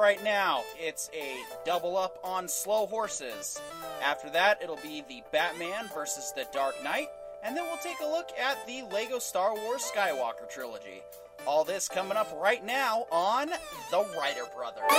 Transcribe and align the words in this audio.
right 0.00 0.22
now. 0.24 0.62
It's 0.78 1.10
a 1.12 1.36
double 1.64 1.96
up 1.96 2.18
on 2.24 2.48
slow 2.48 2.86
horses. 2.86 3.60
After 4.02 4.30
that, 4.30 4.62
it'll 4.62 4.76
be 4.76 5.04
the 5.08 5.22
Batman 5.30 5.88
versus 5.94 6.32
the 6.34 6.46
Dark 6.52 6.82
Knight, 6.82 7.08
and 7.44 7.54
then 7.56 7.64
we'll 7.64 7.76
take 7.76 8.00
a 8.02 8.06
look 8.06 8.30
at 8.38 8.66
the 8.66 8.82
Lego 8.90 9.18
Star 9.18 9.54
Wars 9.54 9.82
Skywalker 9.94 10.48
trilogy. 10.48 11.02
All 11.46 11.64
this 11.64 11.88
coming 11.88 12.16
up 12.16 12.34
right 12.40 12.64
now 12.64 13.06
on 13.12 13.50
The 13.90 14.06
Writer 14.16 14.44
Brothers. 14.54 14.90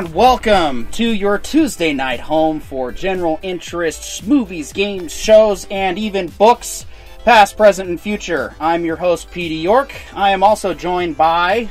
And 0.00 0.14
welcome 0.14 0.86
to 0.92 1.04
your 1.06 1.36
Tuesday 1.36 1.92
night 1.92 2.20
home 2.20 2.60
for 2.60 2.90
general 2.90 3.38
interests, 3.42 4.22
movies, 4.22 4.72
games, 4.72 5.12
shows, 5.14 5.66
and 5.70 5.98
even 5.98 6.28
books, 6.28 6.86
past, 7.26 7.58
present, 7.58 7.90
and 7.90 8.00
future. 8.00 8.54
I'm 8.58 8.86
your 8.86 8.96
host, 8.96 9.30
Petey 9.30 9.56
York. 9.56 9.92
I 10.14 10.30
am 10.30 10.42
also 10.42 10.72
joined 10.72 11.18
by 11.18 11.68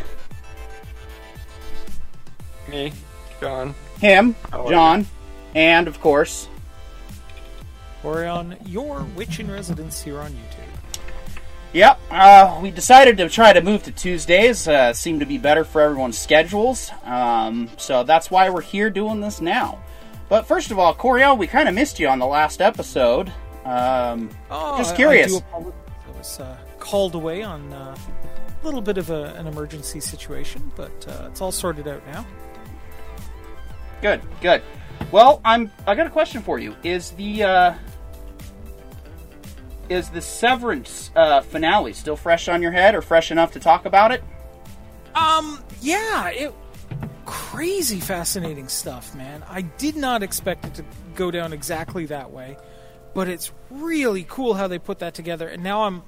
Me, 2.67 2.93
John. 3.41 3.73
him, 3.99 4.35
How 4.51 4.67
are 4.67 4.69
John, 4.69 5.07
and 5.55 5.87
of 5.87 5.99
course, 5.99 6.49
or 8.03 8.27
on 8.27 8.57
your 8.63 9.05
Witch 9.15 9.39
in 9.39 9.49
Residence 9.49 10.03
here 10.03 10.19
on 10.19 10.33
YouTube. 10.33 10.58
Yep, 11.71 11.99
uh, 12.09 12.59
we 12.63 12.71
decided 12.71 13.17
to 13.17 13.29
try 13.29 13.53
to 13.53 13.61
move 13.61 13.83
to 13.83 13.91
Tuesdays. 13.91 14.67
Uh, 14.67 14.91
seemed 14.91 15.19
to 15.19 15.25
be 15.27 15.37
better 15.37 15.63
for 15.63 15.81
everyone's 15.81 16.17
schedules. 16.17 16.89
Um, 17.03 17.69
so 17.77 18.03
that's 18.03 18.31
why 18.31 18.49
we're 18.49 18.61
here 18.61 18.89
doing 18.89 19.21
this 19.21 19.39
now. 19.39 19.77
But 20.29 20.47
first 20.47 20.71
of 20.71 20.79
all, 20.79 20.93
Coraon, 20.95 21.37
we 21.37 21.45
kind 21.45 21.69
of 21.69 21.75
missed 21.75 21.99
you 21.99 22.07
on 22.07 22.17
the 22.17 22.25
last 22.25 22.59
episode. 22.61 23.31
Um, 23.65 24.29
Oh, 24.49 24.77
Just 24.79 24.95
curious. 24.95 25.41
I, 25.53 25.59
do. 25.59 25.73
I 26.07 26.17
was 26.17 26.39
uh, 26.39 26.57
called 26.79 27.13
away 27.13 27.43
on 27.43 27.71
uh, 27.71 27.95
a 27.95 28.65
little 28.65 28.81
bit 28.81 28.97
of 28.97 29.11
a, 29.11 29.35
an 29.35 29.45
emergency 29.45 29.99
situation, 29.99 30.71
but 30.75 30.91
uh, 31.07 31.27
it's 31.27 31.39
all 31.39 31.51
sorted 31.51 31.87
out 31.87 32.01
now. 32.07 32.25
good, 34.01 34.21
good. 34.41 34.63
Well, 35.11 35.39
I'm. 35.45 35.71
I 35.85 35.93
got 35.95 36.07
a 36.07 36.09
question 36.09 36.41
for 36.41 36.57
you. 36.59 36.75
Is 36.83 37.11
the 37.11 37.43
uh, 37.43 37.73
is 39.89 40.09
the 40.09 40.21
Severance 40.21 41.11
uh, 41.15 41.41
finale 41.41 41.93
still 41.93 42.15
fresh 42.15 42.47
on 42.47 42.61
your 42.61 42.71
head, 42.71 42.95
or 42.95 43.01
fresh 43.01 43.31
enough 43.31 43.51
to 43.53 43.59
talk 43.59 43.85
about 43.85 44.11
it? 44.11 44.23
Um, 45.15 45.63
yeah, 45.81 46.29
it 46.29 46.53
crazy 47.25 47.99
fascinating 47.99 48.67
stuff, 48.67 49.13
man. 49.13 49.43
I 49.47 49.61
did 49.61 49.95
not 49.95 50.23
expect 50.23 50.65
it 50.65 50.73
to 50.75 50.85
go 51.15 51.29
down 51.29 51.53
exactly 51.53 52.07
that 52.07 52.31
way, 52.31 52.57
but 53.13 53.27
it's 53.27 53.51
really 53.69 54.25
cool 54.27 54.53
how 54.53 54.67
they 54.67 54.79
put 54.79 54.99
that 54.99 55.13
together. 55.13 55.47
And 55.47 55.63
now 55.63 55.83
I'm, 55.83 56.01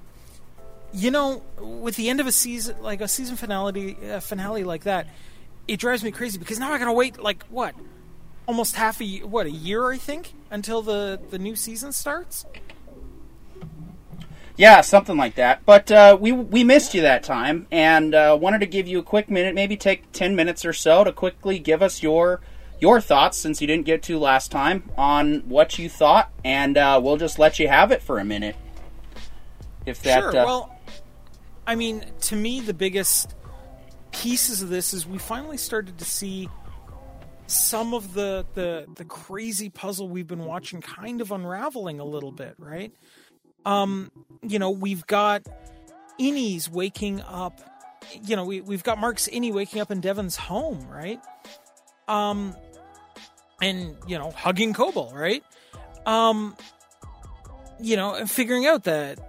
you 0.93 1.11
know, 1.11 1.43
with 1.59 1.95
the 1.95 2.09
end 2.09 2.21
of 2.21 2.27
a 2.27 2.31
season, 2.31 2.81
like 2.81 3.01
a 3.01 3.07
season 3.07 3.35
finale, 3.35 3.97
uh, 4.09 4.19
finale 4.19 4.63
like 4.63 4.83
that, 4.85 5.07
it 5.67 5.79
drives 5.79 6.03
me 6.03 6.11
crazy 6.11 6.39
because 6.39 6.59
now 6.59 6.71
I 6.71 6.79
gotta 6.79 6.93
wait 6.93 7.21
like 7.21 7.43
what, 7.49 7.75
almost 8.47 8.75
half 8.75 8.99
a 9.01 9.19
what 9.19 9.45
a 9.45 9.51
year 9.51 9.91
I 9.91 9.97
think 9.97 10.33
until 10.49 10.81
the 10.81 11.19
the 11.29 11.37
new 11.37 11.55
season 11.55 11.91
starts. 11.91 12.45
Yeah, 14.61 14.81
something 14.81 15.17
like 15.17 15.33
that. 15.37 15.65
But 15.65 15.91
uh, 15.91 16.15
we 16.21 16.31
we 16.31 16.63
missed 16.63 16.93
you 16.93 17.01
that 17.01 17.23
time, 17.23 17.65
and 17.71 18.13
uh, 18.13 18.37
wanted 18.39 18.59
to 18.59 18.67
give 18.67 18.87
you 18.87 18.99
a 18.99 19.03
quick 19.03 19.27
minute, 19.27 19.55
maybe 19.55 19.75
take 19.75 20.11
ten 20.11 20.35
minutes 20.35 20.63
or 20.65 20.71
so, 20.71 21.03
to 21.03 21.11
quickly 21.11 21.57
give 21.57 21.81
us 21.81 22.03
your 22.03 22.41
your 22.79 23.01
thoughts, 23.01 23.39
since 23.39 23.59
you 23.59 23.65
didn't 23.65 23.87
get 23.87 24.03
to 24.03 24.19
last 24.19 24.51
time, 24.51 24.91
on 24.95 25.39
what 25.49 25.79
you 25.79 25.89
thought, 25.89 26.31
and 26.45 26.77
uh, 26.77 27.01
we'll 27.03 27.17
just 27.17 27.39
let 27.39 27.57
you 27.57 27.69
have 27.69 27.91
it 27.91 28.03
for 28.03 28.19
a 28.19 28.23
minute. 28.23 28.55
If 29.87 30.03
that, 30.03 30.19
sure. 30.19 30.37
uh, 30.37 30.45
Well, 30.45 30.79
I 31.65 31.73
mean, 31.73 32.05
to 32.21 32.35
me, 32.35 32.59
the 32.59 32.75
biggest 32.75 33.33
pieces 34.11 34.61
of 34.61 34.69
this 34.69 34.93
is 34.93 35.07
we 35.07 35.17
finally 35.17 35.57
started 35.57 35.97
to 35.97 36.05
see 36.05 36.47
some 37.47 37.95
of 37.95 38.13
the 38.13 38.45
the 38.53 38.85
the 38.93 39.05
crazy 39.05 39.69
puzzle 39.69 40.07
we've 40.07 40.27
been 40.27 40.45
watching 40.45 40.81
kind 40.81 41.19
of 41.19 41.31
unraveling 41.31 41.99
a 41.99 42.05
little 42.05 42.31
bit, 42.31 42.53
right? 42.59 42.93
Um, 43.65 44.11
you 44.41 44.59
know, 44.59 44.71
we've 44.71 45.05
got 45.07 45.43
Innies 46.19 46.69
waking 46.69 47.21
up. 47.21 47.61
You 48.23 48.35
know, 48.35 48.45
we 48.45 48.61
we've 48.61 48.83
got 48.83 48.97
Mark's 48.97 49.27
Innie 49.27 49.53
waking 49.53 49.81
up 49.81 49.91
in 49.91 50.01
Devon's 50.01 50.35
home, 50.35 50.87
right? 50.87 51.19
Um, 52.07 52.55
and 53.61 53.95
you 54.07 54.17
know, 54.17 54.31
hugging 54.31 54.73
Cobel, 54.73 55.11
right? 55.13 55.43
Um, 56.05 56.55
you 57.79 57.95
know, 57.95 58.15
and 58.15 58.29
figuring 58.29 58.65
out 58.65 58.83
that 58.85 59.19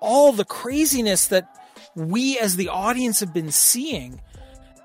all 0.00 0.32
the 0.32 0.44
craziness 0.44 1.28
that 1.28 1.48
we 1.94 2.38
as 2.38 2.56
the 2.56 2.68
audience 2.68 3.20
have 3.20 3.32
been 3.32 3.50
seeing 3.50 4.20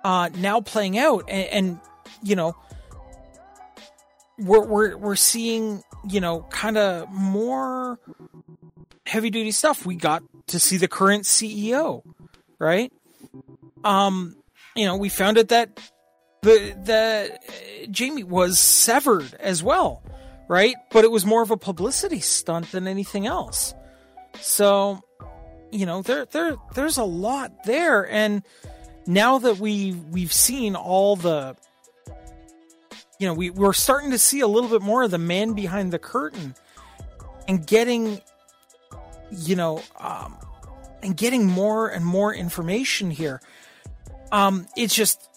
uh, 0.04 0.30
now 0.38 0.62
playing 0.62 0.98
out, 0.98 1.26
and, 1.28 1.48
and 1.48 1.80
you 2.24 2.36
know, 2.36 2.56
we're 4.38 4.66
we're 4.66 4.98
we're 4.98 5.16
seeing 5.16 5.84
you 6.10 6.22
know 6.22 6.42
kind 6.50 6.78
of 6.78 7.10
more 7.12 8.00
heavy 9.10 9.30
duty 9.30 9.52
stuff. 9.52 9.86
We 9.86 9.96
got 9.96 10.24
to 10.48 10.60
see 10.60 10.78
the 10.78 10.88
current 10.88 11.24
CEO, 11.24 12.04
right? 12.60 12.94
Um, 13.84 14.36
you 14.76 14.86
know, 14.86 14.98
we 14.98 15.10
found 15.10 15.38
out 15.38 15.50
that 15.50 15.80
the 16.42 16.76
the 16.84 17.34
uh, 17.34 17.88
Jamie 17.92 18.24
was 18.24 18.60
severed 18.60 19.34
as 19.40 19.64
well, 19.64 20.04
right? 20.48 20.76
But 20.92 21.04
it 21.04 21.12
was 21.12 21.26
more 21.26 21.42
of 21.42 21.52
a 21.52 21.58
publicity 21.58 22.20
stunt 22.20 22.72
than 22.72 22.88
anything 22.88 23.28
else. 23.28 23.74
So, 24.40 25.02
you 25.72 25.86
know, 25.86 26.02
there 26.02 26.26
there 26.26 26.56
there's 26.76 26.98
a 26.98 27.04
lot 27.04 27.66
there, 27.66 28.10
and 28.10 28.44
now 29.06 29.40
that 29.40 29.58
we 29.58 29.94
we've 30.12 30.34
seen 30.34 30.76
all 30.76 31.16
the, 31.16 31.56
you 33.20 33.28
know, 33.28 33.34
we 33.34 33.50
we're 33.50 33.74
starting 33.74 34.12
to 34.12 34.20
see 34.20 34.40
a 34.40 34.48
little 34.48 34.70
bit 34.70 34.82
more 34.82 35.04
of 35.04 35.12
the 35.12 35.18
man 35.18 35.54
behind 35.54 35.92
the 35.92 36.00
curtain, 36.00 36.56
and 37.48 37.66
getting, 37.66 38.22
you 39.32 39.56
know, 39.56 39.82
um, 39.98 40.36
and 41.02 41.16
getting 41.16 41.46
more 41.46 41.88
and 41.88 42.06
more 42.06 42.34
information 42.34 43.12
here. 43.12 43.42
Um, 44.32 44.68
it's 44.76 44.94
just, 44.94 45.28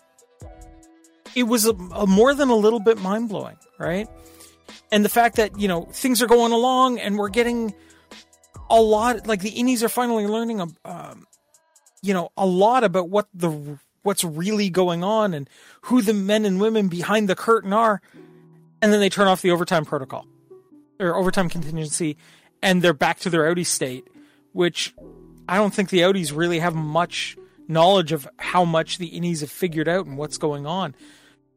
it 1.34 1.44
was 1.44 1.66
a, 1.66 1.72
a 1.72 2.06
more 2.06 2.34
than 2.34 2.50
a 2.50 2.56
little 2.56 2.80
bit 2.80 2.98
mind 2.98 3.28
blowing, 3.28 3.56
right? 3.78 4.08
And 4.90 5.04
the 5.04 5.08
fact 5.08 5.36
that 5.36 5.58
you 5.58 5.68
know 5.68 5.86
things 5.92 6.20
are 6.22 6.26
going 6.26 6.52
along, 6.52 6.98
and 6.98 7.16
we're 7.16 7.30
getting 7.30 7.74
a 8.70 8.80
lot 8.80 9.26
like 9.26 9.40
the 9.40 9.52
innies 9.52 9.82
are 9.82 9.88
finally 9.88 10.26
learning 10.26 10.60
a 10.60 10.66
um, 10.84 11.26
you 12.02 12.12
know 12.12 12.30
a 12.36 12.46
lot 12.46 12.84
about 12.84 13.08
what 13.08 13.28
the 13.34 13.78
what's 14.02 14.24
really 14.24 14.68
going 14.70 15.04
on 15.04 15.32
and 15.32 15.48
who 15.82 16.02
the 16.02 16.14
men 16.14 16.44
and 16.44 16.60
women 16.60 16.88
behind 16.88 17.28
the 17.28 17.36
curtain 17.36 17.72
are 17.72 18.00
and 18.80 18.92
then 18.92 19.00
they 19.00 19.08
turn 19.08 19.28
off 19.28 19.42
the 19.42 19.50
overtime 19.50 19.84
protocol 19.84 20.26
or 20.98 21.14
overtime 21.14 21.48
contingency 21.48 22.16
and 22.62 22.82
they're 22.82 22.92
back 22.92 23.18
to 23.18 23.30
their 23.30 23.42
outie 23.42 23.66
state 23.66 24.06
which 24.52 24.94
i 25.48 25.56
don't 25.56 25.74
think 25.74 25.90
the 25.90 26.00
outies 26.00 26.34
really 26.34 26.58
have 26.58 26.74
much 26.74 27.36
knowledge 27.68 28.12
of 28.12 28.28
how 28.38 28.64
much 28.64 28.98
the 28.98 29.10
innies 29.10 29.40
have 29.40 29.50
figured 29.50 29.88
out 29.88 30.06
and 30.06 30.16
what's 30.16 30.38
going 30.38 30.66
on 30.66 30.94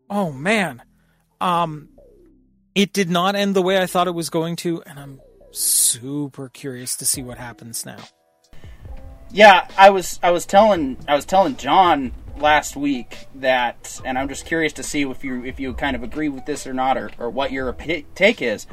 oh 0.10 0.32
man 0.32 0.82
um 1.42 1.90
it 2.74 2.94
did 2.94 3.10
not 3.10 3.36
end 3.36 3.56
the 3.56 3.62
way 3.62 3.82
i 3.82 3.86
thought 3.86 4.08
it 4.08 4.12
was 4.12 4.30
going 4.30 4.56
to 4.56 4.82
and 4.84 5.00
i'm 5.00 5.20
super 5.56 6.50
curious 6.50 6.96
to 6.98 7.06
see 7.06 7.24
what 7.24 7.38
happens 7.38 7.86
now. 7.86 8.00
Yeah, 9.32 9.68
I 9.78 9.90
was 9.90 10.20
I 10.22 10.32
was 10.32 10.46
telling 10.46 10.98
I 11.08 11.16
was 11.16 11.26
telling 11.26 11.56
John 11.58 12.14
last 12.38 12.76
week 12.76 13.28
that, 13.36 14.00
and 14.06 14.18
I'm 14.18 14.30
just 14.30 14.46
curious 14.46 14.74
to 14.74 14.84
see 14.84 15.02
if 15.04 15.24
you 15.24 15.44
if 15.44 15.60
you 15.60 15.74
kind 15.74 15.96
of 15.96 16.04
agree 16.04 16.30
with 16.30 16.46
this 16.46 16.68
or 16.68 16.74
not, 16.74 16.98
or, 16.98 17.12
or 17.18 17.30
what 17.30 17.52
your 17.52 17.74
take 17.74 18.42
is. 18.42 18.68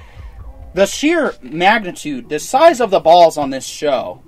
The 0.74 0.86
sheer 0.86 1.34
magnitude, 1.42 2.28
the 2.28 2.38
size 2.38 2.80
of 2.80 2.90
the 2.90 3.00
balls 3.00 3.36
on 3.36 3.50
this 3.50 3.66
show, 3.66 4.22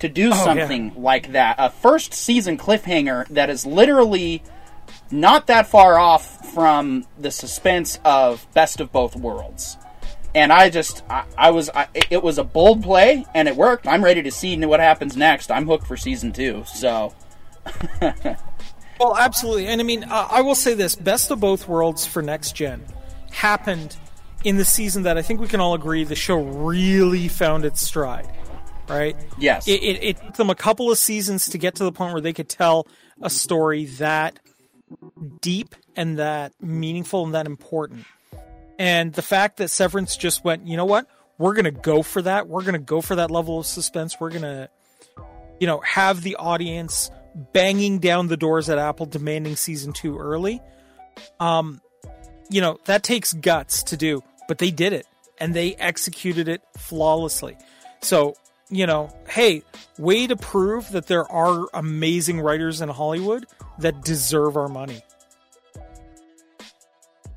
to 0.00 0.08
do 0.08 0.30
Oh, 0.32 0.44
something 0.44 0.92
like 0.96 1.32
that, 1.32 1.56
a 1.58 1.70
first 1.70 2.14
season 2.14 2.56
cliffhanger 2.56 3.26
that 3.28 3.50
is 3.50 3.66
literally 3.66 4.42
not 5.10 5.46
that 5.46 5.66
far 5.66 5.98
off 5.98 6.52
from 6.52 7.06
the 7.18 7.30
suspense 7.30 7.98
of 8.04 8.46
Best 8.54 8.80
of 8.80 8.92
Both 8.92 9.16
Worlds. 9.16 9.76
And 10.34 10.52
I 10.52 10.70
just, 10.70 11.02
I, 11.08 11.24
I 11.36 11.50
was, 11.50 11.70
I, 11.70 11.88
it 12.10 12.22
was 12.22 12.38
a 12.38 12.44
bold 12.44 12.82
play, 12.82 13.24
and 13.34 13.48
it 13.48 13.56
worked. 13.56 13.86
I'm 13.86 14.04
ready 14.04 14.22
to 14.22 14.30
see 14.30 14.56
what 14.64 14.78
happens 14.80 15.16
next. 15.16 15.50
I'm 15.50 15.66
hooked 15.66 15.86
for 15.86 15.96
season 15.96 16.32
two. 16.32 16.64
So, 16.66 17.14
Well, 19.00 19.16
absolutely. 19.16 19.66
And 19.66 19.80
I 19.80 19.84
mean, 19.84 20.04
uh, 20.04 20.28
I 20.30 20.42
will 20.42 20.54
say 20.54 20.74
this 20.74 20.96
best 20.96 21.30
of 21.30 21.40
both 21.40 21.68
worlds 21.68 22.04
for 22.04 22.20
next 22.20 22.52
gen 22.56 22.84
happened 23.30 23.96
in 24.44 24.56
the 24.56 24.64
season 24.64 25.02
that 25.04 25.18
I 25.18 25.22
think 25.22 25.40
we 25.40 25.48
can 25.48 25.60
all 25.60 25.74
agree 25.74 26.04
the 26.04 26.14
show 26.14 26.40
really 26.40 27.28
found 27.28 27.64
its 27.64 27.80
stride. 27.80 28.30
Right? 28.88 29.16
Yes. 29.38 29.68
It, 29.68 29.82
it, 29.82 30.02
it 30.02 30.16
took 30.16 30.36
them 30.36 30.48
a 30.48 30.54
couple 30.54 30.90
of 30.90 30.96
seasons 30.96 31.50
to 31.50 31.58
get 31.58 31.74
to 31.74 31.84
the 31.84 31.92
point 31.92 32.14
where 32.14 32.22
they 32.22 32.32
could 32.32 32.48
tell 32.48 32.86
a 33.20 33.28
story 33.28 33.84
that 33.84 34.38
deep 35.42 35.74
and 35.94 36.18
that 36.18 36.52
meaningful 36.60 37.24
and 37.24 37.34
that 37.34 37.44
important. 37.44 38.06
And 38.78 39.12
the 39.12 39.22
fact 39.22 39.58
that 39.58 39.70
Severance 39.70 40.16
just 40.16 40.42
went, 40.42 40.66
you 40.66 40.78
know 40.78 40.86
what? 40.86 41.06
We're 41.36 41.52
going 41.52 41.66
to 41.66 41.70
go 41.70 42.02
for 42.02 42.22
that. 42.22 42.48
We're 42.48 42.62
going 42.62 42.74
to 42.74 42.78
go 42.78 43.02
for 43.02 43.16
that 43.16 43.30
level 43.30 43.58
of 43.58 43.66
suspense. 43.66 44.18
We're 44.18 44.30
going 44.30 44.42
to, 44.42 44.70
you 45.60 45.66
know, 45.66 45.80
have 45.80 46.22
the 46.22 46.36
audience 46.36 47.10
banging 47.52 47.98
down 47.98 48.28
the 48.28 48.36
doors 48.36 48.70
at 48.70 48.78
Apple 48.78 49.06
demanding 49.06 49.56
season 49.56 49.92
two 49.92 50.16
early. 50.16 50.60
Um, 51.38 51.80
you 52.50 52.60
know, 52.60 52.78
that 52.86 53.02
takes 53.02 53.32
guts 53.32 53.82
to 53.84 53.96
do, 53.96 54.22
but 54.46 54.58
they 54.58 54.70
did 54.70 54.92
it 54.92 55.06
and 55.38 55.54
they 55.54 55.74
executed 55.76 56.48
it 56.48 56.62
flawlessly. 56.76 57.56
So, 58.00 58.34
you 58.70 58.86
know, 58.86 59.14
hey, 59.28 59.62
way 59.98 60.26
to 60.26 60.36
prove 60.36 60.90
that 60.92 61.06
there 61.06 61.30
are 61.30 61.66
amazing 61.74 62.40
writers 62.40 62.80
in 62.80 62.88
Hollywood 62.88 63.46
that 63.78 64.02
deserve 64.02 64.56
our 64.56 64.68
money. 64.68 65.02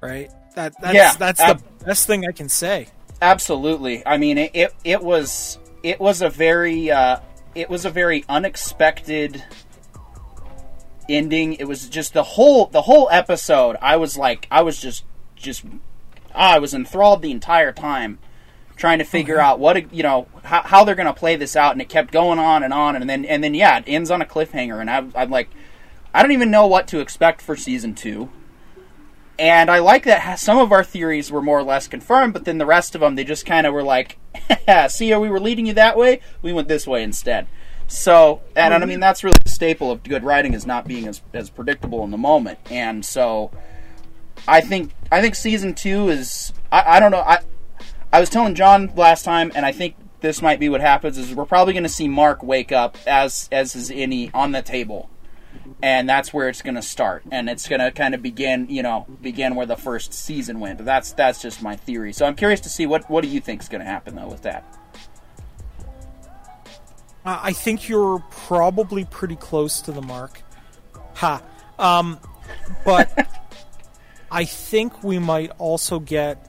Right? 0.02 0.32
That 0.56 0.74
that's 0.82 0.96
Yeah, 0.96 1.14
that's 1.14 1.40
ab- 1.40 1.62
the 1.80 1.86
best 1.86 2.08
thing 2.08 2.26
I 2.28 2.32
can 2.32 2.50
say. 2.50 2.88
Absolutely. 3.22 4.06
I 4.06 4.18
mean, 4.18 4.38
it, 4.38 4.52
it 4.54 4.74
it 4.84 5.04
was 5.04 5.60
it 5.84 6.00
was 6.00 6.22
a 6.22 6.30
very 6.30 6.90
uh, 6.90 7.18
it 7.56 7.70
was 7.70 7.86
a 7.86 7.90
very 7.90 8.26
unexpected 8.28 9.44
ending. 11.12 11.54
It 11.54 11.68
was 11.68 11.90
just 11.90 12.14
the 12.14 12.24
whole 12.24 12.68
the 12.68 12.84
whole 12.84 13.10
episode. 13.12 13.78
I 13.82 13.98
was 13.98 14.18
like, 14.18 14.48
I 14.50 14.62
was 14.62 14.80
just 14.80 15.04
just 15.36 15.66
ah, 16.34 16.56
I 16.56 16.60
was 16.60 16.74
enthralled 16.74 17.22
the 17.22 17.32
entire 17.32 17.72
time, 17.72 18.20
trying 18.76 19.00
to 19.00 19.06
figure 19.06 19.40
out 19.40 19.60
what 19.60 19.94
you 19.94 20.04
know 20.04 20.28
how, 20.44 20.62
how 20.62 20.84
they're 20.84 20.96
going 20.96 21.08
to 21.08 21.14
play 21.14 21.36
this 21.36 21.56
out, 21.56 21.74
and 21.74 21.82
it 21.82 21.90
kept 21.90 22.12
going 22.12 22.40
on 22.40 22.64
and 22.64 22.74
on, 22.74 22.96
and 22.96 23.10
then 23.10 23.26
and 23.26 23.44
then 23.44 23.54
yeah, 23.54 23.80
it 23.80 23.86
ends 23.88 24.12
on 24.12 24.22
a 24.22 24.26
cliffhanger, 24.26 24.80
and 24.80 24.90
I, 24.90 25.06
I'm 25.16 25.30
like, 25.30 25.50
I 26.14 26.22
don't 26.22 26.32
even 26.32 26.52
know 26.52 26.68
what 26.68 26.88
to 26.90 27.00
expect 27.00 27.42
for 27.42 27.56
season 27.56 27.96
two. 27.96 28.30
And 29.40 29.72
I 29.72 29.80
like 29.80 30.04
that 30.04 30.40
some 30.40 30.60
of 30.60 30.72
our 30.72 30.84
theories 30.84 31.32
were 31.32 31.42
more 31.42 31.58
or 31.58 31.64
less 31.64 31.88
confirmed, 31.88 32.34
but 32.34 32.46
then 32.46 32.60
the 32.60 32.66
rest 32.66 32.94
of 32.94 33.02
them, 33.02 33.16
they 33.16 33.24
just 33.24 33.44
kind 33.44 33.66
of 33.66 33.74
were 33.74 33.82
like, 33.82 34.20
see 34.90 35.10
how 35.10 35.20
we 35.20 35.30
were 35.30 35.40
leading 35.40 35.66
you 35.66 35.74
that 35.74 35.98
way? 35.98 36.20
We 36.44 36.54
went 36.54 36.68
this 36.68 36.86
way 36.86 37.02
instead. 37.02 37.48
So, 37.92 38.40
and 38.56 38.74
I 38.74 38.86
mean, 38.86 39.02
that's 39.02 39.22
really 39.22 39.38
the 39.44 39.50
staple 39.50 39.92
of 39.92 40.02
good 40.02 40.24
writing 40.24 40.54
is 40.54 40.66
not 40.66 40.88
being 40.88 41.10
as, 41.10 41.22
as 41.34 41.50
predictable 41.50 42.06
in 42.06 42.12
the 42.12 42.18
moment. 42.18 42.58
And 42.70 43.06
so, 43.06 43.52
I 44.48 44.62
think, 44.62 44.94
I 45.12 45.20
think 45.20 45.36
season 45.36 45.74
two 45.74 46.08
is, 46.08 46.54
I, 46.72 46.84
I 46.96 47.00
don't 47.02 47.12
know, 47.12 47.20
I, 47.20 47.40
I 48.14 48.22
was 48.22 48.30
telling 48.30 48.56
John 48.56 48.94
last 48.96 49.24
time, 49.24 49.52
and 49.56 49.66
I 49.66 49.74
think 49.74 49.96
this 50.22 50.42
might 50.42 50.58
be 50.58 50.70
what 50.70 50.80
happens 50.80 51.18
is 51.18 51.36
we're 51.36 51.46
probably 51.46 51.74
going 51.74 51.84
to 51.84 51.90
see 51.90 52.08
Mark 52.08 52.42
wake 52.42 52.72
up 52.72 52.98
as, 53.06 53.50
as 53.52 53.76
is 53.76 53.92
any 53.92 54.32
on 54.34 54.54
the 54.54 54.62
table. 54.62 55.10
And 55.84 56.08
that's 56.08 56.34
where 56.34 56.48
it's 56.48 56.62
going 56.62 56.76
to 56.76 56.82
start. 56.82 57.24
And 57.30 57.50
it's 57.50 57.68
going 57.68 57.82
to 57.82 57.92
kind 57.92 58.16
of 58.16 58.22
begin 58.22 58.68
you 58.70 58.84
know 58.84 59.06
begin 59.22 59.56
where 59.56 59.66
the 59.66 59.76
first 59.76 60.14
season 60.14 60.60
went. 60.60 60.78
But 60.78 60.86
that's 60.86 61.12
that's 61.12 61.42
just 61.42 61.62
my 61.62 61.76
theory. 61.76 62.14
So 62.14 62.26
i'm 62.26 62.36
curious 62.36 62.62
to 62.62 62.70
see 62.70 62.86
what 62.86 63.10
what 63.10 63.22
do 63.22 63.28
you 63.28 63.42
think 63.42 63.62
is 63.62 63.68
going 63.68 63.82
to 63.82 63.88
happen 63.88 64.16
though 64.16 64.28
with 64.28 64.44
that 64.44 64.81
I 67.24 67.54
think 67.54 67.88
you're 67.88 68.20
probably 68.32 69.06
pretty 69.06 69.36
close 69.36 69.82
to 69.84 69.92
the 69.92 70.02
mark. 70.02 70.42
Ha. 71.16 71.42
Um, 71.78 72.20
but 72.84 73.28
I 74.32 74.46
think 74.46 75.04
we 75.04 75.20
might 75.20 75.52
also 75.58 76.00
get. 76.00 76.48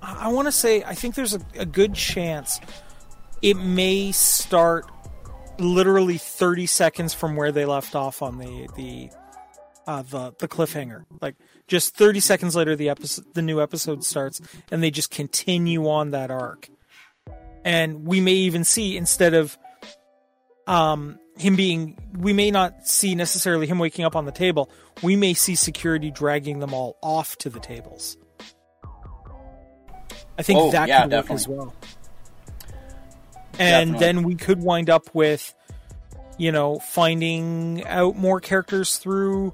I 0.00 0.28
want 0.28 0.48
to 0.48 0.52
say, 0.52 0.82
I 0.82 0.94
think 0.94 1.14
there's 1.14 1.34
a, 1.34 1.40
a 1.58 1.66
good 1.66 1.94
chance 1.94 2.60
it 3.42 3.56
may 3.56 4.12
start 4.12 4.86
literally 5.58 6.16
30 6.18 6.66
seconds 6.66 7.12
from 7.12 7.36
where 7.36 7.52
they 7.52 7.64
left 7.64 7.94
off 7.94 8.22
on 8.22 8.38
the 8.38 8.68
the 8.76 9.10
uh, 9.86 10.02
the 10.02 10.32
the 10.38 10.48
cliffhanger. 10.48 11.04
Like 11.20 11.36
just 11.66 11.94
30 11.94 12.20
seconds 12.20 12.56
later, 12.56 12.76
the 12.76 12.88
episode, 12.88 13.26
the 13.34 13.42
new 13.42 13.60
episode 13.60 14.04
starts, 14.04 14.40
and 14.70 14.82
they 14.82 14.90
just 14.90 15.10
continue 15.10 15.88
on 15.88 16.12
that 16.12 16.30
arc 16.30 16.68
and 17.64 18.06
we 18.06 18.20
may 18.20 18.32
even 18.32 18.64
see 18.64 18.96
instead 18.96 19.34
of 19.34 19.56
um 20.66 21.18
him 21.36 21.56
being 21.56 21.98
we 22.18 22.32
may 22.32 22.50
not 22.50 22.86
see 22.86 23.14
necessarily 23.14 23.66
him 23.66 23.78
waking 23.78 24.04
up 24.04 24.14
on 24.16 24.24
the 24.26 24.32
table. 24.32 24.70
We 25.02 25.16
may 25.16 25.34
see 25.34 25.54
security 25.54 26.10
dragging 26.10 26.58
them 26.60 26.72
all 26.74 26.96
off 27.02 27.36
to 27.38 27.50
the 27.50 27.60
tables. 27.60 28.16
I 30.38 30.42
think 30.42 30.58
Oh, 30.60 30.70
that 30.70 30.88
yeah, 30.88 31.02
could 31.02 31.12
work 31.12 31.30
as 31.30 31.48
well. 31.48 31.74
And 33.58 33.92
Definitely. 33.92 33.98
then 33.98 34.22
we 34.22 34.34
could 34.34 34.62
wind 34.62 34.88
up 34.90 35.14
with 35.14 35.54
you 36.38 36.52
know 36.52 36.78
finding 36.78 37.84
out 37.86 38.16
more 38.16 38.40
characters 38.40 38.96
through 38.98 39.52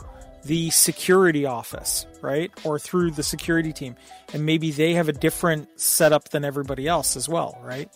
the 0.48 0.70
security 0.70 1.44
office 1.44 2.06
right? 2.20 2.50
Or 2.64 2.78
through 2.78 3.12
the 3.12 3.22
security 3.22 3.72
team. 3.72 3.94
And 4.32 4.44
maybe 4.44 4.72
they 4.72 4.94
have 4.94 5.08
a 5.08 5.12
different 5.12 5.80
setup 5.80 6.30
than 6.30 6.44
everybody 6.44 6.88
else 6.88 7.16
as 7.16 7.28
well 7.28 7.58
right? 7.62 7.90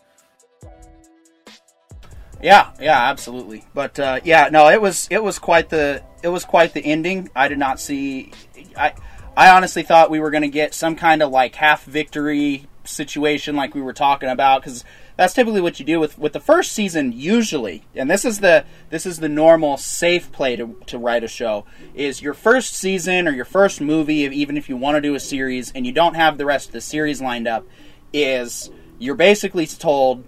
Yeah 2.43 2.71
yeah 2.81 3.11
absolutely. 3.11 3.65
But 3.75 3.99
uh, 3.99 4.21
yeah 4.23 4.49
no 4.53 4.69
it 4.69 4.81
was 4.81 5.09
it 5.11 5.23
was 5.23 5.39
quite 5.39 5.71
the 5.71 6.03
it 6.23 6.29
was 6.29 6.45
quite 6.45 6.75
the 6.75 6.85
ending. 6.85 7.31
I 7.35 7.49
did 7.49 7.59
not 7.59 7.81
see 7.81 8.33
i 8.77 8.95
i 9.37 9.51
honestly 9.51 9.83
thought 9.83 10.11
we 10.11 10.21
were 10.21 10.31
going 10.31 10.43
to 10.43 10.49
get 10.49 10.75
some 10.75 10.95
kind 10.95 11.23
of 11.23 11.31
like 11.31 11.55
half 11.55 11.85
victory 11.85 12.67
situation 12.85 13.57
like 13.57 13.75
we 13.75 13.81
were 13.81 13.93
talking 13.93 14.29
about 14.29 14.63
because 14.63 14.85
that's 15.17 15.35
typically 15.35 15.61
what 15.61 15.79
you 15.79 15.87
do 15.87 16.01
with 16.01 16.19
with 16.19 16.33
the 16.33 16.41
first 16.41 16.73
season 16.73 17.13
usually 17.13 17.85
and 17.95 18.11
this 18.11 18.25
is 18.25 18.41
the 18.41 18.65
this 18.91 19.07
is 19.07 19.19
the 19.19 19.29
normal 19.29 19.77
safe 19.77 20.31
play 20.33 20.57
to, 20.57 20.77
to 20.87 20.99
write 20.99 21.25
a 21.25 21.29
show 21.29 21.65
is 21.95 22.23
your 22.23 22.35
first 22.35 22.75
season 22.75 23.29
or 23.29 23.33
your 23.33 23.45
first 23.45 23.81
movie 23.81 24.15
even 24.15 24.57
if 24.57 24.69
you 24.69 24.77
want 24.77 24.95
to 24.95 25.01
do 25.01 25.15
a 25.15 25.21
series 25.21 25.73
and 25.73 25.87
you 25.87 25.93
don't 25.93 26.15
have 26.15 26.39
the 26.39 26.47
rest 26.47 26.69
of 26.69 26.73
the 26.73 26.81
series 26.81 27.21
lined 27.21 27.47
up 27.47 27.67
is 28.13 28.71
you're 28.99 29.15
basically 29.15 29.67
told 29.67 30.25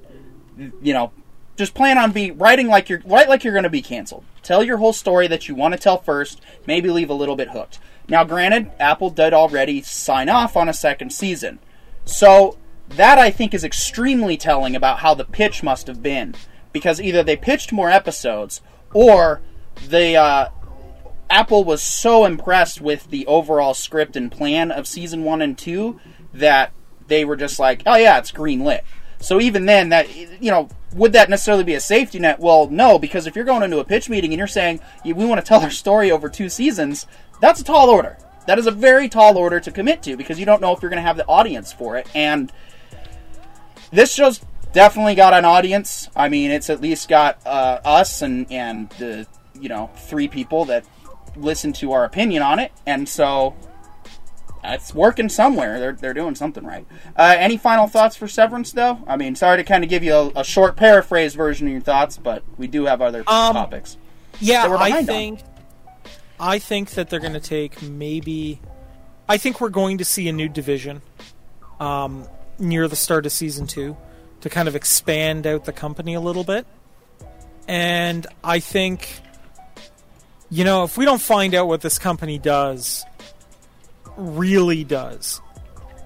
you 0.81 0.93
know 0.93 1.13
just 1.57 1.75
plan 1.75 1.99
on 1.99 2.13
be 2.13 2.31
writing 2.31 2.67
like 2.67 2.89
you're 2.89 3.03
write 3.05 3.29
like 3.29 3.45
you're 3.45 3.53
going 3.53 3.65
to 3.65 3.71
be 3.71 3.83
canceled. 3.83 4.25
Tell 4.43 4.63
your 4.63 4.79
whole 4.79 4.93
story 4.93 5.27
that 5.29 5.49
you 5.49 5.55
want 5.55 5.73
to 5.73 5.79
tell 5.79 5.99
first. 5.99 6.41
Maybe 6.67 6.91
leave 6.91 7.11
a 7.11 7.15
little 7.15 7.37
bit 7.37 7.51
hooked. 7.51 7.79
Now, 8.09 8.25
granted, 8.25 8.71
Apple 8.79 9.09
did 9.11 9.33
already 9.33 9.81
sign 9.81 10.29
off 10.29 10.57
on 10.57 10.69
a 10.69 10.75
second 10.75 11.11
season, 11.11 11.59
so 12.05 12.59
that 12.89 13.19
I 13.19 13.31
think 13.31 13.55
is 13.55 13.65
extremely 13.65 14.37
telling 14.37 14.77
about 14.77 15.01
how 15.01 15.15
the 15.15 15.25
pitch 15.25 15.63
must 15.63 15.87
have 15.87 16.03
been, 16.03 16.35
because 16.73 17.01
either 17.01 17.23
they 17.23 17.37
pitched 17.37 17.73
more 17.73 17.91
episodes 17.91 18.61
or 18.93 19.41
they 19.89 20.17
uh, 20.17 20.49
Apple 21.31 21.65
was 21.65 21.83
so 21.83 22.25
impressed 22.25 22.81
with 22.81 23.11
the 23.11 23.27
overall 23.27 23.75
script 23.75 24.17
and 24.17 24.31
plan 24.31 24.71
of 24.71 24.87
season 24.87 25.25
one 25.25 25.43
and 25.43 25.57
two 25.57 25.99
that 26.33 26.73
they 27.09 27.25
were 27.25 27.37
just 27.37 27.59
like, 27.59 27.83
oh 27.87 27.97
yeah, 27.97 28.19
it's 28.19 28.31
green 28.31 28.61
lit. 28.65 28.85
So 29.21 29.41
even 29.41 29.65
then, 29.65 29.89
that 29.89 30.15
you 30.15 30.51
know, 30.51 30.69
would 30.93 31.13
that 31.13 31.31
necessarily 31.31 31.65
be 31.65 31.75
a 31.75 31.81
safety 31.81 32.19
net? 32.19 32.41
Well, 32.41 32.69
no, 32.69 32.99
because 32.99 33.27
if 33.27 33.35
you're 33.35 33.45
going 33.45 33.63
into 33.63 33.79
a 33.79 33.85
pitch 33.85 34.09
meeting 34.11 34.33
and 34.33 34.39
you're 34.39 34.47
saying 34.47 34.81
"Yeah, 35.05 35.15
we 35.15 35.25
want 35.25 35.41
to 35.41 35.47
tell 35.47 35.63
our 35.63 35.71
story 35.71 36.11
over 36.11 36.29
two 36.29 36.49
seasons, 36.49 37.07
that's 37.41 37.61
a 37.61 37.65
tall 37.65 37.89
order. 37.89 38.19
That 38.47 38.59
is 38.59 38.67
a 38.67 38.71
very 38.71 39.09
tall 39.09 39.39
order 39.39 39.59
to 39.61 39.71
commit 39.71 40.03
to 40.03 40.17
because 40.17 40.39
you 40.39 40.45
don't 40.45 40.61
know 40.61 40.73
if 40.73 40.83
you're 40.83 40.91
going 40.91 41.03
to 41.03 41.07
have 41.07 41.17
the 41.17 41.27
audience 41.27 41.73
for 41.73 41.97
it. 41.97 42.07
And 42.15 42.53
this 43.95 44.13
show's 44.15 44.41
definitely 44.73 45.15
got 45.15 45.33
an 45.35 45.45
audience. 45.45 46.09
I 46.15 46.29
mean, 46.29 46.51
it's 46.51 46.69
at 46.69 46.81
least 46.81 47.09
got 47.09 47.39
uh, 47.47 47.81
us 47.85 48.23
and 48.23 48.51
and 48.51 48.91
the 48.99 49.27
you 49.59 49.69
know 49.69 49.91
three 49.97 50.29
people 50.29 50.65
that 50.67 50.85
listen 51.37 51.73
to 51.75 51.93
our 51.93 52.05
opinion 52.05 52.43
on 52.43 52.59
it, 52.59 52.73
and 52.87 53.09
so 53.09 53.55
it's 54.63 54.95
working 54.95 55.29
somewhere. 55.29 55.79
They're 55.79 55.93
they're 55.93 56.15
doing 56.15 56.35
something 56.35 56.65
right. 56.65 56.87
Uh, 57.17 57.35
any 57.39 57.57
final 57.57 57.87
thoughts 57.87 58.17
for 58.17 58.27
Severance, 58.29 58.73
though? 58.73 58.99
I 59.07 59.17
mean, 59.17 59.35
sorry 59.37 59.59
to 59.59 59.65
kind 59.65 59.85
of 59.85 59.91
give 59.91 60.03
you 60.03 60.15
a, 60.15 60.33
a 60.41 60.45
short 60.45 60.77
paraphrase 60.77 61.35
version 61.35 61.67
of 61.67 61.73
your 61.73 61.83
thoughts, 61.83 62.17
but 62.17 62.43
we 62.57 62.67
do 62.67 62.87
have 62.87 63.01
other 63.03 63.21
Um, 63.27 63.55
topics. 63.55 63.97
Yeah, 64.41 64.65
I 64.65 64.69
behind 64.69 64.95
on. 64.97 65.05
think 65.07 65.41
I 66.41 66.59
think 66.59 66.91
that 66.91 67.09
they're 67.11 67.21
going 67.21 67.35
to 67.35 67.41
take 67.41 67.81
maybe 67.83 68.61
I 69.29 69.37
think 69.39 69.61
we're 69.61 69.69
going 69.69 69.99
to 69.99 70.05
see 70.05 70.29
a 70.29 70.33
new 70.33 70.49
division 70.49 71.01
um, 71.79 72.27
near 72.59 72.89
the 72.89 72.97
start 72.97 73.27
of 73.27 73.33
season 73.33 73.67
2 73.67 73.97
to 74.43 74.51
kind 74.51 74.69
of 74.69 74.77
expand 74.77 75.47
out 75.47 75.65
the 75.65 75.73
company 75.73 76.15
a 76.15 76.21
little 76.21 76.45
bit. 76.45 76.67
And 77.67 78.27
I 78.43 78.61
think 78.61 79.23
you 80.55 80.63
know, 80.65 80.85
if 80.85 80.97
we 80.97 81.05
don't 81.05 81.21
find 81.21 81.55
out 81.55 81.67
what 81.67 81.81
this 81.81 81.99
company 81.99 82.39
does 82.39 83.05
really 84.17 84.85
does 84.85 85.41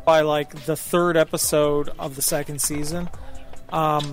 by 0.07 0.23
like 0.23 0.65
the 0.65 0.75
third 0.75 1.19
episode 1.19 1.91
of 1.99 2.17
the 2.17 2.23
second 2.23 2.63
season, 2.63 3.11
um, 3.71 4.11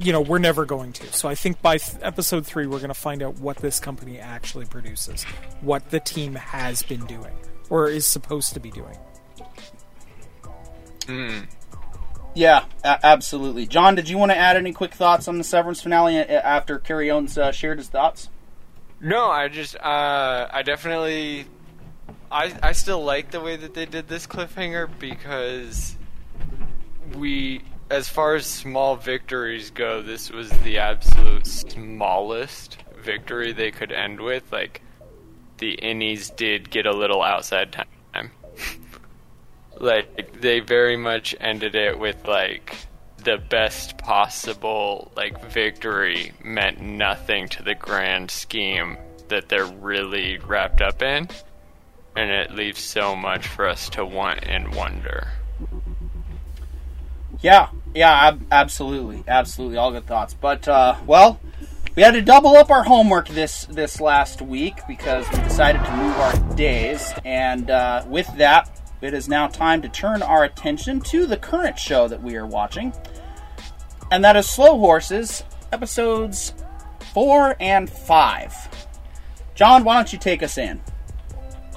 you 0.00 0.10
know, 0.10 0.20
we're 0.20 0.38
never 0.38 0.64
going 0.64 0.92
to. 0.94 1.12
So 1.12 1.28
I 1.28 1.36
think 1.36 1.62
by 1.62 1.78
th- 1.78 1.98
episode 2.02 2.44
three, 2.44 2.66
we're 2.66 2.78
going 2.78 2.88
to 2.88 2.94
find 2.94 3.22
out 3.22 3.38
what 3.38 3.58
this 3.58 3.78
company 3.78 4.18
actually 4.18 4.64
produces, 4.64 5.22
what 5.60 5.90
the 5.90 6.00
team 6.00 6.34
has 6.34 6.82
been 6.82 7.06
doing 7.06 7.34
or 7.70 7.88
is 7.88 8.04
supposed 8.04 8.54
to 8.54 8.60
be 8.60 8.72
doing. 8.72 8.98
Mm. 11.02 11.46
Yeah, 12.38 12.66
a- 12.84 13.04
absolutely. 13.04 13.66
John, 13.66 13.96
did 13.96 14.08
you 14.08 14.16
want 14.16 14.30
to 14.30 14.38
add 14.38 14.56
any 14.56 14.72
quick 14.72 14.94
thoughts 14.94 15.26
on 15.26 15.38
the 15.38 15.44
Severance 15.44 15.80
finale 15.80 16.18
after 16.18 16.78
Coraon 16.78 17.26
uh, 17.36 17.50
shared 17.50 17.78
his 17.78 17.88
thoughts? 17.88 18.28
No, 19.00 19.28
I 19.28 19.48
just 19.48 19.74
uh, 19.74 20.46
I 20.48 20.62
definitely 20.62 21.46
I 22.30 22.54
I 22.62 22.72
still 22.72 23.02
like 23.02 23.32
the 23.32 23.40
way 23.40 23.56
that 23.56 23.74
they 23.74 23.86
did 23.86 24.06
this 24.06 24.28
cliffhanger 24.28 24.88
because 25.00 25.96
we 27.16 27.62
as 27.90 28.08
far 28.08 28.36
as 28.36 28.46
small 28.46 28.94
victories 28.94 29.72
go, 29.72 30.00
this 30.00 30.30
was 30.30 30.48
the 30.60 30.78
absolute 30.78 31.44
smallest 31.44 32.78
victory 33.02 33.50
they 33.50 33.72
could 33.72 33.90
end 33.90 34.20
with. 34.20 34.52
Like 34.52 34.80
the 35.56 35.76
innies 35.82 36.34
did 36.36 36.70
get 36.70 36.86
a 36.86 36.92
little 36.92 37.20
outside 37.20 37.72
time. 37.72 37.88
Like 39.80 40.40
they 40.40 40.60
very 40.60 40.96
much 40.96 41.34
ended 41.40 41.74
it 41.74 41.98
with 41.98 42.26
like 42.26 42.76
the 43.24 43.38
best 43.38 43.98
possible 43.98 45.10
like 45.16 45.44
victory 45.50 46.32
meant 46.42 46.80
nothing 46.80 47.48
to 47.48 47.62
the 47.62 47.74
grand 47.74 48.30
scheme 48.30 48.96
that 49.28 49.48
they're 49.48 49.66
really 49.66 50.38
wrapped 50.38 50.80
up 50.80 51.02
in. 51.02 51.28
And 52.16 52.30
it 52.30 52.52
leaves 52.52 52.80
so 52.80 53.14
much 53.14 53.46
for 53.46 53.68
us 53.68 53.90
to 53.90 54.04
want 54.04 54.44
and 54.44 54.74
wonder. 54.74 55.28
Yeah, 57.40 57.68
yeah, 57.94 58.28
ab- 58.28 58.46
absolutely, 58.50 59.22
absolutely, 59.28 59.76
all 59.76 59.92
good 59.92 60.06
thoughts. 60.06 60.34
But 60.34 60.66
uh, 60.66 60.96
well, 61.06 61.38
we 61.94 62.02
had 62.02 62.14
to 62.14 62.22
double 62.22 62.56
up 62.56 62.70
our 62.70 62.82
homework 62.82 63.28
this 63.28 63.66
this 63.66 64.00
last 64.00 64.42
week 64.42 64.78
because 64.88 65.30
we 65.30 65.38
decided 65.38 65.84
to 65.84 65.96
move 65.96 66.16
our 66.16 66.56
days, 66.56 67.12
and 67.24 67.70
uh, 67.70 68.04
with 68.08 68.26
that, 68.38 68.68
it 69.00 69.14
is 69.14 69.28
now 69.28 69.48
time 69.48 69.82
to 69.82 69.88
turn 69.88 70.22
our 70.22 70.44
attention 70.44 71.00
to 71.00 71.26
the 71.26 71.36
current 71.36 71.78
show 71.78 72.08
that 72.08 72.22
we 72.22 72.36
are 72.36 72.46
watching, 72.46 72.92
and 74.10 74.24
that 74.24 74.36
is 74.36 74.48
Slow 74.48 74.78
Horses, 74.78 75.44
episodes 75.72 76.52
four 77.12 77.56
and 77.60 77.88
five. 77.88 78.54
John, 79.54 79.84
why 79.84 79.94
don't 79.94 80.12
you 80.12 80.18
take 80.18 80.42
us 80.42 80.58
in? 80.58 80.80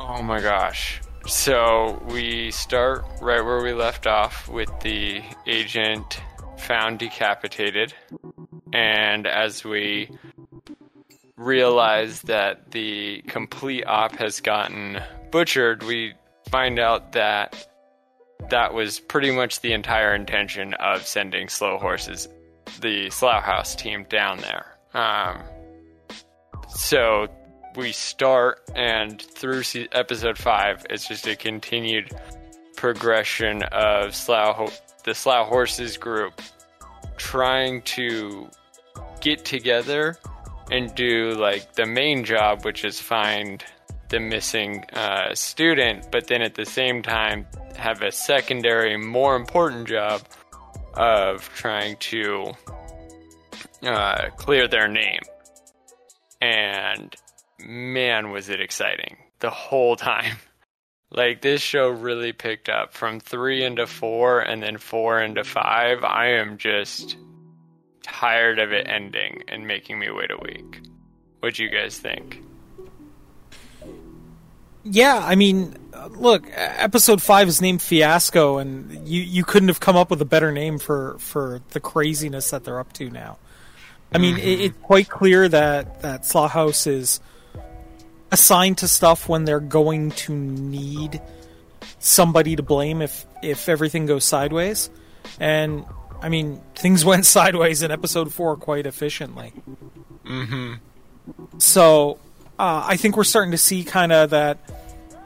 oh 0.03 0.21
my 0.23 0.41
gosh 0.41 0.99
so 1.27 2.01
we 2.09 2.49
start 2.49 3.05
right 3.21 3.45
where 3.45 3.61
we 3.61 3.71
left 3.71 4.07
off 4.07 4.49
with 4.49 4.69
the 4.81 5.21
agent 5.45 6.19
found 6.57 6.97
decapitated 6.97 7.93
and 8.73 9.27
as 9.27 9.63
we 9.63 10.09
realize 11.37 12.23
that 12.23 12.71
the 12.71 13.21
complete 13.27 13.85
op 13.85 14.15
has 14.15 14.41
gotten 14.41 14.99
butchered 15.29 15.83
we 15.83 16.13
find 16.51 16.79
out 16.79 17.13
that 17.13 17.67
that 18.50 18.74
was 18.74 19.00
pretty 19.00 19.31
much 19.31 19.62
the 19.62 19.74
entire 19.74 20.13
intention 20.13 20.74
of 20.75 21.05
sending 21.08 21.48
slow 21.48 21.77
horses 21.77 22.27
the 22.79 23.10
slough 23.10 23.43
house 23.43 23.75
team 23.75 24.05
down 24.10 24.39
there. 24.39 24.65
Um, 24.93 25.41
so 26.70 27.27
we 27.75 27.91
start 27.91 28.62
and 28.75 29.22
through 29.22 29.63
episode 29.91 30.38
five, 30.38 30.86
it's 30.89 31.08
just 31.08 31.27
a 31.27 31.36
continued 31.36 32.12
progression 32.75 33.63
of 33.63 34.15
Slough, 34.15 34.81
the 35.03 35.13
Slough 35.13 35.48
Horses 35.48 35.98
group 35.98 36.41
trying 37.17 37.81
to 37.84 38.50
get 39.20 39.46
together 39.46 40.17
and 40.72 40.93
do 40.96 41.34
like 41.34 41.74
the 41.74 41.86
main 41.86 42.24
job, 42.24 42.65
which 42.65 42.84
is 42.84 43.00
find 43.00 43.63
the 44.12 44.20
missing 44.20 44.84
uh, 44.94 45.34
student, 45.34 46.12
but 46.12 46.27
then 46.27 46.41
at 46.41 46.53
the 46.53 46.65
same 46.65 47.01
time 47.01 47.48
have 47.75 48.01
a 48.01 48.12
secondary, 48.12 48.98
more 48.98 49.36
important 49.36 49.88
job 49.88 50.22
of 50.94 51.50
trying 51.56 51.96
to 51.98 52.51
uh, 53.84 54.30
clear 54.36 54.68
their 54.68 54.88
name. 54.88 55.22
And 56.41 57.15
man, 57.65 58.32
was 58.32 58.50
it 58.50 58.62
exciting 58.62 59.18
the 59.39 59.50
whole 59.50 59.96
time. 59.96 60.38
Like, 61.13 61.41
this 61.41 61.60
show 61.62 61.89
really 61.89 62.32
picked 62.32 62.70
up 62.70 62.94
from 62.94 63.20
three 63.20 63.65
into 63.65 63.86
four 63.86 64.39
and 64.39 64.63
then 64.63 64.77
four 64.77 65.22
into 65.22 65.44
five. 65.44 66.06
I 66.06 66.36
am 66.36 66.58
just 66.58 67.18
tired 68.01 68.60
of 68.60 68.72
it 68.72 68.88
ending 68.88 69.44
and 69.50 69.68
making 69.68 70.00
me 70.00 70.10
wait 70.10 70.32
a 70.32 70.38
week. 70.38 70.80
What 71.41 71.56
do 71.56 71.65
you 71.65 71.70
guys 71.70 72.00
think? 72.00 72.41
Yeah, 74.83 75.21
I 75.23 75.35
mean, 75.35 75.77
look, 76.09 76.45
episode 76.53 77.21
five 77.21 77.47
is 77.47 77.61
named 77.61 77.81
Fiasco, 77.81 78.57
and 78.57 79.07
you 79.07 79.21
you 79.21 79.43
couldn't 79.43 79.69
have 79.69 79.79
come 79.79 79.95
up 79.95 80.09
with 80.09 80.21
a 80.21 80.25
better 80.25 80.51
name 80.51 80.79
for 80.79 81.17
for 81.19 81.61
the 81.71 81.79
craziness 81.79 82.50
that 82.51 82.63
they're 82.63 82.79
up 82.79 82.93
to 82.93 83.09
now. 83.09 83.38
I 84.13 84.17
mean, 84.17 84.38
it, 84.38 84.59
it's 84.59 84.77
quite 84.81 85.09
clear 85.09 85.47
that 85.47 86.01
that 86.01 86.25
Slough 86.25 86.51
House 86.51 86.85
is 86.85 87.21
assigned 88.31 88.79
to 88.79 88.88
stuff 88.88 89.29
when 89.29 89.45
they're 89.45 89.59
going 89.59 90.11
to 90.11 90.33
need 90.33 91.21
somebody 92.00 92.55
to 92.55 92.63
blame 92.63 93.01
if 93.01 93.25
if 93.41 93.69
everything 93.69 94.05
goes 94.05 94.25
sideways, 94.25 94.89
and 95.39 95.85
I 96.21 96.29
mean, 96.29 96.61
things 96.75 97.05
went 97.11 97.25
sideways 97.25 97.83
in 97.83 97.91
episode 97.91 98.33
four 98.33 98.57
quite 98.57 98.85
efficiently. 98.85 99.53
Mm-hmm. 100.25 100.73
So 101.57 102.17
uh, 102.62 102.86
I 102.88 102.96
think 102.96 103.18
we're 103.18 103.24
starting 103.24 103.51
to 103.53 103.58
see 103.58 103.84
kind 103.84 104.12
of 104.12 104.30
that 104.30 104.60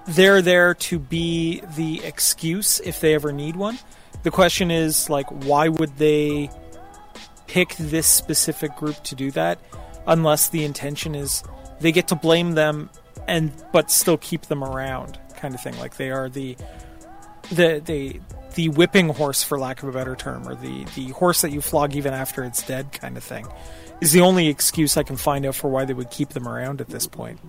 they're 0.08 0.42
there 0.42 0.74
to 0.74 0.98
be 0.98 1.62
the 1.76 2.02
excuse 2.06 2.80
if 2.80 3.02
they 3.02 3.14
ever 3.14 3.34
need 3.34 3.58
one. 3.58 3.78
The 4.24 4.32
question 4.32 4.72
is 4.72 5.10
like, 5.10 5.28
why 5.44 5.68
would 5.68 5.98
they 5.98 6.50
pick 7.48 7.76
this 7.76 8.08
specific 8.08 8.78
group 8.78 9.04
to 9.04 9.16
do 9.16 9.32
that, 9.32 9.60
unless 10.08 10.48
the 10.48 10.64
intention 10.64 11.14
is 11.14 11.44
they 11.82 11.92
get 11.92 12.08
to 12.08 12.16
blame 12.16 12.54
them 12.54 12.90
and 13.28 13.52
but 13.74 13.92
still 13.92 14.18
keep 14.18 14.44
them 14.44 14.64
around, 14.64 15.20
kind 15.36 15.54
of 15.54 15.62
thing. 15.62 15.78
Like 15.78 15.98
they 15.98 16.12
are 16.12 16.30
the 16.30 16.56
the 17.52 17.82
the 17.84 18.22
the 18.54 18.70
whipping 18.70 19.10
horse, 19.10 19.44
for 19.44 19.60
lack 19.60 19.84
of 19.84 19.90
a 19.90 19.92
better 19.92 20.16
term, 20.16 20.48
or 20.48 20.56
the 20.56 20.86
the 20.96 21.10
horse 21.10 21.42
that 21.42 21.52
you 21.52 21.60
flog 21.60 21.98
even 21.98 22.14
after 22.14 22.46
it's 22.46 22.66
dead, 22.66 22.94
kind 22.94 23.18
of 23.18 23.24
thing, 23.26 23.46
is 24.02 24.12
the 24.12 24.22
only 24.22 24.48
excuse 24.48 24.98
I 24.98 25.04
can 25.04 25.18
find 25.18 25.46
out 25.46 25.56
for 25.56 25.70
why 25.70 25.86
they 25.86 25.94
would 25.94 26.12
keep 26.12 26.30
them 26.30 26.48
around 26.48 26.82
at 26.82 26.88
this 26.88 27.08
point. 27.08 27.40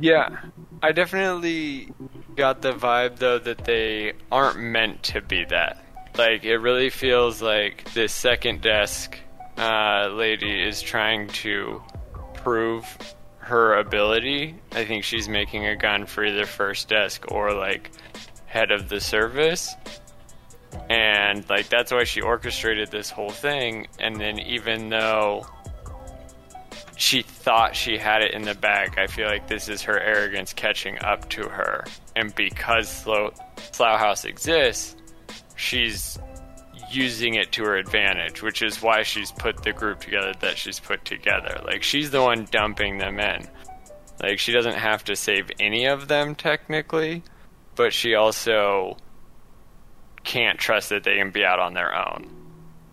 Yeah, 0.00 0.40
I 0.82 0.92
definitely 0.92 1.92
got 2.36 2.62
the 2.62 2.72
vibe 2.72 3.16
though 3.16 3.38
that 3.38 3.64
they 3.64 4.14
aren't 4.32 4.58
meant 4.58 5.02
to 5.04 5.20
be 5.20 5.44
that. 5.46 5.84
Like 6.16 6.44
it 6.44 6.58
really 6.58 6.90
feels 6.90 7.42
like 7.42 7.92
this 7.92 8.12
second 8.12 8.62
desk 8.62 9.18
uh, 9.58 10.08
lady 10.08 10.62
is 10.62 10.80
trying 10.80 11.28
to 11.28 11.82
prove 12.34 12.86
her 13.38 13.74
ability. 13.78 14.54
I 14.72 14.84
think 14.84 15.04
she's 15.04 15.28
making 15.28 15.66
a 15.66 15.76
gun 15.76 16.06
for 16.06 16.24
either 16.24 16.46
first 16.46 16.88
desk 16.88 17.30
or 17.30 17.52
like 17.52 17.90
head 18.46 18.70
of 18.70 18.88
the 18.88 19.00
service. 19.00 19.74
And 20.88 21.48
like 21.48 21.68
that's 21.68 21.92
why 21.92 22.04
she 22.04 22.20
orchestrated 22.20 22.90
this 22.90 23.10
whole 23.10 23.30
thing. 23.30 23.86
And 23.98 24.16
then 24.16 24.38
even 24.38 24.88
though 24.88 25.46
she 27.00 27.22
thought 27.22 27.74
she 27.74 27.96
had 27.96 28.20
it 28.20 28.34
in 28.34 28.42
the 28.42 28.54
bag. 28.54 28.98
I 28.98 29.06
feel 29.06 29.26
like 29.26 29.48
this 29.48 29.70
is 29.70 29.80
her 29.82 29.98
arrogance 29.98 30.52
catching 30.52 30.98
up 31.02 31.26
to 31.30 31.48
her. 31.48 31.86
And 32.14 32.34
because 32.34 32.90
Slough 32.90 33.32
House 33.78 34.26
exists, 34.26 34.96
she's 35.56 36.18
using 36.90 37.34
it 37.34 37.52
to 37.52 37.64
her 37.64 37.76
advantage, 37.76 38.42
which 38.42 38.60
is 38.60 38.82
why 38.82 39.02
she's 39.02 39.32
put 39.32 39.62
the 39.62 39.72
group 39.72 40.00
together 40.00 40.34
that 40.40 40.58
she's 40.58 40.78
put 40.78 41.02
together. 41.06 41.62
Like, 41.64 41.82
she's 41.82 42.10
the 42.10 42.20
one 42.20 42.46
dumping 42.50 42.98
them 42.98 43.18
in. 43.18 43.48
Like, 44.22 44.38
she 44.38 44.52
doesn't 44.52 44.74
have 44.74 45.02
to 45.04 45.16
save 45.16 45.50
any 45.58 45.86
of 45.86 46.06
them, 46.06 46.34
technically, 46.34 47.22
but 47.76 47.94
she 47.94 48.14
also 48.14 48.98
can't 50.24 50.58
trust 50.58 50.90
that 50.90 51.04
they 51.04 51.16
can 51.16 51.30
be 51.30 51.44
out 51.44 51.58
on 51.58 51.74
their 51.74 51.94
own. 51.94 52.28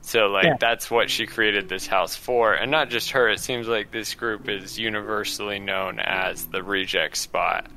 So 0.01 0.27
like 0.27 0.45
Yeah. 0.45 0.55
that's 0.59 0.89
what 0.89 1.09
she 1.09 1.25
created 1.27 1.67
this 1.67 1.85
house 1.87 2.15
for, 2.15 2.53
and 2.53 2.71
not 2.71 2.89
just 2.89 3.11
her. 3.11 3.27
It 3.29 3.39
seems 3.41 3.67
like 3.67 3.91
this 3.91 4.13
group 4.15 4.47
is 4.47 4.79
universally 4.79 5.59
known 5.59 5.99
as 5.99 6.45
the 6.45 6.63
reject 6.63 7.17
spot. 7.17 7.67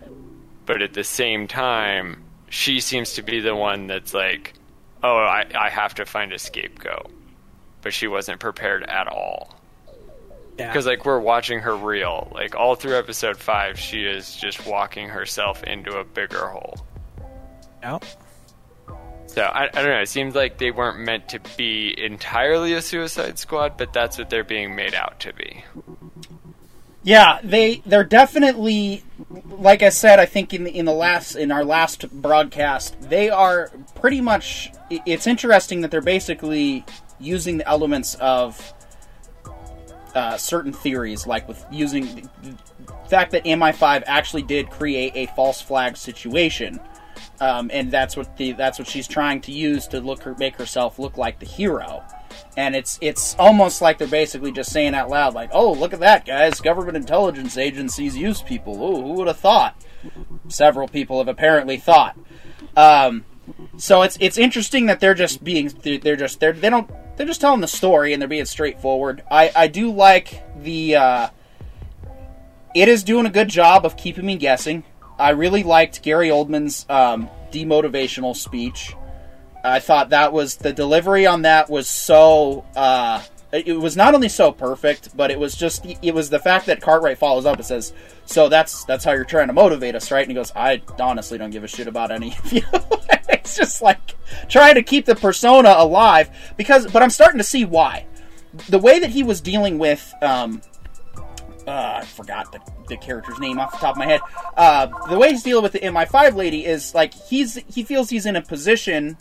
But 0.66 0.80
at 0.82 0.92
the 0.92 1.02
same 1.02 1.48
time, 1.48 2.22
she 2.48 2.78
seems 2.80 3.14
to 3.14 3.22
be 3.22 3.40
the 3.40 3.56
one 3.56 3.88
that's 3.88 4.14
like, 4.14 4.54
"Oh, 5.02 5.16
I, 5.16 5.46
I 5.58 5.68
have 5.70 5.94
to 5.96 6.06
find 6.06 6.32
a 6.32 6.38
scapegoat," 6.38 7.10
but 7.82 7.92
she 7.92 8.06
wasn't 8.06 8.38
prepared 8.38 8.84
at 8.84 9.08
all. 9.08 9.56
Yeah. 10.56 10.68
Because 10.68 10.86
like 10.86 11.04
we're 11.04 11.18
watching 11.18 11.58
her 11.60 11.76
reel, 11.76 12.30
like 12.32 12.54
all 12.54 12.76
through 12.76 12.96
episode 12.96 13.38
five, 13.38 13.78
she 13.78 14.04
is 14.04 14.36
just 14.36 14.64
walking 14.66 15.08
herself 15.08 15.64
into 15.64 15.98
a 15.98 16.04
bigger 16.04 16.46
hole. 16.46 16.76
Yeah. 17.82 17.98
So 19.34 19.42
I, 19.42 19.64
I 19.64 19.68
don't 19.68 19.86
know. 19.86 20.00
It 20.00 20.08
seems 20.08 20.34
like 20.34 20.58
they 20.58 20.72
weren't 20.72 20.98
meant 20.98 21.28
to 21.28 21.40
be 21.56 21.94
entirely 21.96 22.72
a 22.72 22.82
Suicide 22.82 23.38
Squad, 23.38 23.76
but 23.76 23.92
that's 23.92 24.18
what 24.18 24.28
they're 24.28 24.42
being 24.42 24.74
made 24.74 24.92
out 24.92 25.20
to 25.20 25.32
be. 25.32 25.64
Yeah, 27.04 27.38
they 27.44 27.80
they're 27.86 28.02
definitely 28.02 29.04
like 29.48 29.84
I 29.84 29.90
said. 29.90 30.18
I 30.18 30.26
think 30.26 30.52
in 30.52 30.64
the, 30.64 30.76
in 30.76 30.84
the 30.84 30.92
last 30.92 31.36
in 31.36 31.52
our 31.52 31.64
last 31.64 32.10
broadcast, 32.10 33.00
they 33.02 33.30
are 33.30 33.70
pretty 33.94 34.20
much. 34.20 34.72
It's 34.90 35.28
interesting 35.28 35.82
that 35.82 35.92
they're 35.92 36.00
basically 36.00 36.84
using 37.20 37.58
the 37.58 37.68
elements 37.68 38.16
of 38.16 38.74
uh, 40.14 40.36
certain 40.38 40.72
theories, 40.72 41.24
like 41.24 41.46
with 41.46 41.64
using 41.70 42.28
the 42.42 42.56
fact 43.08 43.30
that 43.30 43.44
MI5 43.44 44.02
actually 44.06 44.42
did 44.42 44.70
create 44.70 45.12
a 45.14 45.26
false 45.36 45.62
flag 45.62 45.96
situation, 45.96 46.80
um, 47.40 47.70
and 47.72 47.90
that's 47.90 48.16
what 48.16 48.36
the 48.36 48.52
that's 48.52 48.78
what 48.78 48.88
she's 48.88 49.08
trying 49.08 49.40
to 49.42 49.52
use 49.52 49.86
to 49.88 50.00
look 50.00 50.22
her 50.22 50.34
make 50.38 50.56
herself 50.56 50.98
look 50.98 51.16
like 51.16 51.38
the 51.40 51.46
hero 51.46 52.04
and 52.56 52.74
it's 52.74 52.98
it's 53.00 53.34
almost 53.38 53.80
like 53.80 53.98
they're 53.98 54.08
basically 54.08 54.52
just 54.52 54.72
saying 54.72 54.94
out 54.94 55.08
loud, 55.08 55.34
like, 55.34 55.50
"Oh, 55.52 55.72
look 55.72 55.92
at 55.92 56.00
that, 56.00 56.26
guys! 56.26 56.60
Government 56.60 56.96
intelligence 56.96 57.56
agencies 57.56 58.16
use 58.16 58.42
people. 58.42 58.76
Oh, 58.82 59.02
who 59.02 59.12
would 59.14 59.28
have 59.28 59.38
thought?" 59.38 59.76
Several 60.48 60.88
people 60.88 61.18
have 61.18 61.28
apparently 61.28 61.76
thought. 61.76 62.18
Um, 62.76 63.24
so 63.76 64.02
it's 64.02 64.16
it's 64.20 64.38
interesting 64.38 64.86
that 64.86 65.00
they're 65.00 65.14
just 65.14 65.42
being 65.44 65.68
they're 65.82 66.16
just 66.16 66.40
they're 66.40 66.52
they 66.52 66.70
don't 66.70 66.90
they're 67.16 67.26
just 67.26 67.40
telling 67.40 67.60
the 67.60 67.68
story 67.68 68.12
and 68.12 68.20
they're 68.20 68.28
being 68.28 68.44
straightforward. 68.44 69.22
I 69.30 69.52
I 69.54 69.66
do 69.68 69.92
like 69.92 70.42
the 70.62 70.96
uh, 70.96 71.28
it 72.74 72.88
is 72.88 73.02
doing 73.02 73.26
a 73.26 73.30
good 73.30 73.48
job 73.48 73.84
of 73.84 73.96
keeping 73.96 74.26
me 74.26 74.36
guessing. 74.36 74.84
I 75.20 75.30
really 75.30 75.62
liked 75.62 76.02
Gary 76.02 76.28
Oldman's 76.28 76.86
um, 76.88 77.28
demotivational 77.52 78.34
speech. 78.34 78.96
I 79.62 79.78
thought 79.78 80.10
that 80.10 80.32
was 80.32 80.56
the 80.56 80.72
delivery 80.72 81.26
on 81.26 81.42
that 81.42 81.68
was 81.68 81.88
so. 81.88 82.64
Uh, 82.74 83.22
it 83.52 83.78
was 83.78 83.96
not 83.96 84.14
only 84.14 84.28
so 84.28 84.52
perfect, 84.52 85.16
but 85.16 85.30
it 85.30 85.38
was 85.38 85.54
just 85.54 85.84
it 85.84 86.14
was 86.14 86.30
the 86.30 86.38
fact 86.38 86.66
that 86.66 86.80
Cartwright 86.80 87.18
follows 87.18 87.44
up 87.44 87.56
and 87.56 87.66
says, 87.66 87.92
"So 88.24 88.48
that's 88.48 88.84
that's 88.84 89.04
how 89.04 89.12
you're 89.12 89.24
trying 89.24 89.48
to 89.48 89.52
motivate 89.52 89.94
us, 89.94 90.10
right?" 90.10 90.22
And 90.22 90.30
he 90.30 90.34
goes, 90.34 90.52
"I 90.56 90.80
honestly 90.98 91.36
don't 91.36 91.50
give 91.50 91.64
a 91.64 91.68
shit 91.68 91.86
about 91.86 92.10
any 92.10 92.36
of 92.38 92.52
you." 92.52 92.62
it's 93.28 93.56
just 93.56 93.82
like 93.82 94.16
trying 94.48 94.76
to 94.76 94.82
keep 94.82 95.04
the 95.04 95.16
persona 95.16 95.74
alive 95.76 96.30
because, 96.56 96.90
but 96.90 97.02
I'm 97.02 97.10
starting 97.10 97.38
to 97.38 97.44
see 97.44 97.64
why. 97.64 98.06
The 98.68 98.78
way 98.78 98.98
that 98.98 99.10
he 99.10 99.22
was 99.22 99.40
dealing 99.40 99.78
with, 99.78 100.12
um, 100.22 100.62
uh, 101.70 102.00
I 102.02 102.04
forgot 102.04 102.50
the, 102.52 102.60
the 102.88 102.96
character's 102.96 103.38
name 103.38 103.58
off 103.58 103.72
the 103.72 103.78
top 103.78 103.94
of 103.94 103.98
my 103.98 104.06
head. 104.06 104.20
Uh, 104.56 104.86
the 105.08 105.16
way 105.16 105.30
he's 105.30 105.42
dealing 105.42 105.62
with 105.62 105.72
the 105.72 105.78
MI5 105.80 106.34
lady 106.34 106.66
is 106.66 106.94
like 106.94 107.14
he's 107.14 107.54
he 107.68 107.84
feels 107.84 108.10
he's 108.10 108.26
in 108.26 108.36
a 108.36 108.42
position 108.42 109.16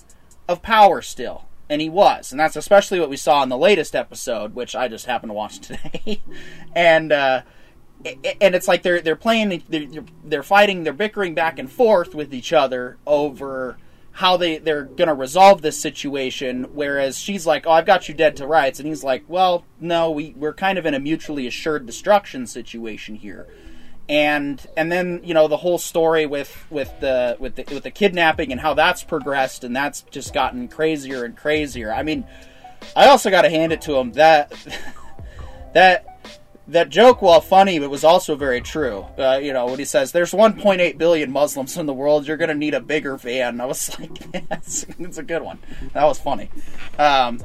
of 0.47 0.61
power 0.61 1.01
still. 1.01 1.45
And 1.71 1.81
he 1.81 1.89
was. 1.89 2.31
And 2.31 2.39
that's 2.39 2.55
especially 2.55 2.99
what 2.99 3.11
we 3.11 3.17
saw 3.17 3.43
in 3.43 3.49
the 3.49 3.57
latest 3.57 3.95
episode, 3.95 4.55
which 4.55 4.75
I 4.75 4.87
just 4.87 5.05
happened 5.05 5.29
to 5.29 5.35
watch 5.35 5.59
today. 5.67 6.23
and, 6.75 7.11
uh, 7.11 7.43
and 8.41 8.55
it's 8.55 8.67
like 8.67 8.81
they're 8.81 9.01
they're 9.01 9.17
playing 9.17 9.61
they're, 9.67 10.05
they're 10.23 10.41
fighting 10.41 10.83
they're 10.83 10.93
bickering 10.93 11.35
back 11.35 11.59
and 11.59 11.69
forth 11.69 12.15
with 12.15 12.33
each 12.33 12.53
other 12.53 12.97
over 13.05 13.77
how 14.11 14.37
they 14.37 14.57
they're 14.57 14.85
to 15.07 15.13
resolve 15.13 15.61
this 15.61 15.79
situation 15.79 16.65
whereas 16.73 17.17
she's 17.17 17.45
like 17.45 17.65
oh 17.65 17.71
I've 17.71 17.85
got 17.85 18.09
you 18.09 18.15
dead 18.15 18.35
to 18.37 18.47
rights 18.47 18.79
and 18.79 18.87
he's 18.87 19.03
like 19.03 19.23
well 19.27 19.65
no 19.79 20.11
we 20.11 20.33
we're 20.37 20.53
kind 20.53 20.77
of 20.77 20.85
in 20.85 20.93
a 20.93 20.99
mutually 20.99 21.47
assured 21.47 21.85
destruction 21.85 22.47
situation 22.47 23.15
here 23.15 23.47
and 24.09 24.65
and 24.75 24.91
then 24.91 25.21
you 25.23 25.35
know 25.35 25.47
the 25.47 25.57
whole 25.57 25.77
story 25.77 26.25
with 26.25 26.65
with 26.71 26.91
the 26.99 27.37
with 27.39 27.55
the 27.55 27.63
with 27.71 27.83
the 27.83 27.91
kidnapping 27.91 28.51
and 28.51 28.59
how 28.59 28.73
that's 28.73 29.03
progressed 29.03 29.63
and 29.63 29.75
that's 29.75 30.01
just 30.09 30.33
gotten 30.33 30.67
crazier 30.67 31.23
and 31.23 31.37
crazier. 31.37 31.93
I 31.93 32.01
mean, 32.01 32.25
I 32.95 33.07
also 33.07 33.29
got 33.29 33.43
to 33.43 33.49
hand 33.49 33.71
it 33.71 33.81
to 33.81 33.95
him 33.95 34.13
that 34.13 34.51
that 35.73 36.08
that 36.69 36.89
joke, 36.89 37.21
while 37.21 37.41
funny, 37.41 37.75
it 37.75 37.89
was 37.89 38.03
also 38.03 38.35
very 38.35 38.61
true. 38.61 39.05
Uh, 39.17 39.39
you 39.41 39.53
know, 39.53 39.65
when 39.65 39.79
he 39.79 39.85
says, 39.85 40.11
"There's 40.11 40.31
1.8 40.31 40.97
billion 40.97 41.31
Muslims 41.31 41.77
in 41.77 41.85
the 41.85 41.93
world, 41.93 42.27
you're 42.27 42.37
going 42.37 42.49
to 42.49 42.55
need 42.55 42.73
a 42.73 42.81
bigger 42.81 43.17
van." 43.17 43.59
I 43.59 43.65
was 43.65 43.89
like, 43.99 44.47
"That's 44.49 44.85
it's 44.99 45.17
a 45.17 45.23
good 45.23 45.41
one." 45.41 45.59
That 45.93 46.05
was 46.05 46.19
funny. 46.19 46.49
Um, 46.97 47.39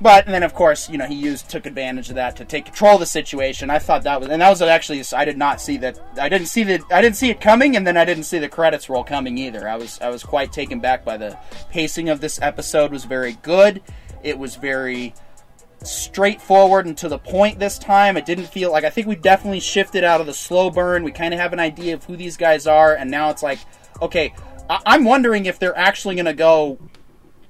but 0.00 0.26
and 0.26 0.34
then 0.34 0.42
of 0.42 0.52
course 0.54 0.90
you 0.90 0.98
know 0.98 1.06
he 1.06 1.14
used 1.14 1.48
took 1.48 1.64
advantage 1.64 2.10
of 2.10 2.16
that 2.16 2.36
to 2.36 2.44
take 2.44 2.66
control 2.66 2.94
of 2.94 3.00
the 3.00 3.06
situation. 3.06 3.70
I 3.70 3.78
thought 3.78 4.02
that 4.02 4.20
was 4.20 4.28
and 4.28 4.42
that 4.42 4.50
was 4.50 4.60
actually 4.62 5.02
I 5.12 5.24
did 5.24 5.38
not 5.38 5.60
see 5.60 5.78
that 5.78 5.98
I 6.20 6.28
didn't 6.28 6.48
see 6.48 6.64
that 6.64 6.82
I 6.90 7.00
didn't 7.00 7.16
see 7.16 7.30
it 7.30 7.40
coming 7.40 7.76
and 7.76 7.86
then 7.86 7.96
I 7.96 8.04
didn't 8.04 8.24
see 8.24 8.38
the 8.38 8.48
credits 8.48 8.88
roll 8.88 9.04
coming 9.04 9.38
either. 9.38 9.68
I 9.68 9.76
was 9.76 9.98
I 10.00 10.10
was 10.10 10.22
quite 10.22 10.52
taken 10.52 10.80
back 10.80 11.04
by 11.04 11.16
the 11.16 11.38
pacing 11.70 12.08
of 12.08 12.20
this 12.20 12.40
episode 12.42 12.92
was 12.92 13.04
very 13.04 13.38
good. 13.42 13.82
It 14.22 14.38
was 14.38 14.56
very 14.56 15.14
straightforward 15.86 16.86
and 16.86 16.96
to 16.98 17.08
the 17.08 17.18
point 17.18 17.58
this 17.58 17.78
time. 17.78 18.16
It 18.16 18.26
didn't 18.26 18.46
feel 18.46 18.70
like 18.72 18.84
I 18.84 18.90
think 18.90 19.06
we 19.06 19.16
definitely 19.16 19.60
shifted 19.60 20.04
out 20.04 20.20
of 20.20 20.26
the 20.26 20.34
slow 20.34 20.70
burn. 20.70 21.04
We 21.04 21.12
kind 21.12 21.32
of 21.32 21.40
have 21.40 21.52
an 21.52 21.60
idea 21.60 21.94
of 21.94 22.04
who 22.04 22.16
these 22.16 22.36
guys 22.36 22.66
are 22.66 22.94
and 22.94 23.10
now 23.10 23.30
it's 23.30 23.42
like 23.42 23.58
okay, 24.02 24.34
I- 24.68 24.82
I'm 24.86 25.04
wondering 25.04 25.46
if 25.46 25.58
they're 25.58 25.76
actually 25.76 26.16
going 26.16 26.26
to 26.26 26.34
go 26.34 26.78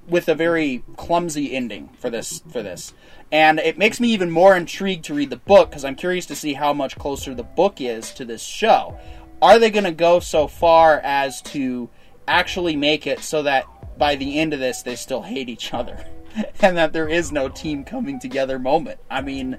with 0.07 0.29
a 0.29 0.35
very 0.35 0.83
clumsy 0.95 1.53
ending 1.53 1.89
for 1.99 2.09
this 2.09 2.41
for 2.51 2.63
this. 2.63 2.93
And 3.31 3.59
it 3.59 3.77
makes 3.77 3.99
me 3.99 4.09
even 4.09 4.31
more 4.31 4.55
intrigued 4.55 5.05
to 5.05 5.13
read 5.13 5.29
the 5.29 5.35
book 5.37 5.69
because 5.69 5.83
I'm 5.83 5.95
curious 5.95 6.25
to 6.27 6.35
see 6.35 6.53
how 6.53 6.71
much 6.71 6.97
closer 6.97 7.35
the 7.35 7.43
book 7.43 7.81
is 7.81 8.11
to 8.13 8.23
this 8.23 8.41
show. 8.41 8.97
Are 9.41 9.59
they 9.59 9.69
going 9.69 9.83
to 9.83 9.91
go 9.91 10.19
so 10.19 10.47
far 10.47 10.99
as 11.03 11.41
to 11.43 11.89
actually 12.27 12.75
make 12.75 13.05
it 13.05 13.19
so 13.19 13.43
that 13.43 13.65
by 13.97 14.15
the 14.15 14.39
end 14.39 14.53
of 14.53 14.59
this 14.59 14.81
they 14.81 14.95
still 14.95 15.21
hate 15.23 15.49
each 15.49 15.73
other 15.73 16.05
and 16.61 16.77
that 16.77 16.93
there 16.93 17.07
is 17.07 17.31
no 17.31 17.49
team 17.49 17.83
coming 17.83 18.19
together 18.19 18.59
moment? 18.59 18.99
I 19.09 19.21
mean, 19.21 19.57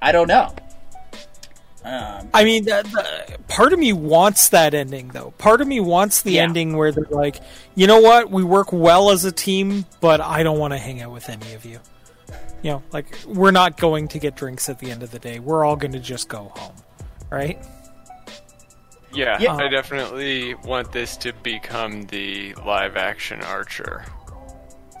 I 0.00 0.12
don't 0.12 0.28
know. 0.28 0.54
Um, 1.84 2.28
I 2.34 2.42
mean, 2.42 2.64
the, 2.64 2.82
the, 2.82 3.38
part 3.46 3.72
of 3.72 3.78
me 3.78 3.92
wants 3.92 4.48
that 4.48 4.74
ending, 4.74 5.08
though. 5.08 5.32
Part 5.38 5.60
of 5.60 5.68
me 5.68 5.78
wants 5.78 6.22
the 6.22 6.32
yeah. 6.32 6.42
ending 6.42 6.76
where 6.76 6.90
they're 6.90 7.04
like, 7.10 7.40
you 7.76 7.86
know 7.86 8.00
what, 8.00 8.28
we 8.28 8.42
work 8.42 8.72
well 8.72 9.10
as 9.10 9.24
a 9.24 9.30
team, 9.30 9.86
but 10.00 10.20
I 10.20 10.42
don't 10.42 10.58
want 10.58 10.72
to 10.72 10.78
hang 10.78 11.00
out 11.00 11.12
with 11.12 11.28
any 11.28 11.54
of 11.54 11.64
you. 11.64 11.78
You 12.62 12.72
know, 12.72 12.82
like 12.90 13.16
we're 13.24 13.52
not 13.52 13.76
going 13.76 14.08
to 14.08 14.18
get 14.18 14.34
drinks 14.34 14.68
at 14.68 14.80
the 14.80 14.90
end 14.90 15.04
of 15.04 15.12
the 15.12 15.20
day. 15.20 15.38
We're 15.38 15.64
all 15.64 15.76
going 15.76 15.92
to 15.92 16.00
just 16.00 16.28
go 16.28 16.50
home, 16.56 16.74
right? 17.30 17.64
Yeah, 19.14 19.38
yeah. 19.40 19.54
I 19.54 19.68
definitely 19.68 20.54
want 20.54 20.90
this 20.90 21.16
to 21.18 21.32
become 21.44 22.02
the 22.06 22.54
live 22.54 22.96
action 22.96 23.42
Archer 23.42 24.04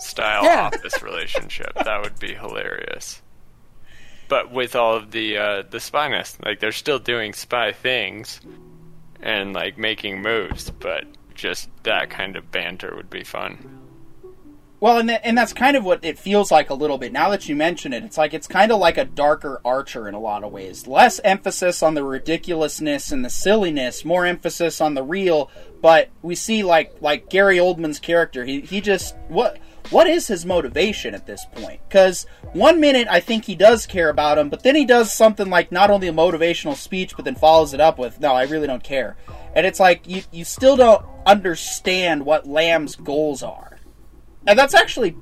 style 0.06 0.44
yeah. 0.44 0.70
office 0.72 1.02
relationship. 1.02 1.74
That 1.74 2.02
would 2.02 2.18
be 2.18 2.34
hilarious 2.34 3.22
but 4.28 4.50
with 4.50 4.74
all 4.74 4.96
of 4.96 5.10
the 5.10 5.36
uh, 5.36 5.62
the 5.70 5.78
spyness, 5.78 6.42
like 6.44 6.60
they're 6.60 6.72
still 6.72 6.98
doing 6.98 7.32
spy 7.32 7.72
things 7.72 8.40
and 9.20 9.52
like 9.52 9.78
making 9.78 10.22
moves, 10.22 10.70
but 10.70 11.04
just 11.34 11.68
that 11.84 12.10
kind 12.10 12.36
of 12.36 12.50
banter 12.50 12.94
would 12.96 13.10
be 13.10 13.24
fun. 13.24 13.82
Well, 14.78 14.98
and 14.98 15.10
and 15.10 15.38
that's 15.38 15.52
kind 15.52 15.76
of 15.76 15.84
what 15.84 16.04
it 16.04 16.18
feels 16.18 16.50
like 16.50 16.68
a 16.68 16.74
little 16.74 16.98
bit. 16.98 17.12
Now 17.12 17.30
that 17.30 17.48
you 17.48 17.56
mention 17.56 17.92
it, 17.92 18.04
it's 18.04 18.18
like 18.18 18.34
it's 18.34 18.46
kind 18.46 18.70
of 18.70 18.78
like 18.78 18.98
a 18.98 19.04
darker 19.04 19.60
Archer 19.64 20.06
in 20.06 20.14
a 20.14 20.20
lot 20.20 20.44
of 20.44 20.52
ways. 20.52 20.86
Less 20.86 21.18
emphasis 21.24 21.82
on 21.82 21.94
the 21.94 22.04
ridiculousness 22.04 23.10
and 23.10 23.24
the 23.24 23.30
silliness, 23.30 24.04
more 24.04 24.26
emphasis 24.26 24.80
on 24.80 24.94
the 24.94 25.02
real. 25.02 25.50
But 25.80 26.10
we 26.20 26.34
see 26.34 26.62
like 26.62 26.96
like 27.00 27.30
Gary 27.30 27.56
Oldman's 27.56 28.00
character. 28.00 28.44
He 28.44 28.60
he 28.60 28.80
just 28.82 29.16
what 29.28 29.58
what 29.90 30.06
is 30.06 30.26
his 30.26 30.44
motivation 30.44 31.14
at 31.14 31.26
this 31.26 31.44
point? 31.54 31.80
Because 31.88 32.26
one 32.52 32.80
minute 32.80 33.08
I 33.10 33.20
think 33.20 33.44
he 33.44 33.54
does 33.54 33.86
care 33.86 34.08
about 34.08 34.38
him, 34.38 34.48
but 34.48 34.62
then 34.62 34.74
he 34.74 34.84
does 34.84 35.12
something 35.12 35.48
like 35.48 35.70
not 35.70 35.90
only 35.90 36.08
a 36.08 36.12
motivational 36.12 36.74
speech, 36.74 37.14
but 37.14 37.24
then 37.24 37.34
follows 37.34 37.74
it 37.74 37.80
up 37.80 37.98
with, 37.98 38.20
no, 38.20 38.32
I 38.32 38.44
really 38.44 38.66
don't 38.66 38.82
care. 38.82 39.16
And 39.54 39.66
it's 39.66 39.80
like, 39.80 40.08
you, 40.08 40.22
you 40.32 40.44
still 40.44 40.76
don't 40.76 41.04
understand 41.24 42.24
what 42.24 42.46
Lamb's 42.46 42.96
goals 42.96 43.42
are. 43.42 43.78
And 44.46 44.58
that's 44.58 44.74
actually 44.74 45.16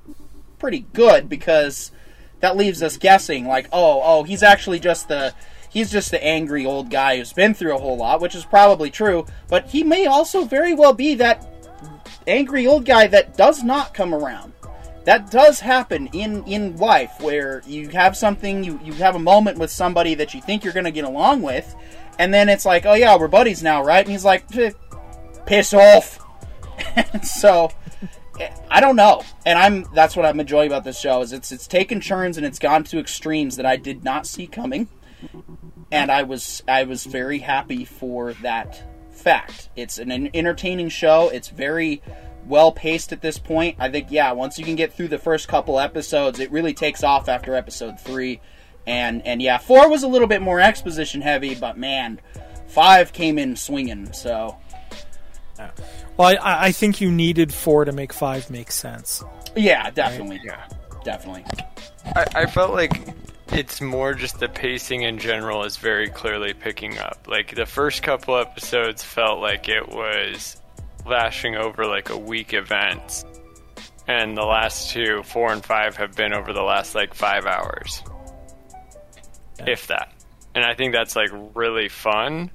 pretty 0.58 0.86
good 0.92 1.28
because 1.28 1.92
that 2.40 2.56
leaves 2.56 2.82
us 2.82 2.96
guessing, 2.96 3.46
like, 3.46 3.68
oh, 3.72 4.00
oh, 4.04 4.22
he's 4.22 4.42
actually 4.42 4.80
just 4.80 5.08
the. 5.08 5.34
He's 5.70 5.90
just 5.90 6.12
the 6.12 6.22
angry 6.22 6.64
old 6.64 6.88
guy 6.88 7.16
who's 7.16 7.32
been 7.32 7.52
through 7.52 7.74
a 7.74 7.80
whole 7.80 7.96
lot, 7.96 8.20
which 8.20 8.36
is 8.36 8.44
probably 8.44 8.92
true, 8.92 9.26
but 9.48 9.66
he 9.66 9.82
may 9.82 10.06
also 10.06 10.44
very 10.44 10.72
well 10.72 10.92
be 10.92 11.16
that 11.16 11.44
angry 12.28 12.64
old 12.64 12.84
guy 12.84 13.08
that 13.08 13.36
does 13.36 13.64
not 13.64 13.92
come 13.92 14.14
around 14.14 14.52
that 15.04 15.30
does 15.30 15.60
happen 15.60 16.08
in 16.12 16.44
in 16.44 16.76
life 16.76 17.12
where 17.20 17.62
you 17.66 17.88
have 17.90 18.16
something 18.16 18.64
you 18.64 18.80
you 18.82 18.92
have 18.94 19.14
a 19.14 19.18
moment 19.18 19.58
with 19.58 19.70
somebody 19.70 20.14
that 20.14 20.34
you 20.34 20.40
think 20.40 20.64
you're 20.64 20.72
going 20.72 20.84
to 20.84 20.90
get 20.90 21.04
along 21.04 21.42
with 21.42 21.74
and 22.18 22.32
then 22.32 22.48
it's 22.48 22.64
like 22.64 22.86
oh 22.86 22.94
yeah 22.94 23.16
we're 23.16 23.28
buddies 23.28 23.62
now 23.62 23.82
right? 23.82 24.04
And 24.04 24.10
he's 24.10 24.24
like 24.24 24.44
eh, 24.56 24.72
piss 25.46 25.72
off. 25.72 26.20
So 27.22 27.70
i 28.68 28.80
don't 28.80 28.96
know. 28.96 29.22
And 29.46 29.58
i'm 29.58 29.84
that's 29.94 30.16
what 30.16 30.26
i'm 30.26 30.40
enjoying 30.40 30.66
about 30.66 30.84
this 30.84 30.98
show 30.98 31.22
is 31.22 31.32
it's 31.32 31.52
it's 31.52 31.66
taken 31.66 32.00
turns 32.00 32.36
and 32.36 32.44
it's 32.44 32.58
gone 32.58 32.82
to 32.84 32.98
extremes 32.98 33.56
that 33.56 33.66
i 33.66 33.76
did 33.76 34.02
not 34.04 34.26
see 34.26 34.46
coming. 34.46 34.88
And 35.92 36.10
i 36.10 36.24
was 36.24 36.62
i 36.66 36.82
was 36.82 37.04
very 37.04 37.38
happy 37.38 37.84
for 37.84 38.32
that 38.34 38.82
fact. 39.24 39.70
It's 39.74 39.98
an 39.98 40.30
entertaining 40.34 40.88
show. 40.90 41.30
It's 41.30 41.48
very 41.48 42.02
well 42.46 42.72
paced 42.72 43.12
at 43.12 43.20
this 43.20 43.38
point. 43.38 43.76
I 43.78 43.90
think, 43.90 44.08
yeah, 44.10 44.32
once 44.32 44.58
you 44.58 44.64
can 44.64 44.76
get 44.76 44.92
through 44.92 45.08
the 45.08 45.18
first 45.18 45.48
couple 45.48 45.78
episodes, 45.80 46.40
it 46.40 46.50
really 46.52 46.74
takes 46.74 47.02
off 47.02 47.28
after 47.28 47.54
episode 47.54 47.98
three. 48.00 48.40
And 48.86 49.26
and 49.26 49.40
yeah, 49.40 49.58
four 49.58 49.88
was 49.88 50.02
a 50.02 50.08
little 50.08 50.28
bit 50.28 50.42
more 50.42 50.60
exposition 50.60 51.22
heavy, 51.22 51.54
but 51.54 51.78
man, 51.78 52.20
five 52.68 53.12
came 53.12 53.38
in 53.38 53.56
swinging. 53.56 54.12
So 54.12 54.56
Well, 56.16 56.36
I, 56.42 56.66
I 56.66 56.72
think 56.72 57.00
you 57.00 57.10
needed 57.10 57.52
four 57.52 57.84
to 57.84 57.92
make 57.92 58.12
five 58.12 58.50
make 58.50 58.70
sense. 58.70 59.22
yeah, 59.56 59.90
definitely, 59.90 60.40
Yeah. 60.44 60.66
definitely. 61.04 61.44
I, 62.14 62.26
I 62.34 62.46
felt 62.46 62.72
like 62.72 63.14
it's 63.52 63.80
more 63.80 64.14
just 64.14 64.38
the 64.38 64.48
pacing 64.48 65.02
in 65.02 65.18
general 65.18 65.64
is 65.64 65.76
very 65.76 66.08
clearly 66.08 66.52
picking 66.54 66.98
up. 66.98 67.26
Like 67.26 67.54
the 67.54 67.66
first 67.66 68.02
couple 68.02 68.36
episodes 68.36 69.02
felt 69.02 69.40
like 69.40 69.68
it 69.68 69.88
was 69.88 70.60
lashing 71.06 71.56
over 71.56 71.86
like 71.86 72.10
a 72.10 72.18
week 72.18 72.54
events. 72.54 73.24
And 74.06 74.36
the 74.36 74.44
last 74.44 74.90
two, 74.90 75.22
four 75.22 75.52
and 75.52 75.64
five, 75.64 75.96
have 75.96 76.14
been 76.14 76.34
over 76.34 76.52
the 76.52 76.62
last 76.62 76.94
like 76.94 77.14
five 77.14 77.46
hours. 77.46 78.02
If 79.58 79.86
that. 79.86 80.12
And 80.54 80.64
I 80.64 80.74
think 80.74 80.92
that's 80.92 81.16
like 81.16 81.30
really 81.54 81.88
fun. 81.88 82.50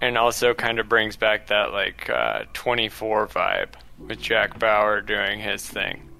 And 0.00 0.16
also 0.16 0.54
kind 0.54 0.78
of 0.78 0.88
brings 0.88 1.16
back 1.16 1.48
that 1.48 1.72
like 1.72 2.08
uh, 2.08 2.44
24 2.54 3.26
vibe 3.28 3.68
with 3.98 4.20
Jack 4.20 4.58
Bauer 4.58 5.02
doing 5.02 5.40
his 5.40 5.66
thing 5.66 6.10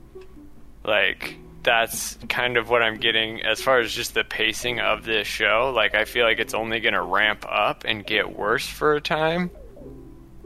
like 0.85 1.37
that's 1.63 2.19
kind 2.29 2.57
of 2.57 2.71
what 2.71 2.83
I'm 2.83 2.99
getting 2.99 3.43
as 3.45 3.61
far 3.61 3.81
as 3.81 3.93
just 3.93 4.15
the 4.15 4.25
pacing 4.25 4.81
of 4.81 5.05
this 5.05 5.27
show. 5.27 5.73
Like 5.75 5.95
I 5.95 6.05
feel 6.05 6.25
like 6.25 6.39
it's 6.39 6.55
only 6.55 6.81
going 6.81 6.95
to 6.95 7.03
ramp 7.03 7.45
up 7.49 7.85
and 7.85 8.05
get 8.05 8.37
worse 8.37 8.67
for 8.67 8.95
a 8.95 9.01
time 9.01 9.51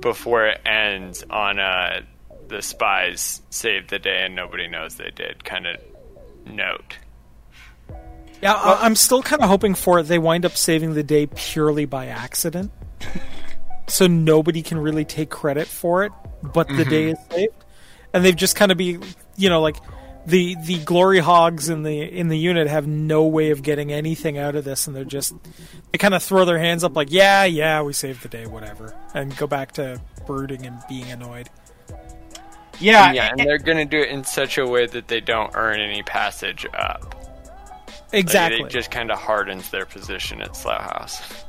before 0.01 0.47
it 0.47 0.61
ends 0.67 1.25
on 1.31 1.59
uh 1.59 2.01
the 2.49 2.63
spies 2.63 3.41
saved 3.51 3.91
the 3.91 3.99
day 3.99 4.25
and 4.25 4.37
nobody 4.37 4.69
knows 4.69 4.97
they 4.97 5.11
did 5.11 5.45
kind 5.45 5.67
of 5.67 5.77
note. 6.47 6.99
Yeah, 8.43 8.53
I, 8.53 8.85
I'm 8.85 8.95
still 8.95 9.23
kind 9.23 9.43
of 9.43 9.49
hoping 9.49 9.75
for 9.75 10.03
they 10.03 10.19
wind 10.19 10.45
up 10.45 10.57
saving 10.57 10.95
the 10.95 11.03
day 11.03 11.27
purely 11.27 11.87
by 11.87 12.07
accident, 12.07 12.71
so 13.89 14.07
nobody 14.07 14.63
can 14.63 14.79
really 14.79 15.05
take 15.05 15.31
credit 15.31 15.67
for 15.67 16.05
it, 16.05 16.13
but 16.43 16.69
the 16.69 16.85
day 16.85 17.11
is 17.11 17.19
saved, 17.31 17.55
and 18.13 18.25
they've 18.25 18.37
just 18.37 18.57
kind 18.57 18.71
of 18.71 18.77
be, 18.77 18.99
you 19.37 19.49
know, 19.49 19.63
like 19.63 19.77
the 20.27 20.57
the 20.65 20.79
glory 20.85 21.19
hogs 21.19 21.69
in 21.69 21.83
the 21.83 22.01
in 22.03 22.29
the 22.29 22.39
unit 22.39 22.67
have 22.69 22.87
no 22.87 23.25
way 23.27 23.51
of 23.51 23.63
getting 23.63 23.93
anything 23.93 24.39
out 24.39 24.55
of 24.57 24.65
this, 24.65 24.87
and 24.87 24.97
they're 24.97 25.05
just 25.05 25.35
they 25.93 25.99
kind 25.99 26.15
of 26.15 26.23
throw 26.23 26.45
their 26.45 26.59
hands 26.59 26.83
up 26.85 26.97
like, 26.97 27.11
yeah, 27.11 27.45
yeah, 27.45 27.83
we 27.83 27.93
saved 27.93 28.23
the 28.23 28.29
day, 28.29 28.47
whatever, 28.47 28.95
and 29.15 29.37
go 29.37 29.47
back 29.47 29.73
to 29.73 30.01
brooding 30.27 30.65
and 30.67 30.81
being 30.89 31.11
annoyed. 31.11 31.51
Yeah, 32.81 33.13
yeah, 33.13 33.31
and 33.31 33.39
they're 33.39 33.59
going 33.59 33.79
to 33.79 33.85
do 33.85 34.03
it 34.03 34.09
in 34.09 34.25
such 34.25 34.59
a 34.59 34.67
way 34.67 34.87
that 34.87 35.07
they 35.09 35.21
don't 35.21 35.53
earn 35.55 35.79
any 35.79 36.03
passage 36.03 36.67
up. 36.75 37.15
Like, 38.13 38.21
Exactly. 38.23 38.63
it 38.63 38.71
just 38.71 38.91
kind 38.91 39.11
of 39.13 39.19
hardens 39.19 39.71
their 39.71 39.87
position 39.87 40.41
at 40.41 40.57
Slough 40.57 40.81
House. 40.83 41.44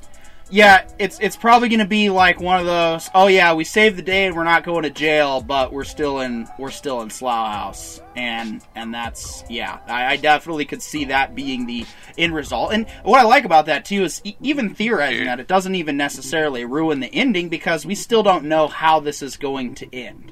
Yeah, 0.51 0.87
it's 0.99 1.19
it's 1.19 1.35
probably 1.35 1.69
going 1.69 1.79
to 1.79 1.87
be 1.87 2.09
like 2.11 2.39
one 2.39 2.59
of 2.59 2.67
those. 2.67 3.09
Oh 3.15 3.25
yeah, 3.27 3.53
we 3.55 3.63
saved 3.63 3.97
the 3.97 4.03
day 4.03 4.27
and 4.27 4.35
we're 4.35 4.43
not 4.43 4.63
going 4.63 4.83
to 4.83 4.91
jail, 4.91 5.41
but 5.41 5.73
we're 5.73 5.83
still 5.83 6.19
in 6.19 6.47
we're 6.59 6.69
still 6.69 7.01
in 7.01 7.09
Slough 7.09 7.51
House, 7.51 7.99
and 8.15 8.61
and 8.75 8.93
that's 8.93 9.43
yeah. 9.49 9.79
I, 9.87 10.05
I 10.13 10.15
definitely 10.17 10.65
could 10.65 10.83
see 10.83 11.05
that 11.05 11.33
being 11.33 11.65
the 11.65 11.85
end 12.17 12.35
result. 12.35 12.73
And 12.73 12.87
what 13.03 13.19
I 13.19 13.23
like 13.23 13.43
about 13.45 13.65
that 13.65 13.85
too 13.85 14.03
is 14.03 14.21
e- 14.23 14.35
even 14.39 14.75
theorizing 14.75 15.25
that 15.25 15.39
it 15.39 15.47
doesn't 15.47 15.73
even 15.73 15.97
necessarily 15.97 16.63
ruin 16.63 16.99
the 16.99 17.07
ending 17.13 17.49
because 17.49 17.83
we 17.83 17.95
still 17.95 18.21
don't 18.21 18.45
know 18.45 18.67
how 18.67 18.99
this 18.99 19.23
is 19.23 19.37
going 19.37 19.73
to 19.75 19.95
end. 19.95 20.31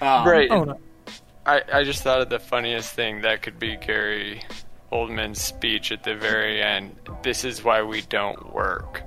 Um, 0.00 0.26
Right. 0.28 0.50
oh 0.52 0.64
no. 0.64 0.78
I, 1.44 1.62
I 1.72 1.82
just 1.82 2.04
thought 2.04 2.20
of 2.20 2.28
the 2.28 2.38
funniest 2.38 2.94
thing 2.94 3.22
that 3.22 3.42
could 3.42 3.58
be 3.58 3.76
Gary 3.76 4.44
Oldman's 4.92 5.40
speech 5.40 5.90
at 5.90 6.04
the 6.04 6.14
very 6.14 6.62
end. 6.62 6.94
This 7.24 7.44
is 7.44 7.64
why 7.64 7.82
we 7.82 8.02
don't 8.02 8.54
work. 8.54 9.02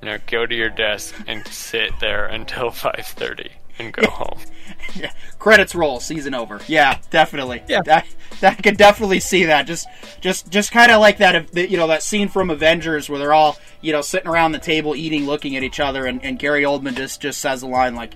You 0.00 0.08
know, 0.08 0.18
go 0.26 0.46
to 0.46 0.54
your 0.54 0.70
desk 0.70 1.14
and 1.26 1.46
sit 1.46 1.92
there 2.00 2.26
until 2.26 2.70
five 2.72 3.06
thirty 3.06 3.50
and 3.78 3.92
go 3.92 4.08
home. 4.08 4.38
Yeah, 4.94 5.12
credits 5.38 5.74
roll, 5.74 6.00
season 6.00 6.34
over. 6.34 6.60
Yeah, 6.66 6.98
definitely. 7.10 7.62
Yeah. 7.68 7.82
that, 7.82 8.06
that 8.40 8.58
I 8.58 8.62
could 8.62 8.76
definitely 8.76 9.20
see 9.20 9.44
that. 9.44 9.66
Just, 9.66 9.86
just, 10.20 10.50
just 10.50 10.70
kind 10.70 10.90
of 10.90 11.00
like 11.00 11.18
that. 11.18 11.54
You 11.54 11.76
know, 11.76 11.86
that 11.88 12.02
scene 12.02 12.28
from 12.28 12.50
Avengers 12.50 13.08
where 13.08 13.18
they're 13.18 13.32
all, 13.32 13.58
you 13.80 13.92
know, 13.92 14.02
sitting 14.02 14.28
around 14.28 14.52
the 14.52 14.58
table 14.58 14.94
eating, 14.94 15.26
looking 15.26 15.56
at 15.56 15.62
each 15.62 15.80
other, 15.80 16.06
and, 16.06 16.22
and 16.24 16.38
Gary 16.38 16.62
Oldman 16.62 16.96
just 16.96 17.20
just 17.20 17.40
says 17.40 17.62
a 17.62 17.66
line 17.66 17.94
like, 17.94 18.14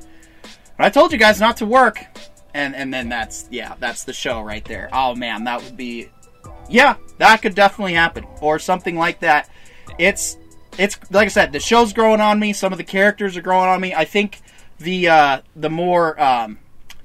"I 0.78 0.90
told 0.90 1.12
you 1.12 1.18
guys 1.18 1.40
not 1.40 1.58
to 1.58 1.66
work," 1.66 2.04
and 2.54 2.74
and 2.74 2.92
then 2.92 3.08
that's 3.08 3.46
yeah, 3.50 3.74
that's 3.78 4.04
the 4.04 4.12
show 4.12 4.40
right 4.42 4.64
there. 4.64 4.88
Oh 4.92 5.14
man, 5.14 5.44
that 5.44 5.62
would 5.62 5.76
be, 5.76 6.10
yeah, 6.68 6.96
that 7.18 7.42
could 7.42 7.54
definitely 7.54 7.94
happen, 7.94 8.26
or 8.40 8.58
something 8.58 8.96
like 8.96 9.20
that. 9.20 9.48
It's 9.98 10.36
it's 10.78 10.98
like 11.10 11.26
I 11.26 11.28
said, 11.28 11.52
the 11.52 11.60
show's 11.60 11.92
growing 11.92 12.20
on 12.20 12.38
me. 12.38 12.52
Some 12.52 12.72
of 12.72 12.78
the 12.78 12.84
characters 12.84 13.36
are 13.36 13.42
growing 13.42 13.68
on 13.68 13.80
me. 13.80 13.94
I 13.94 14.04
think 14.04 14.40
the 14.78 15.08
uh, 15.08 15.40
the 15.54 15.70
more 15.70 16.20
um, 16.20 16.58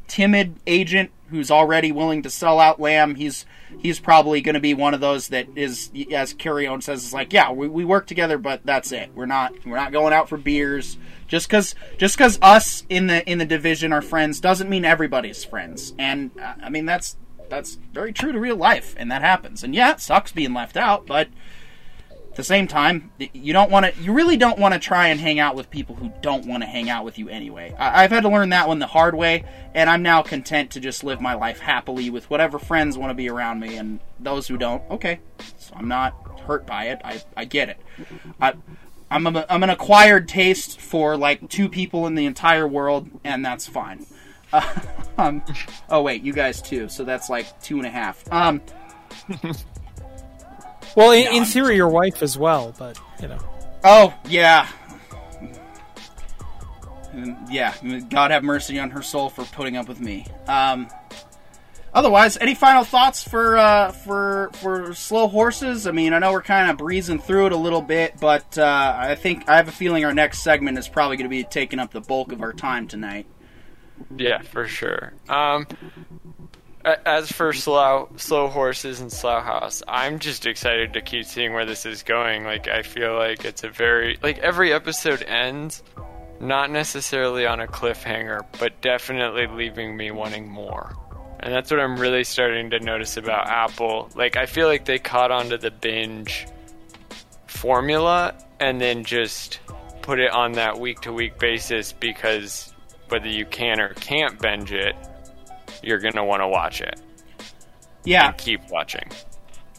timid 0.08 0.56
agent 0.68 1.12
who's 1.30 1.50
already 1.50 1.92
willing 1.92 2.24
to 2.24 2.30
sell 2.30 2.60
out 2.60 2.80
Lamb, 2.80 3.16
he's 3.16 3.46
he's 3.80 4.00
probably 4.00 4.42
going 4.42 4.56
to 4.56 4.60
be 4.60 4.74
one 4.74 4.94
of 4.94 5.00
those 5.00 5.30
that 5.30 5.48
is, 5.56 5.90
as 6.12 6.34
Coraon 6.34 6.82
says, 6.82 7.06
is 7.06 7.14
like, 7.14 7.32
yeah, 7.34 7.52
we, 7.52 7.68
we 7.68 7.86
work 7.86 8.06
together, 8.06 8.38
but 8.38 8.66
that's 8.66 8.92
it. 8.92 9.12
We're 9.16 9.26
not 9.26 9.54
we're 9.66 9.78
not 9.78 9.92
going 9.92 10.14
out 10.14 10.30
for 10.30 10.38
beers. 10.38 10.98
Just 11.28 11.48
because 11.48 11.76
just 11.98 12.18
because 12.18 12.38
us 12.42 12.84
in 12.90 13.08
the 13.08 13.28
in 13.30 13.38
the 13.38 13.46
division 13.46 13.94
are 13.94 14.02
friends 14.02 14.40
doesn't 14.42 14.70
mean 14.70 14.84
everybody's 14.86 15.44
friends. 15.44 15.94
And 15.98 16.32
uh, 16.40 16.56
I 16.62 16.70
mean 16.70 16.86
that's 16.86 17.16
that's 17.50 17.76
very 17.94 18.14
true 18.14 18.32
to 18.32 18.40
real 18.40 18.56
life, 18.56 18.96
and 18.98 19.12
that 19.12 19.22
happens. 19.22 19.64
And 19.64 19.74
yeah, 19.74 19.92
it 19.92 20.02
sucks 20.02 20.32
being 20.32 20.54
left 20.54 20.76
out, 20.78 21.06
but 21.06 21.30
at 22.32 22.38
the 22.38 22.44
same 22.46 22.66
time, 22.66 23.12
you 23.34 23.52
don't 23.52 23.70
want 23.70 23.94
to. 23.94 24.02
You 24.02 24.14
really 24.14 24.38
don't 24.38 24.58
want 24.58 24.74
to 24.74 24.80
try 24.80 25.08
and 25.08 25.20
hang 25.20 25.38
out 25.40 25.54
with 25.54 25.70
people 25.70 25.96
who 25.96 26.14
don't 26.22 26.46
want 26.46 26.64
to 26.64 26.68
hang 26.68 26.90
out 26.90 27.04
with 27.04 27.20
you 27.20 27.28
anyway. 27.28 27.76
I, 27.78 28.04
I've 28.04 28.12
had 28.12 28.24
to 28.24 28.30
learn 28.30 28.50
that 28.50 28.70
one 28.70 28.80
the 28.80 28.88
hard 28.88 29.16
way, 29.16 29.44
and 29.74 29.90
I'm 29.90 30.02
now 30.02 30.22
content 30.22 30.72
to 30.72 30.80
just 30.80 31.04
live 31.04 31.20
my 31.20 31.34
life 31.34 31.60
happily 31.60 32.10
with 32.10 32.30
whatever 32.30 32.58
friends 32.58 32.98
want 32.98 33.10
to 33.10 33.16
be 33.16 33.30
around 33.30 33.60
me, 33.60 33.76
and 33.76 34.00
those 34.18 34.48
who 34.48 34.56
don't, 34.56 34.82
okay. 34.90 35.20
So 35.58 35.74
I'm 35.76 35.90
not 35.90 36.40
hurt 36.48 36.66
by 36.66 36.86
it. 36.86 37.02
I, 37.04 37.22
I 37.36 37.44
get 37.44 37.68
it. 37.68 37.82
I, 38.40 38.54
I'm 39.10 39.28
a, 39.28 39.46
I'm 39.50 39.62
an 39.64 39.70
acquired 39.70 40.30
taste 40.30 40.80
for 40.80 41.18
like 41.18 41.50
two 41.50 41.68
people 41.68 42.08
in 42.08 42.16
the 42.16 42.26
entire 42.26 42.66
world, 42.66 43.10
and 43.26 43.44
that's 43.44 43.68
fine. 43.68 44.06
Uh, 44.54 44.74
um, 45.18 45.44
oh 45.90 46.02
wait, 46.02 46.24
you 46.24 46.32
guys 46.32 46.62
too. 46.62 46.88
So 46.88 47.04
that's 47.04 47.30
like 47.30 47.62
two 47.62 47.76
and 47.76 47.86
a 47.86 47.92
half. 47.92 48.24
Um, 48.32 48.62
Well, 50.96 51.12
in, 51.12 51.28
in 51.34 51.46
theory, 51.46 51.76
your 51.76 51.90
wife 51.90 52.22
as 52.22 52.38
well, 52.38 52.74
but 52.78 53.00
you 53.22 53.28
know. 53.28 53.40
Oh, 53.84 54.14
yeah. 54.28 54.68
Yeah, 57.50 57.76
God 58.10 58.32
have 58.32 58.44
mercy 58.44 58.80
on 58.80 58.92
her 58.92 59.02
soul 59.02 59.30
for 59.30 59.44
putting 59.44 59.76
up 59.76 59.88
with 59.90 60.00
me. 60.00 60.26
Um, 60.48 60.88
otherwise, 61.94 62.38
any 62.38 62.56
final 62.56 62.86
thoughts 62.86 63.22
for 63.28 63.58
uh, 63.58 63.92
for 63.92 64.50
for 64.54 64.94
slow 64.94 65.28
horses? 65.28 65.88
I 65.88 65.92
mean, 65.92 66.14
I 66.14 66.20
know 66.20 66.32
we're 66.32 66.42
kind 66.42 66.72
of 66.72 66.78
breezing 66.78 67.20
through 67.20 67.48
it 67.48 67.52
a 67.52 67.58
little 67.58 67.82
bit, 67.82 68.16
but 68.22 68.58
uh, 68.58 68.96
I 68.98 69.16
think 69.16 69.50
I 69.50 69.58
have 69.58 69.68
a 69.68 69.74
feeling 69.74 70.06
our 70.06 70.14
next 70.14 70.40
segment 70.42 70.78
is 70.78 70.88
probably 70.88 71.18
going 71.18 71.30
to 71.30 71.30
be 71.30 71.44
taking 71.44 71.80
up 71.80 71.92
the 71.92 72.02
bulk 72.02 72.32
of 72.32 72.42
our 72.42 72.54
time 72.54 72.88
tonight. 72.88 73.26
Yeah, 74.16 74.42
for 74.42 74.66
sure. 74.68 75.12
Um, 75.28 75.68
a- 75.70 76.31
as 76.86 77.32
for 77.32 77.54
slow 77.54 78.10
slow 78.18 78.48
horses 78.48 79.00
and 79.00 79.12
slow 79.12 79.40
house, 79.40 79.84
I'm 79.88 80.20
just 80.20 80.46
excited 80.46 80.94
to 80.94 81.02
keep 81.02 81.26
seeing 81.26 81.54
where 81.54 81.66
this 81.66 81.86
is 81.86 82.04
going. 82.04 82.44
Like 82.44 82.68
I 82.68 82.82
feel 82.82 83.16
like 83.16 83.46
it's 83.46 83.64
a 83.64 83.70
very 83.70 84.18
like 84.22 84.40
every 84.40 84.74
episode 84.74 85.24
ends 85.24 85.84
not 86.40 86.72
necessarily 86.72 87.46
on 87.46 87.60
a 87.60 87.68
cliffhanger, 87.68 88.42
but 88.60 88.82
definitely 88.82 89.48
leaving 89.48 89.96
me 89.96 90.12
wanting 90.12 90.50
more. 90.50 90.96
And 91.40 91.54
that's 91.54 91.72
what 91.72 91.80
I'm 91.80 91.98
really 91.98 92.24
starting 92.24 92.72
to 92.72 92.80
notice 92.80 93.18
about 93.18 93.48
Apple. 93.48 94.10
Like 94.16 94.38
I 94.38 94.46
feel 94.46 94.68
like 94.68 94.86
they 94.86 95.00
caught 95.00 95.32
onto 95.32 95.58
the 95.58 95.72
binge 95.72 96.48
formula 97.48 98.34
and 98.60 98.82
then 98.82 99.04
just 99.04 99.60
put 100.02 100.20
it 100.20 100.32
on 100.32 100.54
that 100.54 100.80
week 100.80 101.02
to 101.02 101.14
week 101.14 101.38
basis 101.38 101.94
because 101.94 102.74
whether 103.10 103.28
you 103.28 103.46
can 103.46 103.80
or 103.80 103.94
can't 103.96 104.40
binge 104.40 104.72
it, 104.72 104.96
you're 105.84 106.00
going 106.00 106.14
to 106.16 106.24
want 106.24 106.42
to 106.42 106.48
watch 106.48 106.82
it 106.82 107.00
Yeah, 108.04 108.30
and 108.30 108.38
keep 108.38 108.62
watching. 108.70 109.10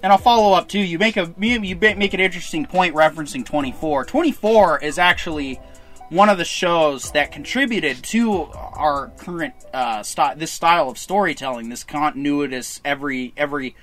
and 0.02 0.12
I'll 0.12 0.18
follow 0.18 0.52
up 0.56 0.68
too. 0.68 0.80
You 0.80 0.98
make 0.98 1.16
a 1.16 1.32
you 1.38 1.76
make 1.76 2.14
an 2.14 2.20
interesting 2.20 2.66
point 2.66 2.94
referencing 2.94 3.44
24. 3.44 4.04
24 4.04 4.78
is 4.80 4.98
actually 4.98 5.60
one 6.08 6.28
of 6.28 6.36
the 6.36 6.44
shows 6.44 7.10
that 7.12 7.32
contributed 7.32 8.02
to 8.04 8.42
our 8.52 9.10
current 9.16 9.54
uh, 9.72 10.02
this 10.36 10.52
style 10.52 10.90
of 10.90 10.98
storytelling, 10.98 11.68
this 11.70 11.84
continuous 11.84 12.80
every 12.84 13.32
every. 13.36 13.74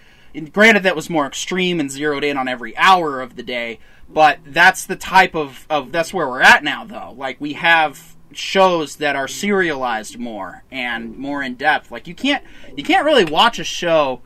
Granted, 0.52 0.84
that 0.84 0.96
was 0.96 1.10
more 1.10 1.26
extreme 1.26 1.80
and 1.80 1.90
zeroed 1.90 2.24
in 2.24 2.38
on 2.38 2.48
every 2.48 2.78
hour 2.78 3.20
of 3.20 3.36
the 3.36 3.42
day, 3.42 3.80
but 4.08 4.38
that's 4.46 4.86
the 4.86 4.96
type 4.96 5.36
of, 5.36 5.66
of 5.72 5.92
that's 5.92 6.14
where 6.14 6.28
we're 6.28 6.42
at 6.42 6.64
now, 6.64 6.86
though. 6.86 7.14
Like 7.18 7.42
we 7.42 7.54
have 7.54 8.16
shows 8.32 8.98
that 8.98 9.16
are 9.16 9.28
serialized 9.28 10.20
more 10.20 10.64
and 10.72 11.18
more 11.18 11.42
in 11.42 11.56
depth. 11.56 11.92
Like 11.92 12.08
you 12.08 12.16
can't 12.16 12.44
you 12.76 12.84
can't 12.84 13.06
really 13.06 13.26
watch 13.26 13.60
a 13.60 13.64
show 13.64 14.22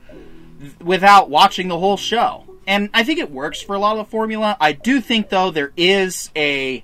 without 0.82 1.30
watching 1.30 1.68
the 1.68 1.80
whole 1.80 1.98
show. 1.98 2.44
and 2.68 2.89
I 2.94 3.04
think 3.04 3.20
it 3.20 3.32
works 3.32 3.62
for 3.62 3.76
a 3.76 3.80
lot 3.80 3.98
of 3.98 4.06
the 4.06 4.12
formula. 4.12 4.58
I 4.60 4.72
do 4.74 5.02
think 5.02 5.30
though 5.30 5.52
there 5.52 5.74
is 5.78 6.32
a 6.36 6.84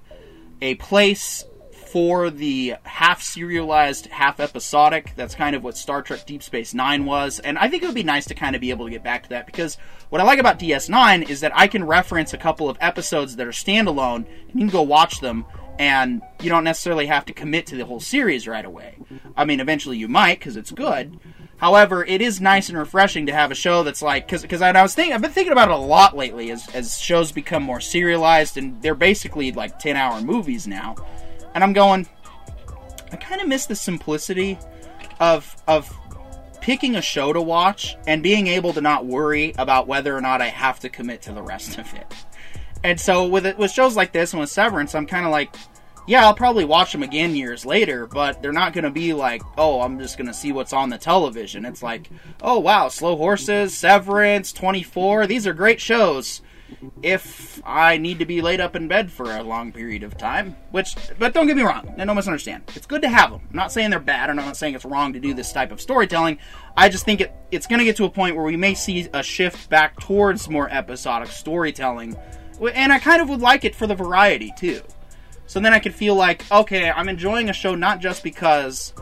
a 0.61 0.75
place 0.75 1.45
for 1.87 2.29
the 2.29 2.75
half 2.83 3.23
serialized, 3.23 4.05
half 4.07 4.39
episodic. 4.39 5.13
That's 5.15 5.33
kind 5.33 5.55
of 5.55 5.63
what 5.63 5.75
Star 5.75 6.03
Trek 6.03 6.25
Deep 6.27 6.43
Space 6.43 6.73
Nine 6.75 7.05
was, 7.05 7.39
and 7.39 7.57
I 7.57 7.67
think 7.67 7.81
it 7.81 7.87
would 7.87 7.95
be 7.95 8.03
nice 8.03 8.25
to 8.25 8.35
kind 8.35 8.55
of 8.55 8.61
be 8.61 8.69
able 8.69 8.85
to 8.85 8.91
get 8.91 9.03
back 9.03 9.23
to 9.23 9.29
that 9.29 9.47
because 9.47 9.77
what 10.09 10.21
I 10.21 10.23
like 10.23 10.37
about 10.39 10.59
DS9 10.59 11.29
is 11.29 11.39
that 11.41 11.51
I 11.55 11.67
can 11.67 11.83
reference 11.83 12.33
a 12.33 12.37
couple 12.37 12.69
of 12.69 12.77
episodes 12.79 13.35
that 13.37 13.47
are 13.47 13.51
standalone, 13.51 14.25
and 14.25 14.53
you 14.53 14.59
can 14.59 14.67
go 14.67 14.83
watch 14.83 15.19
them, 15.19 15.45
and 15.79 16.21
you 16.41 16.49
don't 16.49 16.65
necessarily 16.65 17.07
have 17.07 17.25
to 17.25 17.33
commit 17.33 17.65
to 17.67 17.75
the 17.77 17.85
whole 17.85 18.01
series 18.01 18.47
right 18.47 18.65
away. 18.65 18.97
I 19.35 19.45
mean, 19.45 19.61
eventually 19.61 19.97
you 19.97 20.09
might 20.09 20.37
because 20.37 20.57
it's 20.57 20.71
good. 20.71 21.17
However, 21.57 22.05
it 22.05 22.21
is 22.21 22.39
nice 22.39 22.69
and 22.69 22.77
refreshing 22.77 23.25
to 23.25 23.33
have 23.33 23.49
a 23.49 23.55
show 23.55 23.83
that's 23.83 24.01
like 24.01 24.27
because 24.27 24.41
because 24.41 24.61
I, 24.61 24.71
I 24.71 24.81
was 24.81 24.93
thinking 24.93 25.13
I've 25.13 25.21
been 25.21 25.31
thinking 25.31 25.53
about 25.53 25.69
it 25.69 25.73
a 25.73 25.77
lot 25.77 26.15
lately 26.15 26.51
as 26.51 26.67
as 26.75 26.99
shows 26.99 27.31
become 27.31 27.63
more 27.63 27.81
serialized 27.81 28.57
and 28.57 28.81
they're 28.81 28.93
basically 28.93 29.51
like 29.51 29.79
ten 29.79 29.95
hour 29.95 30.21
movies 30.21 30.67
now 30.67 30.95
and 31.55 31.63
I'm 31.63 31.73
going. 31.73 32.07
I 33.11 33.15
kind 33.15 33.41
of 33.41 33.47
miss 33.47 33.65
the 33.65 33.75
simplicity 33.75 34.59
of 35.19 35.55
of 35.67 35.91
picking 36.61 36.95
a 36.95 37.01
show 37.01 37.33
to 37.33 37.41
watch 37.41 37.97
and 38.05 38.21
being 38.21 38.47
able 38.47 38.73
to 38.73 38.81
not 38.81 39.05
worry 39.05 39.53
about 39.57 39.87
whether 39.87 40.15
or 40.15 40.21
not 40.21 40.41
I 40.41 40.47
have 40.47 40.79
to 40.81 40.89
commit 40.89 41.21
to 41.23 41.31
the 41.31 41.41
rest 41.41 41.77
of 41.77 41.93
it. 41.93 42.05
And 42.83 42.99
so 42.99 43.27
with 43.27 43.45
it, 43.45 43.57
with 43.57 43.71
shows 43.71 43.95
like 43.95 44.11
this 44.11 44.33
and 44.33 44.39
with 44.39 44.49
Severance, 44.49 44.95
I'm 44.95 45.05
kind 45.05 45.25
of 45.25 45.31
like, 45.31 45.53
yeah, 46.07 46.25
I'll 46.25 46.33
probably 46.33 46.65
watch 46.65 46.91
them 46.91 47.03
again 47.03 47.35
years 47.35 47.65
later, 47.65 48.07
but 48.07 48.41
they're 48.41 48.51
not 48.51 48.73
going 48.73 48.85
to 48.85 48.89
be 48.89 49.13
like, 49.13 49.43
oh, 49.57 49.81
I'm 49.81 49.99
just 49.99 50.17
going 50.17 50.27
to 50.27 50.33
see 50.33 50.51
what's 50.51 50.73
on 50.73 50.89
the 50.89 50.97
television. 50.97 51.65
It's 51.65 51.83
like, 51.83 52.09
oh 52.41 52.59
wow, 52.59 52.87
Slow 52.87 53.15
Horses, 53.15 53.77
Severance, 53.77 54.53
24, 54.53 55.27
these 55.27 55.45
are 55.45 55.53
great 55.53 55.79
shows 55.79 56.41
if 57.01 57.61
I 57.65 57.97
need 57.97 58.19
to 58.19 58.25
be 58.25 58.41
laid 58.41 58.59
up 58.59 58.75
in 58.75 58.87
bed 58.87 59.11
for 59.11 59.35
a 59.35 59.43
long 59.43 59.71
period 59.71 60.03
of 60.03 60.17
time. 60.17 60.55
Which, 60.71 60.95
but 61.17 61.33
don't 61.33 61.47
get 61.47 61.57
me 61.57 61.63
wrong, 61.63 61.93
and 61.97 62.07
don't 62.07 62.15
misunderstand. 62.15 62.63
It's 62.75 62.85
good 62.85 63.01
to 63.01 63.09
have 63.09 63.31
them. 63.31 63.41
I'm 63.49 63.55
not 63.55 63.71
saying 63.71 63.89
they're 63.89 63.99
bad, 63.99 64.29
and 64.29 64.39
I'm 64.39 64.45
not 64.45 64.57
saying 64.57 64.75
it's 64.75 64.85
wrong 64.85 65.13
to 65.13 65.19
do 65.19 65.33
this 65.33 65.51
type 65.51 65.71
of 65.71 65.81
storytelling. 65.81 66.39
I 66.77 66.89
just 66.89 67.05
think 67.05 67.21
it, 67.21 67.33
it's 67.51 67.67
going 67.67 67.79
to 67.79 67.85
get 67.85 67.97
to 67.97 68.05
a 68.05 68.09
point 68.09 68.35
where 68.35 68.45
we 68.45 68.57
may 68.57 68.73
see 68.73 69.07
a 69.13 69.23
shift 69.23 69.69
back 69.69 69.99
towards 69.99 70.49
more 70.49 70.69
episodic 70.69 71.29
storytelling, 71.29 72.15
and 72.67 72.91
I 72.91 72.99
kind 72.99 73.21
of 73.21 73.29
would 73.29 73.41
like 73.41 73.63
it 73.65 73.75
for 73.75 73.87
the 73.87 73.95
variety 73.95 74.53
too. 74.57 74.81
So 75.47 75.59
then 75.59 75.73
I 75.73 75.79
could 75.79 75.95
feel 75.95 76.15
like, 76.15 76.49
okay, 76.51 76.91
I'm 76.91 77.09
enjoying 77.09 77.49
a 77.49 77.53
show 77.53 77.73
not 77.73 77.99
just 77.99 78.23
because 78.23 78.93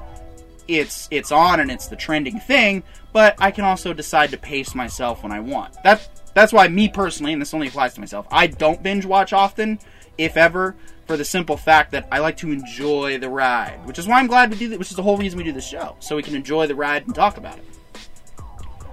it's 0.67 1.07
it's 1.11 1.31
on 1.31 1.59
and 1.59 1.71
it's 1.71 1.87
the 1.87 1.95
trending 1.95 2.39
thing, 2.39 2.83
but 3.13 3.35
I 3.39 3.51
can 3.51 3.65
also 3.65 3.93
decide 3.93 4.31
to 4.31 4.37
pace 4.37 4.75
myself 4.75 5.23
when 5.23 5.31
I 5.31 5.39
want. 5.39 5.75
That 5.83 6.07
that's 6.33 6.53
why 6.53 6.67
me 6.67 6.87
personally, 6.87 7.33
and 7.33 7.41
this 7.41 7.53
only 7.53 7.67
applies 7.67 7.95
to 7.95 7.99
myself, 7.99 8.27
I 8.31 8.47
don't 8.47 8.83
binge 8.83 9.05
watch 9.05 9.33
often, 9.33 9.79
if 10.17 10.37
ever, 10.37 10.75
for 11.07 11.17
the 11.17 11.25
simple 11.25 11.57
fact 11.57 11.91
that 11.91 12.07
I 12.11 12.19
like 12.19 12.37
to 12.37 12.51
enjoy 12.51 13.17
the 13.17 13.29
ride, 13.29 13.85
which 13.85 13.97
is 13.97 14.07
why 14.07 14.19
I'm 14.19 14.27
glad 14.27 14.51
we 14.51 14.57
do 14.57 14.69
that. 14.69 14.79
Which 14.79 14.91
is 14.91 14.95
the 14.95 15.03
whole 15.03 15.17
reason 15.17 15.37
we 15.37 15.43
do 15.43 15.51
this 15.51 15.67
show, 15.67 15.95
so 15.99 16.15
we 16.15 16.23
can 16.23 16.35
enjoy 16.35 16.67
the 16.67 16.75
ride 16.75 17.05
and 17.05 17.15
talk 17.15 17.37
about 17.37 17.57
it. 17.57 17.65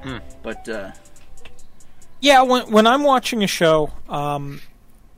Hmm. 0.02 0.18
But 0.42 0.68
uh, 0.68 0.92
yeah, 2.24 2.40
when 2.40 2.70
when 2.70 2.86
I'm 2.86 3.02
watching 3.02 3.44
a 3.44 3.46
show, 3.46 3.92
um, 4.08 4.62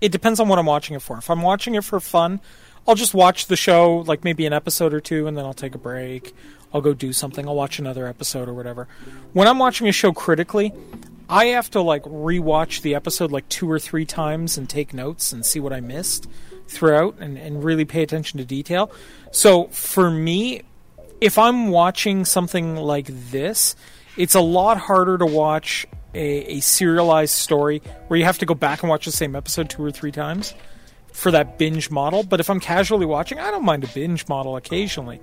it 0.00 0.10
depends 0.10 0.40
on 0.40 0.48
what 0.48 0.58
I'm 0.58 0.66
watching 0.66 0.96
it 0.96 1.02
for. 1.02 1.16
If 1.18 1.30
I'm 1.30 1.40
watching 1.40 1.76
it 1.76 1.84
for 1.84 2.00
fun, 2.00 2.40
I'll 2.86 2.96
just 2.96 3.14
watch 3.14 3.46
the 3.46 3.54
show, 3.54 3.98
like 3.98 4.24
maybe 4.24 4.44
an 4.44 4.52
episode 4.52 4.92
or 4.92 5.00
two, 5.00 5.28
and 5.28 5.36
then 5.36 5.44
I'll 5.44 5.54
take 5.54 5.76
a 5.76 5.78
break. 5.78 6.34
I'll 6.74 6.80
go 6.80 6.94
do 6.94 7.12
something. 7.12 7.46
I'll 7.46 7.54
watch 7.54 7.78
another 7.78 8.08
episode 8.08 8.48
or 8.48 8.54
whatever. 8.54 8.88
When 9.34 9.46
I'm 9.46 9.60
watching 9.60 9.86
a 9.86 9.92
show 9.92 10.12
critically, 10.12 10.72
I 11.28 11.44
have 11.46 11.70
to 11.70 11.80
like 11.80 12.02
rewatch 12.02 12.82
the 12.82 12.96
episode 12.96 13.30
like 13.30 13.48
two 13.48 13.70
or 13.70 13.78
three 13.78 14.04
times 14.04 14.58
and 14.58 14.68
take 14.68 14.92
notes 14.92 15.32
and 15.32 15.46
see 15.46 15.60
what 15.60 15.72
I 15.72 15.78
missed 15.78 16.28
throughout 16.66 17.18
and, 17.20 17.38
and 17.38 17.62
really 17.62 17.84
pay 17.84 18.02
attention 18.02 18.38
to 18.38 18.44
detail. 18.44 18.90
So 19.30 19.68
for 19.68 20.10
me, 20.10 20.62
if 21.20 21.38
I'm 21.38 21.68
watching 21.68 22.24
something 22.24 22.74
like 22.74 23.06
this, 23.30 23.76
it's 24.16 24.34
a 24.34 24.40
lot 24.40 24.76
harder 24.76 25.18
to 25.18 25.26
watch 25.26 25.86
a, 26.16 26.56
a 26.56 26.60
serialized 26.60 27.34
story 27.34 27.82
where 28.08 28.18
you 28.18 28.24
have 28.24 28.38
to 28.38 28.46
go 28.46 28.54
back 28.54 28.82
and 28.82 28.90
watch 28.90 29.04
the 29.04 29.12
same 29.12 29.36
episode 29.36 29.68
two 29.68 29.84
or 29.84 29.90
three 29.90 30.12
times 30.12 30.54
for 31.12 31.30
that 31.30 31.58
binge 31.58 31.90
model. 31.90 32.22
But 32.22 32.40
if 32.40 32.50
I'm 32.50 32.60
casually 32.60 33.06
watching, 33.06 33.38
I 33.38 33.50
don't 33.50 33.64
mind 33.64 33.84
a 33.84 33.88
binge 33.88 34.26
model 34.28 34.56
occasionally. 34.56 35.20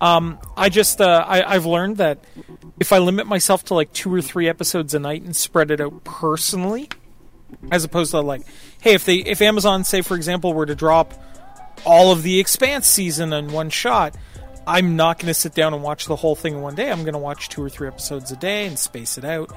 Um, 0.00 0.38
I 0.56 0.68
just 0.68 1.00
uh, 1.00 1.24
I, 1.26 1.42
I've 1.42 1.66
learned 1.66 1.98
that 1.98 2.24
if 2.78 2.92
I 2.92 2.98
limit 2.98 3.26
myself 3.26 3.64
to 3.66 3.74
like 3.74 3.92
two 3.92 4.14
or 4.14 4.22
three 4.22 4.48
episodes 4.48 4.94
a 4.94 4.98
night 4.98 5.22
and 5.22 5.34
spread 5.34 5.70
it 5.70 5.80
out 5.80 6.04
personally, 6.04 6.88
as 7.70 7.84
opposed 7.84 8.12
to 8.12 8.20
like, 8.20 8.42
hey, 8.80 8.94
if 8.94 9.04
they 9.04 9.16
if 9.16 9.42
Amazon 9.42 9.84
say 9.84 10.02
for 10.02 10.16
example 10.16 10.54
were 10.54 10.66
to 10.66 10.74
drop 10.74 11.14
all 11.84 12.12
of 12.12 12.22
the 12.22 12.40
Expanse 12.40 12.86
season 12.86 13.32
in 13.32 13.52
one 13.52 13.70
shot, 13.70 14.16
I'm 14.66 14.96
not 14.96 15.18
going 15.18 15.28
to 15.28 15.34
sit 15.34 15.54
down 15.54 15.72
and 15.72 15.82
watch 15.82 16.06
the 16.06 16.16
whole 16.16 16.34
thing 16.34 16.54
in 16.54 16.60
one 16.60 16.74
day. 16.74 16.90
I'm 16.90 17.02
going 17.02 17.14
to 17.14 17.18
watch 17.18 17.48
two 17.48 17.62
or 17.62 17.70
three 17.70 17.88
episodes 17.88 18.30
a 18.30 18.36
day 18.36 18.66
and 18.66 18.78
space 18.78 19.16
it 19.16 19.24
out. 19.24 19.50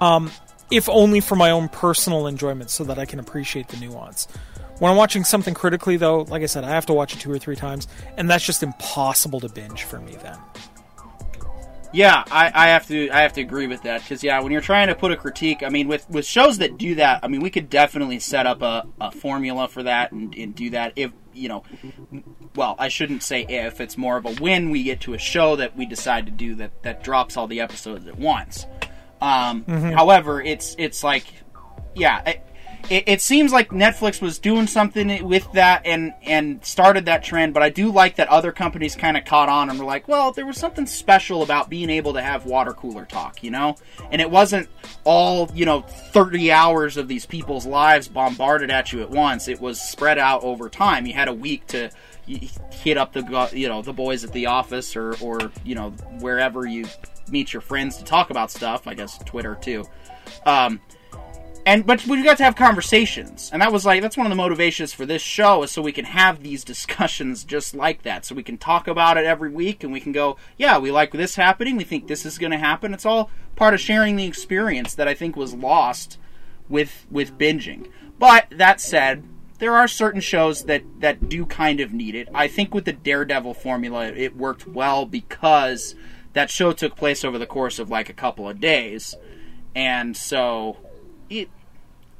Um, 0.00 0.30
if 0.70 0.88
only 0.88 1.20
for 1.20 1.36
my 1.36 1.50
own 1.50 1.68
personal 1.68 2.26
enjoyment, 2.26 2.70
so 2.70 2.84
that 2.84 2.98
I 2.98 3.04
can 3.04 3.18
appreciate 3.18 3.68
the 3.68 3.76
nuance. 3.76 4.28
When 4.78 4.90
I'm 4.90 4.96
watching 4.96 5.24
something 5.24 5.52
critically, 5.52 5.96
though, 5.98 6.22
like 6.22 6.42
I 6.42 6.46
said, 6.46 6.64
I 6.64 6.70
have 6.70 6.86
to 6.86 6.94
watch 6.94 7.14
it 7.14 7.20
two 7.20 7.30
or 7.30 7.38
three 7.38 7.56
times, 7.56 7.86
and 8.16 8.30
that's 8.30 8.44
just 8.44 8.62
impossible 8.62 9.40
to 9.40 9.48
binge 9.48 9.84
for 9.84 10.00
me. 10.00 10.16
Then. 10.22 10.38
Yeah, 11.92 12.22
I, 12.30 12.52
I 12.54 12.68
have 12.68 12.86
to 12.86 13.10
I 13.10 13.22
have 13.22 13.32
to 13.34 13.40
agree 13.40 13.66
with 13.66 13.82
that 13.82 14.02
because 14.02 14.22
yeah, 14.22 14.40
when 14.40 14.52
you're 14.52 14.60
trying 14.60 14.88
to 14.88 14.94
put 14.94 15.10
a 15.10 15.16
critique, 15.16 15.62
I 15.62 15.70
mean, 15.70 15.88
with 15.88 16.08
with 16.08 16.24
shows 16.24 16.58
that 16.58 16.78
do 16.78 16.94
that, 16.94 17.20
I 17.22 17.28
mean, 17.28 17.40
we 17.40 17.50
could 17.50 17.68
definitely 17.68 18.20
set 18.20 18.46
up 18.46 18.62
a, 18.62 18.86
a 19.00 19.10
formula 19.10 19.66
for 19.66 19.82
that 19.82 20.12
and, 20.12 20.32
and 20.34 20.54
do 20.54 20.70
that 20.70 20.92
if 20.96 21.10
you 21.34 21.48
know. 21.48 21.64
Well, 22.54 22.76
I 22.78 22.88
shouldn't 22.88 23.22
say 23.22 23.42
if 23.42 23.80
it's 23.80 23.98
more 23.98 24.16
of 24.16 24.24
a 24.24 24.34
when 24.34 24.70
we 24.70 24.82
get 24.84 25.00
to 25.02 25.14
a 25.14 25.18
show 25.18 25.56
that 25.56 25.76
we 25.76 25.84
decide 25.84 26.26
to 26.26 26.32
do 26.32 26.54
that 26.56 26.82
that 26.84 27.02
drops 27.02 27.36
all 27.36 27.48
the 27.48 27.60
episodes 27.60 28.06
at 28.06 28.18
once. 28.18 28.66
Um, 29.20 29.64
mm-hmm. 29.64 29.90
However, 29.90 30.40
it's 30.40 30.74
it's 30.78 31.04
like 31.04 31.24
yeah, 31.94 32.34
it, 32.88 33.04
it, 33.06 33.20
seems 33.20 33.52
like 33.52 33.70
Netflix 33.70 34.22
was 34.22 34.38
doing 34.38 34.66
something 34.66 35.26
with 35.26 35.50
that 35.52 35.82
and 35.84 36.14
and 36.22 36.64
started 36.64 37.06
that 37.06 37.22
trend. 37.22 37.54
But 37.54 37.62
I 37.62 37.70
do 37.70 37.92
like 37.92 38.16
that 38.16 38.28
other 38.28 38.52
companies 38.52 38.96
kind 38.96 39.16
of 39.16 39.24
caught 39.24 39.48
on 39.48 39.70
and 39.70 39.78
were 39.78 39.84
like, 39.84 40.08
well, 40.08 40.32
there 40.32 40.46
was 40.46 40.56
something 40.56 40.86
special 40.86 41.42
about 41.42 41.68
being 41.68 41.90
able 41.90 42.14
to 42.14 42.22
have 42.22 42.46
water 42.46 42.72
cooler 42.72 43.04
talk, 43.04 43.42
you 43.42 43.50
know. 43.50 43.76
And 44.10 44.20
it 44.20 44.30
wasn't 44.30 44.68
all 45.04 45.50
you 45.54 45.66
know, 45.66 45.82
thirty 45.82 46.50
hours 46.50 46.96
of 46.96 47.08
these 47.08 47.26
people's 47.26 47.66
lives 47.66 48.08
bombarded 48.08 48.70
at 48.70 48.92
you 48.92 49.02
at 49.02 49.10
once. 49.10 49.48
It 49.48 49.60
was 49.60 49.80
spread 49.80 50.18
out 50.18 50.42
over 50.42 50.68
time. 50.68 51.06
You 51.06 51.14
had 51.14 51.28
a 51.28 51.34
week 51.34 51.66
to 51.68 51.90
hit 52.70 52.96
up 52.96 53.12
the 53.12 53.50
you 53.52 53.68
know 53.68 53.82
the 53.82 53.92
boys 53.92 54.24
at 54.24 54.32
the 54.32 54.46
office 54.46 54.94
or 54.96 55.16
or 55.20 55.50
you 55.64 55.74
know 55.74 55.90
wherever 56.20 56.66
you 56.66 56.86
meet 57.30 57.52
your 57.52 57.62
friends 57.62 57.96
to 57.98 58.04
talk 58.04 58.30
about 58.30 58.50
stuff. 58.50 58.86
I 58.86 58.94
guess 58.94 59.18
Twitter 59.18 59.56
too. 59.60 59.84
Um, 60.44 60.80
and 61.66 61.86
but 61.86 62.06
we 62.06 62.22
got 62.22 62.38
to 62.38 62.44
have 62.44 62.56
conversations. 62.56 63.50
And 63.52 63.60
that 63.62 63.72
was 63.72 63.84
like 63.84 64.02
that's 64.02 64.16
one 64.16 64.26
of 64.26 64.30
the 64.30 64.36
motivations 64.36 64.92
for 64.92 65.04
this 65.06 65.22
show 65.22 65.62
is 65.62 65.70
so 65.70 65.82
we 65.82 65.92
can 65.92 66.06
have 66.06 66.42
these 66.42 66.64
discussions 66.72 67.44
just 67.44 67.74
like 67.74 68.02
that. 68.02 68.24
So 68.24 68.34
we 68.34 68.42
can 68.42 68.58
talk 68.58 68.88
about 68.88 69.16
it 69.16 69.24
every 69.26 69.50
week 69.50 69.84
and 69.84 69.92
we 69.92 70.00
can 70.00 70.12
go 70.12 70.36
yeah 70.56 70.78
we 70.78 70.90
like 70.90 71.12
this 71.12 71.34
happening. 71.34 71.76
We 71.76 71.84
think 71.84 72.06
this 72.06 72.24
is 72.24 72.38
going 72.38 72.52
to 72.52 72.58
happen. 72.58 72.94
It's 72.94 73.06
all 73.06 73.30
part 73.56 73.74
of 73.74 73.80
sharing 73.80 74.16
the 74.16 74.24
experience 74.24 74.94
that 74.94 75.06
i 75.06 75.12
think 75.12 75.36
was 75.36 75.52
lost 75.52 76.18
with 76.68 77.06
with 77.10 77.36
binging. 77.36 77.90
But 78.18 78.46
that 78.50 78.80
said 78.80 79.24
there 79.58 79.76
are 79.76 79.86
certain 79.86 80.22
shows 80.22 80.64
that 80.64 80.82
that 81.00 81.28
do 81.28 81.44
kind 81.44 81.80
of 81.80 81.92
need 81.92 82.14
it. 82.14 82.28
I 82.34 82.48
think 82.48 82.74
with 82.74 82.86
the 82.86 82.92
daredevil 82.92 83.54
formula 83.54 84.06
it 84.06 84.36
worked 84.36 84.66
well 84.66 85.04
because 85.04 85.94
that 86.32 86.50
show 86.50 86.72
took 86.72 86.96
place 86.96 87.24
over 87.24 87.38
the 87.38 87.46
course 87.46 87.78
of 87.78 87.90
like 87.90 88.08
a 88.08 88.14
couple 88.14 88.48
of 88.48 88.60
days 88.60 89.16
and 89.74 90.16
so 90.16 90.76
it, 91.28 91.48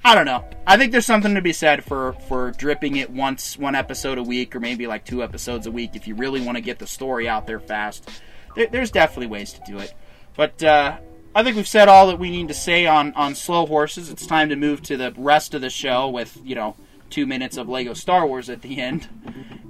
I 0.05 0.15
don't 0.15 0.25
know. 0.25 0.45
I 0.67 0.77
think 0.77 0.93
there's 0.93 1.07
something 1.07 1.35
to 1.35 1.43
be 1.43 1.53
said 1.53 1.85
for 1.85 2.15
for 2.29 2.53
dripping 2.53 2.97
it 2.97 3.11
once 3.11 3.59
one 3.59 3.75
episode 3.75 4.19
a 4.19 4.23
week 4.23 4.57
or 4.57 4.61
maybe 4.61 4.87
like 4.87 5.05
two 5.05 5.23
episodes 5.23 5.67
a 5.67 5.71
week 5.71 5.91
if 5.95 6.07
you 6.07 6.15
really 6.15 6.41
want 6.41 6.57
to 6.57 6.63
get 6.63 6.79
the 6.79 6.87
story 6.87 7.29
out 7.29 7.47
there 7.47 7.61
fast. 7.61 8.09
There, 8.57 8.67
there's 8.67 8.91
definitely 8.91 9.27
ways 9.27 9.53
to 9.53 9.61
do 9.67 9.79
it. 9.79 9.93
But 10.37 10.63
uh, 10.63 10.99
I 11.35 11.43
think 11.43 11.57
we've 11.57 11.69
said 11.69 11.89
all 11.89 12.07
that 12.07 12.19
we 12.19 12.31
need 12.31 12.49
to 12.49 12.55
say 12.55 12.87
on 12.87 13.13
on 13.15 13.35
slow 13.35 13.67
horses. 13.67 14.09
It's 14.09 14.27
time 14.27 14.49
to 14.49 14.57
move 14.57 14.83
to 14.85 14.97
the 14.97 15.13
rest 15.17 15.55
of 15.55 15.61
the 15.61 15.71
show 15.71 16.09
with 16.09 16.39
you 16.43 16.55
know 16.55 16.77
two 17.11 17.27
minutes 17.27 17.57
of 17.57 17.69
Lego 17.69 17.93
Star 17.93 18.27
Wars 18.27 18.49
at 18.49 18.63
the 18.63 18.81
end. 18.81 19.09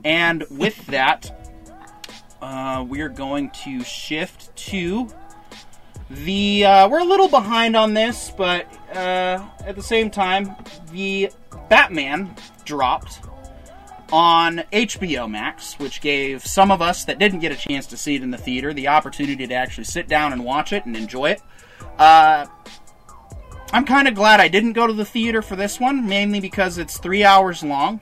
And 0.05 0.44
with 0.50 0.87
that, 0.87 1.39
uh, 2.40 2.85
we're 2.88 3.09
going 3.09 3.50
to 3.50 3.83
shift 3.85 4.55
to 4.57 5.09
the 6.11 6.64
uh, 6.64 6.88
we're 6.88 7.00
a 7.00 7.05
little 7.05 7.29
behind 7.29 7.76
on 7.76 7.94
this, 7.94 8.33
but 8.37 8.66
uh, 8.92 9.44
at 9.64 9.76
the 9.76 9.83
same 9.83 10.11
time, 10.11 10.55
the 10.92 11.31
Batman 11.68 12.35
dropped 12.64 13.20
on 14.12 14.59
HBO 14.72 15.31
Max, 15.31 15.79
which 15.79 16.00
gave 16.00 16.44
some 16.44 16.70
of 16.70 16.83
us 16.83 17.05
that 17.05 17.18
didn't 17.18 17.38
get 17.38 17.53
a 17.53 17.57
chance 17.57 17.87
to 17.87 17.96
see 17.96 18.16
it 18.16 18.22
in 18.22 18.31
the 18.31 18.38
theater 18.38 18.74
the 18.74 18.88
opportunity 18.88 19.46
to 19.46 19.55
actually 19.55 19.85
sit 19.85 20.09
down 20.09 20.33
and 20.33 20.44
watch 20.44 20.72
it 20.72 20.85
and 20.85 20.96
enjoy 20.96 21.31
it. 21.31 21.42
Uh, 21.96 22.46
I'm 23.72 23.85
kind 23.85 24.09
of 24.09 24.14
glad 24.14 24.40
I 24.40 24.48
didn't 24.48 24.72
go 24.72 24.88
to 24.88 24.92
the 24.92 25.05
theater 25.05 25.42
for 25.42 25.55
this 25.55 25.79
one, 25.79 26.09
mainly 26.09 26.40
because 26.40 26.76
it's 26.79 26.98
three 26.98 27.22
hours 27.22 27.62
long, 27.62 28.00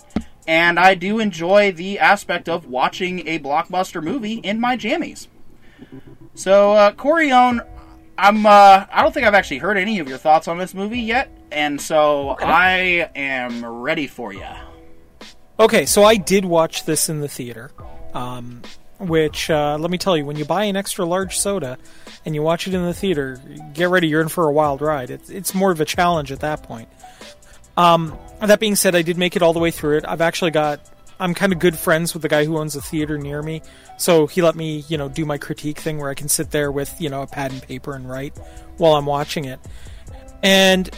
and 0.48 0.80
I 0.80 0.94
do 0.94 1.20
enjoy 1.20 1.72
the 1.72 1.98
aspect 1.98 2.48
of 2.48 2.66
watching 2.66 3.28
a 3.28 3.38
blockbuster 3.38 4.02
movie 4.02 4.36
in 4.36 4.58
my 4.58 4.78
jammies. 4.78 5.28
So, 6.34 6.72
uh, 6.72 6.92
Coraon, 6.92 7.60
I'm 8.16 8.46
uh, 8.46 8.86
I 8.90 9.02
don't 9.02 9.12
think 9.12 9.26
I've 9.26 9.34
actually 9.34 9.58
heard 9.58 9.76
any 9.76 9.98
of 10.00 10.08
your 10.08 10.18
thoughts 10.18 10.48
on 10.48 10.58
this 10.58 10.72
movie 10.74 11.00
yet, 11.00 11.30
and 11.52 11.80
so 11.80 12.30
I 12.40 13.10
am 13.14 13.64
ready 13.64 14.06
for 14.06 14.32
you. 14.32 14.46
Okay, 15.60 15.84
so 15.84 16.02
I 16.04 16.16
did 16.16 16.44
watch 16.44 16.84
this 16.84 17.08
in 17.08 17.20
the 17.20 17.28
theater, 17.28 17.70
um, 18.14 18.62
which 18.98 19.50
uh, 19.50 19.76
let 19.78 19.90
me 19.90 19.98
tell 19.98 20.16
you, 20.16 20.24
when 20.24 20.36
you 20.36 20.46
buy 20.46 20.64
an 20.64 20.76
extra 20.76 21.04
large 21.04 21.36
soda 21.36 21.76
and 22.24 22.34
you 22.34 22.42
watch 22.42 22.66
it 22.66 22.74
in 22.74 22.84
the 22.84 22.94
theater, 22.94 23.40
get 23.74 23.90
ready, 23.90 24.08
you're 24.08 24.22
in 24.22 24.28
for 24.28 24.48
a 24.48 24.52
wild 24.52 24.80
ride. 24.80 25.10
It's 25.10 25.28
it's 25.28 25.54
more 25.54 25.70
of 25.70 25.80
a 25.80 25.84
challenge 25.84 26.32
at 26.32 26.40
that 26.40 26.62
point. 26.62 26.88
Um, 27.78 28.18
that 28.40 28.58
being 28.58 28.74
said, 28.74 28.96
I 28.96 29.02
did 29.02 29.16
make 29.16 29.36
it 29.36 29.42
all 29.42 29.52
the 29.52 29.60
way 29.60 29.70
through 29.70 29.98
it. 29.98 30.04
I've 30.06 30.20
actually 30.20 30.50
got 30.50 30.80
I'm 31.20 31.34
kind 31.34 31.52
of 31.52 31.58
good 31.58 31.78
friends 31.78 32.12
with 32.12 32.22
the 32.22 32.28
guy 32.28 32.44
who 32.44 32.58
owns 32.58 32.76
a 32.76 32.80
theater 32.80 33.18
near 33.18 33.42
me, 33.42 33.62
so 33.96 34.26
he 34.26 34.42
let 34.42 34.54
me, 34.54 34.84
you 34.88 34.96
know, 34.98 35.08
do 35.08 35.24
my 35.24 35.38
critique 35.38 35.78
thing 35.78 35.98
where 35.98 36.10
I 36.10 36.14
can 36.14 36.28
sit 36.28 36.50
there 36.50 36.70
with, 36.70 37.00
you 37.00 37.08
know, 37.08 37.22
a 37.22 37.26
pad 37.26 37.52
and 37.52 37.62
paper 37.62 37.94
and 37.94 38.08
write 38.08 38.36
while 38.76 38.94
I'm 38.94 39.06
watching 39.06 39.44
it. 39.44 39.58
And 40.42 40.88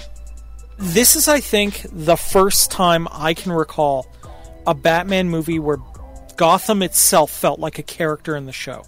this 0.78 1.16
is, 1.16 1.28
I 1.28 1.40
think, 1.40 1.86
the 1.90 2.16
first 2.16 2.70
time 2.70 3.08
I 3.10 3.34
can 3.34 3.52
recall 3.52 4.06
a 4.66 4.74
Batman 4.74 5.30
movie 5.30 5.58
where 5.58 5.78
Gotham 6.36 6.82
itself 6.82 7.30
felt 7.30 7.58
like 7.58 7.78
a 7.78 7.82
character 7.82 8.36
in 8.36 8.44
the 8.44 8.52
show. 8.52 8.84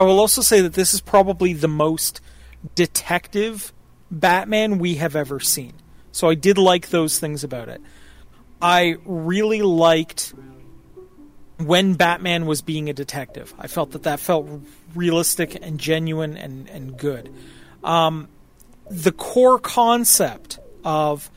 I 0.00 0.04
will 0.04 0.18
also 0.18 0.42
say 0.42 0.60
that 0.60 0.74
this 0.74 0.92
is 0.92 1.00
probably 1.00 1.52
the 1.52 1.68
most 1.68 2.20
detective 2.74 3.72
Batman 4.10 4.78
we 4.78 4.96
have 4.96 5.14
ever 5.14 5.38
seen. 5.38 5.74
So 6.16 6.30
I 6.30 6.34
did 6.34 6.56
like 6.56 6.88
those 6.88 7.18
things 7.18 7.44
about 7.44 7.68
it. 7.68 7.82
I 8.62 8.96
really 9.04 9.60
liked 9.60 10.32
when 11.58 11.92
Batman 11.92 12.46
was 12.46 12.62
being 12.62 12.88
a 12.88 12.94
detective. 12.94 13.52
I 13.58 13.66
felt 13.66 13.90
that 13.90 14.04
that 14.04 14.18
felt 14.18 14.48
realistic 14.94 15.58
and 15.60 15.78
genuine 15.78 16.38
and, 16.38 16.70
and 16.70 16.96
good. 16.96 17.30
Um, 17.84 18.28
the 18.90 19.12
core 19.12 19.58
concept 19.58 20.58
of 20.86 21.30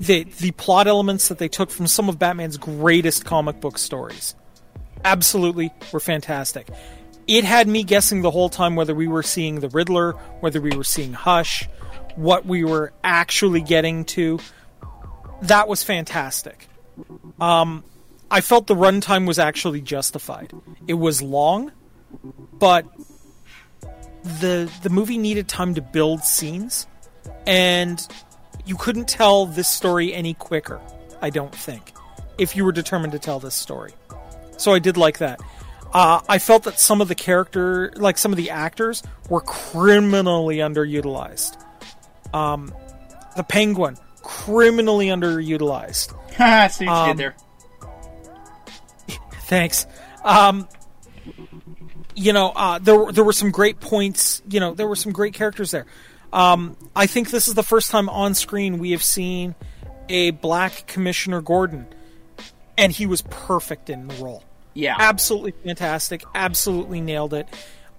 the 0.00 0.24
the 0.24 0.52
plot 0.52 0.86
elements 0.86 1.28
that 1.28 1.36
they 1.36 1.48
took 1.48 1.68
from 1.70 1.86
some 1.86 2.08
of 2.08 2.18
Batman's 2.18 2.56
greatest 2.56 3.26
comic 3.26 3.60
book 3.60 3.76
stories 3.76 4.34
absolutely 5.04 5.74
were 5.92 6.00
fantastic. 6.00 6.70
It 7.26 7.44
had 7.44 7.68
me 7.68 7.84
guessing 7.84 8.22
the 8.22 8.30
whole 8.30 8.48
time 8.48 8.76
whether 8.76 8.94
we 8.94 9.08
were 9.08 9.22
seeing 9.22 9.60
the 9.60 9.68
Riddler, 9.68 10.12
whether 10.40 10.62
we 10.62 10.74
were 10.74 10.84
seeing 10.84 11.12
Hush, 11.12 11.68
what 12.18 12.44
we 12.44 12.64
were 12.64 12.92
actually 13.04 13.60
getting 13.60 14.04
to. 14.04 14.40
That 15.42 15.68
was 15.68 15.84
fantastic. 15.84 16.68
Um, 17.40 17.84
I 18.28 18.40
felt 18.40 18.66
the 18.66 18.74
runtime 18.74 19.26
was 19.26 19.38
actually 19.38 19.80
justified. 19.80 20.52
It 20.88 20.94
was 20.94 21.22
long, 21.22 21.70
but 22.52 22.84
the 24.40 24.70
the 24.82 24.90
movie 24.90 25.16
needed 25.16 25.46
time 25.46 25.74
to 25.76 25.80
build 25.80 26.24
scenes, 26.24 26.88
and 27.46 28.04
you 28.66 28.76
couldn't 28.76 29.08
tell 29.08 29.46
this 29.46 29.68
story 29.68 30.12
any 30.12 30.34
quicker. 30.34 30.80
I 31.22 31.30
don't 31.30 31.54
think, 31.54 31.92
if 32.36 32.56
you 32.56 32.64
were 32.64 32.72
determined 32.72 33.12
to 33.12 33.18
tell 33.18 33.38
this 33.38 33.54
story. 33.54 33.92
So 34.56 34.72
I 34.72 34.80
did 34.80 34.96
like 34.96 35.18
that. 35.18 35.40
Uh, 35.94 36.20
I 36.28 36.38
felt 36.38 36.64
that 36.64 36.80
some 36.80 37.00
of 37.00 37.08
the 37.08 37.14
character, 37.14 37.92
like 37.96 38.18
some 38.18 38.32
of 38.32 38.36
the 38.36 38.50
actors, 38.50 39.04
were 39.30 39.40
criminally 39.40 40.56
underutilized. 40.58 41.64
Um, 42.34 42.72
the 43.36 43.42
Penguin, 43.42 43.96
criminally 44.22 45.06
underutilized. 45.08 46.14
I 46.38 46.68
see 46.68 46.86
what 46.86 46.92
you 46.92 46.98
Um, 47.12 47.16
did 47.16 47.18
there. 47.18 47.36
Thanks. 49.42 49.86
Um, 50.24 50.68
you 52.14 52.32
know, 52.32 52.50
uh, 52.50 52.78
there 52.78 52.96
were- 52.96 53.12
there 53.12 53.24
were 53.24 53.32
some 53.32 53.50
great 53.50 53.80
points. 53.80 54.42
You 54.48 54.60
know, 54.60 54.74
there 54.74 54.86
were 54.88 54.96
some 54.96 55.12
great 55.12 55.34
characters 55.34 55.70
there. 55.70 55.86
Um, 56.32 56.76
I 56.94 57.06
think 57.06 57.30
this 57.30 57.48
is 57.48 57.54
the 57.54 57.62
first 57.62 57.90
time 57.90 58.08
on 58.08 58.34
screen 58.34 58.78
we 58.78 58.90
have 58.90 59.02
seen 59.02 59.54
a 60.08 60.32
black 60.32 60.86
Commissioner 60.86 61.40
Gordon, 61.40 61.86
and 62.76 62.92
he 62.92 63.06
was 63.06 63.22
perfect 63.22 63.88
in 63.88 64.08
the 64.08 64.14
role. 64.22 64.42
Yeah. 64.74 64.96
Absolutely 64.98 65.52
fantastic. 65.64 66.22
Absolutely 66.34 67.00
nailed 67.00 67.32
it. 67.34 67.48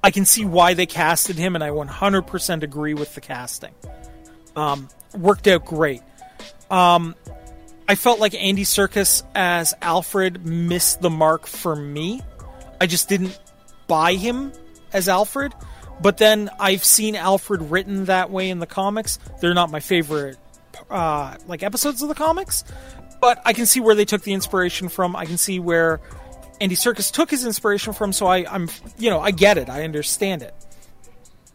I 0.03 0.11
can 0.11 0.25
see 0.25 0.45
why 0.45 0.75
they 0.75 0.85
casted 0.85 1.37
him, 1.37 1.55
and 1.55 1.63
I 1.63 1.69
100% 1.71 2.63
agree 2.63 2.93
with 2.93 3.15
the 3.15 3.21
casting. 3.21 3.71
Um, 4.59 4.89
worked 5.13 5.47
out 5.47 5.65
great. 5.65 6.01
Um, 6.69 7.15
I 7.87 7.95
felt 7.95 8.19
like 8.19 8.35
Andy 8.35 8.63
Serkis 8.63 9.23
as 9.33 9.73
Alfred 9.81 10.45
missed 10.45 11.01
the 11.01 11.09
mark 11.09 11.47
for 11.47 11.75
me. 11.75 12.21
I 12.79 12.85
just 12.85 13.09
didn't 13.09 13.39
buy 13.87 14.13
him 14.13 14.51
as 14.93 15.09
Alfred. 15.09 15.53
But 16.01 16.17
then 16.17 16.49
I've 16.59 16.83
seen 16.83 17.15
Alfred 17.15 17.71
written 17.71 18.05
that 18.05 18.29
way 18.29 18.49
in 18.49 18.59
the 18.59 18.67
comics. 18.67 19.19
They're 19.41 19.53
not 19.53 19.69
my 19.69 19.79
favorite 19.79 20.37
uh, 20.89 21.35
like 21.47 21.63
episodes 21.63 22.01
of 22.01 22.07
the 22.07 22.15
comics, 22.15 22.63
but 23.19 23.41
I 23.45 23.53
can 23.53 23.65
see 23.65 23.79
where 23.79 23.95
they 23.95 24.05
took 24.05 24.21
the 24.21 24.33
inspiration 24.33 24.87
from. 24.87 25.15
I 25.15 25.25
can 25.25 25.37
see 25.37 25.59
where 25.59 25.99
Andy 26.61 26.75
Serkis 26.75 27.11
took 27.11 27.29
his 27.29 27.45
inspiration 27.45 27.93
from. 27.93 28.13
So 28.13 28.27
I, 28.27 28.45
I'm 28.49 28.69
you 28.97 29.09
know 29.09 29.19
I 29.19 29.31
get 29.31 29.57
it. 29.57 29.69
I 29.69 29.83
understand 29.83 30.41
it. 30.41 30.53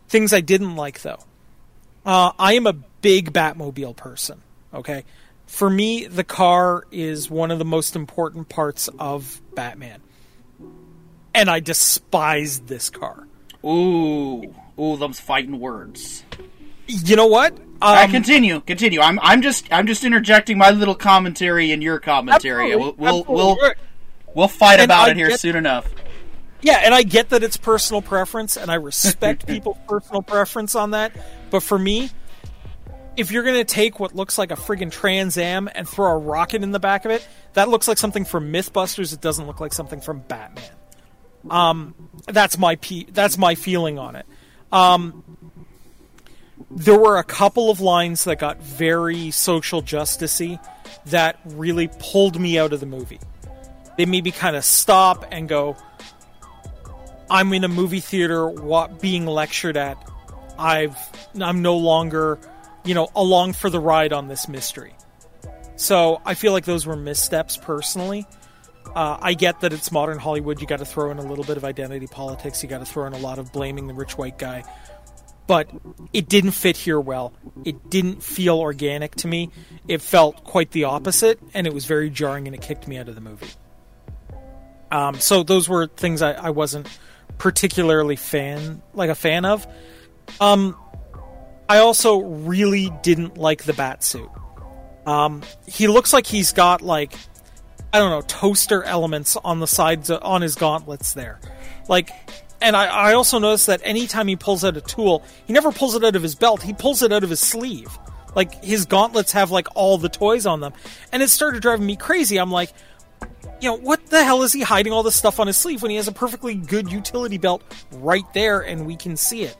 Things 0.08 0.32
I 0.32 0.40
didn't 0.42 0.76
like 0.76 1.00
though. 1.00 1.20
Uh, 2.04 2.32
I 2.38 2.54
am 2.54 2.66
a 2.66 2.74
big 3.04 3.34
Batmobile 3.34 3.94
person. 3.94 4.40
Okay, 4.72 5.04
for 5.46 5.68
me, 5.68 6.06
the 6.06 6.24
car 6.24 6.84
is 6.90 7.30
one 7.30 7.50
of 7.50 7.58
the 7.58 7.64
most 7.64 7.94
important 7.94 8.48
parts 8.48 8.88
of 8.98 9.42
Batman, 9.54 10.00
and 11.34 11.50
I 11.50 11.60
despised 11.60 12.66
this 12.66 12.88
car. 12.88 13.28
Ooh, 13.62 14.54
ooh, 14.80 14.96
those 14.96 15.20
fighting 15.20 15.60
words. 15.60 16.24
You 16.86 17.16
know 17.16 17.26
what? 17.26 17.56
Um, 17.82 18.10
continue, 18.10 18.60
continue. 18.60 19.00
I'm, 19.00 19.20
I'm 19.20 19.42
just, 19.42 19.70
I'm 19.70 19.86
just 19.86 20.02
interjecting 20.04 20.56
my 20.56 20.70
little 20.70 20.94
commentary 20.94 21.72
in 21.72 21.82
your 21.82 21.98
commentary. 21.98 22.74
We'll, 22.74 22.94
we'll, 22.94 23.24
we'll, 23.28 23.58
we'll 24.34 24.48
fight 24.48 24.80
And 24.80 24.86
about 24.86 25.08
I 25.08 25.10
it 25.10 25.16
here 25.18 25.36
soon 25.36 25.56
enough. 25.56 25.86
Yeah, 26.62 26.80
and 26.82 26.94
I 26.94 27.02
get 27.02 27.28
that 27.28 27.42
it's 27.42 27.58
personal 27.58 28.00
preference, 28.00 28.56
and 28.56 28.70
I 28.70 28.76
respect 28.76 29.46
people's 29.46 29.76
personal 29.86 30.22
preference 30.22 30.74
on 30.74 30.92
that. 30.92 31.12
But 31.50 31.62
for 31.62 31.78
me, 31.78 32.10
if 33.16 33.30
you're 33.30 33.42
going 33.42 33.56
to 33.56 33.64
take 33.64 34.00
what 34.00 34.14
looks 34.14 34.38
like 34.38 34.50
a 34.50 34.56
friggin' 34.56 34.90
Trans 34.90 35.36
Am 35.38 35.68
and 35.74 35.88
throw 35.88 36.12
a 36.12 36.16
rocket 36.16 36.62
in 36.62 36.72
the 36.72 36.80
back 36.80 37.04
of 37.04 37.10
it, 37.10 37.26
that 37.54 37.68
looks 37.68 37.88
like 37.88 37.98
something 37.98 38.24
from 38.24 38.52
MythBusters. 38.52 39.12
It 39.12 39.20
doesn't 39.20 39.46
look 39.46 39.60
like 39.60 39.72
something 39.72 40.00
from 40.00 40.20
Batman. 40.20 40.70
Um, 41.50 41.94
that's 42.26 42.58
my 42.58 42.76
pe- 42.76 43.04
that's 43.04 43.36
my 43.36 43.54
feeling 43.54 43.98
on 43.98 44.16
it. 44.16 44.26
Um, 44.72 45.22
there 46.70 46.98
were 46.98 47.18
a 47.18 47.24
couple 47.24 47.70
of 47.70 47.80
lines 47.80 48.24
that 48.24 48.38
got 48.38 48.62
very 48.62 49.30
social 49.30 49.82
justicey 49.82 50.58
that 51.06 51.38
really 51.44 51.88
pulled 51.98 52.40
me 52.40 52.58
out 52.58 52.72
of 52.72 52.80
the 52.80 52.86
movie. 52.86 53.20
They 53.96 54.06
made 54.06 54.24
me 54.24 54.30
kind 54.30 54.56
of 54.56 54.64
stop 54.64 55.26
and 55.30 55.48
go, 55.48 55.76
I'm 57.30 57.52
in 57.52 57.62
a 57.64 57.68
movie 57.68 58.00
theater 58.00 58.48
what 58.48 59.00
being 59.00 59.26
lectured 59.26 59.76
at. 59.76 59.98
I've 60.58 60.96
I'm 61.40 61.62
no 61.62 61.76
longer, 61.76 62.38
you 62.84 62.94
know, 62.94 63.08
along 63.14 63.54
for 63.54 63.70
the 63.70 63.80
ride 63.80 64.12
on 64.12 64.28
this 64.28 64.48
mystery. 64.48 64.94
So 65.76 66.20
I 66.24 66.34
feel 66.34 66.52
like 66.52 66.64
those 66.64 66.86
were 66.86 66.96
missteps 66.96 67.56
personally. 67.56 68.26
Uh, 68.94 69.18
I 69.20 69.34
get 69.34 69.60
that 69.60 69.72
it's 69.72 69.90
modern 69.90 70.18
Hollywood. 70.18 70.60
You 70.60 70.66
got 70.66 70.78
to 70.78 70.84
throw 70.84 71.10
in 71.10 71.18
a 71.18 71.22
little 71.22 71.44
bit 71.44 71.56
of 71.56 71.64
identity 71.64 72.06
politics. 72.06 72.62
You 72.62 72.68
got 72.68 72.78
to 72.78 72.84
throw 72.84 73.06
in 73.06 73.12
a 73.12 73.18
lot 73.18 73.38
of 73.38 73.52
blaming 73.52 73.86
the 73.88 73.94
rich 73.94 74.16
white 74.16 74.38
guy. 74.38 74.62
But 75.46 75.68
it 76.12 76.28
didn't 76.28 76.52
fit 76.52 76.76
here 76.76 77.00
well. 77.00 77.34
It 77.64 77.90
didn't 77.90 78.22
feel 78.22 78.60
organic 78.60 79.14
to 79.16 79.28
me. 79.28 79.50
It 79.88 80.00
felt 80.00 80.44
quite 80.44 80.70
the 80.70 80.84
opposite, 80.84 81.38
and 81.52 81.66
it 81.66 81.74
was 81.74 81.84
very 81.84 82.08
jarring, 82.08 82.46
and 82.46 82.54
it 82.54 82.62
kicked 82.62 82.88
me 82.88 82.96
out 82.96 83.08
of 83.08 83.14
the 83.14 83.20
movie. 83.20 83.48
Um, 84.90 85.16
so 85.20 85.42
those 85.42 85.68
were 85.68 85.86
things 85.86 86.22
I, 86.22 86.32
I 86.32 86.50
wasn't 86.50 86.88
particularly 87.36 88.16
fan 88.16 88.80
like 88.94 89.10
a 89.10 89.14
fan 89.14 89.44
of. 89.44 89.66
Um, 90.40 90.76
I 91.68 91.78
also 91.78 92.18
really 92.18 92.90
didn't 93.02 93.38
like 93.38 93.64
the 93.64 93.72
bat 93.72 94.02
suit. 94.04 94.30
Um, 95.06 95.42
he 95.66 95.88
looks 95.88 96.12
like 96.12 96.26
he's 96.26 96.52
got 96.52 96.82
like 96.82 97.14
I 97.92 97.98
don't 97.98 98.10
know 98.10 98.22
toaster 98.22 98.82
elements 98.82 99.36
on 99.36 99.60
the 99.60 99.66
sides 99.66 100.10
of, 100.10 100.22
on 100.22 100.42
his 100.42 100.54
gauntlets 100.54 101.14
there, 101.14 101.40
like. 101.88 102.10
And 102.60 102.74
I, 102.74 102.86
I 102.86 103.12
also 103.12 103.38
noticed 103.38 103.66
that 103.66 103.82
anytime 103.84 104.26
he 104.26 104.36
pulls 104.36 104.64
out 104.64 104.74
a 104.74 104.80
tool, 104.80 105.22
he 105.46 105.52
never 105.52 105.70
pulls 105.70 105.96
it 105.96 106.02
out 106.02 106.16
of 106.16 106.22
his 106.22 106.34
belt. 106.34 106.62
He 106.62 106.72
pulls 106.72 107.02
it 107.02 107.12
out 107.12 107.22
of 107.22 107.28
his 107.28 107.40
sleeve. 107.40 107.98
Like 108.34 108.64
his 108.64 108.86
gauntlets 108.86 109.32
have 109.32 109.50
like 109.50 109.68
all 109.74 109.98
the 109.98 110.08
toys 110.08 110.46
on 110.46 110.60
them, 110.60 110.72
and 111.12 111.22
it 111.22 111.28
started 111.28 111.60
driving 111.60 111.84
me 111.84 111.96
crazy. 111.96 112.38
I'm 112.38 112.50
like, 112.50 112.72
you 113.60 113.70
know, 113.70 113.76
what 113.76 114.06
the 114.06 114.24
hell 114.24 114.42
is 114.42 114.52
he 114.52 114.62
hiding 114.62 114.92
all 114.92 115.02
this 115.02 115.14
stuff 115.14 115.40
on 115.40 115.46
his 115.46 115.56
sleeve 115.56 115.82
when 115.82 115.90
he 115.90 115.96
has 115.96 116.08
a 116.08 116.12
perfectly 116.12 116.54
good 116.54 116.90
utility 116.90 117.38
belt 117.38 117.62
right 117.92 118.24
there 118.32 118.60
and 118.60 118.86
we 118.86 118.96
can 118.96 119.16
see 119.16 119.42
it? 119.42 119.56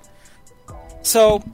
So, 1.02 1.44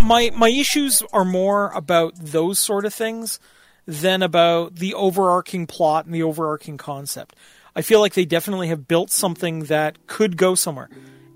my 0.00 0.30
my 0.34 0.48
issues 0.48 1.02
are 1.12 1.24
more 1.24 1.70
about 1.70 2.14
those 2.16 2.58
sort 2.58 2.84
of 2.84 2.94
things 2.94 3.38
than 3.86 4.22
about 4.22 4.76
the 4.76 4.94
overarching 4.94 5.66
plot 5.66 6.06
and 6.06 6.14
the 6.14 6.22
overarching 6.22 6.76
concept. 6.76 7.36
I 7.74 7.82
feel 7.82 8.00
like 8.00 8.14
they 8.14 8.24
definitely 8.24 8.68
have 8.68 8.88
built 8.88 9.10
something 9.10 9.64
that 9.64 10.06
could 10.06 10.36
go 10.36 10.54
somewhere. 10.54 10.88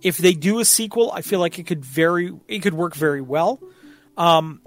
If 0.02 0.18
they 0.18 0.32
do 0.32 0.58
a 0.58 0.64
sequel, 0.64 1.12
I 1.12 1.20
feel 1.20 1.38
like 1.38 1.58
it 1.58 1.66
could 1.66 1.84
very 1.84 2.32
it 2.48 2.60
could 2.60 2.74
work 2.74 2.94
very 2.94 3.20
well. 3.20 3.60
Um, 4.16 4.60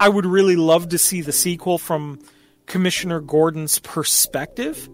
I 0.00 0.08
would 0.08 0.26
really 0.26 0.56
love 0.56 0.90
to 0.90 0.98
see 0.98 1.20
the 1.20 1.32
sequel 1.32 1.78
from 1.78 2.20
Commissioner 2.66 3.20
Gordon's 3.20 3.78
perspective, 3.78 4.88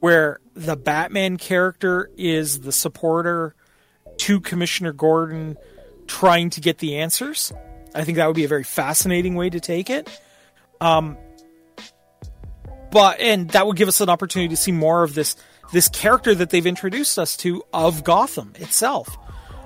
where 0.00 0.40
the 0.54 0.76
Batman 0.76 1.36
character 1.36 2.10
is 2.16 2.60
the 2.60 2.72
supporter 2.72 3.54
to 4.18 4.40
Commissioner 4.40 4.92
Gordon 4.92 5.56
trying 6.06 6.50
to 6.50 6.60
get 6.60 6.78
the 6.78 6.98
answers. 6.98 7.52
I 7.94 8.04
think 8.04 8.16
that 8.16 8.26
would 8.26 8.36
be 8.36 8.44
a 8.44 8.48
very 8.48 8.64
fascinating 8.64 9.34
way 9.34 9.50
to 9.50 9.60
take 9.60 9.90
it. 9.90 10.08
Um, 10.80 11.16
but 12.90 13.20
and 13.20 13.50
that 13.50 13.66
would 13.66 13.76
give 13.76 13.88
us 13.88 14.00
an 14.00 14.08
opportunity 14.08 14.48
to 14.48 14.56
see 14.56 14.72
more 14.72 15.02
of 15.02 15.14
this 15.14 15.36
this 15.72 15.88
character 15.88 16.34
that 16.34 16.50
they've 16.50 16.66
introduced 16.66 17.18
us 17.18 17.36
to 17.38 17.62
of 17.72 18.04
Gotham 18.04 18.52
itself. 18.56 19.16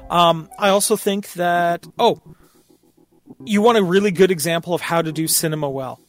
Um, 0.08 0.48
I 0.58 0.68
also 0.68 0.96
think 0.96 1.32
that 1.32 1.86
oh, 1.98 2.22
you 3.44 3.62
want 3.62 3.78
a 3.78 3.82
really 3.82 4.12
good 4.12 4.30
example 4.30 4.74
of 4.74 4.80
how 4.80 5.02
to 5.02 5.12
do 5.12 5.26
cinema 5.26 5.68
well. 5.68 6.00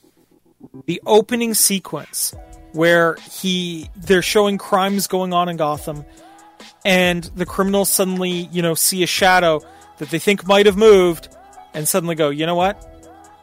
The 0.86 1.02
opening 1.06 1.54
sequence 1.54 2.36
where 2.74 3.16
he 3.32 3.90
they're 3.96 4.22
showing 4.22 4.58
crimes 4.58 5.08
going 5.08 5.34
on 5.34 5.50
in 5.50 5.58
Gotham 5.58 6.06
and 6.86 7.24
the 7.36 7.46
criminals 7.46 7.90
suddenly, 7.90 8.50
you 8.52 8.62
know, 8.62 8.76
see 8.76 9.04
a 9.04 9.08
shadow 9.08 9.62
that 10.00 10.10
they 10.10 10.20
think 10.20 10.48
might 10.48 10.66
have 10.66 10.78
moved 10.78 11.30
and 11.74 11.88
suddenly 11.88 12.16
go, 12.16 12.30
"You 12.30 12.46
know 12.46 12.56
what? 12.56 12.84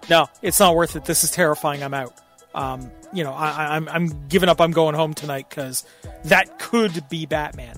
No, 0.09 0.29
it's 0.43 0.61
not 0.61 0.75
worth 0.77 0.97
it. 0.97 1.05
This 1.05 1.25
is 1.25 1.31
terrifying. 1.31 1.83
I'm 1.83 1.95
out." 1.95 2.15
Um, 2.55 2.91
you 3.13 3.25
know, 3.25 3.33
I, 3.33 3.77
I'm 3.77 3.89
I'm 3.89 4.29
giving 4.29 4.49
up. 4.49 4.61
I'm 4.61 4.73
going 4.73 4.95
home 4.95 5.15
tonight 5.15 5.49
because 5.49 5.85
that 6.25 6.59
could 6.59 7.09
be 7.09 7.27
Batman. 7.27 7.77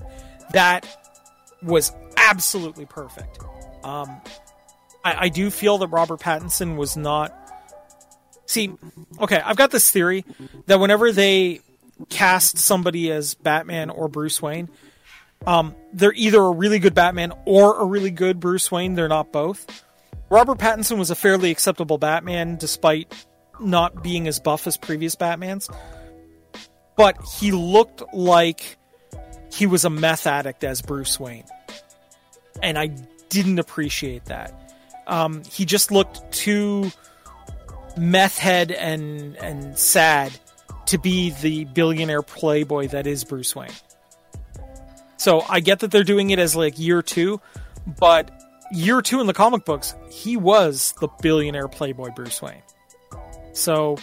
That 0.53 0.85
was 1.61 1.91
absolutely 2.15 2.85
perfect. 2.85 3.39
Um, 3.83 4.21
I, 5.03 5.25
I 5.25 5.29
do 5.29 5.49
feel 5.49 5.77
that 5.79 5.87
Robert 5.87 6.19
Pattinson 6.19 6.75
was 6.75 6.97
not. 6.97 7.33
See, 8.45 8.73
okay, 9.19 9.41
I've 9.43 9.57
got 9.57 9.71
this 9.71 9.91
theory 9.91 10.25
that 10.67 10.79
whenever 10.79 11.11
they 11.11 11.61
cast 12.09 12.57
somebody 12.57 13.11
as 13.11 13.33
Batman 13.33 13.89
or 13.89 14.07
Bruce 14.07 14.41
Wayne, 14.41 14.69
um, 15.45 15.75
they're 15.93 16.13
either 16.13 16.41
a 16.41 16.51
really 16.51 16.79
good 16.79 16.93
Batman 16.93 17.33
or 17.45 17.79
a 17.79 17.85
really 17.85 18.11
good 18.11 18.39
Bruce 18.39 18.71
Wayne. 18.71 18.95
They're 18.95 19.07
not 19.07 19.31
both. 19.31 19.83
Robert 20.29 20.57
Pattinson 20.57 20.97
was 20.97 21.09
a 21.09 21.15
fairly 21.15 21.51
acceptable 21.51 21.97
Batman 21.97 22.57
despite 22.57 23.13
not 23.59 24.03
being 24.03 24.27
as 24.27 24.39
buff 24.39 24.67
as 24.67 24.77
previous 24.77 25.15
Batmans. 25.15 25.73
But 26.95 27.17
he 27.39 27.51
looked 27.51 28.01
like 28.13 28.77
he 29.53 29.67
was 29.67 29.85
a 29.85 29.89
meth 29.89 30.27
addict 30.27 30.63
as 30.63 30.81
Bruce 30.81 31.19
Wayne. 31.19 31.45
And 32.61 32.77
I 32.77 32.87
didn't 33.29 33.59
appreciate 33.59 34.25
that. 34.25 34.73
Um, 35.05 35.43
he 35.49 35.63
just 35.63 35.91
looked 35.91 36.31
too 36.31 36.91
meth 37.95 38.37
head 38.37 38.71
and 38.71 39.35
and 39.37 39.77
sad 39.77 40.31
to 40.87 40.97
be 40.97 41.31
the 41.41 41.65
billionaire 41.65 42.21
playboy 42.21 42.87
that 42.89 43.07
is 43.07 43.23
Bruce 43.23 43.55
Wayne. 43.55 43.69
So 45.17 45.41
I 45.49 45.59
get 45.59 45.79
that 45.79 45.91
they're 45.91 46.03
doing 46.03 46.29
it 46.29 46.39
as 46.39 46.55
like 46.55 46.79
year 46.79 47.01
two, 47.01 47.41
but 47.99 48.31
year 48.71 49.01
two 49.01 49.19
in 49.19 49.27
the 49.27 49.33
comic 49.33 49.65
books, 49.65 49.95
he 50.09 50.37
was 50.37 50.93
the 50.99 51.07
billionaire 51.21 51.67
playboy 51.67 52.11
Bruce 52.11 52.41
Wayne. 52.41 52.61
So 53.53 53.97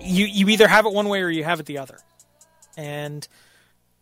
you 0.00 0.26
you 0.26 0.48
either 0.48 0.68
have 0.68 0.86
it 0.86 0.92
one 0.92 1.08
way 1.08 1.22
or 1.22 1.30
you 1.30 1.44
have 1.44 1.60
it 1.60 1.66
the 1.66 1.78
other. 1.78 1.98
And 2.76 3.26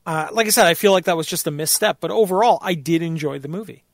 uh, 0.04 0.28
like 0.32 0.46
I 0.46 0.50
said, 0.50 0.66
I 0.66 0.74
feel 0.74 0.92
like 0.92 1.04
that 1.04 1.16
was 1.16 1.26
just 1.26 1.46
a 1.46 1.50
misstep, 1.50 1.98
but 2.00 2.10
overall, 2.10 2.58
I 2.62 2.74
did 2.74 3.02
enjoy 3.02 3.38
the 3.38 3.48
movie. 3.48 3.84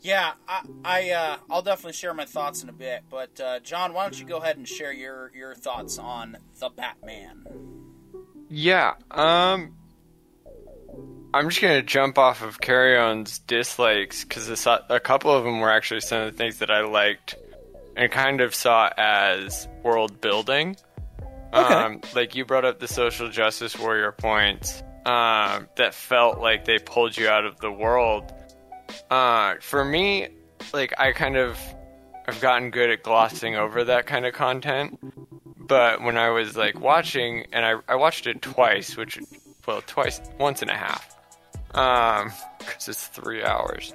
Yeah, 0.00 0.32
I, 0.46 0.62
I 0.84 1.10
uh, 1.10 1.36
I'll 1.50 1.62
definitely 1.62 1.94
share 1.94 2.14
my 2.14 2.24
thoughts 2.24 2.62
in 2.62 2.68
a 2.68 2.72
bit. 2.72 3.02
But 3.10 3.40
uh, 3.40 3.60
John, 3.60 3.92
why 3.92 4.04
don't 4.04 4.18
you 4.18 4.24
go 4.24 4.38
ahead 4.38 4.56
and 4.56 4.66
share 4.66 4.92
your 4.92 5.32
your 5.34 5.54
thoughts 5.54 5.98
on 5.98 6.38
the 6.60 6.70
Batman? 6.70 7.44
Yeah, 8.48 8.94
um, 9.10 9.74
I'm 11.34 11.48
just 11.48 11.60
gonna 11.60 11.82
jump 11.82 12.18
off 12.18 12.42
of 12.42 12.60
Coraon's 12.60 13.38
dislikes 13.40 14.24
because 14.24 14.48
a 14.66 15.00
couple 15.00 15.30
of 15.30 15.44
them 15.44 15.60
were 15.60 15.70
actually 15.70 16.00
some 16.00 16.22
of 16.22 16.32
the 16.32 16.36
things 16.38 16.58
that 16.58 16.70
I 16.70 16.80
liked 16.80 17.36
and 17.96 18.10
kind 18.10 18.40
of 18.40 18.54
saw 18.54 18.90
as 18.96 19.68
world 19.82 20.20
building. 20.20 20.76
Okay. 21.52 21.74
Um, 21.74 22.00
like 22.14 22.34
you 22.34 22.44
brought 22.44 22.64
up 22.64 22.78
the 22.78 22.88
social 22.88 23.28
justice 23.30 23.78
warrior 23.78 24.12
points 24.12 24.82
uh, 25.06 25.60
that 25.76 25.94
felt 25.94 26.38
like 26.38 26.64
they 26.64 26.78
pulled 26.78 27.16
you 27.16 27.28
out 27.28 27.44
of 27.44 27.58
the 27.60 27.72
world 27.72 28.32
uh, 29.10 29.54
for 29.60 29.84
me, 29.84 30.28
like 30.72 30.92
I 30.98 31.12
kind 31.12 31.36
of 31.36 31.58
I've 32.26 32.40
gotten 32.40 32.70
good 32.70 32.90
at 32.90 33.02
glossing 33.02 33.56
over 33.56 33.84
that 33.84 34.06
kind 34.06 34.26
of 34.26 34.34
content. 34.34 34.98
But 35.56 36.02
when 36.02 36.16
I 36.16 36.30
was 36.30 36.56
like 36.56 36.78
watching, 36.80 37.46
and 37.52 37.64
I, 37.64 37.74
I 37.88 37.96
watched 37.96 38.26
it 38.26 38.42
twice, 38.42 38.96
which 38.96 39.18
well 39.66 39.82
twice, 39.86 40.20
once 40.38 40.62
and 40.62 40.70
a 40.70 40.76
half, 40.76 41.16
um, 41.74 42.32
because 42.58 42.88
it's 42.88 43.06
three 43.06 43.42
hours. 43.42 43.92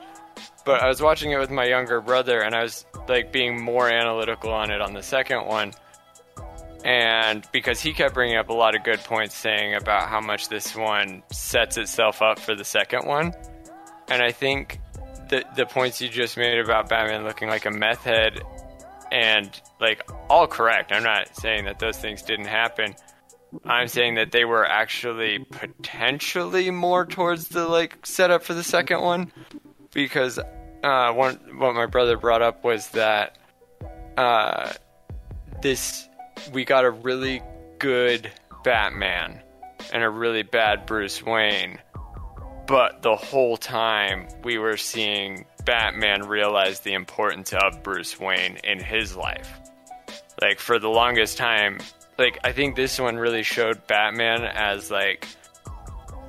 But 0.65 0.82
I 0.82 0.88
was 0.88 1.01
watching 1.01 1.32
it 1.32 1.39
with 1.39 1.51
my 1.51 1.65
younger 1.65 1.99
brother, 1.99 2.39
and 2.41 2.55
I 2.55 2.63
was 2.63 2.86
like 3.07 3.32
being 3.32 3.61
more 3.61 3.89
analytical 3.89 4.51
on 4.51 4.71
it 4.71 4.82
on 4.82 4.93
the 4.93 5.03
second 5.03 5.45
one. 5.45 5.74
And 6.86 7.45
because 7.51 7.82
he 7.82 7.93
kept 7.93 8.13
bringing 8.13 8.38
up 8.38 8.49
a 8.49 8.53
lot 8.53 8.76
of 8.76 8.84
good 8.84 8.99
points, 8.99 9.36
saying 9.36 9.76
about 9.76 10.09
how 10.09 10.19
much 10.19 10.49
this 10.49 10.76
one 10.76 11.24
sets 11.32 11.78
itself 11.78 12.21
up 12.21 12.39
for 12.39 12.55
the 12.55 12.65
second 12.65 13.05
one. 13.05 13.34
And 14.09 14.21
I 14.21 14.32
think 14.32 14.80
the 15.30 15.45
the 15.55 15.65
points 15.65 16.01
you 16.01 16.09
just 16.09 16.38
made 16.38 16.59
about 16.59 16.89
Batman 16.89 17.24
looking 17.24 17.47
like 17.47 17.65
a 17.65 17.71
meth 17.71 18.03
head 18.03 18.41
and 19.11 19.49
like 19.80 20.01
all 20.30 20.47
correct. 20.47 20.91
I'm 20.91 21.03
not 21.03 21.36
saying 21.36 21.65
that 21.65 21.80
those 21.80 21.97
things 21.97 22.21
didn't 22.21 22.47
happen. 22.47 22.95
I'm 23.66 23.88
saying 23.88 24.16
that 24.16 24.32
they 24.32 24.45
were 24.45 24.66
actually 24.66 25.39
potentially 25.39 26.72
more 26.72 27.06
towards 27.06 27.49
the 27.49 27.68
like 27.68 28.06
setup 28.06 28.43
for 28.43 28.54
the 28.54 28.64
second 28.64 29.01
one 29.01 29.32
because 29.93 30.39
uh, 30.84 31.12
one 31.14 31.36
what 31.58 31.76
my 31.76 31.86
brother 31.86 32.18
brought 32.18 32.41
up 32.41 32.64
was 32.64 32.89
that 32.89 33.38
uh, 34.18 34.74
this 35.62 36.08
we 36.51 36.66
got 36.66 36.86
a 36.86 36.91
really 36.91 37.41
good 37.80 38.32
Batman 38.64 39.41
and 39.91 40.04
a 40.04 40.10
really 40.10 40.43
bad 40.43 40.86
Bruce 40.86 41.24
Wayne 41.24 41.80
but 42.68 43.01
the 43.01 43.16
whole 43.16 43.58
time 43.58 44.28
we 44.43 44.58
were 44.58 44.78
seeing 44.78 45.45
Batman 45.66 46.28
realize 46.28 46.82
the 46.82 46.93
importance 46.93 47.54
of 47.54 47.84
Bruce 47.84 48.20
Wayne 48.20 48.58
in 48.64 48.80
his 48.80 49.16
life. 49.16 49.60
Like 50.41 50.60
for 50.60 50.80
the 50.80 50.89
longest 50.89 51.38
time, 51.38 51.80
like 52.18 52.39
I 52.43 52.51
think 52.51 52.76
this 52.76 52.99
one 52.99 53.18
really 53.18 53.43
showed 53.43 53.86
Batman 53.88 54.43
as 54.43 54.91
like 54.91 55.28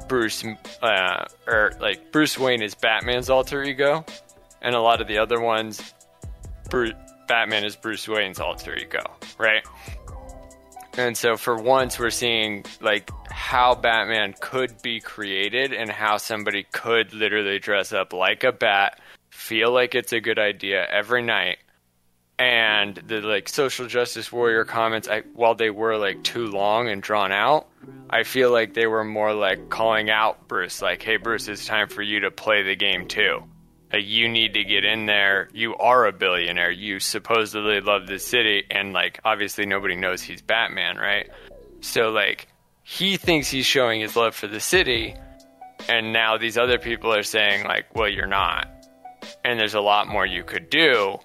Bruce 0.09 0.45
uh, 0.83 1.25
or 1.47 1.73
like 1.81 2.13
Bruce 2.13 2.39
Wayne 2.39 2.63
is 2.63 2.75
Batman's 2.75 3.31
alter 3.31 3.63
ego, 3.63 4.05
and 4.63 4.75
a 4.75 4.81
lot 4.81 5.01
of 5.01 5.09
the 5.09 5.19
other 5.19 5.41
ones, 5.41 5.95
Bruce, 6.71 6.95
Batman 7.27 7.65
is 7.65 7.77
Bruce 7.77 8.07
Wayne's 8.09 8.41
alter 8.41 8.77
ego, 8.77 9.03
right? 9.39 9.63
And 10.97 11.17
so 11.17 11.37
for 11.37 11.57
once, 11.57 11.99
we're 11.99 12.11
seeing 12.11 12.65
like 12.81 13.11
how 13.31 13.75
Batman 13.75 14.35
could 14.41 14.81
be 14.83 15.01
created 15.01 15.73
and 15.73 15.91
how 15.91 16.19
somebody 16.19 16.65
could 16.71 17.13
literally 17.13 17.59
dress 17.59 17.93
up 17.93 18.13
like 18.13 18.45
a 18.45 18.53
bat, 18.53 19.01
feel 19.31 19.73
like 19.73 19.95
it's 19.95 20.13
a 20.13 20.21
good 20.21 20.39
idea 20.39 20.87
every 20.89 21.23
night. 21.23 21.59
And 22.37 22.97
the 22.97 23.21
like 23.21 23.49
social 23.49 23.87
justice 23.87 24.33
warrior 24.33 24.65
comments, 24.65 25.07
I, 25.09 25.21
while 25.35 25.55
they 25.55 25.71
were 25.71 25.97
like 25.97 26.25
too 26.25 26.47
long 26.47 26.89
and 26.89 27.01
drawn 27.01 27.31
out, 27.31 27.69
I 28.11 28.25
feel 28.25 28.51
like 28.51 28.75
they 28.75 28.89
were 28.89 29.05
more 29.05 29.33
like 29.33 29.71
calling 29.71 30.11
out 30.11 30.49
Bruce, 30.49 30.83
like, 30.83 31.01
"Hey, 31.01 31.17
Bruce, 31.17 31.47
it's 31.47 31.65
time 31.65 31.89
for 31.89 32.03
you 32.03 32.21
to 32.21 32.33
play 32.33 32.65
the 32.65 32.75
game 32.75 33.07
too." 33.07 33.45
Like, 33.93 34.07
you 34.07 34.29
need 34.29 34.55
to 34.55 34.65
get 34.65 34.85
in 34.85 35.07
there. 35.07 35.49
You 35.53 35.77
are 35.77 36.07
a 36.07 36.13
billionaire. 36.13 36.73
You 36.73 36.99
supposedly 36.99 37.81
love 37.81 38.09
the 38.09 38.19
city, 38.19 38.65
and 38.69 38.93
like 38.93 39.21
obviously 39.25 39.67
nobody 39.67 39.95
knows 39.95 40.21
he's 40.21 40.43
Batman, 40.43 40.97
right? 40.97 41.31
So 41.83 42.11
like 42.11 42.49
he 42.83 43.17
thinks 43.17 43.49
he's 43.49 43.67
showing 43.67 44.01
his 44.01 44.17
love 44.17 44.35
for 44.35 44.49
the 44.49 44.59
city, 44.59 45.15
and 45.89 46.13
now 46.13 46.37
these 46.37 46.59
other 46.59 46.79
people 46.79 47.15
are 47.15 47.23
saying 47.23 47.65
like, 47.65 47.95
well, 47.95 48.09
you're 48.09 48.27
not, 48.27 48.69
and 49.45 49.61
there's 49.61 49.75
a 49.75 49.81
lot 49.81 50.09
more 50.09 50.27
you 50.27 50.43
could 50.43 50.69
do. 50.69 51.19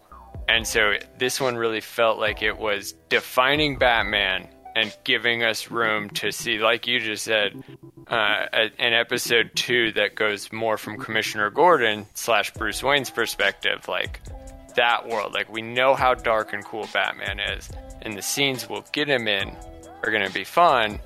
And 0.49 0.65
so 0.65 0.95
this 1.19 1.39
one 1.39 1.57
really 1.57 1.79
felt 1.79 2.17
like 2.17 2.41
it 2.41 2.57
was 2.57 2.93
defining 3.07 3.77
Batman 3.77 4.47
and 4.75 4.95
giving 5.03 5.43
us 5.43 5.69
room 5.69 6.09
to 6.09 6.31
see, 6.31 6.57
like 6.57 6.87
you 6.87 6.99
just 6.99 7.23
said, 7.23 7.63
uh, 8.07 8.45
in 8.79 8.93
episode 8.93 9.51
two 9.53 9.91
that 9.91 10.15
goes 10.15 10.51
more 10.51 10.77
from 10.77 10.97
Commissioner 10.97 11.51
Gordon 11.51 12.07
slash 12.15 12.51
Bruce 12.53 12.81
Wayne's 12.81 13.11
perspective, 13.11 13.87
like 13.87 14.21
that 14.75 15.07
world. 15.07 15.33
Like 15.33 15.53
we 15.53 15.61
know 15.61 15.93
how 15.93 16.15
dark 16.15 16.51
and 16.51 16.65
cool 16.65 16.89
Batman 16.91 17.39
is, 17.39 17.69
and 18.01 18.17
the 18.17 18.23
scenes 18.23 18.67
we'll 18.67 18.85
get 18.91 19.07
him 19.07 19.27
in 19.27 19.55
are 20.03 20.09
going 20.09 20.25
to 20.25 20.33
be 20.33 20.43
fun. 20.43 20.99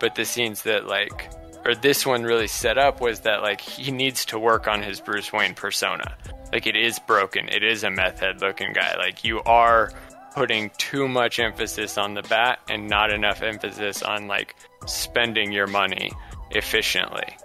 But 0.00 0.16
the 0.16 0.26
scenes 0.26 0.64
that 0.64 0.86
like, 0.86 1.30
or 1.66 1.74
this 1.74 2.06
one 2.06 2.22
really 2.22 2.46
set 2.46 2.78
up 2.78 3.00
was 3.00 3.20
that 3.20 3.42
like 3.42 3.60
he 3.60 3.90
needs 3.90 4.24
to 4.26 4.38
work 4.38 4.68
on 4.68 4.82
his 4.82 5.00
Bruce 5.00 5.32
Wayne 5.32 5.54
persona. 5.54 6.16
Like 6.52 6.66
it 6.66 6.76
is 6.76 6.98
broken. 7.00 7.48
It 7.48 7.64
is 7.64 7.82
a 7.82 7.90
meth 7.90 8.20
head 8.20 8.40
looking 8.40 8.72
guy. 8.72 8.96
Like 8.96 9.24
you 9.24 9.42
are 9.42 9.92
putting 10.34 10.70
too 10.78 11.08
much 11.08 11.40
emphasis 11.40 11.98
on 11.98 12.14
the 12.14 12.22
bat 12.22 12.60
and 12.68 12.88
not 12.88 13.10
enough 13.12 13.42
emphasis 13.42 14.02
on 14.02 14.28
like 14.28 14.54
spending 14.86 15.50
your 15.50 15.66
money 15.66 16.12
efficiently. 16.50 17.36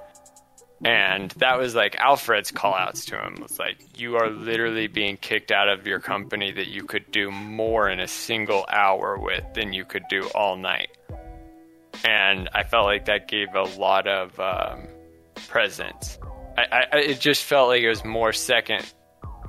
And 0.84 1.30
that 1.32 1.60
was 1.60 1.76
like 1.76 1.96
Alfred's 1.98 2.52
call 2.52 2.74
outs 2.74 3.06
to 3.06 3.16
him. 3.20 3.38
It's 3.44 3.60
like, 3.60 4.00
you 4.00 4.18
are 4.18 4.30
literally 4.30 4.88
being 4.88 5.18
kicked 5.18 5.52
out 5.52 5.70
of 5.70 5.86
your 5.86 6.00
company 6.00 6.52
that 6.52 6.68
you 6.68 6.84
could 6.86 7.12
do 7.12 7.30
more 7.30 7.88
in 7.88 8.00
a 8.00 8.08
single 8.08 8.66
hour 8.68 9.18
with 9.18 9.44
than 9.54 9.74
you 9.74 9.86
could 9.86 10.04
do 10.10 10.28
all 10.34 10.58
night. 10.58 10.90
And 12.04 12.50
I 12.54 12.64
felt 12.64 12.86
like 12.86 13.06
that 13.06 13.28
gave 13.28 13.54
a 13.54 13.64
lot 13.64 14.08
of 14.08 14.40
um, 14.40 14.88
presence. 15.48 16.18
I, 16.58 16.88
I, 16.92 16.98
it 16.98 17.20
just 17.20 17.44
felt 17.44 17.70
like 17.70 17.82
it 17.82 17.90
was 17.90 18.04
more 18.04 18.34
second 18.34 18.92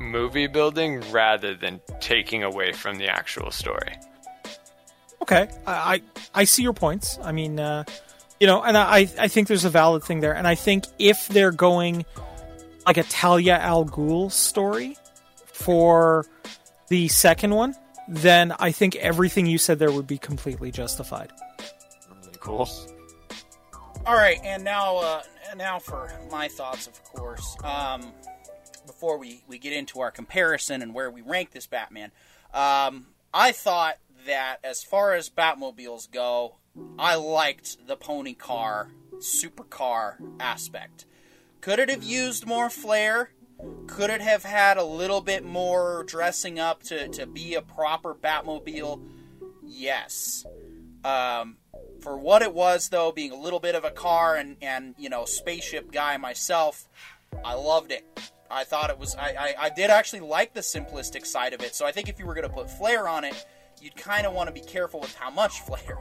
movie 0.00 0.46
building 0.46 1.00
rather 1.10 1.54
than 1.54 1.80
taking 2.00 2.42
away 2.42 2.72
from 2.72 2.96
the 2.96 3.08
actual 3.08 3.50
story. 3.50 3.96
Okay, 5.22 5.48
I 5.66 5.72
I, 5.72 6.02
I 6.34 6.44
see 6.44 6.62
your 6.62 6.72
points. 6.72 7.18
I 7.22 7.32
mean, 7.32 7.60
uh, 7.60 7.84
you 8.40 8.46
know, 8.46 8.62
and 8.62 8.76
I 8.76 9.08
I 9.18 9.28
think 9.28 9.48
there's 9.48 9.64
a 9.64 9.70
valid 9.70 10.02
thing 10.02 10.20
there, 10.20 10.34
and 10.34 10.46
I 10.46 10.56
think 10.56 10.84
if 10.98 11.28
they're 11.28 11.52
going 11.52 12.04
like 12.86 12.96
a 12.96 13.04
Talia 13.04 13.56
al 13.56 13.84
Ghul 13.84 14.30
story 14.32 14.96
for 15.46 16.26
the 16.88 17.08
second 17.08 17.54
one, 17.54 17.74
then 18.08 18.52
I 18.58 18.72
think 18.72 18.96
everything 18.96 19.46
you 19.46 19.58
said 19.58 19.78
there 19.78 19.92
would 19.92 20.08
be 20.08 20.18
completely 20.18 20.72
justified. 20.72 21.30
Cool. 22.42 22.68
All 24.04 24.16
right, 24.16 24.40
and 24.42 24.64
now 24.64 24.96
uh, 24.96 25.22
now 25.56 25.78
for 25.78 26.12
my 26.30 26.48
thoughts, 26.48 26.88
of 26.88 27.02
course. 27.04 27.56
Um, 27.62 28.12
before 28.84 29.16
we, 29.16 29.44
we 29.46 29.58
get 29.58 29.72
into 29.72 30.00
our 30.00 30.10
comparison 30.10 30.82
and 30.82 30.92
where 30.92 31.08
we 31.08 31.20
rank 31.20 31.52
this 31.52 31.68
Batman, 31.68 32.10
um, 32.52 33.06
I 33.32 33.52
thought 33.52 33.98
that 34.26 34.56
as 34.64 34.82
far 34.82 35.14
as 35.14 35.30
Batmobiles 35.30 36.10
go, 36.10 36.56
I 36.98 37.14
liked 37.14 37.86
the 37.86 37.96
pony 37.96 38.34
car, 38.34 38.90
supercar 39.18 40.16
aspect. 40.40 41.06
Could 41.60 41.78
it 41.78 41.88
have 41.88 42.02
used 42.02 42.44
more 42.44 42.70
flair? 42.70 43.30
Could 43.86 44.10
it 44.10 44.20
have 44.20 44.42
had 44.42 44.78
a 44.78 44.84
little 44.84 45.20
bit 45.20 45.44
more 45.44 46.02
dressing 46.08 46.58
up 46.58 46.82
to, 46.84 47.06
to 47.08 47.24
be 47.24 47.54
a 47.54 47.62
proper 47.62 48.14
Batmobile? 48.14 49.00
Yes. 49.64 50.44
Um, 51.04 51.58
for 52.02 52.16
what 52.16 52.42
it 52.42 52.52
was, 52.52 52.88
though, 52.88 53.12
being 53.12 53.32
a 53.32 53.40
little 53.40 53.60
bit 53.60 53.74
of 53.74 53.84
a 53.84 53.90
car 53.90 54.36
and, 54.36 54.56
and 54.60 54.94
you 54.98 55.08
know, 55.08 55.24
spaceship 55.24 55.92
guy 55.92 56.16
myself, 56.16 56.88
I 57.44 57.54
loved 57.54 57.92
it. 57.92 58.04
I 58.50 58.64
thought 58.64 58.90
it 58.90 58.98
was, 58.98 59.14
I, 59.14 59.30
I, 59.30 59.54
I 59.58 59.70
did 59.70 59.88
actually 59.88 60.20
like 60.20 60.52
the 60.52 60.60
simplistic 60.60 61.24
side 61.24 61.54
of 61.54 61.62
it. 61.62 61.74
So 61.74 61.86
I 61.86 61.92
think 61.92 62.08
if 62.08 62.18
you 62.18 62.26
were 62.26 62.34
going 62.34 62.48
to 62.48 62.52
put 62.52 62.70
flair 62.70 63.08
on 63.08 63.24
it, 63.24 63.46
you'd 63.80 63.96
kind 63.96 64.26
of 64.26 64.34
want 64.34 64.48
to 64.48 64.52
be 64.52 64.60
careful 64.60 65.00
with 65.00 65.14
how 65.14 65.30
much 65.30 65.60
flair. 65.66 65.98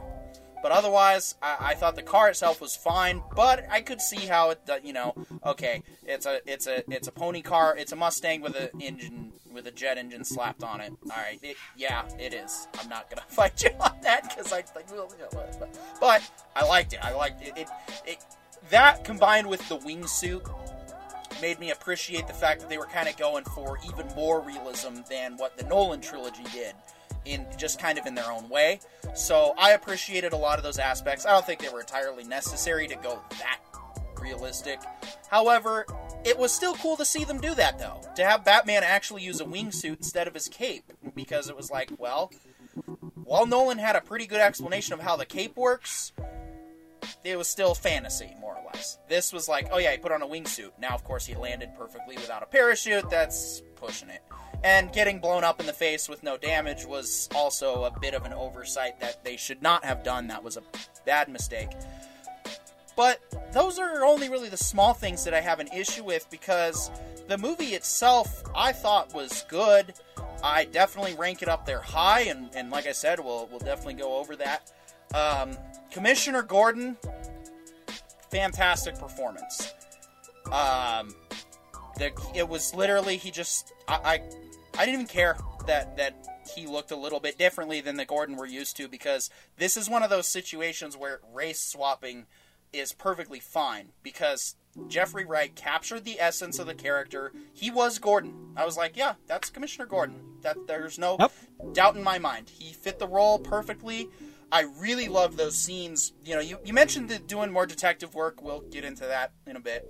But 0.62 0.72
otherwise, 0.72 1.34
I, 1.42 1.56
I, 1.60 1.74
thought 1.74 1.96
the 1.96 2.02
car 2.02 2.28
itself 2.28 2.60
was 2.60 2.76
fine. 2.76 3.22
But 3.34 3.66
I 3.70 3.80
could 3.80 4.00
see 4.00 4.26
how 4.26 4.50
it, 4.50 4.60
you 4.84 4.92
know, 4.92 5.14
okay, 5.44 5.82
it's 6.04 6.24
a 6.24 6.40
it's 6.46 6.66
a 6.66 6.88
it's 6.90 7.08
a 7.08 7.12
pony 7.12 7.42
car, 7.42 7.76
it's 7.76 7.92
a 7.92 7.96
Mustang 7.96 8.40
with 8.40 8.56
an 8.56 8.70
engine 8.80 9.32
with 9.52 9.66
a 9.66 9.70
jet 9.70 9.98
engine 9.98 10.24
slapped 10.24 10.62
on 10.62 10.80
it. 10.80 10.92
All 11.10 11.16
right, 11.16 11.38
it, 11.42 11.56
yeah, 11.76 12.04
it 12.18 12.32
is. 12.32 12.68
I'm 12.80 12.88
not 12.88 13.10
gonna 13.10 13.22
fight 13.28 13.62
you 13.62 13.70
on 13.80 13.96
that 14.02 14.28
because 14.28 14.52
I 14.52 14.56
like, 14.56 14.76
but 16.00 16.30
I 16.54 16.64
liked 16.64 16.92
it. 16.92 17.00
I 17.02 17.12
liked 17.12 17.42
it. 17.42 17.52
It, 17.56 17.68
it 18.06 18.24
that 18.70 19.04
combined 19.04 19.48
with 19.48 19.68
the 19.68 19.78
wingsuit 19.78 20.48
made 21.40 21.58
me 21.58 21.72
appreciate 21.72 22.28
the 22.28 22.32
fact 22.32 22.60
that 22.60 22.68
they 22.68 22.78
were 22.78 22.86
kind 22.86 23.08
of 23.08 23.16
going 23.16 23.44
for 23.44 23.78
even 23.84 24.06
more 24.14 24.40
realism 24.40 24.98
than 25.10 25.36
what 25.38 25.56
the 25.56 25.64
Nolan 25.64 26.00
trilogy 26.00 26.44
did 26.52 26.74
in 27.24 27.46
just 27.56 27.78
kind 27.78 27.98
of 27.98 28.06
in 28.06 28.14
their 28.14 28.30
own 28.30 28.48
way. 28.48 28.80
So 29.14 29.54
I 29.58 29.72
appreciated 29.72 30.32
a 30.32 30.36
lot 30.36 30.58
of 30.58 30.64
those 30.64 30.78
aspects. 30.78 31.26
I 31.26 31.30
don't 31.30 31.44
think 31.44 31.60
they 31.60 31.68
were 31.68 31.80
entirely 31.80 32.24
necessary 32.24 32.86
to 32.88 32.96
go 32.96 33.20
that 33.38 33.60
realistic. 34.20 34.80
However, 35.28 35.86
it 36.24 36.38
was 36.38 36.52
still 36.52 36.74
cool 36.74 36.96
to 36.96 37.04
see 37.04 37.24
them 37.24 37.40
do 37.40 37.54
that 37.54 37.78
though. 37.78 38.00
To 38.16 38.24
have 38.24 38.44
Batman 38.44 38.82
actually 38.84 39.22
use 39.22 39.40
a 39.40 39.44
wingsuit 39.44 39.96
instead 39.96 40.28
of 40.28 40.34
his 40.34 40.48
cape 40.48 40.92
because 41.14 41.48
it 41.48 41.56
was 41.56 41.70
like, 41.70 41.90
well, 41.98 42.30
while 43.24 43.46
Nolan 43.46 43.78
had 43.78 43.96
a 43.96 44.00
pretty 44.00 44.26
good 44.26 44.40
explanation 44.40 44.94
of 44.94 45.00
how 45.00 45.16
the 45.16 45.26
cape 45.26 45.56
works, 45.56 46.12
it 47.24 47.36
was 47.36 47.48
still 47.48 47.74
fantasy, 47.74 48.34
more 48.40 48.54
or 48.54 48.64
less. 48.72 48.98
This 49.08 49.32
was 49.32 49.48
like, 49.48 49.68
oh 49.72 49.78
yeah, 49.78 49.92
he 49.92 49.98
put 49.98 50.12
on 50.12 50.22
a 50.22 50.26
wingsuit. 50.26 50.72
Now, 50.78 50.90
of 50.90 51.04
course, 51.04 51.26
he 51.26 51.34
landed 51.34 51.70
perfectly 51.76 52.16
without 52.16 52.42
a 52.42 52.46
parachute. 52.46 53.08
That's 53.10 53.62
pushing 53.76 54.08
it. 54.08 54.22
And 54.64 54.92
getting 54.92 55.18
blown 55.18 55.42
up 55.42 55.60
in 55.60 55.66
the 55.66 55.72
face 55.72 56.08
with 56.08 56.22
no 56.22 56.36
damage 56.36 56.84
was 56.84 57.28
also 57.34 57.84
a 57.84 57.98
bit 57.98 58.14
of 58.14 58.24
an 58.24 58.32
oversight 58.32 59.00
that 59.00 59.24
they 59.24 59.36
should 59.36 59.60
not 59.60 59.84
have 59.84 60.04
done. 60.04 60.28
That 60.28 60.44
was 60.44 60.56
a 60.56 60.62
bad 61.04 61.28
mistake. 61.28 61.70
But 62.96 63.20
those 63.52 63.78
are 63.78 64.04
only 64.04 64.28
really 64.28 64.48
the 64.48 64.56
small 64.56 64.94
things 64.94 65.24
that 65.24 65.34
I 65.34 65.40
have 65.40 65.60
an 65.60 65.68
issue 65.68 66.04
with 66.04 66.28
because 66.30 66.90
the 67.26 67.38
movie 67.38 67.74
itself 67.74 68.42
I 68.54 68.72
thought 68.72 69.14
was 69.14 69.44
good. 69.48 69.94
I 70.44 70.64
definitely 70.66 71.14
rank 71.14 71.42
it 71.42 71.48
up 71.48 71.66
there 71.66 71.80
high, 71.80 72.22
and, 72.22 72.50
and 72.54 72.70
like 72.70 72.86
I 72.86 72.92
said, 72.92 73.20
we'll, 73.20 73.46
we'll 73.46 73.60
definitely 73.60 73.94
go 73.94 74.16
over 74.18 74.34
that. 74.36 74.72
Um, 75.14 75.56
Commissioner 75.90 76.42
Gordon, 76.42 76.96
fantastic 78.30 78.98
performance. 78.98 79.72
Um, 80.46 81.14
the, 81.96 82.12
it 82.34 82.48
was 82.48 82.74
literally 82.74 83.16
he 83.16 83.30
just 83.30 83.72
I, 83.86 83.94
I 83.94 84.20
I 84.78 84.86
didn't 84.86 84.94
even 84.94 85.06
care 85.06 85.36
that 85.66 85.96
that 85.96 86.26
he 86.54 86.66
looked 86.66 86.90
a 86.90 86.96
little 86.96 87.20
bit 87.20 87.38
differently 87.38 87.80
than 87.80 87.96
the 87.96 88.04
Gordon 88.04 88.36
we're 88.36 88.46
used 88.46 88.76
to 88.78 88.88
because 88.88 89.30
this 89.58 89.76
is 89.76 89.88
one 89.88 90.02
of 90.02 90.10
those 90.10 90.26
situations 90.26 90.96
where 90.96 91.20
race 91.32 91.60
swapping 91.60 92.26
is 92.72 92.92
perfectly 92.92 93.38
fine 93.38 93.90
because 94.02 94.56
Jeffrey 94.88 95.24
Wright 95.24 95.54
captured 95.54 96.04
the 96.04 96.18
essence 96.18 96.58
of 96.58 96.66
the 96.66 96.74
character. 96.74 97.32
He 97.52 97.70
was 97.70 97.98
Gordon. 97.98 98.54
I 98.56 98.64
was 98.64 98.76
like, 98.76 98.96
yeah, 98.96 99.14
that's 99.26 99.50
Commissioner 99.50 99.86
Gordon. 99.86 100.16
That 100.40 100.56
there's 100.66 100.98
no 100.98 101.16
yep. 101.20 101.32
doubt 101.72 101.96
in 101.96 102.02
my 102.02 102.18
mind. 102.18 102.48
He 102.48 102.72
fit 102.72 102.98
the 102.98 103.06
role 103.06 103.38
perfectly. 103.38 104.08
I 104.52 104.66
really 104.78 105.08
love 105.08 105.38
those 105.38 105.56
scenes. 105.56 106.12
You 106.24 106.34
know, 106.34 106.40
you, 106.42 106.58
you 106.62 106.74
mentioned 106.74 107.08
the 107.08 107.18
doing 107.18 107.50
more 107.50 107.64
detective 107.64 108.14
work. 108.14 108.42
We'll 108.42 108.60
get 108.60 108.84
into 108.84 109.06
that 109.06 109.32
in 109.46 109.56
a 109.56 109.60
bit. 109.60 109.88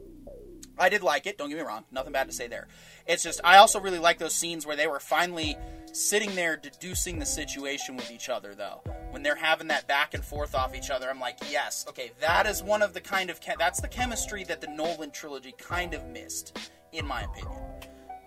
I 0.79 0.89
did 0.89 1.03
like 1.03 1.27
it. 1.27 1.37
Don't 1.37 1.49
get 1.49 1.59
me 1.59 1.65
wrong. 1.65 1.85
Nothing 1.91 2.13
bad 2.13 2.29
to 2.29 2.33
say 2.33 2.47
there. 2.47 2.69
It's 3.07 3.25
just 3.25 3.41
I 3.43 3.57
also 3.57 3.81
really 3.81 3.99
like 3.99 4.19
those 4.19 4.35
scenes 4.35 4.65
where 4.65 4.77
they 4.77 4.87
were 4.87 5.01
finally 5.01 5.59
sitting 5.93 6.35
there 6.37 6.57
deducing 6.57 7.19
the 7.19 7.27
situation 7.27 7.97
with 7.97 8.11
each 8.13 8.29
other, 8.29 8.55
though. 8.55 8.83
When 9.11 9.25
they're 9.25 9.35
having 9.35 9.67
that 9.67 9.89
back 9.89 10.15
and 10.15 10.25
forth 10.25 10.55
off 10.55 10.75
each 10.75 10.91
other, 10.91 11.11
I'm 11.11 11.21
like, 11.21 11.39
yes, 11.51 11.85
okay, 11.89 12.13
that 12.21 12.47
is 12.47 12.63
one 12.63 12.83
of 12.83 12.95
the 12.95 13.01
kind 13.01 13.31
of 13.31 13.41
that's 13.59 13.81
the 13.81 13.89
chemistry 13.89 14.45
that 14.45 14.61
the 14.61 14.69
Nolan 14.69 15.11
trilogy 15.11 15.55
kind 15.59 15.93
of 15.93 16.07
missed, 16.07 16.57
in 16.93 17.05
my 17.05 17.23
opinion. 17.23 17.72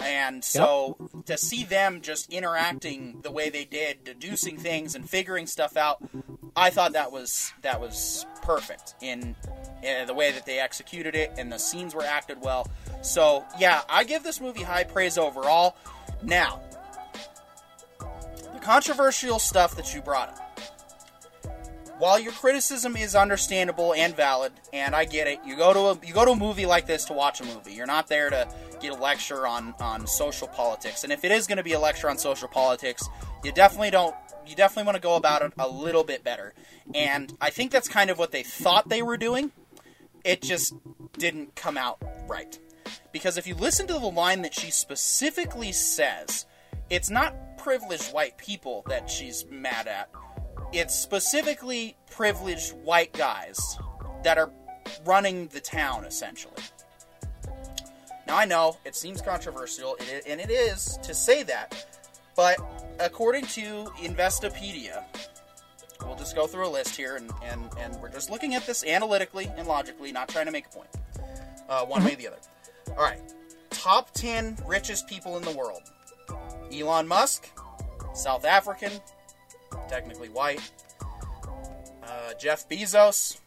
And 0.05 0.43
so 0.43 0.97
yep. 0.99 1.25
to 1.25 1.37
see 1.37 1.63
them 1.63 2.01
just 2.01 2.31
interacting 2.31 3.21
the 3.21 3.31
way 3.31 3.49
they 3.49 3.65
did, 3.65 4.03
deducing 4.03 4.55
things 4.55 4.93
and 4.93 5.09
figuring 5.09 5.47
stuff 5.47 5.75
out, 5.75 5.97
I 6.55 6.69
thought 6.69 6.93
that 6.93 7.11
was 7.11 7.51
that 7.63 7.81
was 7.81 8.25
perfect 8.43 8.93
in, 9.01 9.35
in 9.81 10.05
the 10.05 10.13
way 10.13 10.31
that 10.31 10.45
they 10.45 10.59
executed 10.59 11.15
it, 11.15 11.33
and 11.37 11.51
the 11.51 11.57
scenes 11.57 11.95
were 11.95 12.03
acted 12.03 12.39
well. 12.39 12.69
So 13.01 13.43
yeah, 13.59 13.81
I 13.89 14.03
give 14.03 14.21
this 14.21 14.39
movie 14.39 14.61
high 14.61 14.83
praise 14.83 15.17
overall. 15.17 15.75
Now, 16.21 16.61
the 17.99 18.59
controversial 18.61 19.39
stuff 19.39 19.75
that 19.75 19.93
you 19.93 20.01
brought 20.01 20.29
up. 20.29 20.41
While 21.97 22.19
your 22.19 22.33
criticism 22.33 22.97
is 22.97 23.15
understandable 23.15 23.93
and 23.93 24.15
valid, 24.15 24.51
and 24.73 24.93
I 24.93 25.05
get 25.05 25.27
it, 25.27 25.39
you 25.45 25.55
go 25.55 25.73
to 25.73 25.79
a 25.79 26.05
you 26.05 26.13
go 26.13 26.25
to 26.25 26.31
a 26.31 26.35
movie 26.35 26.65
like 26.65 26.85
this 26.85 27.05
to 27.05 27.13
watch 27.13 27.41
a 27.41 27.45
movie. 27.45 27.73
You're 27.73 27.85
not 27.87 28.07
there 28.07 28.29
to 28.29 28.47
get 28.79 28.91
a 28.91 28.95
lecture 28.95 29.47
on 29.47 29.73
on 29.79 30.07
social 30.07 30.47
politics. 30.47 31.03
And 31.03 31.11
if 31.11 31.23
it 31.23 31.31
is 31.31 31.47
going 31.47 31.57
to 31.57 31.63
be 31.63 31.73
a 31.73 31.79
lecture 31.79 32.09
on 32.09 32.17
social 32.17 32.47
politics, 32.47 33.07
you 33.43 33.51
definitely 33.51 33.91
don't 33.91 34.15
you 34.47 34.55
definitely 34.55 34.85
want 34.85 34.95
to 34.95 35.01
go 35.01 35.15
about 35.15 35.41
it 35.41 35.53
a 35.57 35.67
little 35.67 36.03
bit 36.03 36.23
better. 36.23 36.53
And 36.93 37.35
I 37.41 37.49
think 37.49 37.71
that's 37.71 37.87
kind 37.87 38.09
of 38.09 38.17
what 38.17 38.31
they 38.31 38.43
thought 38.43 38.89
they 38.89 39.01
were 39.01 39.17
doing. 39.17 39.51
It 40.23 40.41
just 40.41 40.73
didn't 41.17 41.55
come 41.55 41.77
out 41.77 42.01
right. 42.27 42.57
Because 43.11 43.37
if 43.37 43.47
you 43.47 43.55
listen 43.55 43.87
to 43.87 43.93
the 43.93 43.99
line 43.99 44.41
that 44.43 44.53
she 44.53 44.71
specifically 44.71 45.71
says, 45.71 46.45
it's 46.89 47.09
not 47.09 47.57
privileged 47.57 48.13
white 48.13 48.37
people 48.37 48.83
that 48.87 49.09
she's 49.09 49.45
mad 49.49 49.87
at. 49.87 50.09
It's 50.71 50.93
specifically 50.93 51.95
privileged 52.11 52.73
white 52.73 53.13
guys 53.13 53.57
that 54.23 54.37
are 54.37 54.51
running 55.05 55.47
the 55.47 55.61
town 55.61 56.05
essentially. 56.05 56.61
Now 58.27 58.37
I 58.37 58.45
know 58.45 58.77
it 58.85 58.95
seems 58.95 59.21
controversial, 59.21 59.97
and 60.27 60.41
it 60.41 60.49
is 60.49 60.97
to 61.03 61.13
say 61.13 61.43
that, 61.43 61.85
but 62.35 62.57
according 62.99 63.45
to 63.47 63.85
Investopedia, 64.01 65.03
we'll 66.03 66.15
just 66.15 66.35
go 66.35 66.47
through 66.47 66.67
a 66.67 66.69
list 66.69 66.95
here, 66.95 67.17
and, 67.17 67.31
and, 67.43 67.69
and 67.79 67.95
we're 68.01 68.09
just 68.09 68.29
looking 68.29 68.55
at 68.55 68.65
this 68.65 68.83
analytically 68.83 69.51
and 69.57 69.67
logically, 69.67 70.11
not 70.11 70.27
trying 70.27 70.45
to 70.45 70.51
make 70.51 70.65
a 70.65 70.69
point, 70.69 70.89
uh, 71.69 71.85
one 71.85 72.03
way 72.03 72.13
or 72.13 72.15
the 72.15 72.27
other. 72.27 72.39
All 72.89 73.03
right, 73.03 73.21
top 73.69 74.11
10 74.13 74.57
richest 74.65 75.07
people 75.07 75.37
in 75.37 75.43
the 75.43 75.51
world 75.51 75.81
Elon 76.73 77.07
Musk, 77.07 77.47
South 78.13 78.45
African, 78.45 78.91
technically 79.87 80.29
white, 80.29 80.71
uh, 82.03 82.33
Jeff 82.39 82.67
Bezos, 82.67 83.39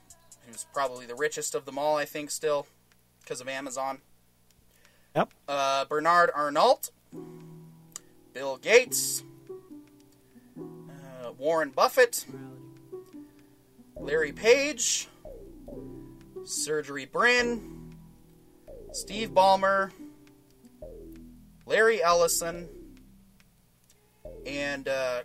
who's 0.46 0.66
probably 0.72 1.06
the 1.06 1.14
richest 1.14 1.54
of 1.54 1.64
them 1.64 1.78
all, 1.78 1.96
I 1.96 2.04
think, 2.04 2.30
still, 2.30 2.66
because 3.20 3.40
of 3.40 3.48
Amazon. 3.48 3.98
Yep. 5.18 5.34
Uh, 5.48 5.84
Bernard 5.86 6.30
Arnault, 6.32 6.90
Bill 8.32 8.56
Gates, 8.58 9.24
uh, 10.56 11.32
Warren 11.36 11.70
Buffett, 11.70 12.24
Larry 13.96 14.30
Page, 14.30 15.08
Sergey 16.44 17.04
Brin, 17.04 17.96
Steve 18.92 19.30
Ballmer, 19.30 19.90
Larry 21.66 22.00
Ellison, 22.00 22.68
and 24.46 24.86
uh, 24.86 25.22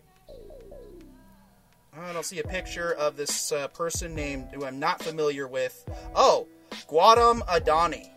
I 1.96 2.14
don't 2.14 2.26
see 2.26 2.40
a 2.40 2.44
picture 2.44 2.94
of 2.94 3.16
this 3.16 3.52
uh, 3.52 3.68
person 3.68 4.16
named 4.16 4.48
who 4.56 4.66
I'm 4.66 4.80
not 4.80 5.04
familiar 5.04 5.48
with. 5.48 5.88
Oh, 6.16 6.48
Gautam 6.90 7.46
Adani, 7.46 8.10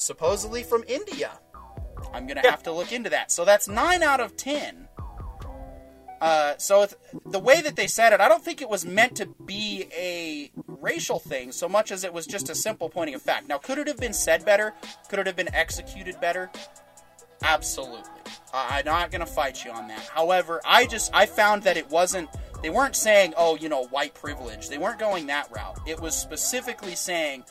supposedly 0.00 0.62
from 0.62 0.84
India. 0.88 1.30
I'm 2.12 2.26
gonna 2.26 2.48
have 2.48 2.62
to 2.64 2.72
look 2.72 2.92
into 2.92 3.10
that. 3.10 3.30
So 3.30 3.44
that's 3.44 3.68
nine 3.68 4.02
out 4.02 4.20
of 4.20 4.36
ten. 4.36 4.88
Uh, 6.20 6.54
so 6.58 6.86
the 7.24 7.38
way 7.38 7.62
that 7.62 7.76
they 7.76 7.86
said 7.86 8.12
it, 8.12 8.20
I 8.20 8.28
don't 8.28 8.44
think 8.44 8.60
it 8.60 8.68
was 8.68 8.84
meant 8.84 9.16
to 9.16 9.26
be 9.46 9.86
a 9.96 10.50
racial 10.66 11.18
thing 11.18 11.50
so 11.50 11.66
much 11.66 11.90
as 11.90 12.04
it 12.04 12.12
was 12.12 12.26
just 12.26 12.50
a 12.50 12.54
simple 12.54 12.90
pointing 12.90 13.14
of 13.14 13.22
fact. 13.22 13.48
Now, 13.48 13.56
could 13.56 13.78
it 13.78 13.86
have 13.86 13.96
been 13.96 14.12
said 14.12 14.44
better? 14.44 14.74
Could 15.08 15.18
it 15.18 15.26
have 15.26 15.36
been 15.36 15.54
executed 15.54 16.20
better? 16.20 16.50
Absolutely. 17.42 18.02
Uh, 18.52 18.66
I'm 18.70 18.84
not 18.84 19.10
going 19.10 19.20
to 19.20 19.26
fight 19.26 19.64
you 19.64 19.70
on 19.70 19.88
that. 19.88 20.10
However, 20.12 20.60
I 20.66 20.86
just 20.86 21.10
I 21.14 21.24
found 21.24 21.62
that 21.62 21.78
it 21.78 21.88
wasn't. 21.88 22.28
They 22.62 22.68
weren't 22.68 22.96
saying, 22.96 23.32
"Oh, 23.38 23.56
you 23.56 23.70
know, 23.70 23.84
white 23.84 24.12
privilege." 24.12 24.68
They 24.68 24.76
weren't 24.76 24.98
going 24.98 25.26
that 25.28 25.50
route. 25.50 25.80
It 25.86 25.98
was 25.98 26.14
specifically 26.14 26.94
saying, 26.94 27.44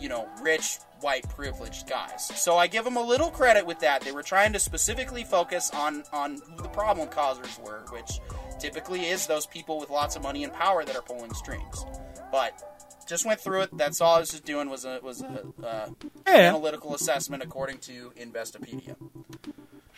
you 0.00 0.08
know, 0.08 0.26
rich 0.40 0.78
white 1.04 1.28
privileged 1.28 1.86
guys. 1.88 2.26
So 2.34 2.56
I 2.56 2.66
give 2.66 2.84
them 2.84 2.96
a 2.96 3.02
little 3.02 3.30
credit 3.30 3.64
with 3.66 3.78
that. 3.80 4.00
They 4.00 4.10
were 4.12 4.22
trying 4.22 4.52
to 4.54 4.58
specifically 4.58 5.22
focus 5.22 5.70
on 5.74 6.02
on 6.12 6.40
who 6.50 6.62
the 6.62 6.68
problem 6.70 7.08
causers 7.08 7.58
were, 7.64 7.84
which 7.90 8.20
typically 8.58 9.06
is 9.06 9.26
those 9.26 9.46
people 9.46 9.78
with 9.78 9.90
lots 9.90 10.16
of 10.16 10.22
money 10.22 10.42
and 10.42 10.52
power 10.52 10.84
that 10.84 10.96
are 10.96 11.02
pulling 11.02 11.34
strings. 11.34 11.84
But 12.32 12.58
just 13.06 13.26
went 13.26 13.38
through 13.38 13.60
it. 13.62 13.76
That's 13.76 14.00
all 14.00 14.16
I 14.16 14.20
was 14.20 14.30
just 14.30 14.46
doing 14.46 14.70
was 14.70 14.86
a 14.86 14.98
was 15.02 15.20
a 15.22 15.44
uh, 15.62 15.88
Yeah. 16.26 16.48
analytical 16.48 16.94
assessment 16.94 17.42
according 17.42 17.78
to 17.80 18.12
Investopedia. 18.18 18.96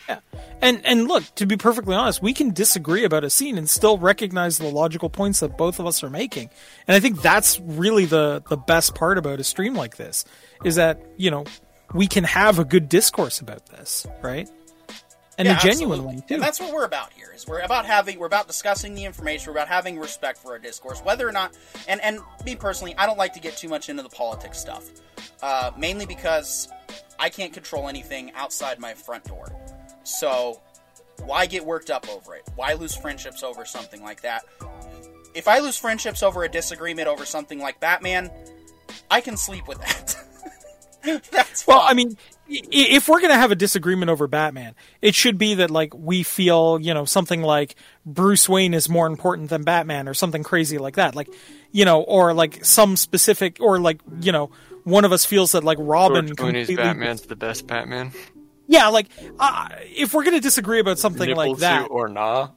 Yeah. 0.09 0.21
And 0.61 0.85
and 0.85 1.09
look, 1.09 1.25
to 1.37 1.47
be 1.47 1.57
perfectly 1.57 1.95
honest, 1.95 2.23
we 2.23 2.33
can 2.33 2.53
disagree 2.53 3.05
about 3.05 3.25
a 3.25 3.31
scene 3.31 3.59
and 3.59 3.69
still 3.69 3.99
recognize 3.99 4.59
the 4.59 4.69
logical 4.69 5.11
points 5.11 5.41
that 5.41 5.57
both 5.59 5.79
of 5.81 5.87
us 5.87 6.03
are 6.05 6.11
making. 6.11 6.51
And 6.87 6.95
I 6.97 7.01
think 7.01 7.23
that's 7.23 7.61
really 7.61 8.05
the 8.05 8.43
the 8.49 8.57
best 8.57 8.95
part 8.95 9.19
about 9.19 9.41
a 9.41 9.45
stream 9.45 9.75
like 9.75 9.97
this 9.97 10.25
is 10.65 10.77
that, 10.77 11.01
you 11.17 11.31
know, 11.31 11.45
we 11.95 12.07
can 12.07 12.25
have 12.25 12.59
a 12.59 12.65
good 12.65 12.89
discourse 12.89 13.41
about 13.41 13.67
this, 13.67 14.07
right? 14.23 14.49
And 15.39 15.47
Yeah, 15.47 15.57
a 15.57 15.61
genuine 15.61 15.99
absolutely. 16.01 16.05
one 16.07 16.29
too. 16.29 16.35
And 16.35 16.43
that's 16.43 16.61
what 16.61 16.73
we're 16.73 16.85
about 16.85 17.13
here. 17.13 17.31
Is 17.35 17.47
we're 17.47 17.61
about 17.61 17.85
having 17.85 18.19
we're 18.19 18.27
about 18.27 18.47
discussing 18.47 18.95
the 18.95 19.05
information. 19.05 19.53
We're 19.53 19.59
about 19.59 19.69
having 19.69 19.99
respect 19.99 20.39
for 20.39 20.53
our 20.53 20.59
discourse, 20.59 21.01
whether 21.01 21.29
or 21.29 21.33
not. 21.33 21.55
And 21.89 22.01
and 22.01 22.21
me 22.45 22.57
personally, 22.57 22.95
I 22.97 23.07
don't 23.07 23.19
like 23.19 23.35
to 23.35 23.41
get 23.41 23.57
too 23.57 23.69
much 23.69 23.89
into 23.91 24.03
the 24.03 24.09
politics 24.09 24.59
stuff, 24.59 24.89
uh, 25.43 25.73
mainly 25.77 26.07
because 26.07 26.69
I 27.19 27.29
can't 27.29 27.53
control 27.53 27.89
anything 27.89 28.33
outside 28.35 28.79
my 28.79 28.95
front 28.95 29.25
door. 29.25 29.53
So 30.07 30.61
why 31.25 31.47
get 31.47 31.65
worked 31.65 31.91
up 31.91 32.09
over 32.09 32.35
it? 32.37 32.49
Why 32.55 32.75
lose 32.75 32.95
friendships 32.95 33.43
over 33.43 33.65
something 33.65 34.03
like 34.03 34.23
that? 34.23 34.45
If 35.35 35.49
I 35.49 35.59
lose 35.59 35.77
friendships 35.77 36.23
over 36.23 36.45
a 36.45 36.49
disagreement 36.49 37.09
over 37.09 37.25
something 37.25 37.59
like 37.59 37.81
Batman, 37.81 38.31
I 39.11 39.21
can 39.21 39.37
sleep 39.37 39.67
with 39.67 39.79
that. 39.81 40.17
That's 41.31 41.67
Well, 41.67 41.81
fine. 41.81 41.91
I 41.91 41.95
mean, 41.95 42.17
if 42.49 43.09
we're 43.09 43.21
going 43.21 43.33
to 43.33 43.39
have 43.39 43.51
a 43.51 43.57
disagreement 43.57 44.11
over 44.11 44.27
Batman, 44.29 44.75
it 45.03 45.15
should 45.15 45.39
be 45.39 45.55
that 45.57 45.71
like 45.71 45.93
we 45.95 46.23
feel, 46.23 46.79
you 46.81 46.95
know, 46.95 47.05
something 47.05 47.43
like 47.43 47.75
Bruce 48.05 48.49
Wayne 48.49 48.75
is 48.75 48.89
more 48.89 49.07
important 49.07 49.51
than 49.51 49.63
Batman 49.63 50.09
or 50.09 50.15
something 50.15 50.43
crazy 50.43 50.79
like 50.79 50.97
that. 50.97 51.15
Like, 51.15 51.29
you 51.73 51.85
know, 51.85 52.03
or 52.03 52.33
like 52.33 52.65
some 52.65 52.97
specific 52.97 53.59
or 53.61 53.79
like, 53.81 54.01
you 54.21 54.33
know, 54.33 54.51
one 54.85 55.05
of 55.05 55.13
us 55.13 55.25
feels 55.25 55.53
that 55.53 55.65
like 55.65 55.79
Robin 55.81 56.29
George 56.29 56.39
Clooney's 56.39 56.67
completely 56.67 56.77
Batman's 56.77 57.23
the 57.23 57.37
best 57.37 57.67
Batman. 57.67 58.13
Yeah, 58.67 58.89
like 58.89 59.09
uh, 59.39 59.69
if 59.83 60.14
we're 60.14 60.25
going 60.25 60.37
to 60.37 60.41
disagree 60.41 60.81
about 60.81 60.99
something 60.99 61.29
Nipple 61.29 61.51
like 61.51 61.59
that. 61.59 61.89
or 61.91 62.09
nah. 62.09 62.51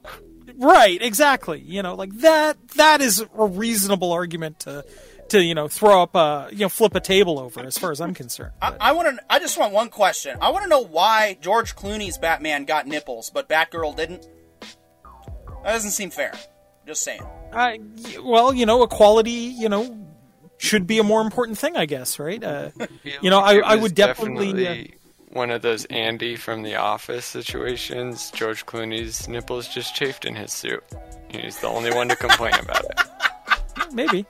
Right, 0.56 1.00
exactly. 1.00 1.60
You 1.60 1.82
know, 1.82 1.94
like 1.94 2.12
that 2.18 2.56
that 2.70 3.00
is 3.00 3.24
a 3.36 3.46
reasonable 3.46 4.12
argument 4.12 4.60
to 4.60 4.84
to, 5.30 5.42
you 5.42 5.54
know, 5.54 5.68
throw 5.68 6.02
up 6.02 6.14
a, 6.14 6.48
you 6.50 6.58
know, 6.58 6.68
flip 6.68 6.94
a 6.94 7.00
table 7.00 7.38
over 7.38 7.60
as 7.60 7.78
far 7.78 7.92
as 7.92 8.00
I'm 8.00 8.14
concerned. 8.14 8.52
I, 8.60 8.74
I 8.80 8.92
want 8.92 9.16
to. 9.16 9.24
I 9.30 9.38
just 9.38 9.58
want 9.58 9.72
one 9.72 9.88
question. 9.88 10.36
I 10.40 10.50
want 10.50 10.64
to 10.64 10.68
know 10.68 10.84
why 10.84 11.38
George 11.40 11.74
Clooney's 11.76 12.18
Batman 12.18 12.64
got 12.64 12.86
nipples, 12.86 13.30
but 13.30 13.48
Batgirl 13.48 13.96
didn't. 13.96 14.28
That 15.64 15.72
doesn't 15.72 15.92
seem 15.92 16.10
fair. 16.10 16.32
Just 16.86 17.02
saying. 17.02 17.22
Uh, 17.52 17.72
well, 18.22 18.52
you 18.52 18.66
know, 18.66 18.82
equality, 18.82 19.30
you 19.30 19.68
know, 19.68 20.08
should 20.58 20.86
be 20.86 20.98
a 20.98 21.04
more 21.04 21.20
important 21.20 21.58
thing, 21.58 21.76
I 21.76 21.86
guess, 21.86 22.18
right? 22.18 22.42
Uh, 22.42 22.70
you 23.22 23.30
know, 23.30 23.40
I, 23.40 23.58
I 23.58 23.76
would 23.76 23.94
definitely. 23.94 24.50
uh, 24.50 24.56
definitely 24.56 24.99
one 25.30 25.50
of 25.50 25.62
those 25.62 25.84
Andy 25.86 26.36
from 26.36 26.62
The 26.62 26.76
Office 26.76 27.24
situations. 27.24 28.30
George 28.32 28.66
Clooney's 28.66 29.28
nipples 29.28 29.68
just 29.68 29.94
chafed 29.94 30.24
in 30.24 30.34
his 30.34 30.52
suit. 30.52 30.82
He's 31.28 31.58
the 31.60 31.68
only 31.68 31.92
one 31.92 32.08
to 32.08 32.16
complain 32.16 32.54
about 32.54 32.84
it. 32.84 33.00
maybe. 33.92 34.26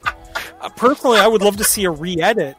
Uh, 0.61 0.69
personally, 0.71 1.19
I 1.19 1.27
would 1.27 1.41
love 1.43 1.57
to 1.57 1.65
see 1.65 1.85
a 1.85 1.91
re-edit 1.91 2.57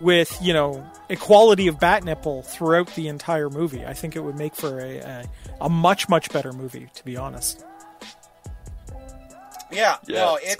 with 0.00 0.36
you 0.42 0.52
know 0.52 0.84
equality 1.08 1.66
of 1.68 1.78
bat 1.78 2.02
nipple 2.04 2.42
throughout 2.42 2.92
the 2.94 3.06
entire 3.08 3.48
movie. 3.50 3.84
I 3.84 3.92
think 3.92 4.16
it 4.16 4.20
would 4.24 4.36
make 4.36 4.54
for 4.54 4.80
a 4.80 4.96
a, 4.98 5.24
a 5.60 5.68
much 5.68 6.08
much 6.08 6.30
better 6.30 6.52
movie, 6.52 6.88
to 6.94 7.04
be 7.04 7.16
honest. 7.16 7.64
Yeah. 9.70 9.96
Yeah. 10.06 10.18
No. 10.24 10.38
It. 10.42 10.58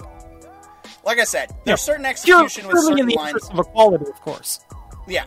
Like 1.04 1.18
I 1.18 1.24
said, 1.24 1.48
Yeah. 1.50 1.56
there's 1.64 1.80
certain 1.82 2.02
Pure- 2.02 2.44
execution 2.44 2.66
with 2.66 2.74
purely 2.76 2.92
in 2.92 2.96
certain 2.98 3.08
the 3.08 3.14
lines. 3.16 3.28
interest 3.34 3.52
of 3.52 3.58
equality, 3.60 4.04
of 4.10 4.20
course. 4.20 4.60
Yeah. 5.06 5.24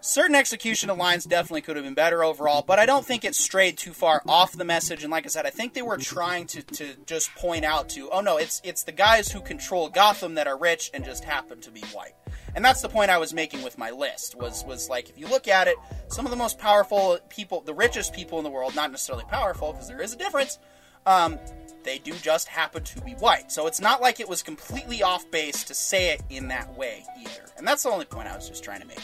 Certain 0.00 0.36
execution 0.36 0.90
of 0.90 0.96
lines 0.96 1.24
definitely 1.24 1.60
could 1.60 1.74
have 1.74 1.84
been 1.84 1.94
better 1.94 2.22
overall, 2.22 2.62
but 2.64 2.78
I 2.78 2.86
don't 2.86 3.04
think 3.04 3.24
it 3.24 3.34
strayed 3.34 3.76
too 3.76 3.92
far 3.92 4.22
off 4.28 4.52
the 4.52 4.64
message. 4.64 5.02
And 5.02 5.10
like 5.10 5.26
I 5.26 5.28
said, 5.28 5.44
I 5.44 5.50
think 5.50 5.74
they 5.74 5.82
were 5.82 5.96
trying 5.96 6.46
to, 6.48 6.62
to 6.62 6.94
just 7.04 7.34
point 7.34 7.64
out 7.64 7.88
to, 7.90 8.08
oh 8.10 8.20
no, 8.20 8.36
it's 8.36 8.60
it's 8.62 8.84
the 8.84 8.92
guys 8.92 9.28
who 9.30 9.40
control 9.40 9.88
Gotham 9.88 10.34
that 10.34 10.46
are 10.46 10.56
rich 10.56 10.92
and 10.94 11.04
just 11.04 11.24
happen 11.24 11.60
to 11.62 11.72
be 11.72 11.80
white. 11.92 12.14
And 12.54 12.64
that's 12.64 12.80
the 12.80 12.88
point 12.88 13.10
I 13.10 13.18
was 13.18 13.34
making 13.34 13.62
with 13.62 13.76
my 13.76 13.90
list. 13.90 14.36
Was 14.36 14.64
was 14.64 14.88
like 14.88 15.10
if 15.10 15.18
you 15.18 15.26
look 15.26 15.48
at 15.48 15.66
it, 15.66 15.76
some 16.06 16.24
of 16.24 16.30
the 16.30 16.36
most 16.36 16.60
powerful 16.60 17.18
people, 17.28 17.60
the 17.62 17.74
richest 17.74 18.12
people 18.12 18.38
in 18.38 18.44
the 18.44 18.50
world, 18.50 18.76
not 18.76 18.92
necessarily 18.92 19.24
powerful 19.24 19.72
because 19.72 19.88
there 19.88 20.00
is 20.00 20.12
a 20.12 20.16
difference. 20.16 20.60
Um, 21.06 21.40
they 21.82 21.98
do 21.98 22.12
just 22.12 22.46
happen 22.46 22.84
to 22.84 23.00
be 23.00 23.12
white. 23.12 23.50
So 23.50 23.66
it's 23.66 23.80
not 23.80 24.00
like 24.00 24.20
it 24.20 24.28
was 24.28 24.44
completely 24.44 25.02
off 25.02 25.28
base 25.32 25.64
to 25.64 25.74
say 25.74 26.12
it 26.12 26.22
in 26.30 26.48
that 26.48 26.76
way 26.76 27.04
either. 27.20 27.46
And 27.56 27.66
that's 27.66 27.82
the 27.82 27.88
only 27.88 28.04
point 28.04 28.28
I 28.28 28.36
was 28.36 28.48
just 28.48 28.62
trying 28.62 28.80
to 28.80 28.86
make. 28.86 29.00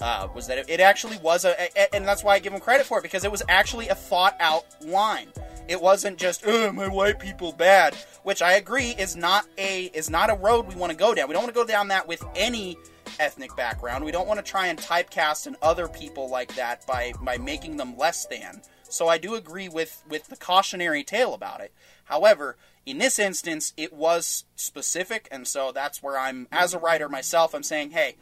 Uh, 0.00 0.28
was 0.34 0.46
that 0.46 0.68
it, 0.68 0.80
actually 0.80 1.16
was 1.18 1.44
a, 1.44 1.54
a- 1.76 1.94
and 1.94 2.06
that's 2.06 2.22
why 2.22 2.34
I 2.34 2.38
give 2.38 2.52
him 2.52 2.60
credit 2.60 2.86
for 2.86 2.98
it 2.98 3.02
because 3.02 3.24
it 3.24 3.30
was 3.30 3.42
actually 3.48 3.88
a 3.88 3.94
thought 3.94 4.36
out 4.40 4.64
line. 4.84 5.28
It 5.68 5.80
wasn't 5.80 6.18
just 6.18 6.42
oh 6.46 6.70
my 6.72 6.86
white 6.86 7.18
people 7.18 7.52
bad, 7.52 7.94
which 8.22 8.42
I 8.42 8.52
agree 8.52 8.90
is 8.90 9.16
not 9.16 9.46
a 9.58 9.84
is 9.86 10.10
not 10.10 10.30
a 10.30 10.34
road 10.34 10.68
we 10.68 10.74
want 10.74 10.90
to 10.92 10.96
go 10.96 11.14
down. 11.14 11.28
We 11.28 11.32
don't 11.32 11.42
want 11.42 11.54
to 11.54 11.60
go 11.60 11.66
down 11.66 11.88
that 11.88 12.06
with 12.06 12.22
any 12.36 12.76
ethnic 13.18 13.56
background. 13.56 14.04
We 14.04 14.12
don't 14.12 14.28
want 14.28 14.38
to 14.38 14.48
try 14.48 14.66
and 14.66 14.78
typecast 14.78 15.46
and 15.46 15.56
other 15.62 15.88
people 15.88 16.28
like 16.30 16.54
that 16.56 16.86
by 16.86 17.14
by 17.22 17.38
making 17.38 17.78
them 17.78 17.96
less 17.96 18.26
than. 18.26 18.60
So 18.82 19.08
I 19.08 19.18
do 19.18 19.34
agree 19.34 19.68
with 19.68 20.04
with 20.08 20.28
the 20.28 20.36
cautionary 20.36 21.02
tale 21.02 21.34
about 21.34 21.60
it. 21.60 21.72
However, 22.04 22.56
in 22.84 22.98
this 22.98 23.18
instance, 23.18 23.72
it 23.76 23.92
was 23.92 24.44
specific, 24.54 25.26
and 25.32 25.46
so 25.48 25.72
that's 25.72 26.00
where 26.02 26.16
I'm 26.16 26.46
as 26.52 26.74
a 26.74 26.78
writer 26.78 27.08
myself. 27.08 27.52
I'm 27.54 27.64
saying, 27.64 27.90
hey, 27.90 28.14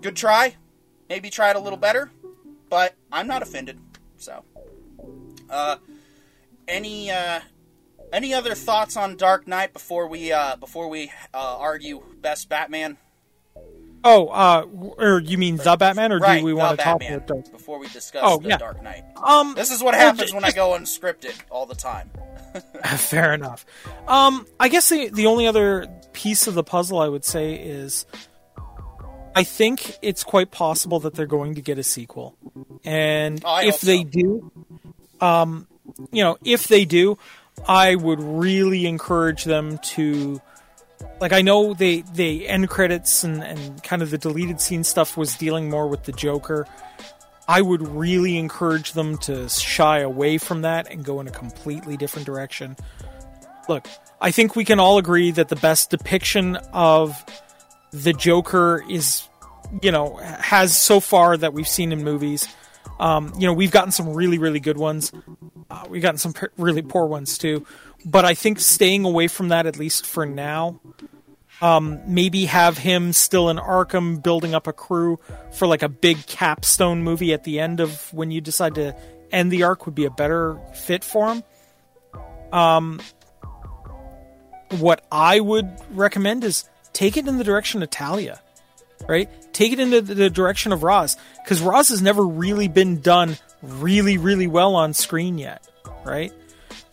good 0.00 0.16
try. 0.16 0.56
Maybe 1.08 1.30
try 1.30 1.50
it 1.50 1.56
a 1.56 1.60
little 1.60 1.78
better, 1.78 2.10
but 2.68 2.94
I'm 3.10 3.26
not 3.26 3.42
offended. 3.42 3.78
So, 4.18 4.44
uh, 5.48 5.76
any 6.66 7.10
uh, 7.10 7.40
Any 8.12 8.32
other 8.34 8.54
thoughts 8.54 8.96
on 8.96 9.16
Dark 9.16 9.46
Knight 9.46 9.72
before 9.72 10.06
we 10.08 10.32
uh, 10.32 10.56
before 10.56 10.88
we 10.88 11.10
uh, 11.34 11.56
argue 11.58 12.02
best 12.20 12.48
Batman? 12.48 12.96
Oh, 14.04 14.28
uh, 14.28 14.64
or 14.96 15.20
you 15.20 15.36
mean 15.38 15.56
the 15.56 15.76
Batman, 15.76 16.12
or 16.12 16.18
right, 16.18 16.38
do 16.38 16.44
we 16.44 16.54
want 16.54 16.78
to 16.78 16.84
talk 16.84 17.02
about 17.02 17.26
Dark? 17.26 17.50
before 17.50 17.78
we 17.80 17.88
discuss 17.88 18.22
Oh, 18.24 18.38
the 18.38 18.50
yeah. 18.50 18.56
Dark 18.56 18.80
Knight? 18.82 19.02
Um, 19.22 19.54
This 19.54 19.72
is 19.72 19.82
what 19.82 19.94
happens 19.94 20.32
when 20.32 20.44
I 20.44 20.52
go 20.52 20.70
unscripted 20.70 21.34
all 21.50 21.66
the 21.66 21.74
time. 21.74 22.10
Fair 22.96 23.34
enough. 23.34 23.66
Um, 24.06 24.46
I 24.60 24.68
guess 24.68 24.88
the 24.88 25.08
the 25.08 25.26
only 25.26 25.46
other 25.46 25.86
piece 26.12 26.46
of 26.46 26.54
the 26.54 26.62
puzzle 26.64 26.98
I 27.00 27.08
would 27.08 27.24
say 27.24 27.54
is, 27.54 28.06
I 29.38 29.44
think 29.44 29.96
it's 30.02 30.24
quite 30.24 30.50
possible 30.50 30.98
that 31.00 31.14
they're 31.14 31.26
going 31.26 31.54
to 31.54 31.62
get 31.62 31.78
a 31.78 31.82
sequel, 31.82 32.36
and 32.84 33.40
Oh, 33.44 33.60
if 33.62 33.80
they 33.80 34.02
so. 34.02 34.08
do, 34.10 34.52
um, 35.20 35.66
you 36.12 36.22
know, 36.24 36.38
if 36.44 36.68
they 36.68 36.84
do, 36.84 37.18
I 37.66 37.94
would 37.94 38.20
really 38.20 38.86
encourage 38.86 39.44
them 39.44 39.78
to. 39.94 40.40
Like 41.20 41.32
I 41.32 41.42
know 41.42 41.74
they 41.74 42.00
they 42.14 42.46
end 42.46 42.68
credits 42.68 43.22
and, 43.24 43.42
and 43.42 43.82
kind 43.82 44.02
of 44.02 44.10
the 44.10 44.18
deleted 44.18 44.60
scene 44.60 44.82
stuff 44.84 45.16
was 45.16 45.36
dealing 45.36 45.70
more 45.70 45.86
with 45.88 46.04
the 46.04 46.12
Joker. 46.12 46.66
I 47.46 47.62
would 47.62 47.86
really 47.88 48.36
encourage 48.36 48.92
them 48.92 49.16
to 49.18 49.48
shy 49.48 50.00
away 50.00 50.38
from 50.38 50.62
that 50.62 50.90
and 50.90 51.04
go 51.04 51.20
in 51.20 51.28
a 51.28 51.30
completely 51.30 51.96
different 51.96 52.26
direction. 52.26 52.76
Look, 53.68 53.86
I 54.20 54.30
think 54.32 54.54
we 54.56 54.64
can 54.64 54.78
all 54.80 54.98
agree 54.98 55.30
that 55.32 55.48
the 55.48 55.56
best 55.56 55.90
depiction 55.90 56.56
of 56.72 57.24
the 57.90 58.12
Joker 58.12 58.84
is, 58.88 59.28
you 59.82 59.90
know, 59.90 60.16
has 60.16 60.76
so 60.76 61.00
far 61.00 61.36
that 61.36 61.52
we've 61.52 61.68
seen 61.68 61.92
in 61.92 62.04
movies. 62.04 62.46
Um, 63.00 63.32
you 63.38 63.46
know, 63.46 63.52
we've 63.52 63.70
gotten 63.70 63.92
some 63.92 64.12
really, 64.12 64.38
really 64.38 64.60
good 64.60 64.76
ones. 64.76 65.12
Uh, 65.70 65.84
we've 65.88 66.02
gotten 66.02 66.18
some 66.18 66.34
really 66.56 66.82
poor 66.82 67.06
ones 67.06 67.38
too. 67.38 67.66
But 68.04 68.24
I 68.24 68.34
think 68.34 68.60
staying 68.60 69.04
away 69.04 69.28
from 69.28 69.48
that, 69.48 69.66
at 69.66 69.78
least 69.78 70.06
for 70.06 70.26
now, 70.26 70.80
um, 71.60 72.00
maybe 72.06 72.46
have 72.46 72.78
him 72.78 73.12
still 73.12 73.48
in 73.50 73.56
Arkham 73.56 74.22
building 74.22 74.54
up 74.54 74.66
a 74.66 74.72
crew 74.72 75.18
for 75.52 75.66
like 75.66 75.82
a 75.82 75.88
big 75.88 76.26
capstone 76.26 77.02
movie 77.02 77.32
at 77.32 77.44
the 77.44 77.58
end 77.58 77.80
of 77.80 78.12
when 78.14 78.30
you 78.30 78.40
decide 78.40 78.76
to 78.76 78.96
end 79.32 79.50
the 79.50 79.64
arc 79.64 79.86
would 79.86 79.94
be 79.94 80.04
a 80.04 80.10
better 80.10 80.58
fit 80.72 81.04
for 81.04 81.34
him. 81.34 81.42
Um, 82.52 83.00
what 84.78 85.04
I 85.10 85.40
would 85.40 85.68
recommend 85.90 86.44
is 86.44 86.68
take 86.98 87.16
it 87.16 87.28
in 87.28 87.38
the 87.38 87.44
direction 87.44 87.80
of 87.80 87.90
Talia, 87.90 88.40
right? 89.08 89.30
Take 89.52 89.72
it 89.72 89.78
into 89.78 90.00
the 90.00 90.28
direction 90.28 90.72
of 90.72 90.82
Ra's 90.82 91.16
because 91.44 91.60
Ra's 91.60 91.90
has 91.90 92.02
never 92.02 92.26
really 92.26 92.66
been 92.66 93.00
done 93.00 93.36
really, 93.62 94.18
really 94.18 94.48
well 94.48 94.74
on 94.74 94.94
screen 94.94 95.38
yet, 95.38 95.64
right? 96.04 96.32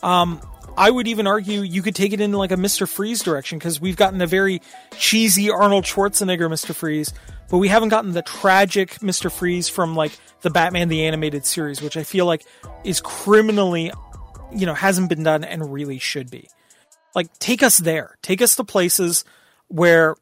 Um, 0.03 0.39
I 0.78 0.91
would 0.91 1.08
even 1.08 1.26
argue 1.26 1.62
you 1.62 1.82
could 1.82 1.95
take 1.95 2.14
it 2.14 2.22
in 2.22 2.34
like 2.34 2.51
a 2.51 2.56
Mr. 2.56 2.88
Freeze 2.88 3.24
direction 3.24 3.58
because 3.58 3.82
we've 3.82 3.95
gotten 3.95 4.22
a 4.22 4.28
very 4.28 4.62
cheesy 4.95 5.49
Arnold 5.49 5.86
Schwarzenegger 5.86 6.51
Mr. 6.51 6.76
Freeze, 6.76 7.12
but 7.49 7.58
we 7.58 7.68
haven't 7.68 7.89
gotten 7.89 8.12
the 8.12 8.22
tragic 8.22 8.91
Mr. 8.99 9.32
Freeze 9.32 9.70
from 9.70 9.95
like 9.95 10.12
the 10.41 10.51
Batman 10.51 10.88
the 10.88 11.08
Animated 11.08 11.47
Series, 11.47 11.82
which 11.82 11.97
I 11.97 12.03
feel 12.03 12.28
like 12.28 12.45
is 12.84 13.01
criminally, 13.01 13.91
you 14.53 14.68
know, 14.68 14.76
hasn't 14.76 15.10
been 15.10 15.24
done 15.24 15.43
and 15.43 15.74
really 15.74 15.97
should 15.97 16.30
be. 16.30 16.47
Like, 17.16 17.34
take 17.39 17.64
us 17.64 17.80
there. 17.80 18.18
Take 18.22 18.43
us 18.43 18.56
to 18.58 18.64
places 18.64 19.26
where 19.68 20.16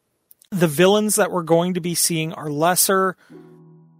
the 0.50 0.68
villains 0.68 1.16
that 1.16 1.30
we're 1.30 1.42
going 1.42 1.74
to 1.74 1.80
be 1.80 1.94
seeing 1.94 2.32
are 2.32 2.50
lesser 2.50 3.16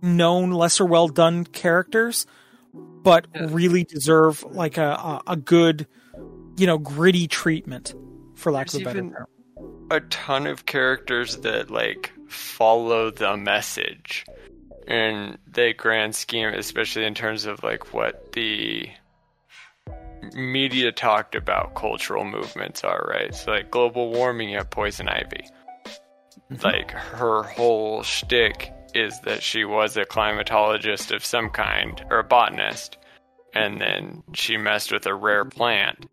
known, 0.03 0.51
lesser 0.51 0.85
well 0.85 1.09
done 1.09 1.45
characters, 1.45 2.27
but 2.73 3.27
really 3.41 3.85
deserve 3.85 4.45
like 4.45 4.79
a, 4.79 5.21
a, 5.27 5.37
good, 5.37 5.87
you 6.57 6.67
know, 6.67 6.79
gritty 6.79 7.27
treatment, 7.27 7.95
for 8.35 8.53
lack 8.53 8.69
of 8.69 8.81
a 8.81 8.85
better 8.85 9.01
term. 9.01 9.27
a 9.91 10.01
ton 10.01 10.47
of 10.47 10.67
characters 10.67 11.39
that 11.39 11.71
like 11.71 12.13
follow 12.29 13.11
the 13.11 13.37
message 13.37 14.25
in 14.87 15.39
the 15.47 15.73
grand 15.73 16.15
scheme, 16.15 16.49
especially 16.49 17.05
in 17.05 17.15
terms 17.15 17.47
of 17.47 17.63
like 17.63 17.93
what 17.93 18.33
the 18.33 18.89
media 20.35 20.93
talked 20.93 21.35
about 21.35 21.75
cultural 21.75 22.25
movements 22.25 22.85
are, 22.85 23.07
right? 23.09 23.35
So 23.35 23.53
like 23.53 23.71
global 23.71 24.11
warming, 24.11 24.51
you 24.51 24.59
have 24.59 24.71
poison 24.71 25.09
ivy. 25.09 25.45
Mm-hmm. 26.51 26.65
Like 26.65 26.91
her 26.91 27.43
whole 27.43 28.03
shtick 28.03 28.73
is 28.95 29.21
that 29.21 29.43
she 29.43 29.65
was 29.65 29.97
a 29.97 30.05
climatologist 30.05 31.15
of 31.15 31.25
some 31.25 31.51
kind 31.51 32.05
or 32.11 32.21
a 32.21 32.25
botanist, 32.25 32.99
and 33.55 33.81
then 33.81 34.23
she 34.33 34.57
messed 34.57 34.93
with 34.93 35.07
a 35.07 35.15
rare 35.15 35.45
plant 35.45 36.07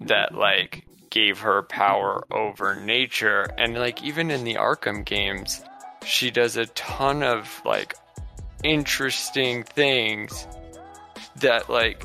that 0.00 0.34
like 0.34 0.86
gave 1.10 1.40
her 1.40 1.62
power 1.62 2.24
over 2.30 2.74
nature 2.74 3.48
and 3.56 3.74
like 3.74 4.02
even 4.02 4.30
in 4.30 4.44
the 4.44 4.54
Arkham 4.54 5.04
games 5.04 5.62
she 6.04 6.30
does 6.30 6.56
a 6.56 6.66
ton 6.66 7.22
of 7.22 7.62
like 7.64 7.94
interesting 8.62 9.62
things 9.62 10.46
that 11.36 11.68
like 11.68 12.04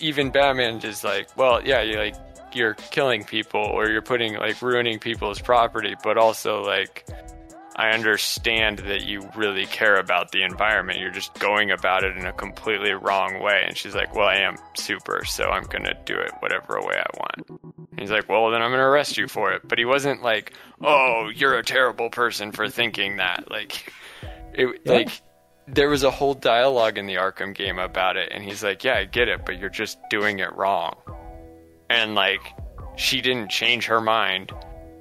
even 0.00 0.30
Batman 0.30 0.80
is 0.82 1.04
like 1.04 1.28
well 1.36 1.60
yeah 1.64 1.80
you're 1.82 1.98
like 2.02 2.14
you're 2.52 2.74
killing 2.74 3.24
people 3.24 3.60
or 3.60 3.88
you're 3.90 4.02
putting 4.02 4.34
like 4.34 4.60
ruining 4.62 4.98
people's 4.98 5.40
property 5.40 5.94
but 6.02 6.16
also 6.16 6.62
like 6.62 7.04
I 7.76 7.90
understand 7.90 8.78
that 8.80 9.02
you 9.04 9.28
really 9.34 9.66
care 9.66 9.96
about 9.98 10.30
the 10.30 10.44
environment. 10.44 11.00
You're 11.00 11.10
just 11.10 11.34
going 11.40 11.72
about 11.72 12.04
it 12.04 12.16
in 12.16 12.24
a 12.24 12.32
completely 12.32 12.92
wrong 12.92 13.42
way. 13.42 13.64
And 13.66 13.76
she's 13.76 13.96
like, 13.96 14.14
Well, 14.14 14.28
I 14.28 14.36
am 14.36 14.54
super, 14.76 15.24
so 15.24 15.46
I'm 15.50 15.64
going 15.64 15.82
to 15.82 15.94
do 16.04 16.14
it 16.16 16.30
whatever 16.38 16.80
way 16.80 16.94
I 17.00 17.18
want. 17.18 17.50
And 17.90 17.98
he's 17.98 18.12
like, 18.12 18.28
Well, 18.28 18.48
then 18.52 18.62
I'm 18.62 18.70
going 18.70 18.78
to 18.78 18.84
arrest 18.84 19.16
you 19.16 19.26
for 19.26 19.50
it. 19.52 19.62
But 19.66 19.78
he 19.80 19.84
wasn't 19.84 20.22
like, 20.22 20.52
Oh, 20.82 21.28
you're 21.34 21.58
a 21.58 21.64
terrible 21.64 22.10
person 22.10 22.52
for 22.52 22.68
thinking 22.68 23.16
that. 23.16 23.50
Like, 23.50 23.92
it, 24.52 24.80
Yeah. 24.84 24.92
like, 24.92 25.20
there 25.66 25.88
was 25.88 26.02
a 26.02 26.10
whole 26.10 26.34
dialogue 26.34 26.98
in 26.98 27.06
the 27.06 27.14
Arkham 27.14 27.54
game 27.54 27.78
about 27.78 28.16
it. 28.16 28.30
And 28.32 28.44
he's 28.44 28.62
like, 28.62 28.84
Yeah, 28.84 28.96
I 28.96 29.04
get 29.04 29.28
it, 29.28 29.44
but 29.44 29.58
you're 29.58 29.70
just 29.70 29.98
doing 30.10 30.38
it 30.38 30.54
wrong. 30.54 30.94
And 31.88 32.14
like, 32.14 32.40
she 32.96 33.20
didn't 33.20 33.50
change 33.50 33.86
her 33.86 34.00
mind. 34.00 34.52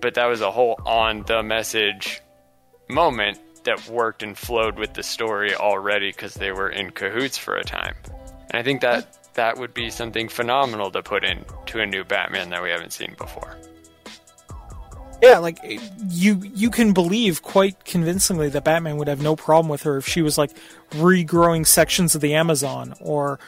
But 0.02 0.16
that 0.16 0.26
was 0.26 0.42
a 0.42 0.52
whole 0.52 0.80
on 0.86 1.24
the 1.24 1.44
message 1.44 2.22
moment 2.90 3.40
that 3.64 3.88
worked 3.88 4.24
and 4.24 4.38
flowed 4.38 4.78
with 4.78 4.94
the 4.94 5.04
story 5.04 5.56
already 5.56 6.10
because 6.10 6.34
they 6.34 6.52
were 6.52 6.70
in 6.70 6.92
cahoots 6.92 7.38
for 7.38 7.56
a 7.56 7.64
time. 7.64 7.96
And 8.52 8.60
I 8.60 8.64
think 8.64 8.82
that 8.82 9.18
that 9.36 9.58
would 9.58 9.74
be 9.74 9.90
something 9.90 10.28
phenomenal 10.28 10.92
to 10.92 11.02
put 11.02 11.24
in 11.24 11.46
to 11.68 11.80
a 11.80 11.86
new 11.86 12.04
Batman 12.04 12.50
that 12.50 12.62
we 12.62 12.70
haven't 12.70 12.92
seen 12.92 13.16
before. 13.18 13.58
Yeah, 15.24 15.38
like 15.38 15.58
you 16.10 16.42
you 16.54 16.70
can 16.70 16.92
believe 16.92 17.42
quite 17.42 17.86
convincingly 17.86 18.50
that 18.50 18.66
Batman 18.66 18.98
would 18.98 19.08
have 19.08 19.22
no 19.22 19.38
problem 19.38 19.70
with 19.70 19.84
her 19.84 19.96
if 19.96 20.06
she 20.06 20.22
was 20.22 20.38
like 20.38 20.52
regrowing 20.92 21.66
sections 21.66 22.14
of 22.14 22.20
the 22.20 22.34
Amazon 22.34 22.94
or 23.00 23.40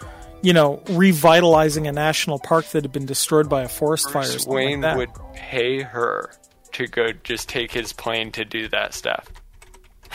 you 0.41 0.53
know 0.53 0.82
revitalizing 0.88 1.86
a 1.86 1.91
national 1.91 2.39
park 2.39 2.67
that 2.67 2.86
had 2.86 2.93
been 2.93 3.05
destroyed 3.05 3.49
by 3.49 3.63
a 3.63 3.67
forest 3.67 4.09
fire. 4.09 4.23
Or 4.23 4.26
Bruce 4.26 4.43
something 4.43 4.55
Wayne 4.55 4.82
like 4.82 4.97
would 4.97 5.09
pay 5.34 5.82
her 5.82 6.32
to 6.71 6.88
go 6.88 7.11
just 7.11 7.49
take 7.49 7.73
his 7.73 7.91
plane 7.91 8.32
to 8.32 8.45
do 8.45 8.69
that 8.69 8.93
stuff. 8.93 9.28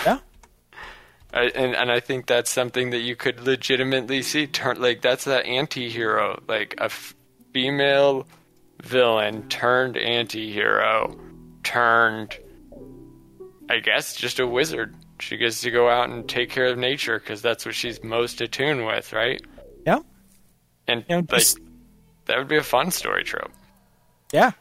Yeah. 0.06 0.20
I, 1.34 1.42
and 1.54 1.76
and 1.76 1.92
I 1.92 2.00
think 2.00 2.24
that's 2.24 2.50
something 2.50 2.88
that 2.90 3.00
you 3.00 3.16
could 3.16 3.38
legitimately 3.40 4.22
see 4.22 4.46
turn 4.46 4.80
like 4.80 5.02
that's 5.02 5.24
that 5.24 5.44
anti-hero 5.44 6.42
like 6.48 6.74
a 6.78 6.84
f- 6.84 7.14
female 7.52 8.26
villain 8.82 9.46
turned 9.50 9.98
anti-hero 9.98 11.14
turned 11.62 12.38
I 13.70 13.78
guess 13.78 14.16
just 14.16 14.40
a 14.40 14.46
wizard. 14.46 14.96
She 15.20 15.36
gets 15.36 15.61
to 15.61 15.70
go 15.70 15.88
out 15.88 16.11
and 16.11 16.28
take 16.28 16.50
care 16.50 16.66
of 16.66 16.76
nature 16.76 17.20
because 17.20 17.40
that's 17.40 17.64
what 17.64 17.74
she's 17.74 18.02
most 18.02 18.40
attuned 18.40 18.84
with, 18.84 19.12
right? 19.12 19.40
Yeah. 19.86 20.00
And 20.88 21.04
You 21.08 21.16
know, 21.18 21.26
like 21.30 21.46
that 22.26 22.36
would 22.38 22.48
be 22.48 22.56
a 22.56 22.64
fun 22.64 22.90
story 22.90 23.22
trope. 23.22 23.52
Yeah. 24.32 24.52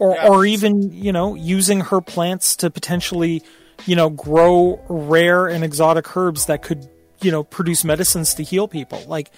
Or 0.00 0.14
Yeah. 0.14 0.28
or 0.28 0.46
even, 0.46 0.92
you 0.92 1.12
know, 1.12 1.34
using 1.34 1.80
her 1.80 2.00
plants 2.00 2.56
to 2.56 2.70
potentially, 2.70 3.42
you 3.84 3.96
know, 3.96 4.08
grow 4.08 4.80
rare 4.88 5.46
and 5.46 5.62
exotic 5.62 6.16
herbs 6.16 6.46
that 6.46 6.62
could, 6.62 6.88
you 7.20 7.30
know, 7.30 7.42
produce 7.44 7.84
medicines 7.84 8.32
to 8.34 8.42
heal 8.42 8.66
people. 8.66 9.02
Like 9.06 9.30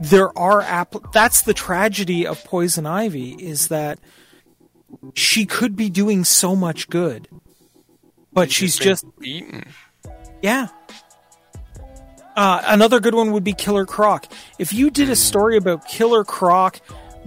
there 0.00 0.36
are 0.38 0.60
app 0.60 0.94
that's 1.14 1.40
the 1.42 1.54
tragedy 1.54 2.26
of 2.26 2.44
poison 2.44 2.84
ivy 2.84 3.30
is 3.30 3.68
that 3.68 3.98
she 5.14 5.46
could 5.46 5.76
be 5.76 5.90
doing 5.90 6.24
so 6.24 6.54
much 6.56 6.88
good. 6.88 7.28
But 8.32 8.50
she's 8.50 8.78
been 8.78 8.84
just 8.84 9.18
beaten. 9.18 9.64
yeah. 10.42 10.68
Uh, 12.36 12.62
another 12.66 12.98
good 12.98 13.14
one 13.14 13.30
would 13.32 13.44
be 13.44 13.52
Killer 13.52 13.86
Croc. 13.86 14.26
If 14.58 14.72
you 14.72 14.90
did 14.90 15.08
a 15.08 15.16
story 15.16 15.56
about 15.56 15.86
Killer 15.86 16.24
Croc 16.24 16.80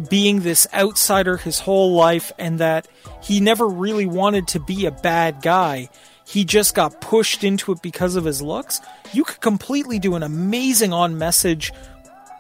being 0.10 0.42
this 0.42 0.68
outsider 0.74 1.38
his 1.38 1.60
whole 1.60 1.94
life 1.94 2.32
and 2.38 2.60
that 2.60 2.88
he 3.24 3.40
never 3.40 3.68
really 3.68 4.06
wanted 4.06 4.50
to 4.50 4.60
be 4.60 4.86
a 4.86 4.92
bad 4.92 5.42
guy, 5.42 5.90
he 6.26 6.44
just 6.44 6.76
got 6.76 7.00
pushed 7.00 7.44
into 7.44 7.72
it 7.72 7.82
because 7.82 8.18
of 8.18 8.26
his 8.26 8.42
looks, 8.42 8.82
you 9.14 9.24
could 9.24 9.40
completely 9.40 9.98
do 9.98 10.16
an 10.16 10.24
amazing 10.24 10.92
on 10.92 11.18
message, 11.18 11.72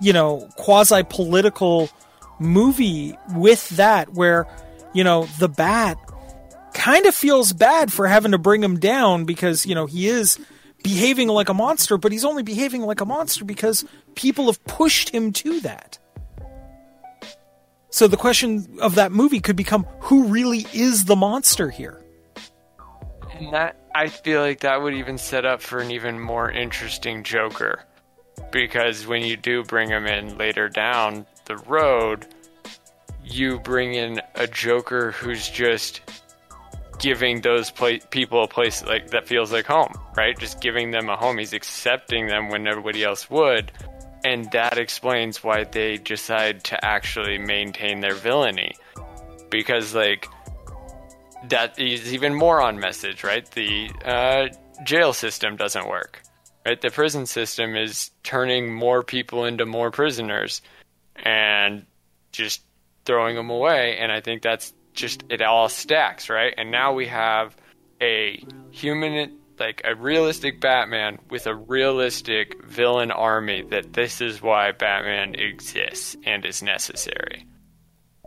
you 0.01 0.11
know, 0.11 0.49
quasi 0.57 1.03
political 1.03 1.89
movie 2.37 3.17
with 3.33 3.69
that 3.69 4.13
where, 4.13 4.45
you 4.97 5.03
know, 5.03 5.25
the 5.37 5.47
bat 5.47 5.99
kind 6.73 7.05
of 7.05 7.13
feels 7.13 7.53
bad 7.53 7.93
for 7.93 8.07
having 8.07 8.31
to 8.31 8.39
bring 8.39 8.63
him 8.63 8.79
down 8.79 9.25
because, 9.25 9.63
you 9.63 9.75
know, 9.75 9.85
he 9.85 10.07
is 10.07 10.39
behaving 10.83 11.27
like 11.27 11.49
a 11.49 11.53
monster, 11.53 11.99
but 11.99 12.11
he's 12.11 12.25
only 12.25 12.41
behaving 12.41 12.81
like 12.81 12.99
a 12.99 13.05
monster 13.05 13.45
because 13.45 13.85
people 14.15 14.47
have 14.47 14.63
pushed 14.65 15.09
him 15.09 15.31
to 15.33 15.59
that. 15.59 15.99
So 17.91 18.07
the 18.07 18.17
question 18.17 18.79
of 18.81 18.95
that 18.95 19.11
movie 19.11 19.39
could 19.39 19.55
become 19.55 19.85
who 19.99 20.29
really 20.29 20.65
is 20.73 21.05
the 21.05 21.15
monster 21.15 21.69
here? 21.69 22.03
And 23.33 23.53
that 23.53 23.77
I 23.93 24.07
feel 24.07 24.41
like 24.41 24.61
that 24.61 24.81
would 24.81 24.95
even 24.95 25.19
set 25.19 25.45
up 25.45 25.61
for 25.61 25.77
an 25.77 25.91
even 25.91 26.19
more 26.19 26.49
interesting 26.49 27.23
Joker. 27.23 27.83
Because 28.51 29.05
when 29.05 29.21
you 29.21 29.37
do 29.37 29.63
bring 29.63 29.89
him 29.89 30.07
in 30.07 30.39
later 30.39 30.69
down 30.69 31.27
the 31.45 31.57
road, 31.57 32.25
you 33.29 33.59
bring 33.59 33.93
in 33.93 34.21
a 34.35 34.47
Joker 34.47 35.11
who's 35.11 35.49
just 35.49 36.01
giving 36.99 37.41
those 37.41 37.69
pla- 37.69 37.99
people 38.09 38.43
a 38.43 38.47
place 38.47 38.83
like 38.83 39.11
that 39.11 39.27
feels 39.27 39.51
like 39.51 39.65
home, 39.65 39.93
right? 40.15 40.37
Just 40.37 40.61
giving 40.61 40.91
them 40.91 41.09
a 41.09 41.15
home. 41.15 41.37
He's 41.37 41.53
accepting 41.53 42.27
them 42.27 42.49
when 42.49 42.63
nobody 42.63 43.03
else 43.03 43.29
would, 43.29 43.71
and 44.23 44.49
that 44.51 44.77
explains 44.77 45.43
why 45.43 45.63
they 45.63 45.97
decide 45.97 46.63
to 46.65 46.85
actually 46.85 47.37
maintain 47.37 47.99
their 47.99 48.15
villainy, 48.15 48.75
because 49.49 49.93
like 49.93 50.27
that 51.49 51.77
is 51.79 52.13
even 52.13 52.33
more 52.33 52.61
on 52.61 52.79
message, 52.79 53.23
right? 53.23 53.49
The 53.51 53.91
uh, 54.03 54.47
jail 54.83 55.13
system 55.13 55.55
doesn't 55.55 55.87
work, 55.87 56.21
right? 56.65 56.81
The 56.81 56.89
prison 56.89 57.25
system 57.25 57.75
is 57.75 58.11
turning 58.23 58.73
more 58.73 59.03
people 59.03 59.45
into 59.45 59.65
more 59.65 59.91
prisoners, 59.91 60.61
and 61.15 61.85
just 62.31 62.61
throwing 63.07 63.35
them 63.35 63.49
away, 63.49 63.97
and 63.97 64.11
I 64.11 64.21
think 64.21 64.43
that's 64.43 64.73
just 64.93 65.23
it 65.29 65.41
all 65.41 65.69
stacks, 65.69 66.29
right? 66.29 66.53
And 66.55 66.69
now 66.69 66.93
we 66.93 67.07
have 67.07 67.55
a 67.99 68.43
human 68.69 69.39
like 69.59 69.81
a 69.85 69.95
realistic 69.95 70.61
Batman 70.61 71.17
with 71.31 71.47
a 71.47 71.55
realistic 71.55 72.63
villain 72.63 73.09
army 73.09 73.63
that 73.71 73.93
this 73.93 74.21
is 74.21 74.39
why 74.39 74.71
Batman 74.71 75.33
exists 75.33 76.15
and 76.25 76.45
is 76.45 76.61
necessary. 76.61 77.47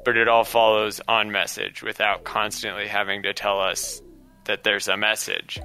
But 0.05 0.17
it 0.17 0.27
all 0.27 0.43
follows 0.43 1.01
on 1.07 1.31
message 1.31 1.85
without 1.85 2.25
constantly 2.25 2.89
having 2.89 3.23
to 3.23 3.33
tell 3.33 3.61
us 3.61 4.03
that 4.47 4.65
there's 4.65 4.89
a 4.89 4.97
message. 4.97 5.61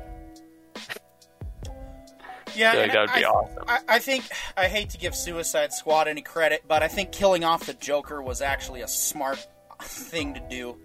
Yeah, 2.55 2.73
like 2.73 2.91
that 2.93 3.01
would 3.01 3.13
be 3.13 3.25
I, 3.25 3.29
awesome. 3.29 3.63
I, 3.67 3.79
I 3.87 3.99
think 3.99 4.25
I 4.55 4.67
hate 4.67 4.89
to 4.91 4.97
give 4.97 5.15
Suicide 5.15 5.73
Squad 5.73 6.07
any 6.07 6.21
credit, 6.21 6.63
but 6.67 6.83
I 6.83 6.87
think 6.87 7.11
killing 7.11 7.43
off 7.43 7.65
the 7.65 7.73
Joker 7.73 8.21
was 8.21 8.41
actually 8.41 8.81
a 8.81 8.87
smart 8.87 9.45
thing 9.81 10.33
to 10.33 10.39
do. 10.49 10.77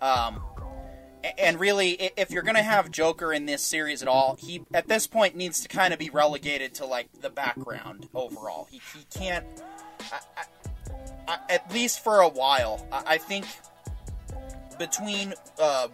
Um, 0.00 0.42
and 1.38 1.60
really, 1.60 1.92
if 2.16 2.30
you're 2.30 2.42
going 2.42 2.56
to 2.56 2.62
have 2.62 2.90
Joker 2.90 3.32
in 3.32 3.46
this 3.46 3.62
series 3.62 4.02
at 4.02 4.08
all, 4.08 4.36
he 4.40 4.64
at 4.74 4.88
this 4.88 5.06
point 5.06 5.36
needs 5.36 5.60
to 5.60 5.68
kind 5.68 5.92
of 5.92 5.98
be 5.98 6.10
relegated 6.10 6.74
to 6.74 6.86
like 6.86 7.08
the 7.20 7.30
background 7.30 8.08
overall. 8.14 8.66
He, 8.70 8.80
he 8.96 9.06
can't, 9.16 9.46
I, 11.28 11.38
at 11.48 11.72
least 11.72 12.02
for 12.02 12.20
a 12.20 12.28
while. 12.28 12.86
I, 12.90 13.02
I 13.06 13.18
think 13.18 13.46
between 14.78 15.34
uh, 15.60 15.88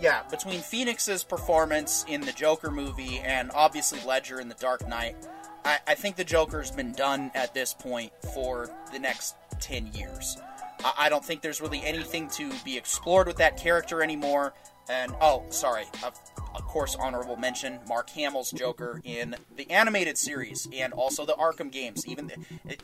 yeah, 0.00 0.22
between 0.30 0.60
Phoenix's 0.60 1.24
performance 1.24 2.04
in 2.08 2.20
the 2.20 2.32
Joker 2.32 2.70
movie 2.70 3.18
and 3.18 3.50
obviously 3.54 4.00
Ledger 4.06 4.40
in 4.40 4.48
The 4.48 4.54
Dark 4.54 4.86
Knight, 4.86 5.16
I, 5.64 5.78
I 5.86 5.94
think 5.94 6.16
the 6.16 6.24
Joker's 6.24 6.70
been 6.70 6.92
done 6.92 7.30
at 7.34 7.54
this 7.54 7.74
point 7.74 8.12
for 8.34 8.68
the 8.92 8.98
next 8.98 9.36
10 9.60 9.92
years. 9.94 10.36
I, 10.84 10.92
I 10.98 11.08
don't 11.08 11.24
think 11.24 11.40
there's 11.42 11.60
really 11.60 11.82
anything 11.82 12.28
to 12.30 12.52
be 12.64 12.76
explored 12.76 13.26
with 13.26 13.36
that 13.38 13.56
character 13.56 14.02
anymore. 14.02 14.54
And, 14.88 15.12
oh, 15.20 15.44
sorry, 15.48 15.86
of, 16.04 16.18
of 16.54 16.64
course, 16.66 16.94
honorable 16.94 17.36
mention 17.36 17.80
Mark 17.88 18.10
Hamill's 18.10 18.52
Joker 18.52 19.00
in 19.04 19.34
the 19.56 19.68
animated 19.70 20.18
series 20.18 20.68
and 20.72 20.92
also 20.92 21.26
the 21.26 21.34
Arkham 21.34 21.72
games. 21.72 22.06
Even 22.06 22.28
the, 22.28 22.76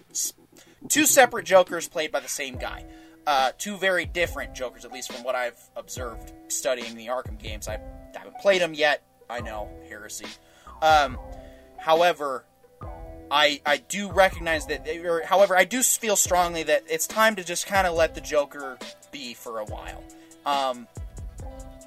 two 0.89 1.07
separate 1.07 1.45
Jokers 1.45 1.89
played 1.89 2.11
by 2.11 2.21
the 2.21 2.29
same 2.29 2.57
guy 2.57 2.85
uh, 3.27 3.53
two 3.59 3.77
very 3.77 4.05
different 4.05 4.55
Jokers, 4.55 4.85
at 4.85 4.93
least 4.93 5.12
from 5.12 5.23
what 5.23 5.35
I've 5.35 5.59
observed 5.77 6.33
studying 6.49 6.97
the 6.97 7.07
Arkham 7.07 7.39
games. 7.39 7.68
I 7.68 7.79
haven't 8.14 8.39
played 8.39 8.61
them 8.61 8.75
yet. 8.75 9.03
I 9.31 9.41
know 9.41 9.68
heresy. 9.89 10.27
Um, 10.81 11.18
however, 11.79 12.45
I 13.31 13.61
I 13.64 13.79
do 13.79 14.11
recognize 14.11 14.66
that. 14.66 14.85
They, 14.85 14.99
or, 14.99 15.23
however, 15.25 15.57
I 15.57 15.64
do 15.64 15.83
feel 15.83 16.16
strongly 16.16 16.64
that 16.64 16.85
it's 16.89 17.07
time 17.07 17.37
to 17.37 17.45
just 17.45 17.66
kind 17.66 17.87
of 17.87 17.95
let 17.95 18.14
the 18.14 18.20
Joker 18.20 18.79
be 19.11 19.35
for 19.35 19.61
a 19.61 19.64
while. 19.64 20.03
Um, 20.45 20.89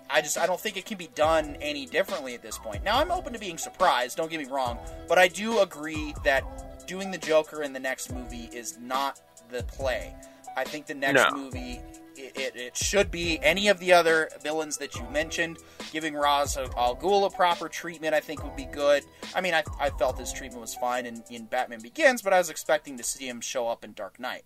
I 0.10 0.22
just 0.22 0.38
I 0.38 0.48
don't 0.48 0.60
think 0.60 0.78
it 0.78 0.86
can 0.86 0.98
be 0.98 1.10
done 1.14 1.58
any 1.62 1.86
differently 1.86 2.34
at 2.34 2.42
this 2.42 2.58
point. 2.58 2.84
Now 2.84 3.00
I'm 3.00 3.12
open 3.12 3.34
to 3.34 3.40
being 3.40 3.58
surprised. 3.58 4.18
Don't 4.18 4.32
get 4.32 4.40
me 4.40 4.46
wrong, 4.46 4.80
but 5.08 5.18
I 5.18 5.28
do 5.28 5.60
agree 5.60 6.16
that 6.24 6.88
doing 6.88 7.12
the 7.12 7.18
Joker 7.18 7.64
in 7.64 7.74
the 7.74 7.80
next 7.80 8.14
movie 8.14 8.50
is 8.54 8.78
not 8.80 9.20
the 9.50 9.64
play. 9.64 10.16
I 10.56 10.64
think 10.64 10.86
the 10.86 10.93
next 10.95 11.16
No. 11.32 11.38
movie 11.38 11.80
it, 12.18 12.38
it, 12.38 12.56
it 12.56 12.78
should 12.78 13.12
be 13.12 13.38
any 13.43 13.68
of 13.68 13.78
the 13.80 13.91
other 13.91 14.30
villains 14.41 14.78
that 14.78 14.95
you 14.95 15.03
mentioned. 15.10 15.58
Giving 15.91 16.14
Ra's 16.16 16.56
al 16.58 16.95
Ghul 16.95 17.26
a 17.28 17.30
proper 17.36 17.68
treatment, 17.68 18.14
I 18.16 18.22
think, 18.22 18.41
would 18.41 18.56
be 18.56 18.64
good. 18.66 19.03
I 19.36 19.41
mean, 19.41 19.53
I, 19.53 19.64
I 19.80 19.89
felt 19.89 20.18
his 20.18 20.32
treatment 20.32 20.62
was 20.62 20.74
fine 20.76 21.06
in, 21.06 21.24
in 21.30 21.45
Batman 21.45 21.82
Begins, 21.82 22.22
but 22.22 22.32
I 22.32 22.38
was 22.38 22.49
expecting 22.49 22.97
to 22.97 23.03
see 23.03 23.28
him 23.28 23.41
show 23.41 23.68
up 23.68 23.84
in 23.84 23.91
Dark 23.91 24.18
Knight. 24.18 24.43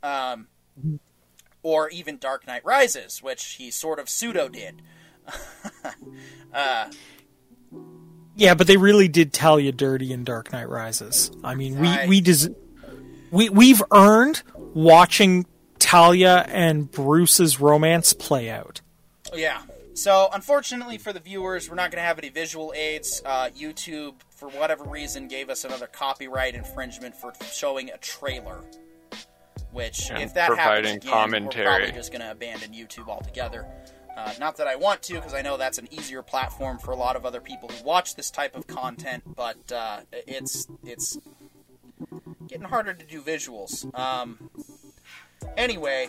Um, 0.00 0.46
or 1.64 1.88
even 1.90 2.18
Dark 2.18 2.46
Knight 2.46 2.64
Rises, 2.64 3.20
which 3.20 3.44
he 3.54 3.72
sort 3.72 3.98
of 3.98 4.08
pseudo 4.08 4.48
did. 4.48 4.80
uh, 6.54 6.90
Yeah, 8.36 8.54
but 8.54 8.68
they 8.68 8.76
really 8.76 9.08
did 9.08 9.32
Talia 9.32 9.72
dirty 9.72 10.12
in 10.12 10.22
Dark 10.22 10.52
Knight 10.52 10.68
Rises. 10.68 11.32
I 11.42 11.56
mean, 11.56 11.80
we 11.80 11.88
I- 11.88 12.06
we 12.06 12.20
des- 12.20 12.54
we 13.32 13.48
we've 13.48 13.82
earned 13.92 14.42
watching 14.74 15.46
Talia 15.78 16.44
and 16.48 16.90
Bruce's 16.90 17.60
romance 17.60 18.12
play 18.12 18.50
out. 18.50 18.80
Yeah. 19.34 19.62
So, 19.94 20.28
unfortunately 20.32 20.96
for 20.96 21.12
the 21.12 21.18
viewers, 21.20 21.68
we're 21.68 21.74
not 21.74 21.90
going 21.90 22.00
to 22.00 22.06
have 22.06 22.18
any 22.18 22.28
visual 22.28 22.72
aids. 22.76 23.20
Uh, 23.24 23.48
YouTube, 23.48 24.14
for 24.30 24.48
whatever 24.48 24.84
reason, 24.84 25.26
gave 25.26 25.50
us 25.50 25.64
another 25.64 25.88
copyright 25.88 26.54
infringement 26.54 27.16
for 27.16 27.32
showing 27.52 27.90
a 27.90 27.98
trailer. 27.98 28.60
Which, 29.72 30.10
And 30.10 30.22
if 30.22 30.34
that 30.34 30.54
happens 30.56 30.56
providing 30.56 30.96
again, 30.96 31.44
we're 31.44 31.64
probably 31.64 31.92
just 31.92 32.12
going 32.12 32.22
to 32.22 32.30
abandon 32.30 32.72
YouTube 32.72 33.08
altogether. 33.08 33.66
Uh, 34.16 34.32
not 34.40 34.56
that 34.56 34.66
I 34.66 34.76
want 34.76 35.02
to, 35.02 35.14
because 35.14 35.34
I 35.34 35.42
know 35.42 35.56
that's 35.56 35.78
an 35.78 35.92
easier 35.92 36.22
platform 36.22 36.78
for 36.78 36.90
a 36.90 36.96
lot 36.96 37.14
of 37.14 37.26
other 37.26 37.40
people 37.40 37.68
who 37.68 37.84
watch 37.84 38.16
this 38.16 38.30
type 38.30 38.56
of 38.56 38.66
content. 38.66 39.22
But 39.36 39.70
uh, 39.70 40.00
it's 40.12 40.66
it's 40.84 41.18
getting 42.48 42.66
harder 42.66 42.94
to 42.94 43.04
do 43.04 43.20
visuals. 43.20 43.92
Um, 43.98 44.50
anyway, 45.56 46.08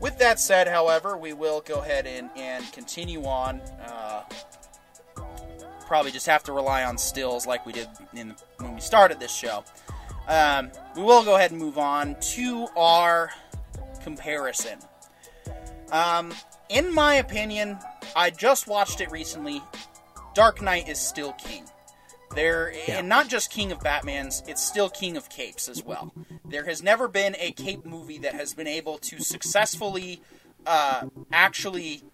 with 0.00 0.18
that 0.18 0.38
said, 0.40 0.68
however, 0.68 1.16
we 1.16 1.32
will 1.32 1.60
go 1.60 1.80
ahead 1.80 2.06
and, 2.06 2.30
and 2.36 2.70
continue 2.72 3.24
on. 3.24 3.60
Uh, 3.60 4.22
probably 5.86 6.12
just 6.12 6.26
have 6.26 6.44
to 6.44 6.52
rely 6.52 6.84
on 6.84 6.98
stills 6.98 7.46
like 7.46 7.64
we 7.64 7.72
did 7.72 7.88
in 8.14 8.34
when 8.58 8.74
we 8.74 8.80
started 8.80 9.18
this 9.18 9.34
show. 9.34 9.64
Um, 10.28 10.70
we 10.94 11.02
will 11.02 11.24
go 11.24 11.36
ahead 11.36 11.50
and 11.50 11.58
move 11.58 11.78
on 11.78 12.16
to 12.20 12.68
our 12.76 13.30
comparison. 14.02 14.78
Um, 15.90 16.34
in 16.68 16.92
my 16.92 17.14
opinion, 17.14 17.78
I 18.14 18.30
just 18.30 18.68
watched 18.68 19.00
it 19.00 19.10
recently. 19.10 19.62
Dark 20.34 20.60
Knight 20.60 20.88
is 20.88 20.98
still 20.98 21.32
king. 21.32 21.64
There, 22.38 22.72
Yeah. 22.86 22.98
and 22.98 23.08
not 23.08 23.26
just 23.28 23.50
king 23.50 23.72
of 23.72 23.80
Batman's, 23.80 24.44
it's 24.46 24.62
still 24.64 24.88
king 24.88 25.16
of 25.16 25.28
capes 25.28 25.68
as 25.68 25.82
well. 25.82 26.12
There 26.44 26.64
has 26.66 26.84
never 26.84 27.08
been 27.08 27.34
a 27.36 27.50
cape 27.50 27.84
movie 27.84 28.18
that 28.18 28.34
has 28.34 28.54
been 28.54 28.68
able 28.68 28.98
to 28.98 29.18
successfully, 29.18 30.22
uh, 30.64 31.06
actually, 31.32 32.04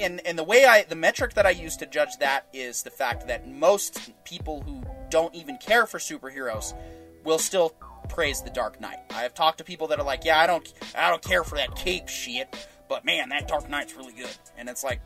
and 0.00 0.20
and 0.26 0.36
the 0.36 0.42
way 0.42 0.64
I, 0.64 0.82
the 0.82 0.96
metric 0.96 1.34
that 1.34 1.46
I 1.46 1.50
use 1.50 1.76
to 1.76 1.86
judge 1.86 2.16
that 2.18 2.48
is 2.52 2.82
the 2.82 2.90
fact 2.90 3.28
that 3.28 3.46
most 3.48 4.10
people 4.24 4.62
who 4.62 4.82
don't 5.10 5.32
even 5.34 5.58
care 5.58 5.86
for 5.86 5.98
superheroes 5.98 6.74
will 7.22 7.38
still 7.38 7.70
praise 8.08 8.42
the 8.42 8.50
Dark 8.50 8.80
Knight. 8.80 8.98
I 9.10 9.22
have 9.22 9.34
talked 9.34 9.58
to 9.58 9.64
people 9.64 9.86
that 9.88 10.00
are 10.00 10.04
like, 10.04 10.24
yeah, 10.24 10.40
I 10.40 10.48
don't, 10.48 10.72
I 10.96 11.08
don't 11.08 11.22
care 11.22 11.44
for 11.44 11.54
that 11.56 11.76
cape 11.76 12.08
shit, 12.08 12.68
but 12.88 13.04
man, 13.04 13.28
that 13.28 13.46
Dark 13.46 13.68
Knight's 13.70 13.94
really 13.94 14.12
good, 14.12 14.36
and 14.58 14.68
it's 14.68 14.82
like, 14.82 15.00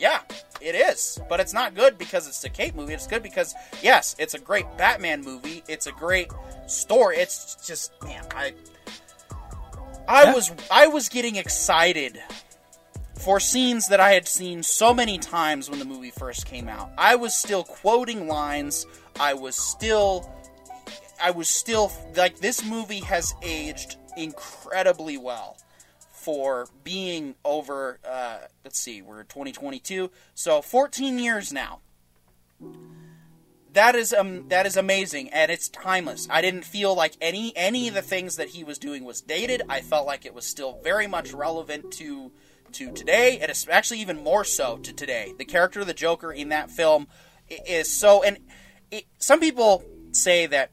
yeah, 0.00 0.20
it 0.60 0.74
is. 0.74 1.20
But 1.28 1.38
it's 1.40 1.52
not 1.52 1.74
good 1.74 1.98
because 1.98 2.26
it's 2.26 2.42
a 2.44 2.48
Cape 2.48 2.74
movie. 2.74 2.94
It's 2.94 3.06
good 3.06 3.22
because, 3.22 3.54
yes, 3.82 4.16
it's 4.18 4.34
a 4.34 4.38
great 4.38 4.64
Batman 4.78 5.22
movie. 5.22 5.62
It's 5.68 5.86
a 5.86 5.92
great 5.92 6.28
story. 6.66 7.18
It's 7.18 7.56
just, 7.66 7.92
man, 8.02 8.24
I. 8.34 8.54
I 10.08 10.24
Yeah. 10.24 10.34
was 10.34 10.50
I 10.70 10.86
was 10.88 11.08
getting 11.08 11.36
excited 11.36 12.20
for 13.16 13.38
scenes 13.38 13.88
that 13.88 14.00
I 14.00 14.12
had 14.12 14.26
seen 14.26 14.62
so 14.62 14.92
many 14.94 15.18
times 15.18 15.68
when 15.70 15.78
the 15.78 15.84
movie 15.84 16.10
first 16.10 16.46
came 16.46 16.68
out. 16.68 16.90
I 16.98 17.14
was 17.16 17.34
still 17.36 17.62
quoting 17.62 18.26
lines. 18.26 18.86
I 19.20 19.34
was 19.34 19.54
still 19.56 20.28
I 21.22 21.30
was 21.30 21.48
still 21.48 21.92
like 22.16 22.38
this 22.38 22.64
movie 22.64 23.00
has 23.00 23.34
aged 23.42 23.98
incredibly 24.16 25.16
well 25.18 25.58
for 26.20 26.68
being 26.84 27.34
over. 27.44 27.98
Uh, 28.06 28.38
let's 28.64 28.78
see, 28.78 29.02
we're 29.02 29.24
2022, 29.24 30.10
so 30.34 30.62
14 30.62 31.18
years 31.18 31.52
now. 31.52 31.80
That 33.72 33.94
is 33.94 34.12
um 34.12 34.48
that 34.48 34.66
is 34.66 34.76
amazing 34.76 35.28
and 35.28 35.50
it's 35.50 35.68
timeless. 35.68 36.26
I 36.28 36.42
didn't 36.42 36.64
feel 36.64 36.94
like 36.94 37.14
any 37.20 37.52
any 37.56 37.86
of 37.86 37.94
the 37.94 38.02
things 38.02 38.34
that 38.36 38.48
he 38.48 38.64
was 38.64 38.78
doing 38.78 39.04
was 39.04 39.20
dated. 39.20 39.62
I 39.68 39.80
felt 39.80 40.06
like 40.06 40.26
it 40.26 40.34
was 40.34 40.44
still 40.44 40.80
very 40.82 41.06
much 41.06 41.32
relevant 41.32 41.92
to 41.92 42.32
to 42.72 42.92
today, 42.92 43.38
and 43.38 43.52
actually 43.70 44.00
even 44.00 44.22
more 44.22 44.44
so 44.44 44.78
to 44.78 44.92
today. 44.92 45.32
The 45.38 45.44
character 45.44 45.80
of 45.80 45.86
the 45.86 45.94
Joker 45.94 46.32
in 46.32 46.50
that 46.50 46.70
film 46.70 47.06
is 47.48 47.90
so, 47.92 48.22
and 48.22 48.38
it, 48.90 49.04
some 49.18 49.40
people 49.40 49.84
say 50.12 50.46
that, 50.46 50.70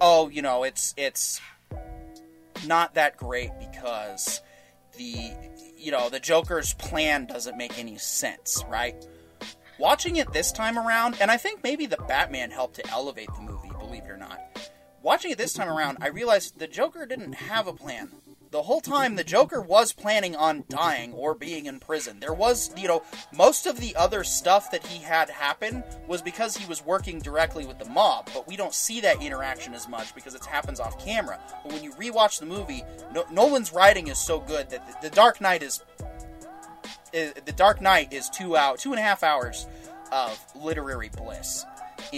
oh, 0.00 0.28
you 0.28 0.42
know, 0.42 0.64
it's 0.64 0.94
it's 0.96 1.40
not 2.66 2.94
that 2.94 3.16
great 3.16 3.50
because 3.58 4.40
the 4.96 5.32
you 5.76 5.90
know 5.90 6.08
the 6.08 6.20
Joker's 6.20 6.74
plan 6.74 7.26
doesn't 7.26 7.56
make 7.56 7.78
any 7.78 7.98
sense, 7.98 8.64
right? 8.68 8.94
Watching 9.78 10.16
it 10.16 10.32
this 10.32 10.52
time 10.52 10.78
around, 10.78 11.16
and 11.20 11.30
I 11.30 11.36
think 11.36 11.62
maybe 11.64 11.86
the 11.86 11.96
Batman 12.08 12.50
helped 12.50 12.76
to 12.76 12.90
elevate 12.90 13.28
the 13.34 13.42
movie, 13.42 13.70
believe 13.70 14.04
it 14.04 14.10
or 14.10 14.16
not. 14.16 14.40
Watching 15.02 15.32
it 15.32 15.38
this 15.38 15.52
time 15.52 15.68
around, 15.68 15.98
I 16.00 16.08
realized 16.08 16.58
the 16.58 16.66
Joker 16.66 17.04
didn't 17.06 17.34
have 17.34 17.66
a 17.66 17.72
plan. 17.72 18.10
The 18.54 18.62
whole 18.62 18.80
time, 18.80 19.16
the 19.16 19.24
Joker 19.24 19.60
was 19.60 19.92
planning 19.92 20.36
on 20.36 20.62
dying 20.68 21.12
or 21.12 21.34
being 21.34 21.66
in 21.66 21.80
prison. 21.80 22.20
There 22.20 22.32
was, 22.32 22.70
you 22.80 22.86
know, 22.86 23.02
most 23.32 23.66
of 23.66 23.80
the 23.80 23.96
other 23.96 24.22
stuff 24.22 24.70
that 24.70 24.86
he 24.86 25.02
had 25.02 25.28
happen 25.28 25.82
was 26.06 26.22
because 26.22 26.56
he 26.56 26.64
was 26.68 26.86
working 26.86 27.18
directly 27.18 27.66
with 27.66 27.80
the 27.80 27.84
mob, 27.86 28.30
but 28.32 28.46
we 28.46 28.56
don't 28.56 28.72
see 28.72 29.00
that 29.00 29.20
interaction 29.20 29.74
as 29.74 29.88
much 29.88 30.14
because 30.14 30.36
it 30.36 30.46
happens 30.46 30.78
off 30.78 31.04
camera. 31.04 31.40
But 31.64 31.72
when 31.72 31.82
you 31.82 31.94
rewatch 31.94 32.38
the 32.38 32.46
movie, 32.46 32.84
no- 33.12 33.26
Nolan's 33.32 33.72
writing 33.72 34.06
is 34.06 34.18
so 34.18 34.38
good 34.38 34.70
that 34.70 34.86
the, 34.86 35.08
the 35.08 35.16
Dark 35.16 35.40
Knight 35.40 35.64
is 35.64 35.82
the 37.10 37.54
Dark 37.56 37.80
Knight 37.80 38.12
is 38.12 38.30
two 38.30 38.56
out 38.56 38.78
two 38.78 38.92
and 38.92 39.00
a 39.00 39.02
half 39.02 39.24
hours 39.24 39.66
of 40.12 40.40
literary 40.54 41.08
bliss, 41.08 41.64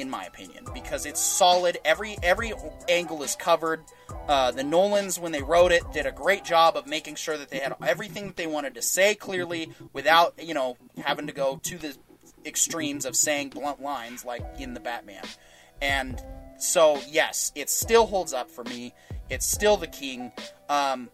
in 0.01 0.11
my 0.11 0.25
opinion, 0.25 0.65
because 0.75 1.07
it's 1.07 1.21
solid. 1.21 1.79
Every 1.85 2.17
every 2.23 2.53
angle 2.89 3.23
is 3.23 3.37
covered. 3.37 3.85
Uh, 4.29 4.51
the 4.51 4.63
Nolans, 4.63 5.19
when 5.19 5.33
they 5.33 5.43
wrote 5.43 5.73
it, 5.73 5.83
did 5.93 6.07
a 6.07 6.13
great 6.13 6.45
job 6.45 6.77
of 6.77 6.87
making 6.87 7.15
sure 7.15 7.37
that 7.37 7.49
they 7.49 7.59
had 7.59 7.75
everything 7.87 8.27
that 8.27 8.37
they 8.37 8.47
wanted 8.47 8.75
to 8.75 8.83
say 8.83 9.15
clearly, 9.15 9.71
without 9.93 10.35
you 10.43 10.55
know 10.55 10.77
having 11.05 11.27
to 11.27 11.33
go 11.33 11.61
to 11.63 11.79
the 11.79 11.97
extremes 12.45 13.05
of 13.05 13.17
saying 13.17 13.51
blunt 13.51 13.83
lines 13.83 14.25
like 14.25 14.43
in 14.59 14.75
the 14.75 14.81
Batman. 14.81 15.25
And 15.83 16.23
so, 16.59 17.01
yes, 17.09 17.53
it 17.55 17.69
still 17.69 18.07
holds 18.07 18.33
up 18.33 18.51
for 18.51 18.65
me. 18.65 18.95
It's 19.29 19.47
still 19.47 19.77
the 19.77 19.87
king. 19.87 20.33
Um, 20.69 21.11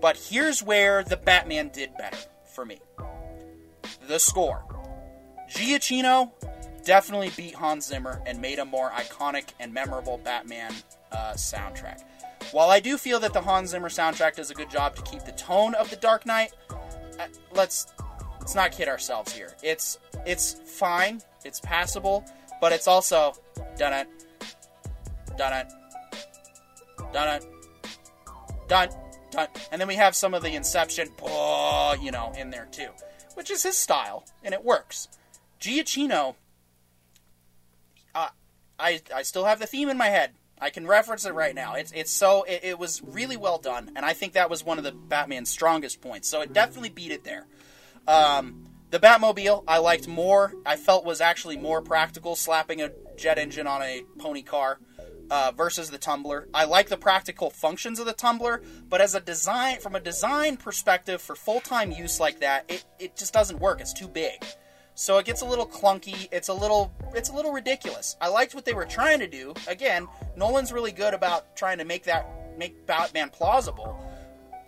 but 0.00 0.16
here's 0.16 0.62
where 0.62 1.02
the 1.02 1.16
Batman 1.16 1.68
did 1.68 1.96
better 1.98 2.16
for 2.54 2.64
me 2.64 2.80
the 4.06 4.18
score. 4.18 4.64
Giacchino 5.50 6.32
definitely 6.88 7.30
beat 7.36 7.54
Hans 7.54 7.86
Zimmer 7.86 8.22
and 8.24 8.40
made 8.40 8.58
a 8.58 8.64
more 8.64 8.90
iconic 8.92 9.48
and 9.60 9.74
memorable 9.74 10.16
Batman 10.24 10.72
uh, 11.12 11.34
soundtrack. 11.34 12.02
While 12.52 12.70
I 12.70 12.80
do 12.80 12.96
feel 12.96 13.20
that 13.20 13.34
the 13.34 13.42
Hans 13.42 13.72
Zimmer 13.72 13.90
soundtrack 13.90 14.36
does 14.36 14.50
a 14.50 14.54
good 14.54 14.70
job 14.70 14.96
to 14.96 15.02
keep 15.02 15.22
the 15.26 15.32
tone 15.32 15.74
of 15.74 15.90
the 15.90 15.96
Dark 15.96 16.24
Knight, 16.24 16.52
uh, 16.70 17.26
let's 17.52 17.88
let's 18.40 18.54
not 18.54 18.72
kid 18.72 18.88
ourselves 18.88 19.32
here. 19.34 19.52
It's 19.62 19.98
it's 20.24 20.54
fine, 20.64 21.20
it's 21.44 21.60
passable, 21.60 22.24
but 22.58 22.72
it's 22.72 22.88
also 22.88 23.34
done 23.76 23.92
it, 23.92 24.08
done 25.36 25.52
it, 25.52 25.66
done 27.12 27.36
it, 27.36 27.46
done, 28.66 28.88
done, 29.30 29.48
and 29.70 29.78
then 29.78 29.88
we 29.88 29.96
have 29.96 30.16
some 30.16 30.32
of 30.32 30.42
the 30.42 30.54
Inception, 30.54 31.08
you 32.00 32.10
know, 32.10 32.32
in 32.34 32.48
there 32.48 32.66
too 32.72 32.88
which 33.38 33.52
is 33.52 33.62
his 33.62 33.78
style, 33.78 34.24
and 34.42 34.52
it 34.52 34.64
works. 34.64 35.06
Giacchino, 35.60 36.34
I 38.78 39.00
I 39.14 39.22
still 39.22 39.44
have 39.44 39.58
the 39.58 39.66
theme 39.66 39.88
in 39.88 39.96
my 39.96 40.08
head. 40.08 40.32
I 40.60 40.70
can 40.70 40.86
reference 40.86 41.24
it 41.24 41.34
right 41.34 41.54
now. 41.54 41.74
It's 41.74 41.92
it's 41.92 42.10
so 42.10 42.42
it, 42.42 42.60
it, 42.64 42.78
was 42.78 43.00
really 43.02 43.36
well 43.36 43.58
done, 43.58 43.92
and 43.94 44.04
I 44.04 44.12
think 44.12 44.32
that 44.32 44.50
was 44.50 44.64
one 44.64 44.78
of 44.78 44.84
the 44.84 44.92
Batman's 44.92 45.50
strongest 45.50 46.00
points. 46.00 46.28
So 46.28 46.40
it 46.40 46.52
definitely 46.52 46.88
beat 46.88 47.12
it 47.12 47.24
there. 47.24 47.46
Um, 48.08 48.64
the 48.90 48.98
Batmobile 48.98 49.64
I 49.68 49.78
liked 49.78 50.08
more. 50.08 50.54
I 50.66 50.76
felt 50.76 51.04
was 51.04 51.20
actually 51.20 51.58
more 51.58 51.80
practical, 51.80 52.34
slapping 52.34 52.82
a 52.82 52.90
jet 53.16 53.38
engine 53.38 53.66
on 53.66 53.82
a 53.82 54.02
pony 54.18 54.42
car 54.42 54.78
uh, 55.30 55.52
versus 55.56 55.90
the 55.90 55.98
tumbler. 55.98 56.48
I 56.54 56.64
like 56.64 56.88
the 56.88 56.96
practical 56.96 57.50
functions 57.50 57.98
of 57.98 58.06
the 58.06 58.12
tumbler, 58.12 58.62
but 58.88 59.00
as 59.00 59.14
a 59.14 59.20
design, 59.20 59.80
from 59.80 59.94
a 59.94 60.00
design 60.00 60.56
perspective, 60.56 61.20
for 61.20 61.34
full 61.34 61.60
time 61.60 61.92
use 61.92 62.18
like 62.18 62.40
that, 62.40 62.64
it, 62.68 62.84
it 62.98 63.16
just 63.16 63.32
doesn't 63.32 63.60
work. 63.60 63.80
It's 63.80 63.92
too 63.92 64.08
big, 64.08 64.44
so 64.98 65.16
it 65.18 65.24
gets 65.24 65.42
a 65.42 65.44
little 65.44 65.64
clunky. 65.64 66.26
It's 66.32 66.48
a 66.48 66.52
little 66.52 66.92
it's 67.14 67.28
a 67.28 67.32
little 67.32 67.52
ridiculous. 67.52 68.16
I 68.20 68.26
liked 68.26 68.52
what 68.52 68.64
they 68.64 68.74
were 68.74 68.84
trying 68.84 69.20
to 69.20 69.28
do. 69.28 69.54
Again, 69.68 70.08
Nolan's 70.36 70.72
really 70.72 70.90
good 70.90 71.14
about 71.14 71.54
trying 71.56 71.78
to 71.78 71.84
make 71.84 72.02
that 72.04 72.28
make 72.58 72.84
Batman 72.84 73.30
plausible. 73.30 73.96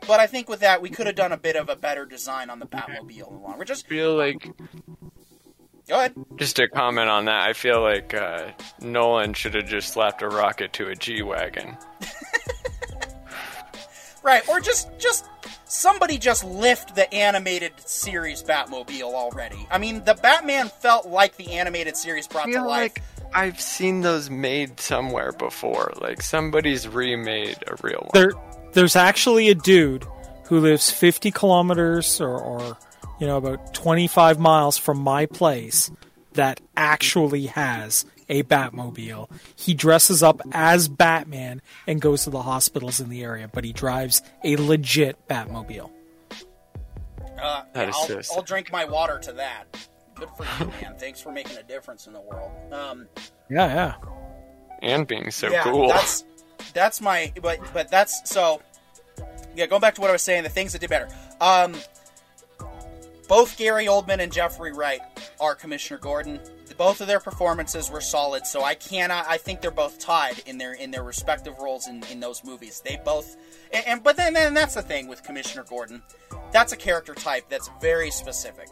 But 0.06 0.20
I 0.20 0.28
think 0.28 0.48
with 0.48 0.60
that, 0.60 0.80
we 0.80 0.88
could 0.88 1.08
have 1.08 1.16
done 1.16 1.32
a 1.32 1.36
bit 1.36 1.56
of 1.56 1.68
a 1.68 1.74
better 1.74 2.06
design 2.06 2.48
on 2.48 2.60
the 2.60 2.66
Batmobile. 2.66 3.58
We're 3.58 3.64
just 3.64 3.88
feel 3.88 4.16
like 4.16 4.48
Go 5.88 5.96
ahead. 5.96 6.14
Just 6.36 6.54
to 6.56 6.68
comment 6.68 7.10
on 7.10 7.24
that, 7.24 7.48
I 7.48 7.52
feel 7.52 7.82
like 7.82 8.14
uh, 8.14 8.52
Nolan 8.80 9.34
should 9.34 9.54
have 9.54 9.66
just 9.66 9.92
slapped 9.92 10.22
a 10.22 10.28
rocket 10.28 10.72
to 10.74 10.90
a 10.90 10.94
G 10.94 11.22
wagon. 11.22 11.76
right, 14.22 14.48
or 14.48 14.60
just 14.60 14.96
just 14.96 15.28
somebody 15.70 16.18
just 16.18 16.44
lift 16.44 16.94
the 16.94 17.12
animated 17.14 17.72
series 17.86 18.42
Batmobile 18.42 19.14
already. 19.14 19.66
I 19.70 19.78
mean, 19.78 20.04
the 20.04 20.14
Batman 20.14 20.68
felt 20.68 21.06
like 21.06 21.36
the 21.36 21.52
animated 21.52 21.96
series 21.96 22.26
brought 22.26 22.48
I 22.48 22.52
feel 22.52 22.62
to 22.62 22.68
life. 22.68 22.92
Like 22.96 23.02
I've 23.32 23.60
seen 23.60 24.00
those 24.00 24.28
made 24.28 24.80
somewhere 24.80 25.32
before. 25.32 25.92
Like 26.00 26.22
somebody's 26.22 26.88
remade 26.88 27.58
a 27.66 27.76
real 27.82 28.00
one. 28.00 28.10
There, 28.12 28.32
there's 28.72 28.96
actually 28.96 29.48
a 29.48 29.54
dude 29.54 30.04
who 30.46 30.58
lives 30.58 30.90
50 30.90 31.30
kilometers 31.30 32.20
or, 32.20 32.36
or 32.36 32.76
you 33.20 33.26
know, 33.26 33.36
about 33.36 33.72
25 33.72 34.38
miles 34.38 34.76
from 34.76 34.98
my 34.98 35.26
place 35.26 35.90
that 36.32 36.60
actually 36.76 37.46
has 37.46 38.04
a 38.30 38.42
Batmobile. 38.44 39.28
He 39.56 39.74
dresses 39.74 40.22
up 40.22 40.40
as 40.52 40.88
Batman 40.88 41.60
and 41.86 42.00
goes 42.00 42.24
to 42.24 42.30
the 42.30 42.42
hospitals 42.42 43.00
in 43.00 43.10
the 43.10 43.22
area, 43.22 43.50
but 43.52 43.64
he 43.64 43.72
drives 43.72 44.22
a 44.42 44.56
legit 44.56 45.28
Batmobile. 45.28 45.90
Uh, 47.42 47.62
yeah, 47.74 47.90
I'll, 47.94 48.20
I'll, 48.36 48.42
drink 48.42 48.70
my 48.70 48.84
water 48.84 49.18
to 49.18 49.32
that. 49.32 49.64
Good 50.14 50.28
for 50.36 50.44
you, 50.60 50.70
man. 50.82 50.94
Thanks 50.98 51.20
for 51.20 51.32
making 51.32 51.56
a 51.56 51.62
difference 51.62 52.06
in 52.06 52.12
the 52.12 52.20
world. 52.20 52.50
Um, 52.72 53.08
yeah, 53.48 53.66
yeah. 53.66 53.94
And 54.82 55.06
being 55.06 55.30
so 55.30 55.50
yeah, 55.50 55.62
cool. 55.62 55.88
That's 55.88 56.24
that's 56.74 57.00
my 57.00 57.32
but 57.40 57.58
but 57.72 57.90
that's 57.90 58.30
so. 58.30 58.62
Yeah, 59.56 59.66
going 59.66 59.80
back 59.80 59.94
to 59.96 60.00
what 60.00 60.10
I 60.10 60.12
was 60.12 60.22
saying, 60.22 60.44
the 60.44 60.48
things 60.48 60.72
that 60.72 60.80
did 60.80 60.90
better. 60.90 61.08
Um, 61.40 61.74
both 63.30 63.56
Gary 63.56 63.86
Oldman 63.86 64.18
and 64.18 64.32
Jeffrey 64.32 64.72
Wright 64.72 65.00
are 65.38 65.54
Commissioner 65.54 66.00
Gordon. 66.00 66.40
Both 66.76 67.00
of 67.00 67.06
their 67.06 67.20
performances 67.20 67.88
were 67.88 68.00
solid, 68.00 68.44
so 68.44 68.64
I 68.64 68.74
cannot. 68.74 69.24
I 69.28 69.36
think 69.36 69.60
they're 69.60 69.70
both 69.70 70.00
tied 70.00 70.40
in 70.46 70.58
their 70.58 70.74
in 70.74 70.90
their 70.90 71.04
respective 71.04 71.56
roles 71.58 71.86
in, 71.86 72.02
in 72.10 72.18
those 72.18 72.42
movies. 72.42 72.82
They 72.84 73.00
both, 73.04 73.36
and, 73.72 73.86
and 73.86 74.02
but 74.02 74.16
then 74.16 74.32
then 74.32 74.52
that's 74.52 74.74
the 74.74 74.82
thing 74.82 75.06
with 75.06 75.22
Commissioner 75.22 75.62
Gordon. 75.62 76.02
That's 76.50 76.72
a 76.72 76.76
character 76.76 77.14
type 77.14 77.48
that's 77.48 77.70
very 77.80 78.10
specific. 78.10 78.68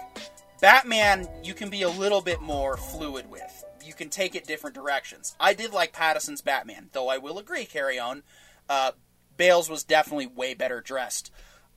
Batman, 0.61 1.28
you 1.44 1.54
can 1.54 1.70
be 1.70 1.82
a 1.82 1.88
little 1.88 2.20
bit 2.20 2.40
more 2.42 2.76
fluid 2.76 3.30
with. 3.30 3.64
You 3.84 3.94
can 3.94 4.09
take 4.09 4.34
it 4.34 4.44
different 4.44 4.74
directions. 4.74 5.36
I 5.38 5.54
did 5.54 5.72
like 5.72 5.92
Pattinson's 5.92 6.42
Batman, 6.42 6.88
though 6.92 7.09
I 7.09 7.18
will 7.18 7.38
agree, 7.38 7.64
carry 7.64 8.00
on. 8.00 8.24
Uh, 8.68 8.90
Bales 9.36 9.70
was 9.70 9.84
definitely 9.84 10.26
way 10.26 10.54
better 10.54 10.80
dressed. 10.80 11.30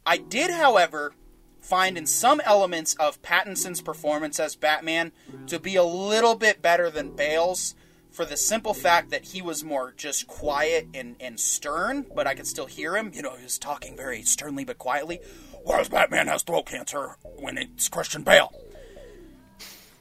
I 0.03 0.17
did, 0.17 0.49
however, 0.49 1.13
find 1.62 1.97
in 1.97 2.05
some 2.05 2.41
elements 2.41 2.95
of 2.95 3.22
Pattinson's 3.22 3.82
performance 3.82 4.39
as 4.39 4.55
Batman 4.55 5.12
to 5.47 5.59
be 5.59 5.76
a 5.76 5.84
little 5.84 6.36
bit 6.36 6.62
better 6.62 6.89
than 6.89 7.16
Bale's 7.16 7.76
for 8.12 8.26
the 8.26 8.36
simple 8.36 8.74
fact 8.74 9.09
that 9.12 9.26
he 9.26 9.41
was 9.41 9.64
more 9.64 9.93
just 9.95 10.28
quiet 10.28 10.88
and, 10.93 11.16
and 11.20 11.39
stern, 11.39 12.05
but 12.14 12.28
I 12.28 12.36
could 12.36 12.47
still 12.47 12.66
hear 12.66 12.97
him. 12.97 13.12
You 13.14 13.22
know, 13.22 13.36
he 13.36 13.43
was 13.43 13.57
talking 13.57 13.95
very 13.95 14.22
sternly 14.24 14.66
but 14.66 14.78
quietly. 14.78 15.22
Whereas 15.64 15.89
Batman 15.89 16.28
has 16.28 16.43
throat 16.43 16.66
cancer 16.66 17.16
when 17.38 17.57
it's 17.57 17.88
Christian 17.88 18.24
Bale. 18.24 18.53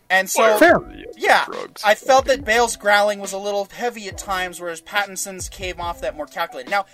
And 0.08 0.28
so, 0.28 0.58
yeah, 1.16 1.46
I 1.84 1.94
felt 1.94 2.24
that 2.26 2.44
Bale's 2.44 2.74
growling 2.74 3.20
was 3.20 3.32
a 3.32 3.38
little 3.38 3.68
heavy 3.70 4.08
at 4.08 4.18
times, 4.18 4.60
whereas 4.60 4.80
Pattinson's 4.80 5.48
came 5.48 5.80
off 5.80 6.00
that 6.00 6.16
more 6.16 6.26
calculated. 6.26 6.68
Now, 6.68 6.86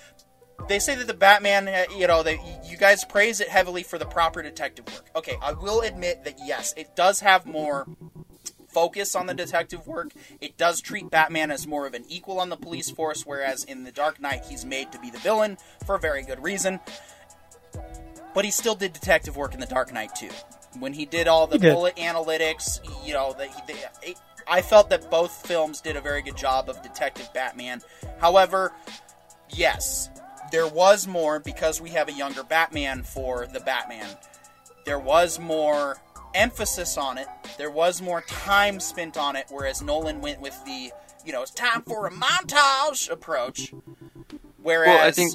they 0.69 0.79
say 0.79 0.95
that 0.95 1.07
the 1.07 1.15
Batman, 1.15 1.69
uh, 1.69 1.85
you 1.97 2.07
know, 2.07 2.23
that 2.23 2.39
you 2.65 2.77
guys 2.77 3.05
praise 3.05 3.41
it 3.41 3.49
heavily 3.49 3.83
for 3.83 3.99
the 3.99 4.07
proper 4.07 4.43
detective 4.43 4.87
work. 4.93 5.09
Okay, 5.15 5.37
I 5.43 5.53
will 5.53 5.81
admit 5.81 6.25
that 6.25 6.39
yes, 6.45 6.75
it 6.77 6.97
does 6.97 7.21
have 7.21 7.47
more 7.47 7.87
focus 8.69 9.15
on 9.15 9.27
the 9.27 9.33
detective 9.33 9.87
work. 9.87 10.11
It 10.39 10.59
does 10.59 10.83
treat 10.83 11.11
Batman 11.11 11.51
as 11.51 11.67
more 11.67 11.87
of 11.87 11.95
an 11.95 12.05
equal 12.09 12.39
on 12.41 12.51
the 12.51 12.57
police 12.57 12.91
force, 12.91 13.25
whereas 13.25 13.65
in 13.65 13.85
The 13.85 13.93
Dark 13.93 14.21
Knight, 14.21 14.45
he's 14.47 14.67
made 14.67 14.93
to 14.93 14.99
be 14.99 15.11
the 15.11 15.19
villain 15.19 15.57
for 15.87 15.95
a 15.95 15.99
very 15.99 16.23
good 16.23 16.43
reason. 16.43 16.81
But 18.35 18.45
he 18.45 18.51
still 18.51 18.75
did 18.75 18.93
detective 18.93 19.35
work 19.35 19.55
in 19.55 19.61
The 19.61 19.67
Dark 19.67 19.95
Knight 19.95 20.15
too. 20.15 20.29
When 20.79 20.93
he 20.93 21.07
did 21.07 21.27
all 21.27 21.47
the 21.47 21.59
did. 21.59 21.73
bullet 21.73 21.97
analytics, 21.97 22.81
you 23.07 23.15
know, 23.15 23.33
the, 23.33 23.49
the, 23.67 24.15
I 24.47 24.61
felt 24.61 24.91
that 24.91 25.11
both 25.11 25.47
films 25.47 25.81
did 25.81 25.97
a 25.97 26.03
very 26.03 26.21
good 26.21 26.37
job 26.37 26.69
of 26.69 26.83
Detective 26.83 27.33
Batman. 27.33 27.81
However, 28.19 28.73
yes, 29.49 30.11
there 30.57 30.67
was 30.67 31.07
more 31.07 31.39
because 31.39 31.83
we 31.83 31.91
have 31.91 32.09
a 32.09 32.13
younger 32.13 32.43
Batman 32.43 33.03
for 33.03 33.47
the 33.47 33.61
Batman. 33.61 34.09
There 34.87 34.99
was 34.99 35.39
more 35.39 35.99
emphasis 36.35 36.97
on 36.97 37.19
it. 37.19 37.27
There 37.59 37.71
was 37.71 38.01
more 38.01 38.23
time 38.23 38.81
spent 38.81 39.19
on 39.19 39.37
it, 39.37 39.45
whereas 39.51 39.83
Nolan 39.83 40.23
went 40.23 40.41
with 40.41 40.59
the, 40.65 40.93
you 41.27 41.33
know, 41.35 41.43
it's 41.43 41.51
time 41.51 41.83
for 41.83 42.07
a 42.07 42.11
montage 42.11 43.11
approach. 43.11 43.75
Whereas, 44.63 44.89
Well, 44.89 45.07
I 45.07 45.11
think 45.11 45.35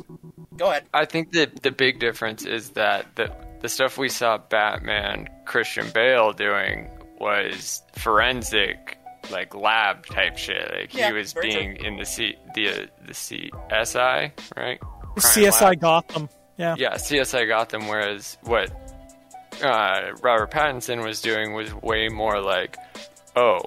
go 0.58 0.72
ahead. 0.72 0.86
I 0.92 1.06
think 1.06 1.34
that 1.34 1.62
the 1.62 1.72
big 1.72 2.00
difference 2.00 2.44
is 2.44 2.72
that 2.72 3.16
the 3.16 3.32
the 3.60 3.70
stuff 3.70 4.00
we 4.00 4.10
saw 4.10 4.40
Batman 4.40 5.30
Christian 5.46 5.88
Bale 5.94 6.34
doing 6.34 6.90
was 7.20 7.84
forensic, 7.94 8.98
like 9.30 9.54
lab 9.54 10.08
type 10.08 10.40
shit. 10.40 10.72
Like 10.74 10.96
Yeah, 10.96 11.10
he 11.10 11.14
was 11.14 11.36
being 11.36 11.76
in 11.76 11.98
the 11.98 12.06
C 12.08 12.38
the 12.56 12.90
the 13.06 13.14
CSI 13.14 14.32
right. 14.58 14.80
Crime 15.16 15.46
CSI 15.46 15.62
lab. 15.62 15.80
Gotham. 15.80 16.30
Yeah. 16.58 16.76
Yeah, 16.78 16.94
CSI 16.96 17.48
Gotham. 17.48 17.88
Whereas 17.88 18.38
what 18.44 18.72
uh, 19.64 20.12
Robert 20.22 20.52
Pattinson 20.52 21.04
was 21.04 21.22
doing 21.22 21.54
was 21.54 21.74
way 21.74 22.08
more 22.10 22.42
like, 22.42 22.78
oh, 23.36 23.62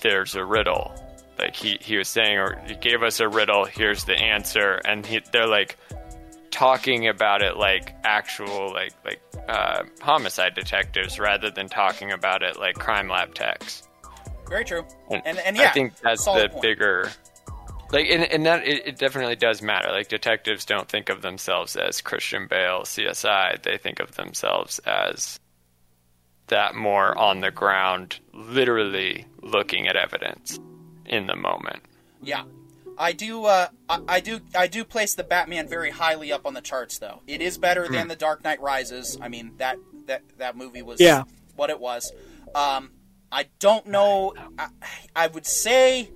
there's 0.00 0.34
a 0.34 0.44
riddle. 0.44 0.92
Like 1.38 1.56
he, 1.56 1.78
he 1.80 1.96
was 1.96 2.08
saying, 2.08 2.38
or 2.38 2.62
he 2.66 2.74
gave 2.76 3.02
us 3.02 3.20
a 3.20 3.28
riddle. 3.28 3.64
Here's 3.64 4.04
the 4.04 4.14
answer, 4.14 4.80
and 4.84 5.04
he, 5.04 5.20
they're 5.32 5.48
like 5.48 5.76
talking 6.50 7.08
about 7.08 7.42
it 7.42 7.56
like 7.56 7.92
actual 8.04 8.72
like 8.72 8.92
like 9.04 9.20
uh, 9.48 9.82
homicide 10.00 10.54
detectives 10.54 11.18
rather 11.18 11.50
than 11.50 11.68
talking 11.68 12.12
about 12.12 12.42
it 12.44 12.56
like 12.58 12.76
crime 12.76 13.08
lab 13.08 13.34
techs. 13.34 13.82
Very 14.48 14.64
true. 14.64 14.84
And, 15.10 15.22
And 15.26 15.38
and 15.38 15.56
yeah, 15.56 15.70
I 15.70 15.72
think 15.72 15.96
that's 15.98 16.24
the 16.24 16.48
point. 16.50 16.62
bigger. 16.62 17.10
Like, 17.94 18.08
and, 18.10 18.24
and 18.24 18.44
that 18.46 18.66
it, 18.66 18.86
it 18.88 18.98
definitely 18.98 19.36
does 19.36 19.62
matter. 19.62 19.90
Like, 19.90 20.08
detectives 20.08 20.64
don't 20.64 20.88
think 20.88 21.08
of 21.08 21.22
themselves 21.22 21.76
as 21.76 22.00
Christian 22.00 22.46
Bale, 22.48 22.80
CSI. 22.82 23.62
They 23.62 23.78
think 23.78 24.00
of 24.00 24.16
themselves 24.16 24.78
as 24.80 25.38
that 26.48 26.74
more 26.74 27.16
on 27.16 27.40
the 27.40 27.50
ground, 27.50 28.18
literally 28.32 29.26
looking 29.42 29.88
at 29.88 29.96
evidence 29.96 30.58
in 31.06 31.26
the 31.26 31.36
moment. 31.36 31.82
Yeah, 32.22 32.44
I 32.98 33.12
do. 33.12 33.44
Uh, 33.44 33.68
I, 33.88 34.00
I 34.08 34.20
do. 34.20 34.40
I 34.54 34.66
do 34.66 34.84
place 34.84 35.14
the 35.14 35.24
Batman 35.24 35.68
very 35.68 35.90
highly 35.90 36.32
up 36.32 36.46
on 36.46 36.54
the 36.54 36.60
charts, 36.60 36.98
though. 36.98 37.20
It 37.26 37.40
is 37.40 37.58
better 37.58 37.88
than 37.88 38.08
the 38.08 38.16
Dark 38.16 38.44
Knight 38.44 38.60
Rises. 38.60 39.18
I 39.20 39.28
mean 39.28 39.52
that 39.58 39.78
that 40.06 40.22
that 40.38 40.56
movie 40.56 40.82
was 40.82 41.00
Yeah. 41.00 41.24
what 41.56 41.70
it 41.70 41.80
was. 41.80 42.12
Um, 42.54 42.90
I 43.32 43.46
don't 43.58 43.86
know. 43.86 44.34
I, 44.58 44.68
I 45.16 45.26
would 45.28 45.46
say. 45.46 46.10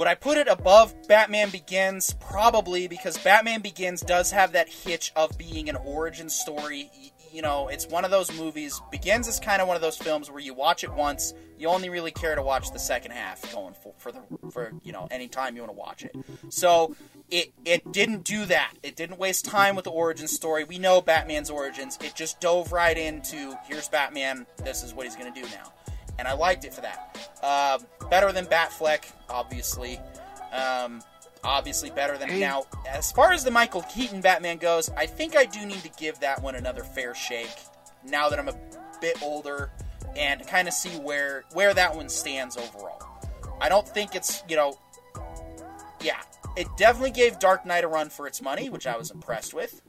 Would 0.00 0.08
I 0.08 0.14
put 0.14 0.38
it 0.38 0.48
above 0.48 0.94
Batman 1.08 1.50
Begins? 1.50 2.14
Probably 2.14 2.88
because 2.88 3.18
Batman 3.18 3.60
Begins 3.60 4.00
does 4.00 4.30
have 4.30 4.52
that 4.52 4.66
hitch 4.66 5.12
of 5.14 5.36
being 5.36 5.68
an 5.68 5.76
origin 5.76 6.30
story. 6.30 6.90
You 7.30 7.42
know, 7.42 7.68
it's 7.68 7.86
one 7.86 8.06
of 8.06 8.10
those 8.10 8.34
movies. 8.34 8.80
Begins 8.90 9.28
is 9.28 9.38
kind 9.38 9.60
of 9.60 9.68
one 9.68 9.76
of 9.76 9.82
those 9.82 9.98
films 9.98 10.30
where 10.30 10.40
you 10.40 10.54
watch 10.54 10.84
it 10.84 10.94
once, 10.94 11.34
you 11.58 11.68
only 11.68 11.90
really 11.90 12.12
care 12.12 12.34
to 12.34 12.42
watch 12.42 12.72
the 12.72 12.78
second 12.78 13.10
half 13.10 13.52
going 13.52 13.74
for, 13.74 13.92
for 13.98 14.10
the 14.10 14.22
for 14.50 14.72
you 14.82 14.92
know 14.92 15.06
any 15.10 15.28
time 15.28 15.54
you 15.54 15.60
want 15.60 15.74
to 15.74 15.78
watch 15.78 16.02
it. 16.02 16.16
So 16.48 16.96
it 17.28 17.52
it 17.66 17.92
didn't 17.92 18.24
do 18.24 18.46
that. 18.46 18.72
It 18.82 18.96
didn't 18.96 19.18
waste 19.18 19.44
time 19.44 19.76
with 19.76 19.84
the 19.84 19.90
origin 19.90 20.28
story. 20.28 20.64
We 20.64 20.78
know 20.78 21.02
Batman's 21.02 21.50
origins. 21.50 21.98
It 22.02 22.14
just 22.14 22.40
dove 22.40 22.72
right 22.72 22.96
into 22.96 23.54
here's 23.68 23.90
Batman. 23.90 24.46
This 24.64 24.82
is 24.82 24.94
what 24.94 25.04
he's 25.04 25.14
to 25.14 25.30
do 25.30 25.46
now 25.48 25.74
and 26.18 26.26
I 26.26 26.32
liked 26.32 26.64
it 26.64 26.74
for 26.74 26.80
that. 26.82 27.30
Uh, 27.42 27.78
better 28.08 28.32
than 28.32 28.46
Batfleck, 28.46 29.04
obviously. 29.28 29.98
Um, 30.52 31.02
obviously 31.44 31.90
better 31.90 32.18
than 32.18 32.38
now. 32.40 32.66
As 32.88 33.12
far 33.12 33.32
as 33.32 33.44
the 33.44 33.50
Michael 33.50 33.82
Keaton 33.82 34.20
Batman 34.20 34.58
goes, 34.58 34.90
I 34.90 35.06
think 35.06 35.36
I 35.36 35.44
do 35.44 35.64
need 35.64 35.82
to 35.82 35.90
give 35.98 36.20
that 36.20 36.42
one 36.42 36.54
another 36.54 36.82
fair 36.82 37.14
shake. 37.14 37.56
Now 38.04 38.28
that 38.28 38.38
I'm 38.38 38.48
a 38.48 38.56
bit 39.00 39.22
older, 39.22 39.70
and 40.16 40.46
kind 40.46 40.68
of 40.68 40.74
see 40.74 40.90
where 40.98 41.44
where 41.52 41.74
that 41.74 41.94
one 41.94 42.08
stands 42.08 42.56
overall. 42.56 43.02
I 43.60 43.68
don't 43.68 43.86
think 43.86 44.14
it's 44.14 44.42
you 44.48 44.56
know, 44.56 44.78
yeah, 46.00 46.20
it 46.56 46.66
definitely 46.76 47.12
gave 47.12 47.38
Dark 47.38 47.64
Knight 47.66 47.84
a 47.84 47.88
run 47.88 48.10
for 48.10 48.26
its 48.26 48.42
money, 48.42 48.68
which 48.70 48.86
I 48.86 48.96
was 48.96 49.10
impressed 49.10 49.54
with. 49.54 49.82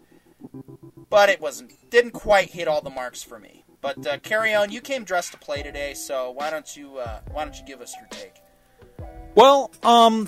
But 1.09 1.29
it 1.29 1.41
wasn't 1.41 1.89
didn't 1.89 2.11
quite 2.11 2.49
hit 2.49 2.67
all 2.67 2.81
the 2.81 2.89
marks 2.89 3.23
for 3.23 3.39
me. 3.39 3.60
But 3.81 4.05
uh, 4.05 4.19
carry 4.19 4.53
on. 4.53 4.71
You 4.71 4.79
came 4.79 5.03
dressed 5.03 5.31
to 5.31 5.37
play 5.37 5.63
today, 5.63 5.95
so 5.95 6.31
why 6.31 6.51
don't 6.51 6.77
you 6.77 6.97
uh, 6.97 7.21
why 7.31 7.43
don't 7.43 7.57
you 7.57 7.65
give 7.65 7.81
us 7.81 7.95
your 7.99 8.07
take? 8.09 8.35
Well, 9.33 9.71
um, 9.81 10.27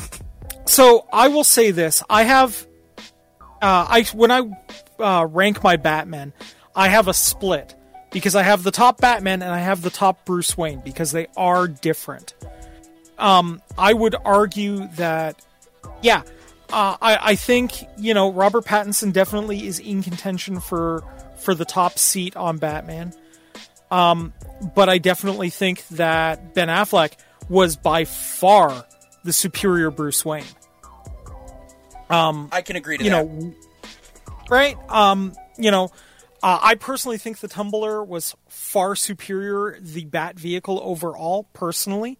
so 0.65 1.07
I 1.13 1.27
will 1.27 1.43
say 1.43 1.71
this: 1.71 2.03
I 2.09 2.23
have, 2.23 2.67
uh, 3.61 3.85
I 3.89 4.05
when 4.13 4.31
I 4.31 4.41
uh, 4.99 5.25
rank 5.25 5.63
my 5.63 5.77
Batman, 5.77 6.33
I 6.75 6.87
have 6.87 7.07
a 7.07 7.13
split 7.13 7.75
because 8.11 8.35
I 8.35 8.43
have 8.43 8.63
the 8.63 8.71
top 8.71 8.99
Batman 8.99 9.41
and 9.41 9.51
I 9.51 9.59
have 9.59 9.81
the 9.81 9.89
top 9.89 10.25
Bruce 10.25 10.57
Wayne 10.57 10.79
because 10.79 11.11
they 11.11 11.27
are 11.37 11.67
different. 11.67 12.33
Um, 13.17 13.61
I 13.77 13.93
would 13.93 14.15
argue 14.25 14.87
that, 14.95 15.45
yeah, 16.01 16.23
uh, 16.71 16.97
I 17.01 17.19
I 17.21 17.35
think 17.35 17.73
you 17.97 18.13
know 18.15 18.31
Robert 18.31 18.65
Pattinson 18.65 19.13
definitely 19.13 19.67
is 19.67 19.79
in 19.79 20.01
contention 20.01 20.59
for 20.59 21.03
for 21.37 21.53
the 21.53 21.65
top 21.65 21.99
seat 21.99 22.35
on 22.35 22.57
Batman. 22.57 23.13
Um, 23.93 24.33
but 24.75 24.89
I 24.89 24.97
definitely 24.97 25.49
think 25.49 25.87
that 25.89 26.53
Ben 26.53 26.67
Affleck 26.67 27.13
was 27.47 27.75
by 27.75 28.05
far 28.05 28.85
the 29.23 29.31
superior 29.33 29.91
Bruce 29.91 30.25
Wayne. 30.25 30.43
I 32.09 32.61
can 32.61 32.75
agree 32.75 32.97
to 32.97 33.03
You 33.03 33.09
that. 33.11 33.25
know, 33.27 33.53
right? 34.49 34.77
Um, 34.89 35.33
you 35.57 35.71
know, 35.71 35.85
uh, 36.41 36.59
I 36.61 36.75
personally 36.75 37.17
think 37.17 37.39
the 37.39 37.47
Tumbler 37.47 38.03
was 38.03 38.35
far 38.49 38.95
superior 38.95 39.77
the 39.79 40.05
Bat 40.05 40.39
vehicle 40.39 40.79
overall. 40.83 41.47
Personally, 41.53 42.19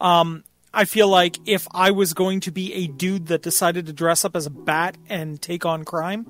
um, 0.00 0.44
I 0.72 0.84
feel 0.84 1.08
like 1.08 1.36
if 1.46 1.66
I 1.72 1.90
was 1.90 2.14
going 2.14 2.40
to 2.40 2.50
be 2.50 2.72
a 2.74 2.86
dude 2.86 3.26
that 3.28 3.42
decided 3.42 3.86
to 3.86 3.92
dress 3.92 4.24
up 4.24 4.36
as 4.36 4.46
a 4.46 4.50
bat 4.50 4.96
and 5.08 5.40
take 5.40 5.64
on 5.66 5.84
crime, 5.84 6.26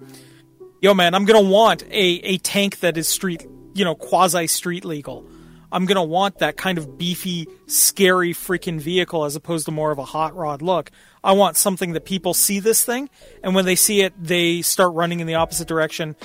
yo 0.81 0.95
man, 0.95 1.15
I'm 1.15 1.25
gonna 1.25 1.49
want 1.49 1.83
a 1.85 2.07
a 2.25 2.39
tank 2.39 2.81
that 2.81 2.97
is 2.97 3.09
street, 3.09 3.47
you 3.79 3.85
know, 3.85 3.95
quasi 3.95 4.47
street 4.47 4.85
legal. 4.85 5.25
I'm 5.71 5.87
gonna 5.87 6.05
want 6.05 6.39
that 6.39 6.57
kind 6.57 6.79
of 6.79 6.99
beefy, 6.99 7.47
scary 7.67 8.33
freaking 8.33 8.81
vehicle 8.81 9.25
as 9.25 9.37
opposed 9.37 9.67
to 9.67 9.73
more 9.73 9.91
of 9.91 9.99
a 9.99 10.05
hot 10.05 10.35
rod 10.35 10.63
look. 10.63 10.91
I 11.23 11.33
want 11.33 11.57
something 11.57 11.93
that 11.93 12.05
people 12.05 12.35
see 12.35 12.59
this 12.59 12.85
thing, 12.85 13.11
and 13.43 13.55
when 13.55 13.67
they 13.67 13.77
see 13.77 14.01
it, 14.01 14.15
they 14.19 14.63
start 14.63 14.95
running 14.95 15.21
in 15.21 15.27
the 15.27 15.35
opposite 15.35 15.69
direction, 15.69 16.17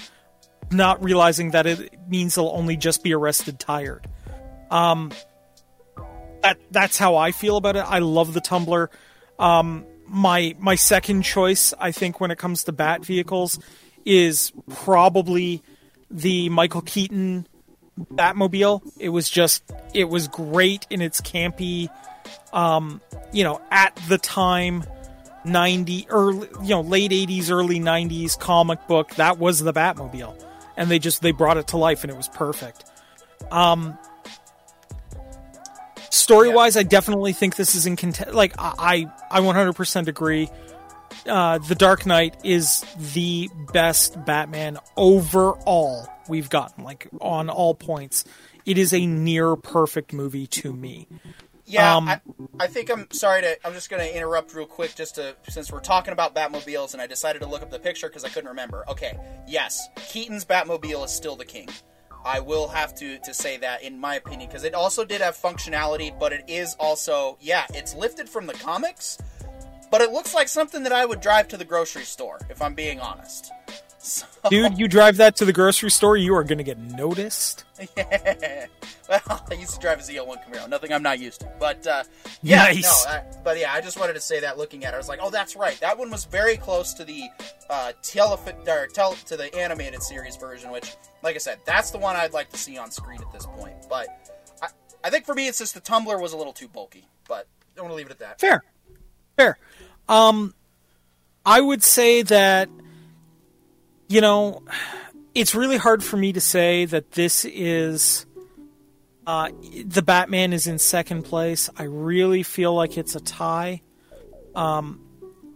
not 0.71 1.03
realizing 1.03 1.51
that 1.51 1.67
it 1.67 1.93
means 2.07 2.35
they'll 2.35 2.47
only 2.47 2.77
just 2.77 3.03
be 3.03 3.13
arrested 3.13 3.59
tired. 3.59 4.07
Um, 4.71 5.11
that 6.41 6.57
that's 6.71 6.97
how 6.97 7.17
I 7.17 7.31
feel 7.31 7.57
about 7.57 7.75
it. 7.75 7.85
I 7.85 7.99
love 7.99 8.33
the 8.33 8.41
Tumbler. 8.41 8.89
Um, 9.37 9.85
my 10.07 10.55
my 10.59 10.75
second 10.75 11.23
choice, 11.23 11.73
I 11.79 11.91
think, 11.91 12.19
when 12.19 12.31
it 12.31 12.37
comes 12.37 12.63
to 12.63 12.71
bat 12.71 13.05
vehicles, 13.05 13.59
is 14.05 14.53
probably 14.69 15.61
the 16.13 16.47
Michael 16.49 16.81
Keaton 16.81 17.47
Batmobile. 17.99 18.81
It 18.99 19.09
was 19.09 19.29
just 19.29 19.63
it 19.93 20.05
was 20.05 20.27
great 20.27 20.87
in 20.89 21.01
its 21.01 21.19
campy, 21.19 21.89
um, 22.53 23.01
you 23.33 23.43
know, 23.43 23.59
at 23.71 23.95
the 24.07 24.17
time, 24.17 24.83
ninety 25.43 26.05
early, 26.09 26.47
you 26.61 26.69
know, 26.69 26.81
late 26.81 27.11
eighties, 27.11 27.51
early 27.51 27.79
nineties 27.79 28.35
comic 28.35 28.87
book. 28.87 29.15
That 29.15 29.37
was 29.37 29.59
the 29.59 29.73
Batmobile, 29.73 30.41
and 30.77 30.89
they 30.89 30.99
just 30.99 31.21
they 31.21 31.31
brought 31.31 31.57
it 31.57 31.67
to 31.67 31.77
life, 31.77 32.03
and 32.03 32.11
it 32.11 32.17
was 32.17 32.29
perfect. 32.29 32.85
Um, 33.51 33.97
story 36.09 36.49
wise, 36.49 36.77
I 36.77 36.83
definitely 36.83 37.33
think 37.33 37.55
this 37.55 37.75
is 37.75 37.85
in 37.85 37.95
content. 37.95 38.33
Like 38.33 38.53
I, 38.57 39.07
I, 39.29 39.39
I 39.39 39.41
100% 39.41 40.07
agree. 40.07 40.49
Uh, 41.27 41.57
the 41.57 41.75
Dark 41.75 42.05
Knight 42.05 42.35
is 42.43 42.83
the 43.13 43.49
best 43.71 44.23
Batman 44.25 44.77
overall 44.97 46.07
we've 46.27 46.49
gotten, 46.49 46.83
like 46.83 47.07
on 47.21 47.49
all 47.49 47.73
points. 47.75 48.25
It 48.65 48.77
is 48.77 48.93
a 48.93 49.05
near 49.05 49.55
perfect 49.55 50.13
movie 50.13 50.47
to 50.47 50.73
me. 50.73 51.07
Yeah, 51.65 51.95
Um, 51.95 52.09
I, 52.09 52.19
I 52.59 52.67
think 52.67 52.91
I'm 52.91 53.09
sorry 53.11 53.41
to. 53.41 53.57
I'm 53.65 53.73
just 53.73 53.89
going 53.89 54.01
to 54.01 54.15
interrupt 54.15 54.53
real 54.53 54.65
quick, 54.65 54.95
just 54.95 55.15
to 55.15 55.35
since 55.49 55.71
we're 55.71 55.79
talking 55.79 56.11
about 56.11 56.35
Batmobiles, 56.35 56.91
and 56.93 57.01
I 57.01 57.07
decided 57.07 57.41
to 57.41 57.47
look 57.47 57.61
up 57.61 57.71
the 57.71 57.79
picture 57.79 58.09
because 58.09 58.25
I 58.25 58.29
couldn't 58.29 58.49
remember. 58.49 58.83
Okay, 58.89 59.17
yes, 59.47 59.87
Keaton's 59.95 60.43
Batmobile 60.43 61.05
is 61.05 61.11
still 61.11 61.37
the 61.37 61.45
king. 61.45 61.69
I 62.25 62.39
will 62.41 62.67
have 62.67 62.93
to 62.95 63.17
to 63.19 63.33
say 63.33 63.57
that 63.57 63.81
in 63.83 63.99
my 63.99 64.15
opinion 64.15 64.49
because 64.49 64.63
it 64.63 64.73
also 64.73 65.05
did 65.05 65.21
have 65.21 65.35
functionality, 65.37 66.17
but 66.17 66.33
it 66.33 66.43
is 66.47 66.75
also 66.79 67.37
yeah, 67.39 67.65
it's 67.73 67.93
lifted 67.95 68.27
from 68.29 68.45
the 68.45 68.53
comics, 68.53 69.17
but 69.93 70.01
it 70.01 70.11
looks 70.11 70.33
like 70.33 70.47
something 70.47 70.81
that 70.81 70.91
I 70.91 71.05
would 71.05 71.21
drive 71.21 71.47
to 71.49 71.55
the 71.57 71.63
grocery 71.63 72.01
store 72.01 72.39
if 72.49 72.63
I'm 72.63 72.73
being 72.73 72.99
honest. 72.99 73.51
So, 74.05 74.25
Dude, 74.49 74.77
you 74.77 74.89
drive 74.89 75.15
that 75.15 75.37
to 75.37 75.45
the 75.45 75.53
grocery 75.53 75.89
store, 75.89 76.17
you 76.17 76.35
are 76.35 76.43
going 76.43 76.57
to 76.57 76.63
get 76.65 76.77
noticed. 76.77 77.63
yeah. 77.95 78.65
Well, 79.07 79.45
I 79.49 79.53
used 79.53 79.75
to 79.75 79.79
drive 79.79 79.99
a 79.99 80.01
ZL1 80.01 80.43
Camaro. 80.45 80.67
Nothing 80.67 80.91
I'm 80.91 81.03
not 81.03 81.19
used 81.19 81.39
to. 81.39 81.49
But 81.57 81.87
uh, 81.87 82.03
yeah, 82.41 82.63
Nice. 82.63 83.05
no. 83.05 83.11
I, 83.11 83.23
but 83.45 83.57
yeah, 83.57 83.71
I 83.71 83.79
just 83.79 83.97
wanted 83.97 84.15
to 84.15 84.19
say 84.19 84.41
that. 84.41 84.57
Looking 84.57 84.83
at 84.83 84.93
it, 84.93 84.95
I 84.95 84.97
was 84.97 85.07
like, 85.07 85.19
oh, 85.21 85.29
that's 85.29 85.55
right. 85.55 85.79
That 85.79 85.97
one 85.97 86.11
was 86.11 86.25
very 86.25 86.57
close 86.57 86.93
to 86.95 87.05
the 87.05 87.29
uh, 87.69 87.93
telefi- 88.01 88.67
or 88.67 88.87
tel- 88.87 89.13
to 89.13 89.37
the 89.37 89.55
animated 89.55 90.03
series 90.03 90.35
version. 90.35 90.69
Which, 90.69 90.95
like 91.21 91.35
I 91.35 91.39
said, 91.39 91.59
that's 91.63 91.91
the 91.91 91.97
one 91.97 92.17
I'd 92.17 92.33
like 92.33 92.49
to 92.49 92.57
see 92.57 92.77
on 92.77 92.91
screen 92.91 93.21
at 93.21 93.31
this 93.31 93.45
point. 93.45 93.75
But 93.89 94.09
I, 94.61 94.67
I 95.05 95.11
think 95.11 95.25
for 95.25 95.33
me, 95.33 95.47
it's 95.47 95.59
just 95.59 95.75
the 95.75 95.79
Tumbler 95.79 96.19
was 96.19 96.33
a 96.33 96.37
little 96.37 96.51
too 96.51 96.67
bulky. 96.67 97.07
But 97.29 97.47
I'm 97.77 97.83
gonna 97.83 97.93
leave 97.93 98.07
it 98.07 98.11
at 98.11 98.19
that. 98.19 98.41
Fair. 98.41 98.65
Fair. 99.37 99.57
Um 100.07 100.53
I 101.45 101.59
would 101.59 101.83
say 101.83 102.21
that 102.23 102.69
you 104.07 104.21
know, 104.21 104.61
it's 105.33 105.55
really 105.55 105.77
hard 105.77 106.03
for 106.03 106.17
me 106.17 106.33
to 106.33 106.41
say 106.41 106.85
that 106.85 107.11
this 107.11 107.45
is 107.45 108.25
uh 109.25 109.49
the 109.85 110.01
Batman 110.01 110.53
is 110.53 110.67
in 110.67 110.77
second 110.79 111.23
place. 111.23 111.69
I 111.77 111.83
really 111.83 112.43
feel 112.43 112.73
like 112.73 112.97
it's 112.97 113.15
a 113.15 113.21
tie. 113.21 113.81
Um 114.55 114.99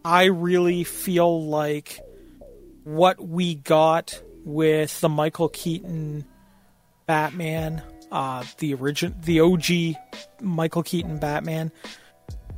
I 0.04 0.26
really 0.26 0.84
feel 0.84 1.46
like 1.46 2.00
what 2.84 3.20
we 3.20 3.56
got 3.56 4.22
with 4.46 5.02
the 5.02 5.10
Michael 5.10 5.50
Keaton 5.50 6.26
Batman, 7.06 7.84
uh 8.12 8.46
the 8.60 8.74
origin 8.76 9.14
the 9.24 9.42
OG 9.42 9.98
Michael 10.42 10.84
Keaton 10.84 11.18
Batman 11.20 11.72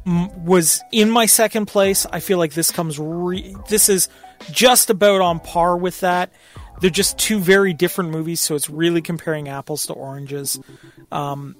was 0.06 0.82
in 0.92 1.10
my 1.10 1.26
second 1.26 1.68
place. 1.68 2.06
I 2.12 2.20
feel 2.20 2.38
like 2.38 2.54
this 2.54 2.72
comes 2.72 2.98
re- 3.00 3.56
this 3.68 3.90
is 3.90 4.10
just 4.52 4.90
about 4.90 5.22
on 5.22 5.40
par 5.40 5.78
with 5.78 6.00
that. 6.02 6.32
They're 6.82 6.90
just 6.90 7.18
two 7.18 7.40
very 7.40 7.74
different 7.74 8.12
movies, 8.12 8.40
so 8.40 8.56
it's 8.56 8.70
really 8.70 9.02
comparing 9.02 9.50
apples 9.50 9.86
to 9.88 9.94
oranges. 9.94 10.60
Um, 11.12 11.58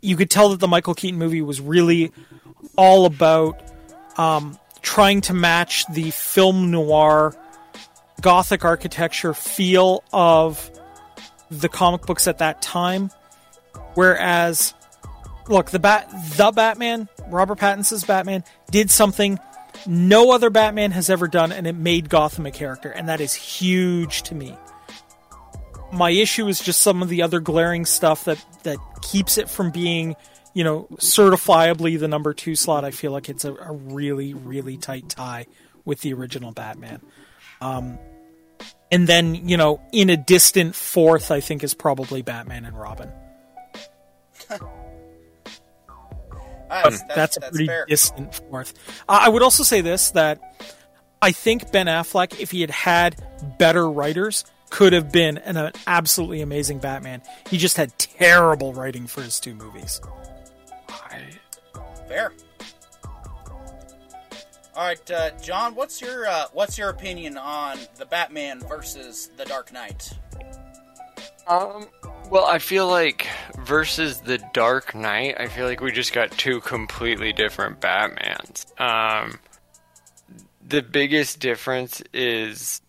you 0.00 0.16
could 0.16 0.30
tell 0.30 0.50
that 0.50 0.60
the 0.60 0.68
Michael 0.68 0.94
Keaton 0.94 1.18
movie 1.18 1.42
was 1.42 1.60
really 1.60 2.12
all 2.76 3.04
about 3.04 3.60
um, 4.16 4.58
trying 4.80 5.22
to 5.22 5.34
match 5.34 5.84
the 5.92 6.10
film 6.10 6.70
noir 6.70 7.34
gothic 8.20 8.64
architecture 8.64 9.34
feel 9.34 10.04
of 10.12 10.70
the 11.50 11.68
comic 11.68 12.02
books 12.02 12.28
at 12.28 12.38
that 12.38 12.62
time, 12.62 13.10
whereas 13.94 14.72
look, 15.48 15.70
the 15.70 15.78
bat, 15.78 16.08
the 16.36 16.52
Batman, 16.52 17.08
Robert 17.30 17.58
Pattinson's 17.58 18.04
Batman, 18.04 18.44
did 18.70 18.90
something 18.90 19.38
no 19.86 20.32
other 20.32 20.50
Batman 20.50 20.90
has 20.92 21.10
ever 21.10 21.28
done, 21.28 21.52
and 21.52 21.66
it 21.66 21.74
made 21.74 22.08
Gotham 22.08 22.46
a 22.46 22.50
character, 22.50 22.90
and 22.90 23.08
that 23.08 23.20
is 23.20 23.34
huge 23.34 24.22
to 24.24 24.34
me. 24.34 24.56
My 25.92 26.10
issue 26.10 26.46
is 26.48 26.60
just 26.60 26.80
some 26.80 27.02
of 27.02 27.08
the 27.08 27.22
other 27.22 27.40
glaring 27.40 27.84
stuff 27.84 28.24
that 28.24 28.44
that 28.62 28.78
keeps 29.02 29.38
it 29.38 29.48
from 29.48 29.70
being, 29.70 30.14
you 30.54 30.62
know, 30.62 30.86
certifiably 30.96 31.98
the 31.98 32.08
number 32.08 32.32
two 32.32 32.54
slot. 32.54 32.84
I 32.84 32.90
feel 32.90 33.12
like 33.12 33.28
it's 33.28 33.44
a, 33.44 33.54
a 33.54 33.72
really, 33.72 34.34
really 34.34 34.76
tight 34.76 35.08
tie 35.08 35.46
with 35.84 36.00
the 36.02 36.12
original 36.14 36.52
Batman. 36.52 37.00
Um, 37.60 37.98
and 38.92 39.06
then, 39.06 39.34
you 39.48 39.56
know, 39.56 39.80
in 39.92 40.10
a 40.10 40.16
distant 40.16 40.74
fourth, 40.74 41.30
I 41.30 41.40
think 41.40 41.64
is 41.64 41.74
probably 41.74 42.22
Batman 42.22 42.64
and 42.64 42.78
Robin. 42.78 43.10
Ah, 46.70 46.82
that's, 46.84 47.02
that's, 47.14 47.36
a 47.36 47.40
pretty 47.40 47.66
fair. 47.66 47.84
distant 47.86 48.34
fourth. 48.34 48.74
Uh, 49.08 49.18
I 49.22 49.28
would 49.28 49.42
also 49.42 49.62
say 49.62 49.80
this 49.80 50.10
that 50.12 50.40
I 51.20 51.32
think 51.32 51.72
Ben 51.72 51.86
Affleck, 51.86 52.40
if 52.40 52.50
he 52.50 52.60
had 52.60 52.70
had 52.70 53.16
better 53.58 53.90
writers, 53.90 54.44
could 54.70 54.92
have 54.92 55.10
been 55.10 55.38
an, 55.38 55.56
an 55.56 55.72
absolutely 55.86 56.42
amazing 56.42 56.78
Batman. 56.78 57.22
He 57.48 57.58
just 57.58 57.76
had 57.76 57.98
terrible 57.98 58.72
writing 58.72 59.06
for 59.06 59.22
his 59.22 59.40
two 59.40 59.54
movies. 59.54 60.00
Fair. 62.10 62.32
All 64.74 64.84
right, 64.86 65.10
uh, 65.12 65.30
John. 65.40 65.76
What's 65.76 66.00
your 66.00 66.26
uh, 66.26 66.46
what's 66.52 66.76
your 66.76 66.88
opinion 66.88 67.38
on 67.38 67.78
the 67.98 68.06
Batman 68.06 68.60
versus 68.60 69.30
the 69.36 69.44
Dark 69.44 69.72
Knight? 69.72 70.10
Um, 71.50 71.88
well, 72.30 72.44
I 72.44 72.60
feel 72.60 72.86
like 72.86 73.26
versus 73.64 74.20
the 74.20 74.38
Dark 74.52 74.94
Knight, 74.94 75.34
I 75.40 75.48
feel 75.48 75.66
like 75.66 75.80
we 75.80 75.90
just 75.90 76.12
got 76.12 76.30
two 76.30 76.60
completely 76.60 77.32
different 77.32 77.80
Batmans. 77.80 78.80
Um, 78.80 79.40
the 80.64 80.80
biggest 80.80 81.40
difference 81.40 82.04
is 82.14 82.80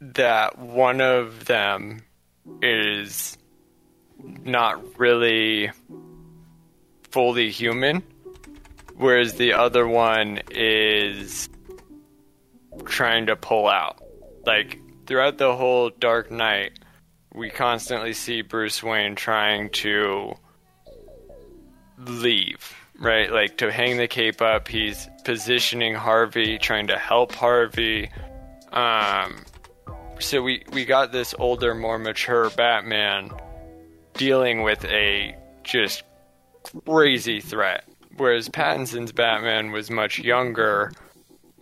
that 0.00 0.58
one 0.58 1.00
of 1.00 1.44
them 1.44 2.02
is 2.60 3.38
not 4.18 4.98
really 4.98 5.70
fully 7.12 7.48
human, 7.52 8.02
whereas 8.96 9.34
the 9.34 9.52
other 9.52 9.86
one 9.86 10.40
is 10.50 11.48
trying 12.86 13.26
to 13.26 13.36
pull 13.36 13.68
out. 13.68 14.02
Like, 14.44 14.80
throughout 15.06 15.38
the 15.38 15.54
whole 15.54 15.90
Dark 15.90 16.32
Knight, 16.32 16.72
we 17.34 17.50
constantly 17.50 18.12
see 18.12 18.42
Bruce 18.42 18.82
Wayne 18.82 19.14
trying 19.14 19.70
to 19.70 20.34
leave, 21.98 22.74
right? 22.98 23.30
Like 23.30 23.58
to 23.58 23.72
hang 23.72 23.96
the 23.96 24.08
cape 24.08 24.42
up. 24.42 24.68
He's 24.68 25.08
positioning 25.24 25.94
Harvey, 25.94 26.58
trying 26.58 26.88
to 26.88 26.98
help 26.98 27.32
Harvey. 27.32 28.10
Um, 28.72 29.44
so 30.18 30.42
we 30.42 30.64
we 30.72 30.84
got 30.84 31.12
this 31.12 31.34
older, 31.38 31.74
more 31.74 31.98
mature 31.98 32.50
Batman 32.50 33.30
dealing 34.14 34.62
with 34.62 34.84
a 34.84 35.36
just 35.64 36.02
crazy 36.86 37.40
threat, 37.40 37.84
whereas 38.16 38.48
Pattinson's 38.48 39.12
Batman 39.12 39.72
was 39.72 39.90
much 39.90 40.18
younger, 40.18 40.92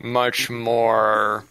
much 0.02 0.50
more 0.50 1.44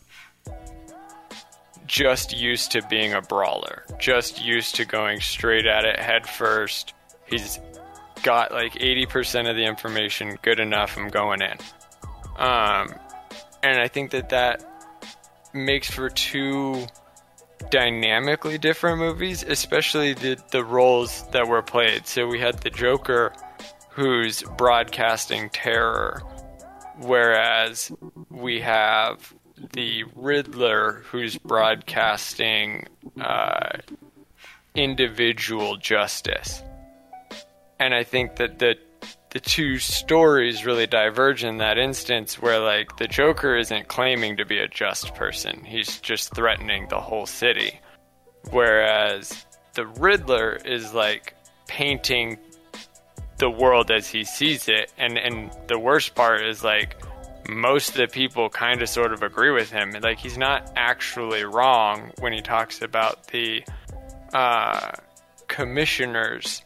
just 1.90 2.38
used 2.38 2.72
to 2.72 2.84
being 2.84 3.14
a 3.14 3.22
brawler, 3.22 3.84
just 3.98 4.42
used 4.42 4.76
to 4.76 4.86
going 4.86 5.20
straight 5.20 5.66
at 5.66 5.86
it 5.86 6.00
head 6.00 6.26
first. 6.28 6.94
He's 7.26 7.60
got 8.24 8.52
like 8.52 8.74
80% 8.74 9.50
of 9.50 9.56
the 9.56 9.66
information 9.66 10.38
good 10.44 10.60
enough, 10.60 10.98
I'm 10.98 11.10
going 11.10 11.42
in. 11.42 11.58
Um, 12.38 12.94
and 13.64 13.82
I 13.82 13.88
think 13.88 14.12
that 14.12 14.30
that 14.30 14.64
makes 15.52 15.90
for 15.90 16.10
two 16.10 16.86
dynamically 17.72 18.60
different 18.60 19.00
movies, 19.00 19.44
especially 19.44 20.14
the, 20.14 20.38
the 20.52 20.64
roles 20.64 21.28
that 21.32 21.48
were 21.48 21.64
played. 21.64 22.06
So 22.06 22.28
we 22.28 22.40
had 22.40 22.62
the 22.62 22.70
Joker 22.70 23.34
who's 23.90 24.44
broadcasting 24.58 25.50
terror, 25.50 26.22
whereas 27.00 27.92
we 28.30 28.62
have 28.62 29.34
the 29.74 30.04
Riddler 30.16 31.04
who's 31.06 31.38
broadcasting 31.38 32.88
uh, 33.20 33.78
individual 34.76 35.78
justice. 35.78 36.64
And 37.80 37.94
I 37.94 38.04
think 38.04 38.38
that 38.38 38.60
the 38.60 38.78
the 39.32 39.40
two 39.40 39.78
stories 39.78 40.66
really 40.66 40.88
diverge 40.88 41.44
in 41.44 41.58
that 41.58 41.78
instance 41.78 42.42
where 42.42 42.60
like 42.60 42.98
the 42.98 43.08
Joker 43.08 43.56
isn't 43.56 43.88
claiming 43.88 44.38
to 44.38 44.46
be 44.46 44.58
a 44.58 44.68
just 44.68 45.14
person. 45.14 45.64
He's 45.64 46.00
just 46.00 46.34
threatening 46.34 46.88
the 46.90 47.00
whole 47.00 47.28
city. 47.28 47.80
Whereas 48.50 49.46
the 49.76 49.86
Riddler 49.86 50.56
is 50.66 50.94
like 50.94 51.36
painting 51.68 52.40
the 53.38 53.50
world 53.50 53.92
as 53.92 54.08
he 54.08 54.24
sees 54.24 54.68
it 54.68 54.92
and 54.98 55.18
and 55.18 55.52
the 55.68 55.80
worst 55.80 56.16
part 56.16 56.46
is 56.46 56.64
like 56.64 56.98
most 57.48 57.90
of 57.90 57.96
the 57.96 58.08
people 58.08 58.50
kind 58.50 58.82
of 58.82 58.90
sort 58.90 59.14
of 59.14 59.24
agree 59.24 59.52
with 59.52 59.72
him. 59.72 59.92
Like 60.02 60.20
he's 60.20 60.38
not 60.38 60.72
actually 60.76 61.44
wrong 61.44 62.12
when 62.20 62.34
he 62.34 62.42
talks 62.42 62.82
about 62.82 63.28
the 63.28 63.64
uh, 64.34 64.92
commissioners, 65.48 66.64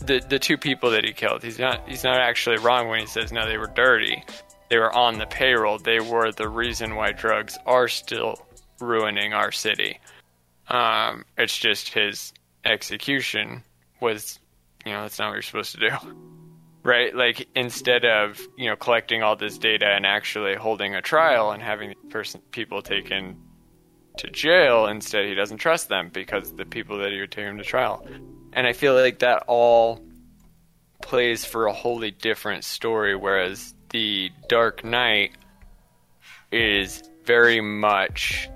the 0.00 0.20
the 0.20 0.38
two 0.38 0.56
people 0.56 0.90
that 0.90 1.04
he 1.04 1.12
killed. 1.12 1.42
He's 1.42 1.58
not 1.58 1.88
he's 1.88 2.04
not 2.04 2.20
actually 2.20 2.58
wrong 2.58 2.88
when 2.88 3.00
he 3.00 3.06
says 3.06 3.32
no, 3.32 3.46
they 3.46 3.58
were 3.58 3.70
dirty. 3.74 4.24
They 4.70 4.78
were 4.78 4.92
on 4.92 5.18
the 5.18 5.26
payroll. 5.26 5.78
They 5.78 6.00
were 6.00 6.30
the 6.30 6.48
reason 6.48 6.94
why 6.94 7.12
drugs 7.12 7.56
are 7.64 7.88
still 7.88 8.46
ruining 8.80 9.32
our 9.32 9.50
city. 9.50 9.98
Um, 10.68 11.24
it's 11.38 11.56
just 11.56 11.94
his 11.94 12.34
execution 12.64 13.64
was, 14.00 14.38
you 14.84 14.92
know, 14.92 15.02
that's 15.02 15.18
not 15.18 15.28
what 15.28 15.34
you're 15.34 15.42
supposed 15.42 15.74
to 15.76 15.88
do 15.88 16.37
right? 16.82 17.14
Like 17.14 17.48
instead 17.54 18.04
of 18.04 18.40
you 18.56 18.68
know 18.68 18.76
collecting 18.76 19.22
all 19.22 19.36
this 19.36 19.58
data 19.58 19.86
and 19.86 20.06
actually 20.06 20.54
holding 20.54 20.94
a 20.94 21.02
trial 21.02 21.50
and 21.50 21.62
having 21.62 21.94
person 22.10 22.40
people 22.50 22.82
taken 22.82 23.36
to 24.18 24.30
jail. 24.30 24.86
Instead, 24.86 25.26
he 25.26 25.34
doesn't 25.34 25.58
trust 25.58 25.88
them 25.88 26.10
because 26.12 26.52
the 26.54 26.66
people 26.66 26.98
that 26.98 27.10
he 27.10 27.20
would 27.20 27.30
take 27.30 27.44
him 27.44 27.58
to 27.58 27.64
trial. 27.64 28.06
And 28.52 28.66
I 28.66 28.72
feel 28.72 28.94
like 28.94 29.20
that 29.20 29.44
all 29.46 30.04
plays 31.02 31.44
for 31.44 31.66
a 31.66 31.72
wholly 31.72 32.10
different 32.10 32.64
story, 32.64 33.16
whereas 33.16 33.74
the 33.90 34.30
Dark 34.48 34.84
Knight 34.84 35.32
is 36.52 37.02
very 37.24 37.60
much 37.60 38.48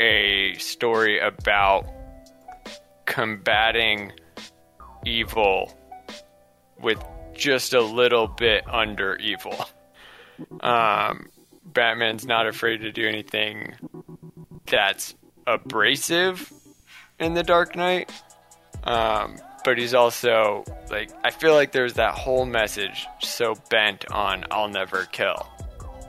a 0.00 0.54
story 0.58 1.18
about 1.20 1.86
combating 3.06 4.12
evil 5.04 5.72
with 6.80 7.02
just 7.34 7.74
a 7.74 7.80
little 7.80 8.26
bit 8.26 8.64
under 8.68 9.16
evil. 9.16 9.54
Um, 10.60 11.30
Batman's 11.64 12.26
not 12.26 12.46
afraid 12.46 12.82
to 12.82 12.92
do 12.92 13.08
anything 13.08 13.74
that's 14.66 15.14
abrasive 15.46 16.52
in 17.18 17.34
The 17.34 17.42
Dark 17.42 17.74
Knight. 17.74 18.10
Um, 18.84 19.36
but 19.64 19.78
he's 19.78 19.94
also 19.94 20.64
like 20.90 21.10
I 21.24 21.30
feel 21.30 21.54
like 21.54 21.72
there's 21.72 21.94
that 21.94 22.14
whole 22.14 22.46
message 22.46 23.06
so 23.20 23.56
bent 23.68 24.04
on 24.12 24.44
I'll 24.50 24.68
never 24.68 25.06
kill. 25.10 25.48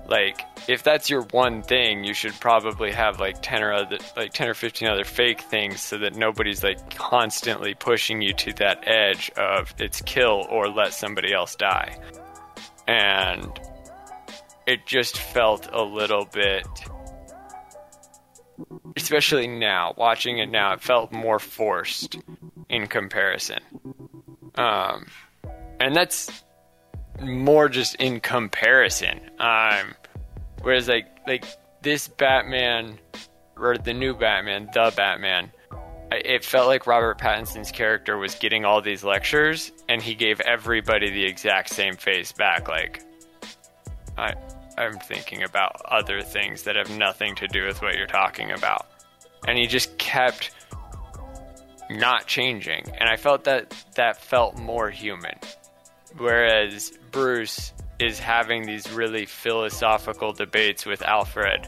Like 0.08 0.42
if 0.68 0.84
that's 0.84 1.10
your 1.10 1.24
one 1.32 1.64
thing, 1.64 2.04
you 2.04 2.14
should 2.14 2.40
probably 2.40 2.92
have 2.92 3.20
like 3.20 3.42
10 3.42 3.64
or 3.64 3.74
other 3.74 3.98
like 4.16 4.34
10 4.34 4.48
or 4.48 4.54
15 4.54 4.88
other 4.88 5.04
fake 5.04 5.42
things 5.42 5.82
so 5.82 5.98
that 6.00 6.16
nobody's 6.16 6.64
like 6.64 6.96
constantly 6.96 7.74
pushing 7.74 8.22
you 8.22 8.34
to 8.34 8.54
that 8.54 8.88
edge 8.88 9.30
of 9.32 9.74
it's 9.80 10.02
kill 10.02 10.46
or 10.50 10.70
let 10.70 10.94
somebody 10.94 11.34
else 11.34 11.56
die. 11.56 11.98
And 12.88 13.60
it 14.66 14.86
just 14.86 15.18
felt 15.18 15.68
a 15.72 15.84
little 15.84 16.26
bit 16.26 16.68
especially 18.96 19.48
now, 19.48 19.94
watching 19.98 20.40
it 20.40 20.50
now, 20.50 20.74
it 20.74 20.82
felt 20.82 21.12
more 21.12 21.40
forced 21.40 22.18
in 22.70 22.88
comparison. 22.88 23.60
Um, 24.56 25.08
and 25.80 25.96
that's 25.96 26.44
more 27.22 27.70
just 27.70 27.96
in 27.96 28.20
comparison. 28.20 29.20
Um, 29.40 29.96
whereas 30.62 30.88
like 30.88 31.08
like 31.28 31.46
this 31.82 32.08
Batman 32.08 33.00
or 33.56 33.78
the 33.78 33.94
new 33.94 34.14
Batman, 34.14 34.70
the 34.74 34.94
Batman, 34.96 35.52
it 36.12 36.44
felt 36.46 36.68
like 36.68 36.88
Robert 36.88 37.18
Pattinson's 37.18 37.72
character 37.72 38.18
was 38.18 38.36
getting 38.36 38.66
all 38.66 38.82
these 38.82 39.04
lectures, 39.04 39.72
and 39.90 40.02
he 40.02 40.16
gave 40.16 40.40
everybody 40.42 41.10
the 41.10 41.26
exact 41.26 41.70
same 41.70 41.96
face 41.96 42.32
back. 42.32 42.68
Like, 42.68 43.04
I 44.18 44.34
I'm 44.78 45.00
thinking 45.00 45.42
about 45.42 45.82
other 45.86 46.22
things 46.22 46.64
that 46.64 46.76
have 46.76 46.96
nothing 46.96 47.36
to 47.36 47.48
do 47.48 47.66
with 47.66 47.82
what 47.82 47.96
you're 47.96 48.06
talking 48.06 48.52
about. 48.52 48.86
And 49.48 49.58
he 49.58 49.66
just 49.66 49.98
kept 49.98 50.52
not 51.90 52.28
changing. 52.28 52.86
And 53.00 53.10
I 53.10 53.16
felt 53.16 53.44
that 53.46 53.74
that 53.96 54.22
felt 54.22 54.56
more 54.58 54.90
human. 54.92 55.34
Whereas 56.18 56.98
Bruce 57.12 57.74
is 58.00 58.20
having 58.20 58.66
these 58.66 58.92
really 58.92 59.26
philosophical 59.26 60.32
debates 60.34 60.86
with 60.86 61.02
Alfred 61.02 61.68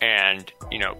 and, 0.00 0.50
you 0.70 0.78
know, 0.78 0.96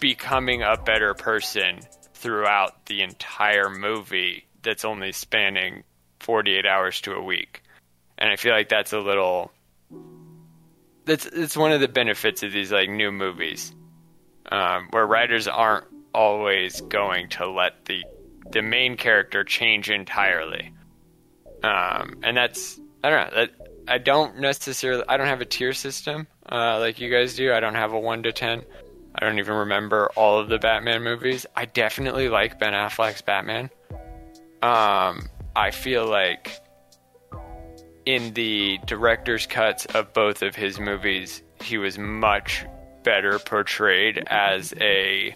becoming 0.00 0.62
a 0.62 0.76
better 0.76 1.14
person 1.14 1.80
throughout 2.14 2.86
the 2.86 3.02
entire 3.02 3.70
movie 3.70 4.46
that's 4.62 4.84
only 4.84 5.12
spanning 5.12 5.84
48 6.20 6.66
hours 6.66 7.00
to 7.02 7.12
a 7.12 7.22
week. 7.22 7.62
And 8.18 8.30
I 8.30 8.36
feel 8.36 8.52
like 8.52 8.68
that's 8.68 8.92
a 8.92 8.98
little 8.98 9.52
that's 11.06 11.24
it's 11.26 11.56
one 11.56 11.72
of 11.72 11.80
the 11.80 11.88
benefits 11.88 12.42
of 12.42 12.52
these 12.52 12.72
like 12.72 12.90
new 12.90 13.12
movies, 13.12 13.72
um, 14.50 14.88
where 14.90 15.06
writers 15.06 15.46
aren't 15.46 15.86
always 16.12 16.80
going 16.82 17.28
to 17.30 17.48
let 17.48 17.84
the 17.86 18.02
the 18.50 18.62
main 18.62 18.96
character 18.96 19.44
change 19.44 19.88
entirely. 19.88 20.72
Um, 21.66 22.18
and 22.22 22.36
that's 22.36 22.80
I 23.02 23.10
don't 23.10 23.30
know 23.30 23.40
that 23.40 23.50
I 23.88 23.98
don't 23.98 24.38
necessarily 24.38 25.02
I 25.08 25.16
don't 25.16 25.26
have 25.26 25.40
a 25.40 25.44
tier 25.44 25.72
system 25.72 26.28
uh, 26.50 26.78
like 26.78 27.00
you 27.00 27.10
guys 27.10 27.34
do. 27.34 27.52
I 27.52 27.60
don't 27.60 27.74
have 27.74 27.92
a 27.92 27.98
one 27.98 28.22
to 28.22 28.32
ten. 28.32 28.62
I 29.14 29.24
don't 29.24 29.38
even 29.38 29.54
remember 29.54 30.10
all 30.14 30.38
of 30.38 30.48
the 30.48 30.58
Batman 30.58 31.02
movies. 31.02 31.46
I 31.56 31.64
definitely 31.64 32.28
like 32.28 32.58
Ben 32.58 32.74
Affleck's 32.74 33.22
Batman. 33.22 33.70
Um, 34.62 35.28
I 35.56 35.70
feel 35.72 36.06
like 36.06 36.60
in 38.04 38.34
the 38.34 38.78
director's 38.86 39.46
cuts 39.46 39.86
of 39.86 40.12
both 40.12 40.42
of 40.42 40.54
his 40.54 40.78
movies, 40.78 41.42
he 41.62 41.78
was 41.78 41.98
much 41.98 42.64
better 43.02 43.38
portrayed 43.38 44.22
as 44.26 44.74
a 44.80 45.34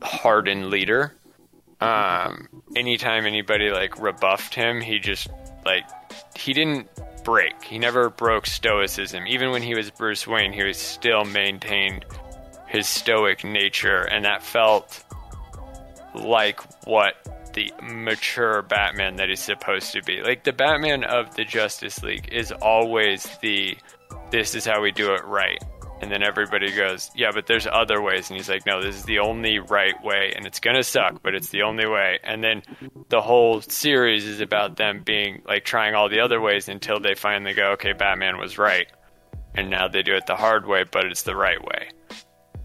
hardened 0.00 0.70
leader. 0.70 1.15
Um, 1.80 2.48
anytime 2.74 3.26
anybody 3.26 3.70
like 3.70 4.00
rebuffed 4.00 4.54
him, 4.54 4.80
he 4.80 4.98
just 4.98 5.28
like 5.64 5.84
he 6.36 6.52
didn't 6.52 6.88
break. 7.24 7.62
He 7.62 7.78
never 7.78 8.08
broke 8.08 8.46
stoicism. 8.46 9.26
Even 9.26 9.50
when 9.50 9.62
he 9.62 9.74
was 9.74 9.90
Bruce 9.90 10.26
Wayne, 10.26 10.52
he 10.52 10.64
was 10.64 10.78
still 10.78 11.24
maintained 11.24 12.06
his 12.66 12.88
stoic 12.88 13.44
nature, 13.44 14.02
and 14.02 14.24
that 14.24 14.42
felt 14.42 15.04
like 16.14 16.60
what 16.86 17.14
the 17.52 17.72
mature 17.82 18.62
Batman 18.62 19.16
that 19.16 19.28
he's 19.28 19.40
supposed 19.40 19.92
to 19.92 20.02
be. 20.02 20.22
Like 20.22 20.44
the 20.44 20.52
Batman 20.52 21.04
of 21.04 21.34
the 21.36 21.44
Justice 21.44 22.02
League 22.02 22.28
is 22.32 22.52
always 22.52 23.26
the 23.42 23.76
this 24.30 24.54
is 24.54 24.64
how 24.64 24.82
we 24.82 24.92
do 24.92 25.14
it 25.14 25.24
right. 25.24 25.62
And 26.00 26.10
then 26.10 26.22
everybody 26.22 26.72
goes, 26.72 27.10
yeah, 27.14 27.30
but 27.32 27.46
there's 27.46 27.66
other 27.66 28.02
ways. 28.02 28.28
And 28.28 28.36
he's 28.36 28.50
like, 28.50 28.66
no, 28.66 28.82
this 28.82 28.96
is 28.96 29.04
the 29.04 29.20
only 29.20 29.58
right 29.58 29.94
way. 30.04 30.34
And 30.36 30.46
it's 30.46 30.60
going 30.60 30.76
to 30.76 30.84
suck, 30.84 31.22
but 31.22 31.34
it's 31.34 31.48
the 31.48 31.62
only 31.62 31.86
way. 31.86 32.18
And 32.22 32.44
then 32.44 32.62
the 33.08 33.22
whole 33.22 33.62
series 33.62 34.26
is 34.26 34.40
about 34.40 34.76
them 34.76 35.02
being 35.04 35.42
like 35.46 35.64
trying 35.64 35.94
all 35.94 36.10
the 36.10 36.20
other 36.20 36.40
ways 36.40 36.68
until 36.68 37.00
they 37.00 37.14
finally 37.14 37.54
go, 37.54 37.72
okay, 37.72 37.94
Batman 37.94 38.38
was 38.38 38.58
right. 38.58 38.86
And 39.54 39.70
now 39.70 39.88
they 39.88 40.02
do 40.02 40.14
it 40.14 40.26
the 40.26 40.36
hard 40.36 40.66
way, 40.66 40.84
but 40.84 41.06
it's 41.06 41.22
the 41.22 41.34
right 41.34 41.62
way. 41.64 41.88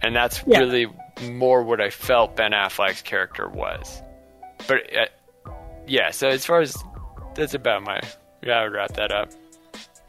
And 0.01 0.13
that's 0.13 0.43
yeah. 0.45 0.59
really 0.59 0.87
more 1.31 1.63
what 1.63 1.79
I 1.79 1.89
felt 1.89 2.35
Ben 2.35 2.51
Affleck's 2.51 3.01
character 3.01 3.47
was 3.47 4.01
but 4.67 4.95
uh, 4.95 5.05
yeah. 5.87 6.11
So 6.11 6.29
as 6.29 6.45
far 6.45 6.61
as 6.61 6.75
that's 7.35 7.53
about 7.53 7.83
my 7.83 8.01
yeah, 8.41 8.59
I 8.59 8.63
would 8.63 8.73
wrap 8.73 8.93
that 8.93 9.11
up. 9.11 9.31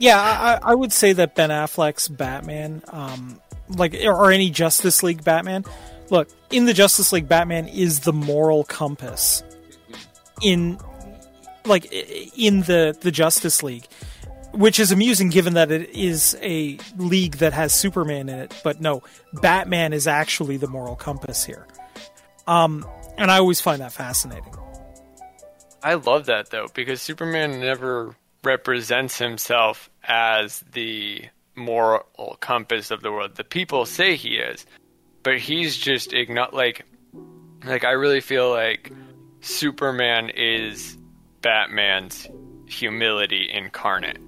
Yeah, 0.02 0.20
I, 0.20 0.72
I 0.72 0.74
would 0.74 0.92
say 0.92 1.12
that 1.12 1.36
Ben 1.36 1.50
Affleck's 1.50 2.08
Batman, 2.08 2.82
um, 2.88 3.40
like 3.68 3.94
or 4.02 4.32
any 4.32 4.50
Justice 4.50 5.04
League 5.04 5.22
Batman. 5.22 5.64
Look, 6.10 6.28
in 6.50 6.64
the 6.64 6.74
Justice 6.74 7.12
League, 7.12 7.28
Batman 7.28 7.68
is 7.68 8.00
the 8.00 8.12
moral 8.12 8.64
compass. 8.64 9.44
In 10.42 10.76
like 11.66 11.86
in 12.36 12.62
the 12.62 12.98
the 13.00 13.12
Justice 13.12 13.62
League, 13.62 13.86
which 14.50 14.80
is 14.80 14.90
amusing 14.90 15.30
given 15.30 15.54
that 15.54 15.70
it 15.70 15.90
is 15.90 16.36
a 16.42 16.80
league 16.98 17.36
that 17.36 17.52
has 17.52 17.72
Superman 17.72 18.28
in 18.28 18.40
it. 18.40 18.60
But 18.64 18.80
no, 18.80 19.04
Batman 19.34 19.92
is 19.92 20.08
actually 20.08 20.56
the 20.56 20.66
moral 20.66 20.96
compass 20.96 21.44
here. 21.44 21.68
Um, 22.48 22.84
and 23.16 23.30
I 23.30 23.38
always 23.38 23.60
find 23.60 23.80
that 23.80 23.92
fascinating. 23.92 24.52
I 25.80 25.94
love 25.94 26.26
that 26.26 26.50
though, 26.50 26.66
because 26.74 27.00
Superman 27.00 27.60
never 27.60 28.16
represents 28.42 29.18
himself 29.18 29.88
as 30.04 30.64
the 30.72 31.24
moral 31.54 32.36
compass 32.40 32.90
of 32.90 33.02
the 33.02 33.12
world. 33.12 33.36
The 33.36 33.44
people 33.44 33.86
say 33.86 34.16
he 34.16 34.36
is, 34.36 34.66
but 35.22 35.38
he's 35.38 35.76
just 35.76 36.10
igno- 36.10 36.52
like 36.52 36.84
like 37.64 37.84
I 37.84 37.92
really 37.92 38.20
feel 38.20 38.50
like 38.50 38.92
Superman 39.40 40.30
is 40.30 40.96
Batman's 41.40 42.28
humility 42.66 43.48
incarnate. 43.52 44.18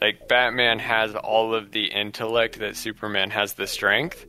Like 0.00 0.28
Batman 0.28 0.78
has 0.78 1.14
all 1.14 1.54
of 1.54 1.72
the 1.72 1.86
intellect 1.86 2.60
that 2.60 2.76
Superman 2.76 3.30
has 3.30 3.54
the 3.54 3.66
strength, 3.66 4.24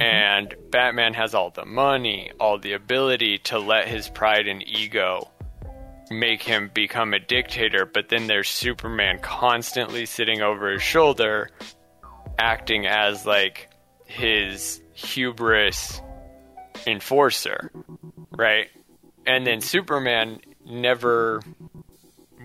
Mm-hmm. 0.00 0.02
And 0.02 0.70
Batman 0.70 1.14
has 1.14 1.34
all 1.34 1.50
the 1.50 1.64
money, 1.64 2.30
all 2.38 2.58
the 2.58 2.74
ability 2.74 3.38
to 3.44 3.58
let 3.58 3.88
his 3.88 4.08
pride 4.08 4.46
and 4.46 4.66
ego 4.66 5.30
make 6.10 6.42
him 6.42 6.70
become 6.72 7.14
a 7.14 7.18
dictator, 7.18 7.84
but 7.86 8.08
then 8.08 8.26
there's 8.26 8.48
Superman 8.48 9.18
constantly 9.20 10.06
sitting 10.06 10.42
over 10.42 10.70
his 10.70 10.82
shoulder, 10.82 11.50
acting 12.38 12.86
as 12.86 13.26
like 13.26 13.70
his 14.06 14.80
hubris 14.94 16.00
enforcer, 16.86 17.70
right? 18.30 18.68
And 19.26 19.46
then 19.46 19.60
Superman 19.60 20.40
never 20.64 21.42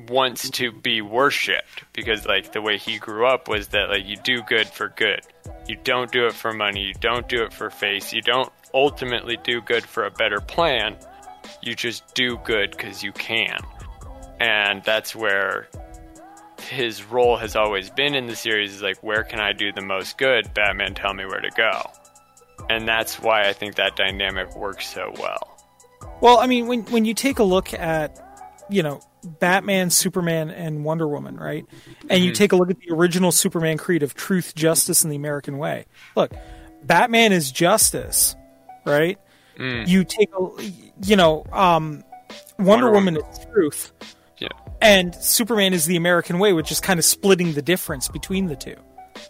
wants 0.08 0.50
to 0.50 0.72
be 0.72 1.02
worshipped 1.02 1.84
because 1.94 2.26
like 2.26 2.52
the 2.54 2.62
way 2.62 2.78
he 2.78 2.98
grew 2.98 3.26
up 3.26 3.48
was 3.48 3.70
that 3.70 3.90
like 3.90 4.06
you 4.06 4.18
do 4.18 4.42
good 4.44 4.68
for 4.68 4.90
good. 4.90 5.22
You 5.68 5.78
don't 5.84 6.12
do 6.12 6.26
it 6.26 6.34
for 6.34 6.54
money, 6.54 6.82
you 6.82 6.94
don't 6.96 7.28
do 7.30 7.44
it 7.44 7.54
for 7.54 7.70
face, 7.70 8.12
you 8.12 8.22
don't 8.22 8.52
ultimately 8.74 9.38
do 9.44 9.62
good 9.62 9.86
for 9.86 10.06
a 10.06 10.12
better 10.12 10.40
plan. 10.40 10.98
You 11.62 11.76
just 11.76 12.14
do 12.16 12.38
good 12.44 12.78
cuz 12.78 13.04
you 13.04 13.12
can. 13.12 13.60
And 14.40 14.84
that's 14.84 15.16
where 15.16 15.68
his 16.60 17.04
role 17.04 17.38
has 17.38 17.56
always 17.56 17.90
been 17.90 18.16
in 18.16 18.28
the 18.28 18.36
series 18.36 18.74
is 18.74 18.82
like, 18.82 19.02
where 19.04 19.24
can 19.24 19.40
I 19.40 19.54
do 19.54 19.72
the 19.72 19.82
most 19.82 20.18
good? 20.18 20.54
Batman, 20.54 20.94
tell 20.94 21.14
me 21.14 21.26
where 21.26 21.42
to 21.42 21.50
go. 21.52 21.82
And 22.70 22.88
that's 22.88 23.20
why 23.20 23.48
I 23.48 23.54
think 23.54 23.76
that 23.76 23.96
dynamic 23.96 24.56
works 24.56 24.88
so 24.88 25.14
well. 25.20 25.58
Well, 26.22 26.40
I 26.40 26.48
mean, 26.48 26.68
when 26.68 26.84
when 26.86 27.06
you 27.06 27.14
take 27.14 27.40
a 27.40 27.44
look 27.44 27.74
at, 27.74 28.20
you 28.70 28.84
know, 28.84 29.02
Batman, 29.24 29.90
Superman, 29.90 30.50
and 30.50 30.86
Wonder 30.86 31.08
Woman, 31.08 31.36
right? 31.36 31.66
And 32.10 32.24
you 32.24 32.32
mm-hmm. 32.32 32.38
take 32.38 32.52
a 32.52 32.56
look 32.56 32.70
at 32.70 32.80
the 32.80 32.94
original 32.94 33.32
Superman 33.32 33.78
creed 33.78 34.04
of 34.04 34.14
truth, 34.14 34.56
justice, 34.56 35.04
and 35.04 35.12
the 35.12 35.16
American 35.16 35.58
way. 35.58 35.86
Look, 36.16 36.32
Batman 36.84 37.32
is 37.32 37.52
justice, 37.52 38.36
right? 38.86 39.20
You 39.88 40.04
take 40.04 40.30
a, 40.40 40.48
you 41.04 41.16
know, 41.16 41.46
um, 41.52 42.04
Wonder, 42.58 42.86
Wonder 42.88 42.92
Woman 42.92 43.14
Woman. 43.16 43.32
is 43.32 43.46
truth, 43.54 43.92
Yeah. 44.40 44.48
and 44.82 45.14
Superman 45.16 45.74
is 45.74 45.86
the 45.86 45.96
American 45.96 46.40
way, 46.40 46.54
which 46.54 46.72
is 46.72 46.80
kind 46.80 47.00
of 47.00 47.06
splitting 47.06 47.54
the 47.54 47.62
difference 47.62 48.08
between 48.08 48.48
the 48.48 48.56
two, 48.56 48.76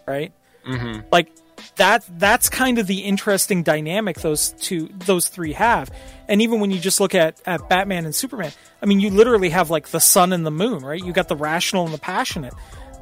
right? 0.06 0.32
Mm-hmm. 0.66 1.00
Like 1.10 1.28
that. 1.76 2.04
That's 2.18 2.48
kind 2.48 2.78
of 2.78 2.86
the 2.86 3.00
interesting 3.00 3.62
dynamic 3.62 4.20
those 4.20 4.50
two, 4.60 4.88
those 5.06 5.28
three 5.28 5.52
have. 5.54 5.90
And 6.28 6.40
even 6.40 6.60
when 6.60 6.70
you 6.70 6.78
just 6.78 7.00
look 7.00 7.14
at 7.14 7.40
at 7.46 7.68
Batman 7.68 8.04
and 8.04 8.14
Superman, 8.14 8.52
I 8.80 8.86
mean, 8.86 9.00
you 9.00 9.10
literally 9.10 9.50
have 9.50 9.70
like 9.70 9.88
the 9.88 10.00
sun 10.00 10.32
and 10.32 10.46
the 10.46 10.50
moon, 10.50 10.84
right? 10.84 11.02
You 11.04 11.12
got 11.12 11.28
the 11.28 11.36
rational 11.36 11.84
and 11.84 11.92
the 11.92 11.98
passionate. 11.98 12.54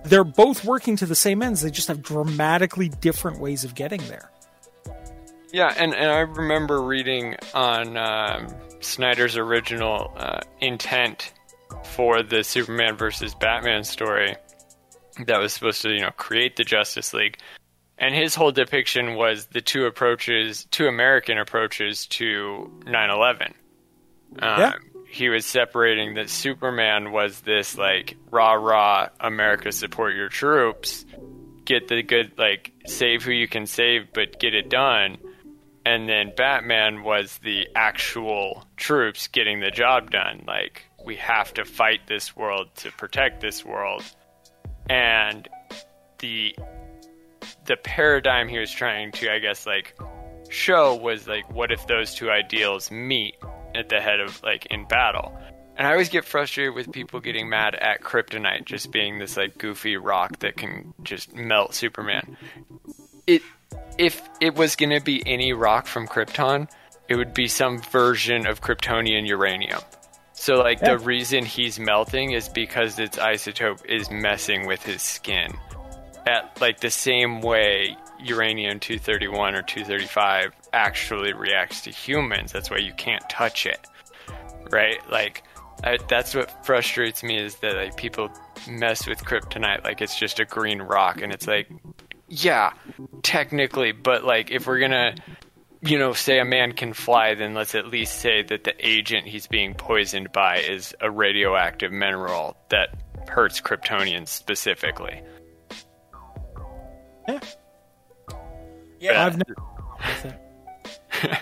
They're 0.04 0.24
both 0.24 0.64
working 0.64 0.96
to 0.96 1.06
the 1.06 1.14
same 1.14 1.42
ends. 1.42 1.60
They 1.60 1.70
just 1.70 1.88
have 1.88 2.02
dramatically 2.02 2.88
different 2.88 3.38
ways 3.40 3.64
of 3.64 3.74
getting 3.74 4.00
there. 4.08 4.30
Yeah, 5.52 5.74
and, 5.76 5.94
and 5.94 6.10
I 6.10 6.20
remember 6.20 6.80
reading 6.82 7.36
on 7.54 7.96
um, 7.96 8.48
Snyder's 8.80 9.36
original 9.36 10.12
uh, 10.16 10.40
intent 10.60 11.32
for 11.84 12.22
the 12.22 12.44
Superman 12.44 12.96
versus 12.96 13.34
Batman 13.34 13.84
story 13.84 14.36
that 15.26 15.38
was 15.38 15.52
supposed 15.52 15.82
to, 15.82 15.90
you 15.90 16.00
know, 16.00 16.10
create 16.12 16.56
the 16.56 16.64
Justice 16.64 17.12
League. 17.12 17.38
And 17.98 18.14
his 18.14 18.34
whole 18.34 18.52
depiction 18.52 19.16
was 19.16 19.46
the 19.46 19.60
two 19.60 19.86
approaches, 19.86 20.66
two 20.70 20.86
American 20.86 21.36
approaches 21.36 22.06
to 22.06 22.72
9 22.86 23.10
11. 23.10 23.54
Yeah. 24.38 24.72
He 25.06 25.28
was 25.28 25.44
separating 25.44 26.14
that 26.14 26.30
Superman 26.30 27.10
was 27.10 27.40
this, 27.40 27.76
like, 27.76 28.16
rah 28.30 28.52
rah, 28.52 29.08
America 29.18 29.72
support 29.72 30.14
your 30.14 30.28
troops, 30.28 31.04
get 31.64 31.88
the 31.88 32.02
good, 32.02 32.32
like, 32.38 32.72
save 32.86 33.24
who 33.24 33.32
you 33.32 33.48
can 33.48 33.66
save, 33.66 34.12
but 34.12 34.38
get 34.38 34.54
it 34.54 34.70
done 34.70 35.18
and 35.84 36.08
then 36.08 36.32
Batman 36.36 37.02
was 37.02 37.38
the 37.38 37.68
actual 37.74 38.64
troops 38.76 39.28
getting 39.28 39.60
the 39.60 39.70
job 39.70 40.10
done. 40.10 40.44
Like, 40.46 40.84
we 41.04 41.16
have 41.16 41.54
to 41.54 41.64
fight 41.64 42.00
this 42.06 42.36
world 42.36 42.68
to 42.76 42.92
protect 42.92 43.40
this 43.40 43.64
world. 43.64 44.04
And 44.88 45.48
the 46.18 46.54
the 47.66 47.76
paradigm 47.76 48.48
he 48.48 48.58
was 48.58 48.70
trying 48.70 49.12
to, 49.12 49.32
I 49.32 49.38
guess, 49.38 49.66
like 49.66 49.96
show 50.50 50.94
was 50.96 51.26
like, 51.28 51.50
what 51.50 51.70
if 51.70 51.86
those 51.86 52.14
two 52.14 52.30
ideals 52.30 52.90
meet 52.90 53.36
at 53.74 53.88
the 53.88 54.00
head 54.00 54.20
of 54.20 54.42
like 54.42 54.66
in 54.66 54.86
battle? 54.86 55.38
And 55.76 55.86
I 55.86 55.92
always 55.92 56.10
get 56.10 56.24
frustrated 56.24 56.74
with 56.74 56.92
people 56.92 57.20
getting 57.20 57.48
mad 57.48 57.74
at 57.74 58.02
Kryptonite 58.02 58.66
just 58.66 58.90
being 58.90 59.18
this 59.18 59.36
like 59.36 59.56
goofy 59.56 59.96
rock 59.96 60.40
that 60.40 60.56
can 60.56 60.92
just 61.02 61.34
melt 61.34 61.74
Superman. 61.74 62.36
It 63.26 63.42
if 63.98 64.22
it 64.40 64.54
was 64.54 64.76
going 64.76 64.90
to 64.90 65.00
be 65.00 65.22
any 65.26 65.52
rock 65.52 65.86
from 65.86 66.06
Krypton, 66.08 66.68
it 67.08 67.16
would 67.16 67.34
be 67.34 67.48
some 67.48 67.78
version 67.80 68.46
of 68.46 68.60
Kryptonian 68.60 69.26
uranium. 69.26 69.80
So, 70.32 70.54
like, 70.54 70.80
Yeah. 70.80 70.90
the 70.96 70.98
reason 70.98 71.44
he's 71.44 71.78
melting 71.78 72.32
is 72.32 72.48
because 72.48 72.98
its 72.98 73.18
isotope 73.18 73.84
is 73.84 74.10
messing 74.10 74.66
with 74.66 74.82
his 74.82 75.02
skin. 75.02 75.52
At, 76.26 76.58
like, 76.60 76.80
the 76.80 76.90
same 76.90 77.40
way 77.42 77.96
uranium 78.18 78.80
231 78.80 79.54
or 79.54 79.62
235 79.62 80.52
actually 80.72 81.32
reacts 81.32 81.82
to 81.82 81.90
humans. 81.90 82.52
That's 82.52 82.70
why 82.70 82.78
you 82.78 82.92
can't 82.94 83.28
touch 83.28 83.66
it. 83.66 83.86
Right? 84.70 84.98
Like, 85.10 85.42
I, 85.82 85.98
that's 86.08 86.34
what 86.34 86.64
frustrates 86.64 87.22
me 87.22 87.38
is 87.38 87.56
that, 87.56 87.74
like, 87.76 87.96
people 87.96 88.30
mess 88.68 89.06
with 89.06 89.24
kryptonite 89.24 89.82
like 89.84 90.00
it's 90.02 90.18
just 90.18 90.38
a 90.40 90.44
green 90.44 90.80
rock. 90.82 91.22
And 91.22 91.32
it's 91.32 91.46
like, 91.46 91.68
yeah, 92.30 92.72
technically, 93.22 93.90
but 93.90 94.24
like 94.24 94.52
if 94.52 94.66
we're 94.66 94.78
gonna, 94.78 95.14
you 95.82 95.98
know, 95.98 96.12
say 96.12 96.38
a 96.38 96.44
man 96.44 96.72
can 96.72 96.92
fly, 96.92 97.34
then 97.34 97.54
let's 97.54 97.74
at 97.74 97.88
least 97.88 98.20
say 98.20 98.42
that 98.44 98.62
the 98.64 98.74
agent 98.78 99.26
he's 99.26 99.48
being 99.48 99.74
poisoned 99.74 100.30
by 100.32 100.58
is 100.58 100.94
a 101.00 101.10
radioactive 101.10 101.90
mineral 101.90 102.56
that 102.68 102.96
hurts 103.28 103.60
Kryptonians 103.60 104.28
specifically. 104.28 105.20
Yeah, 109.00 109.26
I've 109.26 109.38
never 109.38 110.38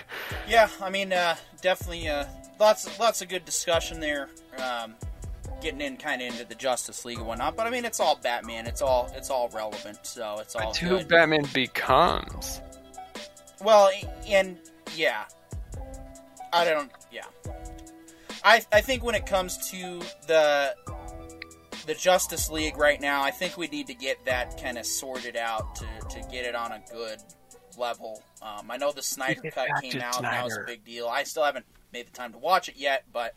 yeah. 0.47 0.69
I 0.81 0.89
mean, 0.89 1.13
uh, 1.13 1.35
definitely 1.61 2.07
uh, 2.07 2.25
lots 2.59 2.99
lots 2.99 3.21
of 3.21 3.29
good 3.29 3.45
discussion 3.45 3.99
there. 3.99 4.29
Um, 4.57 4.95
getting 5.61 5.81
in 5.81 5.97
kind 5.97 6.21
of 6.21 6.27
into 6.29 6.45
the 6.45 6.55
Justice 6.55 7.05
League 7.05 7.17
and 7.17 7.27
whatnot, 7.27 7.55
but 7.55 7.67
I 7.67 7.69
mean, 7.69 7.85
it's 7.85 7.99
all 7.99 8.19
Batman. 8.21 8.67
It's 8.67 8.81
all 8.81 9.11
it's 9.15 9.29
all 9.29 9.49
relevant, 9.49 9.99
so 10.03 10.37
it's 10.39 10.55
all 10.55 10.67
That's 10.67 10.77
who. 10.77 11.03
Batman 11.03 11.45
becomes. 11.53 12.61
Well, 13.61 13.89
and 14.27 14.57
yeah, 14.95 15.25
I 16.53 16.65
don't. 16.65 16.91
Yeah, 17.11 17.25
I 18.43 18.61
I 18.71 18.81
think 18.81 19.03
when 19.03 19.15
it 19.15 19.25
comes 19.25 19.69
to 19.71 19.99
the 20.27 20.75
the 21.85 21.95
Justice 21.95 22.49
League 22.49 22.77
right 22.77 23.01
now, 23.01 23.23
I 23.23 23.31
think 23.31 23.57
we 23.57 23.67
need 23.67 23.87
to 23.87 23.95
get 23.95 24.23
that 24.25 24.61
kind 24.61 24.77
of 24.77 24.85
sorted 24.85 25.35
out 25.35 25.75
to 25.75 25.85
to 26.09 26.21
get 26.29 26.45
it 26.45 26.55
on 26.55 26.71
a 26.71 26.81
good 26.91 27.19
level. 27.77 28.21
Um, 28.41 28.69
I 28.69 28.77
know 28.77 28.91
the 28.91 29.01
Snyder 29.01 29.41
cut 29.51 29.69
came 29.81 30.01
out, 30.01 30.17
and 30.17 30.25
that 30.25 30.43
was 30.43 30.57
a 30.57 30.63
big 30.65 30.83
deal. 30.83 31.07
I 31.07 31.23
still 31.23 31.43
haven't 31.43 31.65
made 31.91 32.07
the 32.07 32.11
time 32.11 32.33
to 32.33 32.37
watch 32.37 32.69
it 32.69 32.75
yet, 32.77 33.05
but 33.11 33.35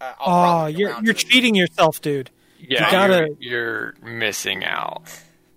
uh, 0.00 0.12
I'll 0.18 0.64
Oh, 0.64 0.66
you're 0.66 0.90
you're 1.02 1.02
to 1.02 1.10
it. 1.10 1.16
cheating 1.16 1.54
yourself, 1.54 2.00
dude. 2.00 2.30
Yeah, 2.58 2.86
You 2.86 2.90
gotta- 2.92 3.36
you're, 3.38 3.94
you're 4.00 4.08
missing 4.10 4.64
out. 4.64 5.02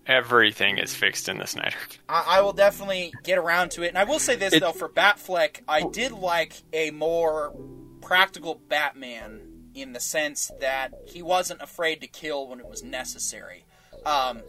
Everything 0.05 0.77
is 0.79 0.93
fixed 0.93 1.29
in 1.29 1.37
the 1.37 1.47
Snyder. 1.47 1.77
I, 2.09 2.23
I 2.27 2.41
will 2.41 2.51
definitely 2.53 3.13
get 3.23 3.37
around 3.37 3.71
to 3.71 3.83
it. 3.83 3.87
And 3.89 3.97
I 3.97 4.03
will 4.03 4.19
say 4.19 4.35
this 4.35 4.53
It- 4.53 4.59
though, 4.59 4.71
for 4.73 4.89
Batfleck, 4.89 5.61
I 5.67 5.83
did 5.83 6.11
like 6.11 6.61
a 6.73 6.91
more 6.91 7.53
practical 8.01 8.55
Batman 8.67 9.41
in 9.73 9.93
the 9.93 9.99
sense 10.01 10.51
that 10.59 10.91
he 11.07 11.21
wasn't 11.21 11.61
afraid 11.61 12.01
to 12.01 12.07
kill 12.07 12.47
when 12.49 12.59
it 12.59 12.67
was 12.67 12.83
necessary. 12.83 13.65
Um, 14.05 14.41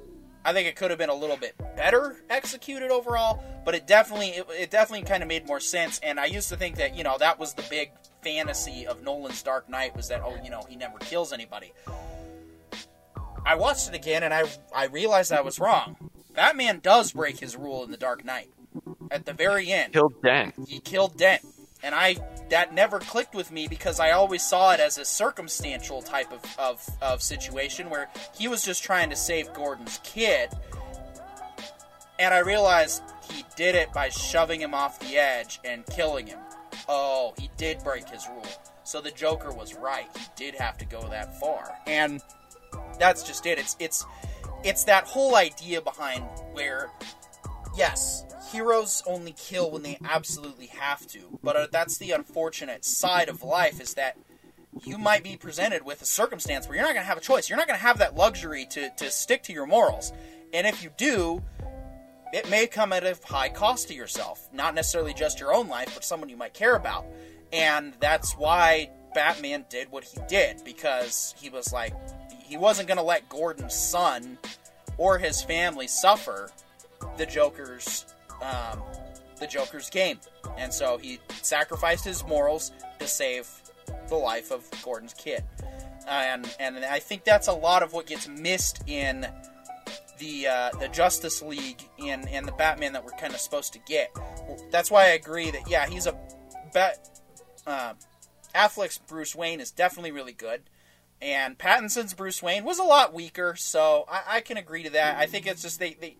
I 0.44 0.52
think 0.52 0.68
it 0.68 0.76
could 0.76 0.90
have 0.90 0.98
been 0.98 1.08
a 1.10 1.14
little 1.14 1.36
bit 1.36 1.54
better 1.76 2.16
executed 2.28 2.90
overall, 2.90 3.42
but 3.64 3.74
it 3.74 3.86
definitely 3.86 4.28
it, 4.28 4.46
it 4.50 4.70
definitely 4.70 5.06
kind 5.06 5.22
of 5.22 5.28
made 5.28 5.46
more 5.46 5.60
sense. 5.60 5.98
And 6.02 6.20
I 6.20 6.26
used 6.26 6.48
to 6.50 6.56
think 6.56 6.76
that 6.76 6.94
you 6.96 7.02
know 7.04 7.16
that 7.18 7.38
was 7.38 7.54
the 7.54 7.64
big 7.70 7.90
fantasy 8.22 8.86
of 8.86 9.02
Nolan's 9.02 9.42
Dark 9.42 9.68
Knight 9.68 9.96
was 9.96 10.08
that 10.08 10.22
oh 10.24 10.36
you 10.42 10.50
know 10.50 10.62
he 10.68 10.76
never 10.76 10.98
kills 10.98 11.32
anybody. 11.32 11.72
I 13.46 13.54
watched 13.56 13.88
it 13.88 13.94
again 13.94 14.22
and 14.22 14.32
I 14.34 14.44
I 14.74 14.86
realized 14.86 15.32
I 15.32 15.40
was 15.42 15.58
wrong. 15.58 16.10
Batman 16.34 16.80
does 16.82 17.12
break 17.12 17.38
his 17.38 17.56
rule 17.56 17.84
in 17.84 17.90
the 17.90 17.96
Dark 17.96 18.24
Knight. 18.24 18.50
At 19.10 19.24
the 19.24 19.32
very 19.32 19.70
end, 19.70 19.94
He 19.94 19.98
Killed 20.00 20.22
Dent. 20.22 20.54
he 20.66 20.80
killed 20.80 21.16
Dent, 21.16 21.42
and 21.82 21.94
I 21.94 22.16
that 22.50 22.74
never 22.74 22.98
clicked 22.98 23.34
with 23.34 23.50
me 23.50 23.68
because 23.68 24.00
I 24.00 24.12
always 24.12 24.46
saw 24.46 24.72
it 24.72 24.80
as 24.80 24.98
a 24.98 25.04
circumstantial 25.04 26.02
type 26.02 26.32
of, 26.32 26.42
of, 26.58 26.88
of 27.00 27.22
situation 27.22 27.90
where 27.90 28.08
he 28.36 28.48
was 28.48 28.64
just 28.64 28.82
trying 28.82 29.10
to 29.10 29.16
save 29.16 29.52
Gordon's 29.52 30.00
kid, 30.02 30.50
and 32.18 32.32
I 32.32 32.38
realized 32.38 33.02
he 33.30 33.44
did 33.56 33.74
it 33.74 33.92
by 33.92 34.08
shoving 34.08 34.60
him 34.60 34.74
off 34.74 35.00
the 35.00 35.16
edge 35.16 35.60
and 35.64 35.84
killing 35.86 36.26
him. 36.26 36.38
Oh, 36.88 37.34
he 37.38 37.50
did 37.56 37.82
break 37.82 38.08
his 38.08 38.26
rule. 38.28 38.46
So 38.84 39.00
the 39.00 39.10
Joker 39.10 39.50
was 39.50 39.74
right. 39.74 40.08
He 40.16 40.26
did 40.36 40.54
have 40.56 40.76
to 40.78 40.84
go 40.84 41.08
that 41.08 41.40
far, 41.40 41.72
and 41.86 42.20
that's 42.98 43.22
just 43.22 43.46
it. 43.46 43.58
It's 43.58 43.76
it's 43.80 44.04
it's 44.62 44.84
that 44.84 45.04
whole 45.04 45.36
idea 45.36 45.80
behind 45.80 46.24
where 46.52 46.90
yes, 47.76 48.24
heroes 48.54 49.02
only 49.06 49.34
kill 49.36 49.70
when 49.70 49.82
they 49.82 49.98
absolutely 50.04 50.66
have 50.66 51.06
to. 51.08 51.38
But 51.42 51.56
uh, 51.56 51.66
that's 51.70 51.98
the 51.98 52.12
unfortunate 52.12 52.84
side 52.84 53.28
of 53.28 53.42
life 53.42 53.80
is 53.80 53.94
that 53.94 54.16
you 54.84 54.96
might 54.96 55.24
be 55.24 55.36
presented 55.36 55.84
with 55.84 56.02
a 56.02 56.06
circumstance 56.06 56.66
where 56.66 56.76
you're 56.76 56.84
not 56.84 56.94
going 56.94 57.02
to 57.02 57.08
have 57.08 57.18
a 57.18 57.20
choice. 57.20 57.48
You're 57.48 57.58
not 57.58 57.66
going 57.66 57.78
to 57.78 57.84
have 57.84 57.98
that 57.98 58.14
luxury 58.14 58.66
to, 58.70 58.90
to 58.90 59.10
stick 59.10 59.42
to 59.44 59.52
your 59.52 59.66
morals. 59.66 60.12
And 60.52 60.66
if 60.66 60.84
you 60.84 60.90
do, 60.96 61.42
it 62.32 62.48
may 62.48 62.66
come 62.66 62.92
at 62.92 63.04
a 63.04 63.16
high 63.24 63.48
cost 63.48 63.88
to 63.88 63.94
yourself. 63.94 64.48
Not 64.52 64.74
necessarily 64.74 65.14
just 65.14 65.40
your 65.40 65.52
own 65.52 65.68
life, 65.68 65.90
but 65.94 66.04
someone 66.04 66.28
you 66.28 66.36
might 66.36 66.54
care 66.54 66.76
about. 66.76 67.06
And 67.52 67.94
that's 67.98 68.34
why 68.34 68.90
Batman 69.14 69.64
did 69.68 69.90
what 69.90 70.04
he 70.04 70.18
did, 70.28 70.64
because 70.64 71.34
he 71.36 71.50
was 71.50 71.72
like, 71.72 71.94
he 72.44 72.56
wasn't 72.56 72.86
going 72.88 72.98
to 72.98 73.04
let 73.04 73.28
Gordon's 73.28 73.74
son 73.74 74.38
or 74.96 75.18
his 75.18 75.42
family 75.42 75.88
suffer 75.88 76.50
the 77.16 77.26
Joker's 77.26 78.06
um, 78.42 78.82
the 79.38 79.46
Joker's 79.46 79.90
game, 79.90 80.18
and 80.56 80.72
so 80.72 80.98
he 80.98 81.18
sacrificed 81.42 82.04
his 82.04 82.24
morals 82.26 82.72
to 82.98 83.06
save 83.06 83.48
the 84.08 84.16
life 84.16 84.50
of 84.50 84.68
Gordon's 84.82 85.14
kid. 85.14 85.44
and 86.06 86.54
and 86.60 86.84
I 86.84 86.98
think 86.98 87.24
that's 87.24 87.48
a 87.48 87.52
lot 87.52 87.82
of 87.82 87.92
what 87.92 88.06
gets 88.06 88.28
missed 88.28 88.82
in 88.86 89.26
the 90.18 90.46
uh, 90.46 90.70
the 90.78 90.88
Justice 90.88 91.42
League 91.42 91.82
and 91.98 92.28
and 92.28 92.46
the 92.46 92.52
Batman 92.52 92.92
that 92.92 93.04
we're 93.04 93.12
kind 93.12 93.34
of 93.34 93.40
supposed 93.40 93.72
to 93.74 93.78
get. 93.80 94.10
That's 94.70 94.90
why 94.90 95.04
I 95.04 95.08
agree 95.08 95.50
that 95.50 95.68
yeah, 95.68 95.86
he's 95.86 96.06
a 96.06 96.16
bat. 96.72 97.20
Uh, 97.66 97.94
Affleck's 98.54 98.98
Bruce 98.98 99.34
Wayne 99.34 99.60
is 99.60 99.70
definitely 99.70 100.12
really 100.12 100.32
good, 100.32 100.62
and 101.20 101.58
Pattinson's 101.58 102.14
Bruce 102.14 102.42
Wayne 102.42 102.64
was 102.64 102.78
a 102.78 102.84
lot 102.84 103.12
weaker. 103.12 103.56
So 103.56 104.04
I, 104.08 104.36
I 104.36 104.40
can 104.40 104.56
agree 104.56 104.84
to 104.84 104.90
that. 104.90 105.16
I 105.16 105.26
think 105.26 105.46
it's 105.46 105.62
just 105.62 105.78
they 105.80 105.96
they. 106.00 106.16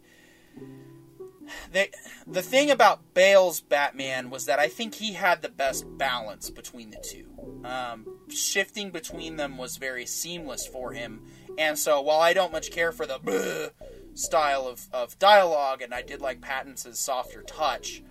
They, 1.72 1.90
the 2.26 2.42
thing 2.42 2.70
about 2.70 3.14
Bale's 3.14 3.60
Batman 3.60 4.30
was 4.30 4.46
that 4.46 4.58
I 4.58 4.68
think 4.68 4.94
he 4.94 5.12
had 5.12 5.42
the 5.42 5.48
best 5.48 5.84
balance 5.98 6.50
between 6.50 6.90
the 6.90 6.98
two. 6.98 7.26
Um, 7.64 8.06
shifting 8.28 8.90
between 8.90 9.36
them 9.36 9.56
was 9.56 9.76
very 9.76 10.06
seamless 10.06 10.66
for 10.66 10.92
him, 10.92 11.22
and 11.58 11.78
so 11.78 12.00
while 12.00 12.20
I 12.20 12.32
don't 12.32 12.52
much 12.52 12.70
care 12.70 12.92
for 12.92 13.06
the 13.06 13.72
style 14.14 14.66
of, 14.66 14.86
of 14.92 15.18
dialogue, 15.18 15.82
and 15.82 15.92
I 15.92 16.02
did 16.02 16.20
like 16.20 16.40
Pattinson's 16.40 16.98
softer 16.98 17.42
touch, 17.42 18.02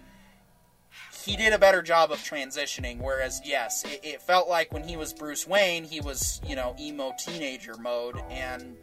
he 1.25 1.35
did 1.37 1.53
a 1.53 1.59
better 1.59 1.81
job 1.81 2.11
of 2.11 2.19
transitioning. 2.19 2.99
Whereas, 3.01 3.41
yes, 3.43 3.83
it, 3.85 4.01
it, 4.03 4.21
felt 4.21 4.49
like 4.49 4.73
when 4.73 4.83
he 4.83 4.97
was 4.97 5.13
Bruce 5.13 5.47
Wayne, 5.47 5.83
he 5.83 6.01
was, 6.01 6.41
you 6.45 6.55
know, 6.55 6.75
emo 6.79 7.13
teenager 7.17 7.77
mode, 7.77 8.21
and 8.29 8.75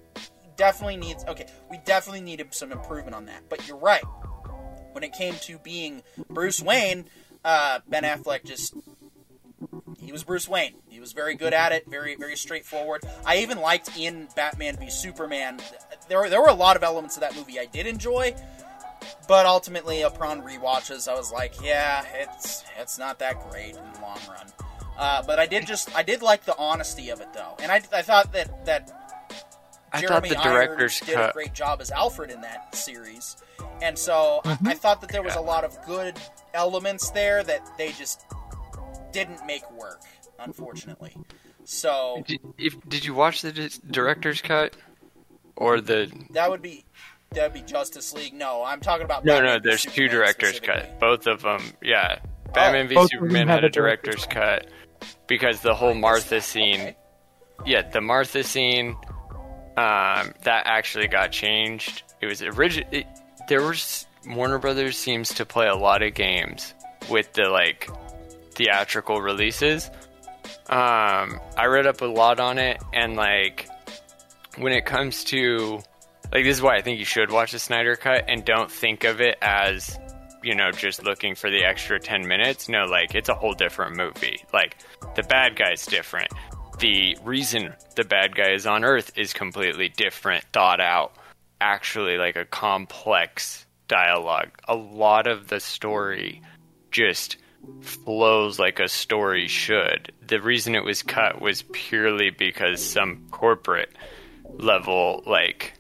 definitely 0.57 0.97
needs, 0.97 1.25
okay, 1.27 1.47
we 1.71 1.79
definitely 1.85 2.23
needed 2.23 2.55
some 2.55 2.73
improvement 2.73 3.15
on 3.15 3.27
that. 3.27 3.43
But 3.49 3.67
you're 3.69 3.77
right. 3.77 4.03
When 4.93 5.05
it 5.05 5.13
came 5.13 5.35
to 5.43 5.59
being 5.59 6.03
Bruce 6.29 6.61
Wayne, 6.61 7.07
uh, 7.45 7.81
Ben 7.89 8.03
Affleck 8.03 8.45
just 8.45 8.75
he 9.99 10.13
was 10.13 10.25
Bruce 10.25 10.49
Wayne. 10.49 10.75
He 10.89 11.01
was 11.01 11.13
very 11.13 11.35
good 11.35 11.53
at 11.53 11.73
it, 11.73 11.89
very 11.89 12.17
very 12.17 12.37
straightforward. 12.37 13.05
I 13.25 13.39
even 13.39 13.61
liked 13.61 13.97
in 13.99 14.29
Batman 14.35 14.77
v 14.77 14.91
Superman. 14.91 15.61
There 16.09 16.19
were, 16.19 16.29
there 16.29 16.41
were 16.41 16.49
a 16.49 16.55
lot 16.55 16.77
of 16.77 16.83
elements 16.83 17.17
of 17.17 17.21
that 17.21 17.37
movie 17.37 17.59
I 17.59 17.67
did 17.67 17.87
enjoy, 17.87 18.35
but 19.29 19.47
ultimately, 19.47 20.03
upon 20.03 20.43
re-watches, 20.43 21.07
I 21.07 21.15
was 21.15 21.31
like, 21.31 21.55
yeah, 21.63 22.05
it's 22.15 22.65
it's 22.79 22.99
not 22.99 23.19
that 23.21 23.49
great 23.51 23.77
in 23.77 23.93
the 23.95 24.01
long 24.01 24.19
run. 24.29 24.47
Uh, 24.99 25.23
but 25.23 25.39
I 25.39 25.47
did 25.47 25.67
just 25.67 25.95
I 25.97 26.03
did 26.03 26.21
like 26.21 26.45
the 26.45 26.57
honesty 26.59 27.11
of 27.11 27.21
it 27.21 27.33
though, 27.33 27.57
and 27.63 27.71
I, 27.71 27.77
I 27.93 28.03
thought 28.03 28.33
that 28.33 28.67
that 28.67 29.00
I 29.93 30.01
Jeremy 30.01 30.29
thought 30.29 30.45
the 30.45 30.51
director's 30.51 31.03
Irons 31.03 31.07
did 31.07 31.19
a 31.19 31.33
great 31.33 31.53
job 31.53 31.81
as 31.81 31.91
Alfred 31.91 32.31
in 32.31 32.41
that 32.43 32.75
series, 32.75 33.37
and 33.83 33.99
so 33.99 34.41
I, 34.45 34.55
mm-hmm. 34.55 34.69
I 34.69 34.75
thought 34.75 35.01
that 35.01 35.11
there 35.11 35.23
was 35.23 35.35
a 35.37 35.41
lot 35.41 35.65
of 35.65 35.77
good 35.87 36.19
elements 36.55 37.11
there 37.11 37.43
that 37.43 37.77
they 37.77 37.93
just 37.93 38.25
didn't 39.13 39.45
make 39.47 39.69
work, 39.73 40.03
unfortunately. 40.39 41.17
So 41.65 42.23
Did, 42.27 42.41
if, 42.59 42.89
did 42.89 43.05
you 43.05 43.15
watch 43.15 43.43
the 43.43 43.53
director's 43.91 44.41
cut 44.43 44.77
or 45.57 45.81
the? 45.81 46.11
that 46.31 46.51
would 46.51 46.63
be 46.63 46.85
that 47.33 47.53
would 47.53 47.65
be 47.65 47.67
Justice 47.67 48.13
League. 48.13 48.35
No, 48.35 48.65
I'm 48.65 48.81
talking 48.81 49.05
about 49.05 49.25
No, 49.25 49.35
Batman 49.35 49.53
no. 49.53 49.59
v 49.61 49.69
There's 49.69 49.83
two 49.83 50.09
director's 50.09 50.59
cut. 50.59 50.99
Both 50.99 51.27
of 51.27 51.43
them. 51.43 51.63
Yeah. 51.83 52.19
Oh. 52.21 52.53
Batman 52.53 52.89
v 52.89 52.95
Both 52.97 53.05
of 53.05 53.11
them 53.11 53.21
Superman 53.21 53.49
had 53.49 53.65
a 53.65 53.69
a 53.69 53.71
director's 53.71 54.27
cut 54.27 54.67
because 55.27 55.61
the 55.61 55.75
whole 55.75 55.95
Martha 55.95 56.41
scene. 56.41 56.81
Okay. 56.81 56.97
Yeah, 57.67 57.89
the 57.89 58.01
Martha 58.01 58.43
scene. 58.43 58.97
Um, 59.77 60.35
that 60.43 60.63
actually 60.67 61.09
got 61.09 61.33
changed. 61.33 62.03
It 62.21 62.27
was 62.27 62.43
original. 62.43 62.89
There 63.49 63.63
was 63.63 64.07
Warner 64.27 64.59
Brothers 64.59 64.99
seems 64.99 65.35
to 65.35 65.47
play 65.47 65.69
a 65.69 65.77
lot 65.77 66.03
of 66.03 66.15
games 66.15 66.75
with 67.09 67.33
the 67.33 67.49
like 67.49 67.89
theatrical 68.53 69.21
releases. 69.21 69.91
Um, 70.69 71.41
I 71.57 71.67
read 71.69 71.87
up 71.87 72.01
a 72.01 72.07
lot 72.07 72.41
on 72.41 72.59
it, 72.59 72.83
and 72.93 73.17
like 73.17 73.69
when 74.57 74.73
it 74.73 74.85
comes 74.85 75.25
to 75.25 75.81
like 76.33 76.45
this 76.45 76.57
is 76.57 76.63
why 76.63 76.77
I 76.77 76.83
think 76.83 76.99
you 76.99 77.05
should 77.05 77.31
watch 77.31 77.53
the 77.53 77.59
Snyder 77.59 77.97
Cut 77.97 78.25
and 78.29 78.45
don't 78.45 78.71
think 78.71 79.05
of 79.05 79.21
it 79.21 79.39
as 79.43 79.99
you 80.43 80.55
know 80.55 80.71
just 80.71 81.05
looking 81.05 81.35
for 81.35 81.51
the 81.51 81.65
extra 81.65 82.01
10 82.01 82.27
minutes 82.27 82.67
no 82.69 82.85
like 82.85 83.15
it's 83.15 83.29
a 83.29 83.35
whole 83.35 83.53
different 83.53 83.97
movie 83.97 84.43
like 84.55 84.79
the 85.15 85.23
bad 85.25 85.55
guy's 85.55 85.85
different 85.85 86.33
the 86.81 87.17
reason 87.23 87.75
the 87.95 88.05
bad 88.05 88.35
guy 88.35 88.53
is 88.53 88.67
on 88.67 88.85
earth 88.85 89.13
is 89.17 89.33
completely 89.33 89.89
different 89.91 90.45
thought 90.53 90.81
out 90.81 91.13
actually 91.61 92.17
like 92.17 92.37
a 92.37 92.45
complex 92.47 93.67
dialogue. 93.87 94.51
A 94.67 94.75
lot 94.75 95.27
of 95.27 95.49
the 95.49 95.61
story 95.61 96.41
just 96.91 97.37
flows 97.83 98.59
like 98.59 98.81
a 98.81 98.89
story 98.89 99.47
should. 99.47 100.13
The 100.27 100.41
reason 100.41 100.75
it 100.75 100.85
was 100.85 101.03
cut 101.03 101.41
was 101.41 101.63
purely 101.73 102.31
because 102.31 102.83
some 102.83 103.27
corporate 103.31 103.91
level 104.45 105.23
like 105.27 105.75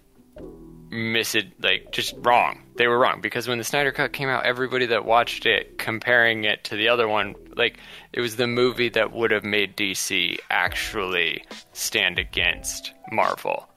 miss 0.91 1.35
it 1.37 1.47
like 1.63 1.93
just 1.93 2.15
wrong. 2.19 2.63
They 2.77 2.89
were 2.89 2.99
wrong. 2.99 3.21
Because 3.21 3.47
when 3.47 3.59
the 3.59 3.65
snyder 3.65 3.93
cut 3.93 4.13
came 4.13 4.29
out 4.29 4.45
everybody 4.45 4.87
that 4.87 5.05
watched 5.05 5.47
it 5.47 5.79
comparing 5.79 6.45
it 6.45 6.65
to 6.65 6.77
the 6.77 6.89
other 6.89 7.07
one 7.09 7.35
like 7.57 7.79
it 8.13 8.21
was 8.21 8.37
the 8.37 8.47
movie 8.47 8.89
that 8.91 9.13
would 9.13 9.31
have 9.31 9.45
made 9.45 9.77
dc 9.77 10.37
actually 10.51 11.45
stand 11.73 12.19
against 12.19 12.93
marvel. 13.13 13.69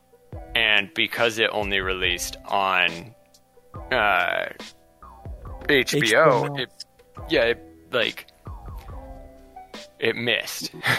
And 0.55 0.91
because 0.93 1.37
it 1.37 1.49
only 1.51 1.79
released 1.79 2.37
on 2.45 3.13
uh 3.91 4.45
hbo, 5.67 6.49
HBO. 6.49 6.59
it 6.59 6.85
yeah 7.29 7.43
it, 7.43 7.61
like 7.91 8.27
it 9.99 10.15
missed. 10.15 10.73
Um, 10.73 10.81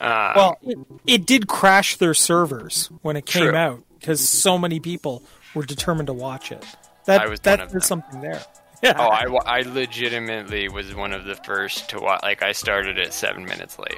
Well, 0.00 0.58
it, 0.62 0.78
it 1.06 1.26
did 1.26 1.46
crash 1.46 1.96
their 1.96 2.14
servers 2.14 2.90
when 3.02 3.16
it 3.16 3.26
came 3.26 3.50
True. 3.50 3.54
out 3.56 3.84
because 4.04 4.28
so 4.28 4.58
many 4.58 4.80
people 4.80 5.22
were 5.54 5.64
determined 5.64 6.08
to 6.08 6.12
watch 6.12 6.52
it. 6.52 6.62
That 7.06 7.22
I 7.22 7.26
was 7.26 7.40
that 7.40 7.70
there's 7.70 7.86
something 7.86 8.20
there. 8.20 8.42
Yeah. 8.82 8.92
Oh, 8.98 9.08
I, 9.08 9.60
I 9.60 9.62
legitimately 9.62 10.68
was 10.68 10.94
one 10.94 11.14
of 11.14 11.24
the 11.24 11.36
first 11.36 11.88
to 11.88 12.00
watch. 12.00 12.20
Like, 12.22 12.42
I 12.42 12.52
started 12.52 12.98
it 12.98 13.14
seven 13.14 13.46
minutes 13.46 13.78
late, 13.78 13.96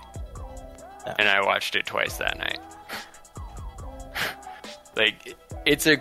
Yeah. 1.05 1.15
and 1.19 1.28
I 1.28 1.45
watched 1.45 1.74
it 1.74 1.87
twice 1.87 2.19
that 2.19 2.39
night. 2.39 2.61
like, 4.97 5.35
it's 5.65 5.89
a 5.89 5.97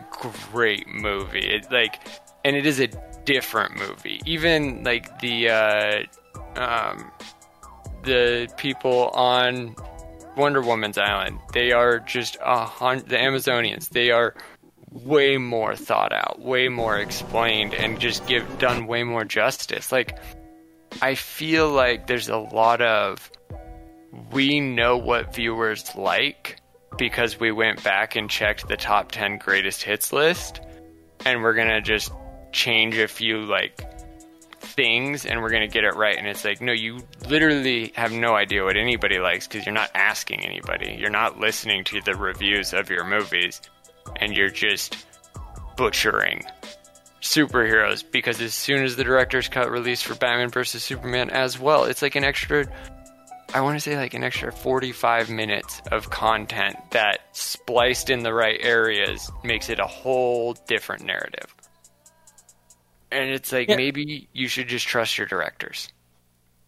great 0.52 0.88
movie. 0.88 1.40
It 1.40 1.72
like, 1.72 2.00
and 2.44 2.56
it 2.56 2.68
is 2.68 2.80
a 2.80 2.88
different 3.26 3.76
movie. 3.80 4.22
Even 4.28 4.84
like 4.84 5.18
the 5.20 5.50
uh, 5.50 6.04
um, 6.56 7.12
the 8.04 8.48
people 8.58 9.10
on 9.16 9.76
Wonder 10.38 10.62
Woman's 10.62 10.98
island, 10.98 11.40
they 11.54 11.72
are 11.72 12.00
just 12.00 12.38
a 12.38 12.68
the 13.08 13.18
Amazonians. 13.18 13.90
They 13.90 14.12
are 14.12 14.36
way 14.92 15.38
more 15.38 15.76
thought 15.76 16.14
out, 16.14 16.40
way 16.40 16.70
more 16.70 16.98
explained, 16.98 17.74
and 17.74 18.00
just 18.00 18.26
give 18.28 18.60
done 18.60 18.88
way 18.88 19.04
more 19.04 19.26
justice. 19.26 19.92
Like, 19.92 20.18
I 21.02 21.16
feel 21.16 21.70
like 21.70 22.08
there's 22.08 22.30
a 22.30 22.38
lot 22.38 22.82
of 22.82 23.30
we 24.32 24.60
know 24.60 24.98
what 24.98 25.36
viewers 25.36 25.94
like 25.96 26.58
because 26.98 27.40
we 27.40 27.52
went 27.52 27.84
back 27.84 28.16
and 28.16 28.30
checked 28.30 28.68
the 28.68 28.78
top 28.78 29.12
10 29.12 29.38
greatest 29.40 29.84
hits 29.84 30.14
list 30.14 30.62
and 31.26 31.42
we're 31.42 31.54
going 31.54 31.68
to 31.68 31.82
just 31.82 32.14
change 32.52 32.98
a 32.98 33.08
few 33.08 33.42
like 33.42 33.82
things 34.66 35.26
and 35.26 35.42
we're 35.42 35.50
going 35.50 35.68
to 35.68 35.74
get 35.74 35.84
it 35.84 35.96
right. 35.96 36.18
And 36.18 36.28
it's 36.28 36.44
like 36.44 36.62
no 36.62 36.72
you 36.72 37.00
literally 37.28 37.92
have 37.96 38.12
no 38.12 38.36
idea 38.36 38.64
what 38.64 38.78
anybody 38.78 39.20
likes 39.20 39.48
because 39.48 39.66
you're 39.66 39.74
not 39.74 39.92
asking 39.94 40.46
anybody. 40.46 40.98
You're 41.00 41.10
not 41.10 41.40
listening 41.40 41.84
to 41.86 42.02
the 42.02 42.16
reviews 42.16 42.74
of 42.74 42.90
your 42.90 43.06
movies. 43.06 43.62
And 44.18 44.36
you're 44.36 44.50
just 44.50 45.06
butchering 45.76 46.44
superheroes 47.22 48.04
because 48.10 48.40
as 48.40 48.54
soon 48.54 48.84
as 48.84 48.96
the 48.96 49.04
director's 49.04 49.48
cut 49.48 49.72
released 49.72 50.06
for 50.06 50.14
Batman 50.14 50.50
vs 50.50 50.84
Superman 50.84 51.32
as 51.32 51.60
well, 51.60 51.86
it's 51.86 52.02
like 52.02 52.16
an 52.16 52.24
extra 52.24 52.66
I 53.54 53.62
want 53.62 53.78
to 53.78 53.80
say 53.80 53.96
like 53.96 54.14
an 54.14 54.24
extra 54.24 54.52
45 54.52 55.30
minutes 55.30 55.82
of 55.90 56.10
content 56.10 56.76
that 56.92 57.20
spliced 57.32 58.10
in 58.10 58.20
the 58.20 58.34
right 58.34 58.60
areas 58.62 59.32
makes 59.46 59.70
it 59.70 59.80
a 59.80 59.86
whole 59.86 60.56
different 60.68 61.06
narrative. 61.06 61.55
And 63.16 63.30
it's 63.32 63.52
like 63.52 63.70
Yeah. 63.70 63.78
maybe 63.78 64.28
you 64.34 64.48
should 64.48 64.68
just 64.68 64.86
trust 64.88 65.18
your 65.18 65.26
directors. 65.28 65.90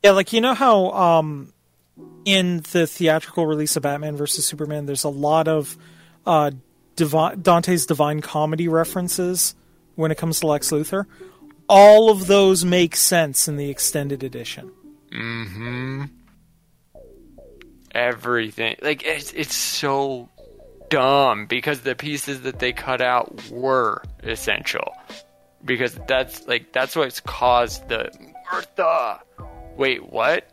Yeah, 0.04 0.12
like 0.12 0.32
you 0.34 0.42
know 0.42 0.54
how 0.54 0.92
um, 0.92 1.52
in 2.26 2.64
the 2.72 2.88
theatrical 2.88 3.46
release 3.46 3.76
of 3.76 3.84
Batman 3.84 4.16
versus 4.16 4.46
Superman, 4.46 4.86
there's 4.86 5.04
a 5.04 5.10
lot 5.10 5.48
of 5.48 5.78
uh, 6.26 6.52
Divi- 6.96 7.36
Dante's 7.42 7.86
Divine 7.86 8.22
Comedy 8.22 8.68
references 8.68 9.56
when 9.96 10.12
it 10.12 10.18
comes 10.18 10.40
to 10.40 10.48
Lex 10.48 10.72
Luthor. 10.72 11.06
All 11.68 12.10
of 12.10 12.28
those 12.28 12.64
make 12.64 12.96
sense 12.96 13.48
in 13.48 13.58
the 13.58 13.70
extended 13.70 14.24
edition. 14.24 14.72
Hmm. 15.12 16.06
Everything. 17.94 18.76
Like 18.82 19.04
it's 19.06 19.34
it's 19.34 19.56
so 19.56 20.30
dumb 20.90 21.46
because 21.48 21.82
the 21.82 21.96
pieces 21.96 22.42
that 22.42 22.60
they 22.60 22.72
cut 22.74 23.02
out 23.02 23.50
were 23.50 24.04
essential. 24.24 24.94
Because 25.68 25.94
that's 26.08 26.48
like 26.48 26.74
that's 26.74 26.96
what's 26.96 27.20
caused 27.20 27.88
the 27.90 28.10
Martha. 28.52 29.22
Wait, 29.76 30.12
what? 30.12 30.50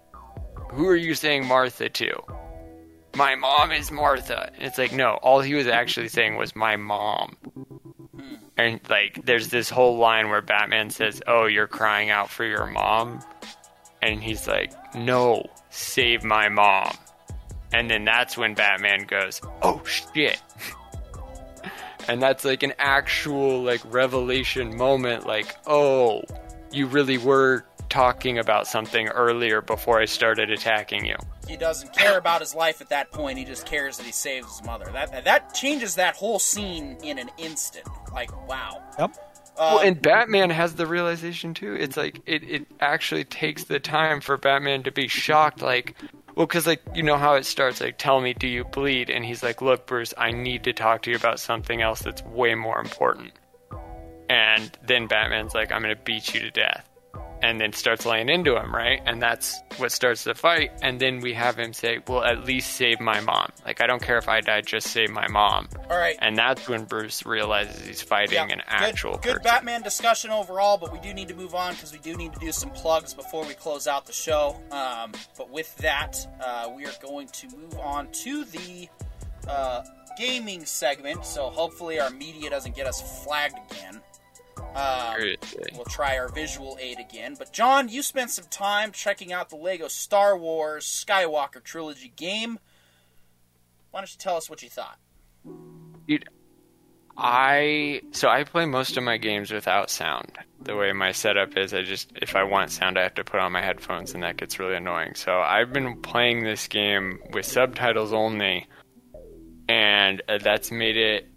Who 0.73 0.87
are 0.89 0.97
you 0.97 1.15
saying 1.15 1.47
Martha 1.47 1.89
to? 1.89 2.23
my 3.17 3.35
mom 3.35 3.73
is 3.73 3.91
Martha. 3.91 4.51
It's 4.59 4.79
like, 4.79 4.93
no, 4.93 5.13
all 5.23 5.41
he 5.41 5.55
was 5.55 5.67
actually 5.67 6.09
saying 6.09 6.37
was 6.37 6.55
my 6.57 6.77
mom. 6.77 7.37
And 8.57 8.81
like, 8.89 9.25
there's 9.25 9.49
this 9.49 9.69
whole 9.71 9.99
line 9.99 10.29
where 10.29 10.43
Batman 10.43 10.91
says, 10.91 11.21
"Oh, 11.27 11.47
you're 11.47 11.67
crying 11.67 12.11
out 12.11 12.31
for 12.31 12.45
your 12.45 12.67
mom," 12.67 13.21
and 14.01 14.23
he's 14.23 14.47
like, 14.47 14.73
"No, 14.95 15.45
save 15.71 16.23
my 16.23 16.49
mom." 16.49 16.97
And 17.73 17.91
then 17.91 18.05
that's 18.05 18.37
when 18.37 18.55
Batman 18.55 19.07
goes, 19.07 19.41
"Oh 19.63 19.83
shit." 19.85 20.41
and 22.09 22.23
that's 22.23 22.45
like 22.45 22.63
an 22.63 22.75
actual 22.79 23.63
like 23.63 23.81
revelation 23.93 24.77
moment 24.77 25.27
like, 25.27 25.57
"Oh, 25.67 26.23
you 26.73 26.87
really 26.87 27.19
were 27.19 27.65
talking 27.89 28.39
about 28.39 28.67
something 28.67 29.09
earlier 29.09 29.61
before 29.61 30.01
I 30.01 30.05
started 30.05 30.51
attacking 30.51 31.07
you." 31.07 31.17
He 31.47 31.57
doesn't 31.57 31.93
care 31.93 32.17
about 32.17 32.41
his 32.41 32.55
life 32.55 32.81
at 32.81 32.89
that 32.89 33.13
point. 33.13 33.39
He 33.39 33.45
just 33.45 33.67
cares 33.67 33.99
that 33.99 34.07
he 34.07 34.13
saves 34.13 34.59
his 34.59 34.67
mother. 34.67 34.87
That 34.93 35.25
that 35.25 35.55
changes 35.55 35.95
that 35.97 36.17
whole 36.17 36.39
scene 36.39 36.97
in 37.03 37.19
an 37.19 37.31
instant. 37.39 37.87
Like, 38.13 38.31
wow. 38.49 38.83
Yep. 38.99 39.17
Uh, 39.57 39.75
well, 39.77 39.87
and 39.87 40.03
Batman 40.03 40.51
has 40.51 40.75
the 40.75 40.87
realization 40.87 41.55
too. 41.55 41.75
It's 41.75 41.97
like 41.97 42.21
it, 42.27 42.43
it 42.43 42.67
actually 42.81 43.25
takes 43.25 43.65
the 43.65 43.79
time 43.79 44.21
for 44.21 44.37
Batman 44.37 44.83
to 44.85 44.91
be 44.91 45.07
shocked. 45.07 45.63
Like, 45.63 45.95
well, 46.35 46.47
because 46.47 46.67
like 46.67 46.83
you 46.95 47.03
know 47.03 47.17
how 47.17 47.35
it 47.35 47.45
starts. 47.45 47.81
Like, 47.81 47.99
tell 47.99 48.21
me, 48.21 48.35
do 48.35 48.47
you 48.47 48.65
bleed? 48.65 49.11
And 49.11 49.25
he's 49.25 49.43
like, 49.43 49.63
look, 49.63 49.87
Bruce, 49.87 50.15
I 50.17 50.33
need 50.33 50.65
to 50.65 50.73
talk 50.73 51.03
to 51.03 51.11
you 51.11 51.17
about 51.17 51.41
something 51.41 51.81
else 51.83 52.01
that's 52.01 52.23
way 52.23 52.55
more 52.55 52.81
important. 52.81 53.33
And 54.29 54.71
then 54.87 55.07
Batman's 55.07 55.55
like, 55.55 55.71
I'm 55.71 55.83
gonna 55.83 55.97
beat 55.97 56.35
you 56.35 56.41
to 56.41 56.51
death 56.51 56.89
and 57.45 57.61
then 57.61 57.73
starts 57.75 58.07
laying 58.07 58.31
into 58.31 58.57
him, 58.57 58.75
right? 58.75 59.03
And 59.05 59.21
that's 59.21 59.61
what 59.77 59.93
starts 59.93 60.25
the 60.25 60.35
fight. 60.35 60.71
And 60.83 60.99
then 60.99 61.21
we 61.21 61.35
have 61.35 61.59
him 61.59 61.75
say, 61.75 61.99
"Well, 62.09 62.25
at 62.25 62.45
least 62.45 62.73
save 62.73 63.01
my 63.01 63.21
mom. 63.21 63.51
Like 63.67 63.83
I 63.83 63.87
don't 63.87 64.01
care 64.03 64.17
if 64.17 64.29
I 64.29 64.41
die, 64.41 64.63
just 64.63 64.87
save 64.89 65.11
my 65.11 65.29
mom." 65.29 65.69
All 65.91 65.99
right. 65.99 66.17
And 66.21 66.39
that's 66.39 66.67
when 66.69 66.85
Bruce 66.85 67.27
realizes 67.27 67.87
he's 67.87 68.01
fighting 68.03 68.35
Yeah, 68.37 68.45
an 68.45 68.49
good- 68.59 68.65
actual 68.67 69.13
good, 69.19 69.23
person. 69.37 69.43
Batman 69.43 69.83
discussion 69.83 70.31
overall, 70.31 70.79
but 70.79 70.91
we 70.91 70.99
do 71.01 71.13
need 71.13 71.29
to 71.29 71.35
move 71.35 71.55
on 71.55 71.75
because 71.75 71.93
we 71.93 71.99
do 71.99 72.17
need 72.17 72.33
to 72.33 72.39
do 72.41 72.51
some 72.51 72.71
plugs 72.71 73.13
before 73.13 73.45
we 73.45 73.53
close 73.55 73.87
out 73.87 74.07
the 74.07 74.13
show. 74.15 74.59
Um, 74.73 75.13
but 75.37 75.51
with 75.51 75.77
that, 75.79 76.17
uh, 76.43 76.71
we 76.75 76.87
are 76.87 76.93
going 77.03 77.29
to 77.29 77.49
move 77.57 77.79
on 77.79 78.09
to 78.25 78.45
the 78.47 78.89
uh, 79.49 79.83
gaming 80.17 80.65
segment. 80.65 81.27
So 81.27 81.51
hopefully 81.51 82.01
our 82.01 82.09
media 82.11 82.49
doesn't 82.49 82.75
get 82.75 82.87
us 82.87 83.23
flagged 83.25 83.59
again. 83.71 84.01
Um, 84.59 85.37
We'll 85.75 85.85
try 85.85 86.19
our 86.19 86.29
visual 86.29 86.77
aid 86.81 86.99
again. 86.99 87.37
But 87.39 87.53
John, 87.53 87.89
you 87.89 88.03
spent 88.03 88.31
some 88.31 88.47
time 88.51 88.93
checking 88.93 89.33
out 89.33 89.51
the 89.51 89.57
Lego 89.57 89.89
Star 89.89 90.37
Wars 90.37 90.85
Skywalker 90.85 91.63
Trilogy 91.63 92.13
game. 92.17 92.59
Why 93.91 94.01
don't 94.01 94.13
you 94.13 94.19
tell 94.19 94.37
us 94.37 94.51
what 94.51 94.63
you 94.63 94.69
thought? 94.69 94.99
Dude, 96.09 96.29
I 97.17 98.03
so 98.11 98.29
I 98.29 98.45
play 98.45 98.67
most 98.67 98.97
of 98.97 99.05
my 99.05 99.17
games 99.19 99.53
without 99.53 99.91
sound. 99.91 100.33
The 100.61 100.75
way 100.75 100.93
my 100.93 101.13
setup 101.13 101.57
is, 101.57 101.73
I 101.73 101.83
just 101.83 102.11
if 102.17 102.35
I 102.35 102.43
want 102.43 102.73
sound, 102.73 102.99
I 102.99 103.03
have 103.05 103.15
to 103.15 103.25
put 103.25 103.39
on 103.39 103.53
my 103.53 103.63
headphones, 103.63 104.15
and 104.15 104.23
that 104.23 104.37
gets 104.37 104.59
really 104.59 104.75
annoying. 104.75 105.15
So 105.15 105.39
I've 105.39 105.73
been 105.73 106.01
playing 106.01 106.43
this 106.43 106.67
game 106.67 107.21
with 107.33 107.47
subtitles 107.47 108.13
only, 108.13 108.67
and 109.69 110.23
uh, 110.29 110.39
that's 110.39 110.73
made 110.73 110.97
it 110.97 111.29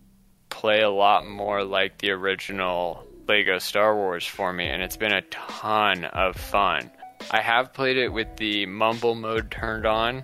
play 0.49 0.81
a 0.81 0.89
lot 0.89 1.27
more 1.27 1.64
like 1.64 1.99
the 1.99 2.10
original 2.11 3.06
Lego 3.28 3.60
Star 3.60 3.95
Wars 3.95 4.26
for 4.26 4.54
me, 4.54 4.68
and 4.68 4.82
it's 4.82 4.98
been 4.98 5.14
a 5.14 5.22
ton 5.24 6.06
of 6.06 6.36
fun. 6.36 6.91
I 7.32 7.41
have 7.41 7.74
played 7.74 7.98
it 7.98 8.10
with 8.10 8.38
the 8.38 8.66
mumble 8.66 9.16
mode 9.16 9.52
turned 9.52 9.86
on. 9.86 10.24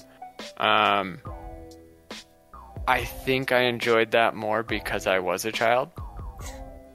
Um, 0.58 1.20
I 2.88 3.04
think 3.04 3.52
I 3.52 3.64
enjoyed 3.64 4.12
that 4.12 4.36
more 4.36 4.64
because 4.64 5.08
I 5.08 5.20
was 5.20 5.46
a 5.46 5.52
child. 5.52 5.90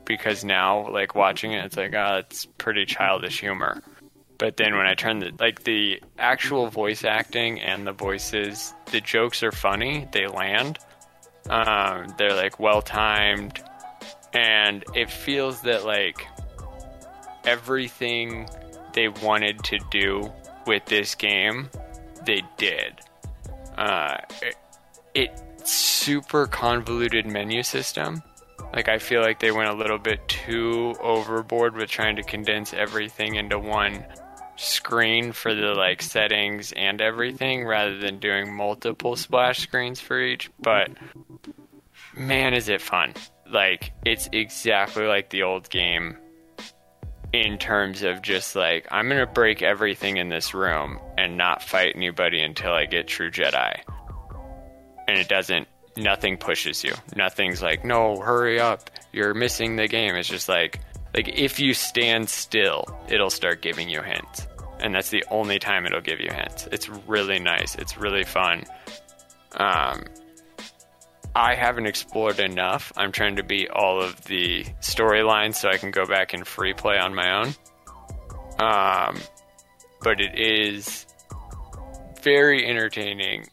Because 0.04 0.44
now, 0.44 0.90
like 0.90 1.14
watching 1.14 1.52
it, 1.52 1.64
it's 1.64 1.76
like, 1.76 1.92
ah, 1.94 2.18
it's 2.18 2.46
pretty 2.46 2.86
childish 2.86 3.40
humor. 3.40 3.82
But 4.38 4.56
then 4.56 4.76
when 4.76 4.86
I 4.86 4.94
turn 4.94 5.18
the 5.18 5.32
like 5.38 5.64
the 5.64 6.00
actual 6.16 6.68
voice 6.68 7.04
acting 7.04 7.60
and 7.60 7.86
the 7.86 7.92
voices, 7.92 8.72
the 8.92 9.00
jokes 9.00 9.42
are 9.42 9.52
funny. 9.52 10.08
They 10.12 10.28
land. 10.28 10.78
Um, 11.50 12.14
they're 12.18 12.34
like 12.34 12.60
well 12.60 12.80
timed, 12.80 13.62
and 14.32 14.84
it 14.94 15.10
feels 15.10 15.62
that 15.62 15.84
like 15.84 16.26
everything 17.44 18.48
they 18.92 19.08
wanted 19.08 19.62
to 19.64 19.78
do 19.90 20.32
with 20.66 20.84
this 20.86 21.14
game, 21.14 21.70
they 22.24 22.42
did. 22.56 23.00
Uh, 23.76 24.18
it, 24.42 24.56
it 25.14 25.42
super 25.66 26.46
convoluted 26.46 27.26
menu 27.26 27.62
system. 27.62 28.22
Like 28.72 28.88
I 28.88 28.98
feel 28.98 29.22
like 29.22 29.40
they 29.40 29.50
went 29.50 29.70
a 29.70 29.74
little 29.74 29.98
bit 29.98 30.26
too 30.28 30.94
overboard 31.00 31.74
with 31.74 31.88
trying 31.88 32.16
to 32.16 32.22
condense 32.22 32.74
everything 32.74 33.36
into 33.36 33.58
one 33.58 34.04
screen 34.56 35.32
for 35.32 35.54
the 35.54 35.72
like 35.74 36.02
settings 36.02 36.72
and 36.72 37.00
everything 37.00 37.64
rather 37.64 37.96
than 37.98 38.18
doing 38.18 38.54
multiple 38.54 39.16
splash 39.16 39.60
screens 39.60 40.00
for 40.00 40.20
each. 40.20 40.50
But 40.60 40.90
man, 42.14 42.52
is 42.52 42.68
it 42.68 42.82
fun. 42.82 43.14
Like 43.50 43.92
it's 44.04 44.28
exactly 44.32 45.06
like 45.06 45.30
the 45.30 45.42
old 45.42 45.70
game 45.70 46.16
in 47.32 47.58
terms 47.58 48.02
of 48.02 48.22
just 48.22 48.56
like 48.56 48.86
I'm 48.90 49.08
to 49.10 49.26
break 49.26 49.62
everything 49.62 50.16
in 50.16 50.28
this 50.28 50.54
room 50.54 50.98
and 51.16 51.36
not 51.36 51.62
fight 51.62 51.94
anybody 51.94 52.40
until 52.40 52.72
I 52.72 52.86
get 52.86 53.06
true 53.06 53.30
Jedi. 53.30 53.80
And 55.06 55.18
it 55.18 55.28
doesn't 55.28 55.68
nothing 55.96 56.36
pushes 56.36 56.84
you. 56.84 56.94
Nothing's 57.16 57.62
like, 57.62 57.84
"No, 57.84 58.16
hurry 58.20 58.60
up. 58.60 58.90
You're 59.12 59.34
missing 59.34 59.76
the 59.76 59.88
game." 59.88 60.14
It's 60.14 60.28
just 60.28 60.48
like 60.48 60.80
like 61.14 61.28
if 61.28 61.58
you 61.58 61.74
stand 61.74 62.28
still, 62.28 62.84
it'll 63.08 63.30
start 63.30 63.62
giving 63.62 63.88
you 63.88 64.02
hints. 64.02 64.46
And 64.80 64.94
that's 64.94 65.10
the 65.10 65.24
only 65.30 65.58
time 65.58 65.86
it'll 65.86 66.00
give 66.00 66.20
you 66.20 66.30
hints. 66.30 66.68
It's 66.70 66.88
really 66.88 67.38
nice. 67.38 67.74
It's 67.74 67.98
really 67.98 68.24
fun. 68.24 68.64
Um 69.56 70.04
I 71.38 71.54
haven't 71.54 71.86
explored 71.86 72.40
enough. 72.40 72.92
I'm 72.96 73.12
trying 73.12 73.36
to 73.36 73.44
beat 73.44 73.70
all 73.70 74.02
of 74.02 74.24
the 74.24 74.64
storylines 74.80 75.54
so 75.54 75.68
I 75.68 75.76
can 75.76 75.92
go 75.92 76.04
back 76.04 76.32
and 76.34 76.44
free 76.44 76.74
play 76.74 76.98
on 76.98 77.14
my 77.14 77.30
own. 77.42 77.54
Um, 78.58 79.20
but 80.02 80.20
it 80.20 80.36
is 80.36 81.06
very 82.22 82.66
entertaining. 82.66 83.46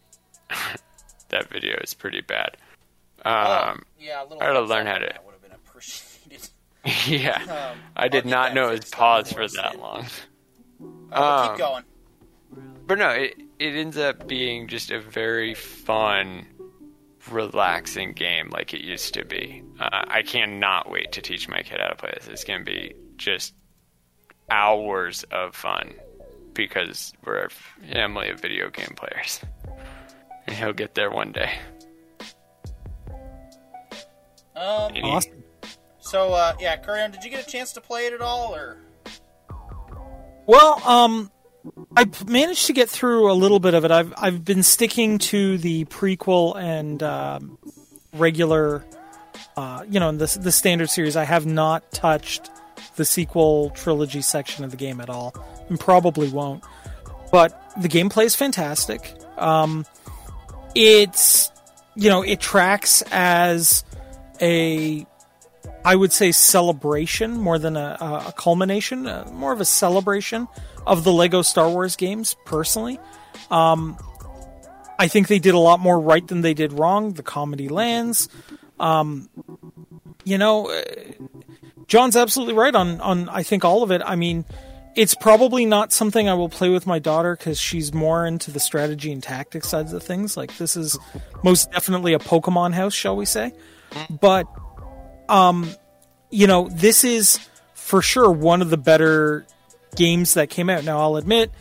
that 1.29 1.47
video 1.49 1.77
is 1.83 1.93
pretty 1.93 2.21
bad. 2.21 2.57
Um, 3.23 3.83
yeah, 3.99 4.23
a 4.23 4.33
I 4.35 4.39
gotta 4.39 4.61
learn 4.61 4.87
how 4.87 4.97
to- 4.97 5.13
would 5.23 5.33
have 5.33 5.41
been 5.43 5.51
appreciated. 5.51 6.49
yeah, 7.07 7.71
Um, 7.71 7.77
I 7.95 8.07
did 8.07 8.25
not 8.25 8.55
know 8.55 8.69
it 8.69 8.79
was 8.79 8.89
paused 8.89 9.35
for 9.35 9.47
that 9.47 9.79
long. 9.79 10.05
Uh, 10.81 10.87
but 11.11 11.21
Um, 11.21 11.49
keep 11.49 11.57
going. 11.59 11.83
But 12.87 12.97
no, 12.97 13.09
it 13.09 13.35
it 13.59 13.75
ends 13.75 13.97
up 13.97 14.27
being 14.27 14.67
just 14.67 14.89
a 14.91 14.99
very 14.99 15.53
fun, 15.53 16.45
relaxing 17.29 18.13
game 18.13 18.49
like 18.51 18.73
it 18.73 18.81
used 18.81 19.13
to 19.15 19.25
be. 19.25 19.63
Uh, 19.79 20.05
I 20.07 20.21
cannot 20.21 20.89
wait 20.89 21.11
to 21.13 21.21
teach 21.21 21.47
my 21.49 21.61
kid 21.61 21.79
how 21.79 21.87
to 21.89 21.95
play 21.95 22.11
this. 22.15 22.27
It's 22.27 22.43
gonna 22.43 22.63
be 22.63 22.93
just 23.17 23.53
hours 24.49 25.23
of 25.31 25.55
fun 25.55 25.93
because 26.53 27.13
we're 27.25 27.45
a 27.45 27.49
family 27.49 28.29
of 28.29 28.39
video 28.39 28.69
game 28.69 28.95
players, 28.95 29.41
and 30.47 30.55
he'll 30.55 30.73
get 30.73 30.95
there 30.95 31.11
one 31.11 31.31
day. 31.31 31.51
Um, 34.55 34.93
Awesome. 35.03 35.43
so 35.99 36.31
uh, 36.33 36.53
yeah, 36.59 36.77
Coraon, 36.77 37.11
did 37.11 37.23
you 37.23 37.29
get 37.29 37.45
a 37.45 37.49
chance 37.49 37.73
to 37.73 37.81
play 37.81 38.05
it 38.07 38.13
at 38.13 38.21
all, 38.21 38.55
or 38.55 38.77
Well, 40.45 40.81
um, 40.87 41.29
I 41.95 42.09
managed 42.27 42.67
to 42.67 42.73
get 42.73 42.89
through 42.89 43.31
a 43.31 43.33
little 43.33 43.59
bit 43.59 43.73
of 43.73 43.85
it. 43.85 43.91
I've 43.91 44.13
I've 44.17 44.45
been 44.45 44.63
sticking 44.63 45.17
to 45.19 45.57
the 45.57 45.85
prequel 45.85 46.55
and 46.55 47.01
um, 47.01 47.57
regular, 48.13 48.83
uh, 49.57 49.83
you 49.89 49.99
know, 49.99 50.11
the 50.11 50.37
the 50.39 50.51
standard 50.51 50.89
series. 50.89 51.15
I 51.15 51.23
have 51.23 51.45
not 51.45 51.91
touched 51.91 52.49
the 52.95 53.05
sequel 53.05 53.71
trilogy 53.71 54.21
section 54.21 54.63
of 54.63 54.71
the 54.71 54.77
game 54.77 55.01
at 55.01 55.09
all, 55.09 55.33
and 55.69 55.79
probably 55.79 56.29
won't. 56.29 56.63
But 57.31 57.73
the 57.81 57.89
gameplay 57.89 58.25
is 58.25 58.35
fantastic. 58.35 59.13
Um, 59.37 59.85
it's 60.75 61.51
you 61.95 62.09
know 62.09 62.21
it 62.21 62.39
tracks 62.39 63.03
as 63.11 63.83
a 64.41 65.05
I 65.85 65.95
would 65.95 66.11
say 66.11 66.31
celebration 66.31 67.37
more 67.37 67.59
than 67.59 67.77
a, 67.77 67.97
a 68.27 68.33
culmination, 68.35 69.07
uh, 69.07 69.29
more 69.31 69.53
of 69.53 69.61
a 69.61 69.65
celebration 69.65 70.47
of 70.85 71.03
the 71.03 71.13
Lego 71.13 71.43
Star 71.43 71.69
Wars 71.69 71.95
games. 71.95 72.35
Personally, 72.45 72.99
um, 73.51 73.97
I 74.97 75.07
think 75.07 75.27
they 75.27 75.39
did 75.39 75.53
a 75.53 75.59
lot 75.59 75.79
more 75.79 75.99
right 75.99 76.25
than 76.27 76.41
they 76.41 76.55
did 76.55 76.73
wrong. 76.73 77.13
The 77.13 77.23
comedy 77.23 77.69
lands. 77.69 78.29
Um, 78.79 79.29
you 80.23 80.37
know, 80.37 80.69
uh, 80.71 80.81
John's 81.87 82.15
absolutely 82.15 82.55
right 82.55 82.73
on 82.73 82.99
on 82.99 83.29
I 83.29 83.43
think 83.43 83.63
all 83.63 83.83
of 83.83 83.91
it. 83.91 84.01
I 84.03 84.15
mean, 84.15 84.43
it's 84.95 85.13
probably 85.13 85.65
not 85.65 85.93
something 85.93 86.27
I 86.27 86.33
will 86.33 86.49
play 86.49 86.69
with 86.69 86.87
my 86.87 86.99
daughter 86.99 87.35
because 87.35 87.59
she's 87.59 87.93
more 87.93 88.25
into 88.25 88.49
the 88.49 88.59
strategy 88.59 89.11
and 89.11 89.21
tactics 89.21 89.67
sides 89.67 89.93
of 89.93 90.01
things. 90.01 90.35
Like 90.35 90.57
this 90.57 90.75
is 90.75 90.97
most 91.43 91.71
definitely 91.71 92.13
a 92.13 92.19
Pokemon 92.19 92.73
house, 92.73 92.93
shall 92.93 93.15
we 93.15 93.25
say? 93.25 93.53
But, 94.09 94.47
um, 95.29 95.69
you 96.29 96.47
know, 96.47 96.69
this 96.69 97.03
is 97.03 97.39
for 97.73 98.01
sure 98.01 98.29
one 98.29 98.61
of 98.61 98.69
the 98.69 98.77
better 98.77 99.45
games 99.95 100.33
that 100.33 100.49
came 100.49 100.69
out. 100.69 100.83
Now, 100.83 100.99
I'll 100.99 101.15
admit, 101.15 101.51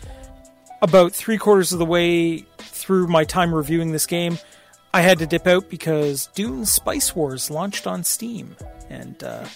about 0.82 1.12
three 1.12 1.38
quarters 1.38 1.72
of 1.72 1.78
the 1.78 1.84
way 1.84 2.44
through 2.58 3.06
my 3.06 3.24
time 3.24 3.54
reviewing 3.54 3.92
this 3.92 4.06
game, 4.06 4.38
I 4.92 5.00
had 5.00 5.18
to 5.18 5.26
dip 5.26 5.46
out 5.46 5.70
because 5.70 6.28
Dune 6.34 6.66
Spice 6.66 7.16
Wars 7.16 7.50
launched 7.50 7.86
on 7.86 8.04
Steam, 8.04 8.56
and 8.90 9.22
uh, 9.22 9.46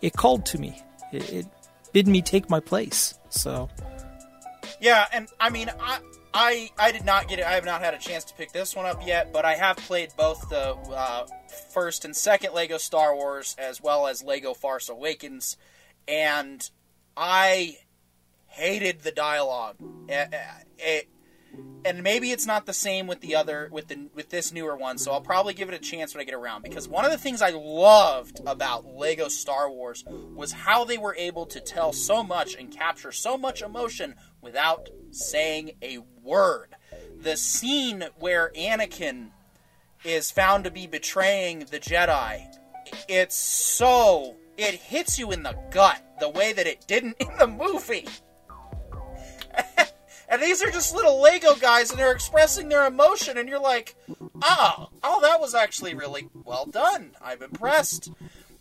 it 0.00 0.14
called 0.14 0.46
to 0.46 0.58
me. 0.58 0.82
It, 1.12 1.32
it 1.32 1.46
bid 1.92 2.08
me 2.08 2.22
take 2.22 2.48
my 2.50 2.60
place. 2.60 3.18
So, 3.28 3.68
Yeah, 4.80 5.06
and 5.12 5.28
I 5.38 5.50
mean, 5.50 5.70
I, 5.80 5.98
I, 6.40 6.70
I 6.78 6.92
did 6.92 7.04
not 7.04 7.26
get 7.26 7.40
it. 7.40 7.44
I 7.44 7.54
have 7.54 7.64
not 7.64 7.82
had 7.82 7.94
a 7.94 7.98
chance 7.98 8.22
to 8.26 8.34
pick 8.34 8.52
this 8.52 8.76
one 8.76 8.86
up 8.86 9.04
yet, 9.04 9.32
but 9.32 9.44
I 9.44 9.56
have 9.56 9.76
played 9.76 10.10
both 10.16 10.48
the 10.48 10.76
uh, 10.76 11.26
first 11.70 12.04
and 12.04 12.14
second 12.14 12.54
Lego 12.54 12.78
Star 12.78 13.12
Wars 13.12 13.56
as 13.58 13.82
well 13.82 14.06
as 14.06 14.22
Lego 14.22 14.54
Farce 14.54 14.88
Awakens, 14.88 15.56
and 16.06 16.70
I 17.16 17.78
hated 18.46 19.00
the 19.00 19.10
dialogue. 19.10 19.78
Eh, 20.08 20.26
eh, 20.32 20.38
It, 20.78 21.08
and 21.84 22.04
maybe 22.04 22.30
it's 22.30 22.46
not 22.46 22.66
the 22.66 22.72
same 22.72 23.08
with 23.08 23.20
the 23.20 23.34
other 23.34 23.68
with 23.72 23.88
the 23.88 24.08
with 24.14 24.30
this 24.30 24.52
newer 24.52 24.76
one, 24.76 24.98
so 24.98 25.10
I'll 25.10 25.20
probably 25.20 25.54
give 25.54 25.68
it 25.68 25.74
a 25.74 25.78
chance 25.80 26.14
when 26.14 26.20
I 26.20 26.24
get 26.24 26.34
around. 26.34 26.62
Because 26.62 26.86
one 26.86 27.04
of 27.04 27.10
the 27.10 27.18
things 27.18 27.42
I 27.42 27.50
loved 27.50 28.40
about 28.46 28.86
Lego 28.86 29.26
Star 29.26 29.68
Wars 29.68 30.04
was 30.06 30.52
how 30.52 30.84
they 30.84 30.98
were 30.98 31.16
able 31.16 31.46
to 31.46 31.58
tell 31.58 31.92
so 31.92 32.22
much 32.22 32.54
and 32.54 32.70
capture 32.70 33.10
so 33.10 33.36
much 33.36 33.60
emotion 33.60 34.14
without 34.40 34.88
saying 35.10 35.72
a 35.82 35.98
word. 36.22 36.74
The 37.20 37.36
scene 37.36 38.04
where 38.18 38.52
Anakin 38.56 39.30
is 40.04 40.30
found 40.30 40.64
to 40.64 40.70
be 40.70 40.86
betraying 40.86 41.60
the 41.70 41.80
Jedi, 41.80 42.46
it's 43.08 43.36
so 43.36 44.36
it 44.56 44.74
hits 44.74 45.18
you 45.18 45.30
in 45.32 45.42
the 45.42 45.56
gut 45.70 46.02
the 46.20 46.28
way 46.28 46.52
that 46.52 46.66
it 46.66 46.86
didn't 46.86 47.16
in 47.20 47.36
the 47.38 47.46
movie. 47.46 48.06
And 50.28 50.42
these 50.42 50.62
are 50.62 50.70
just 50.70 50.94
little 50.94 51.22
Lego 51.22 51.54
guys, 51.54 51.90
and 51.90 51.98
they're 51.98 52.12
expressing 52.12 52.68
their 52.68 52.86
emotion, 52.86 53.38
and 53.38 53.48
you're 53.48 53.58
like, 53.58 53.96
oh, 54.42 54.90
oh, 55.02 55.20
that 55.22 55.40
was 55.40 55.54
actually 55.54 55.94
really 55.94 56.28
well 56.44 56.66
done. 56.66 57.12
I'm 57.22 57.42
impressed. 57.42 58.10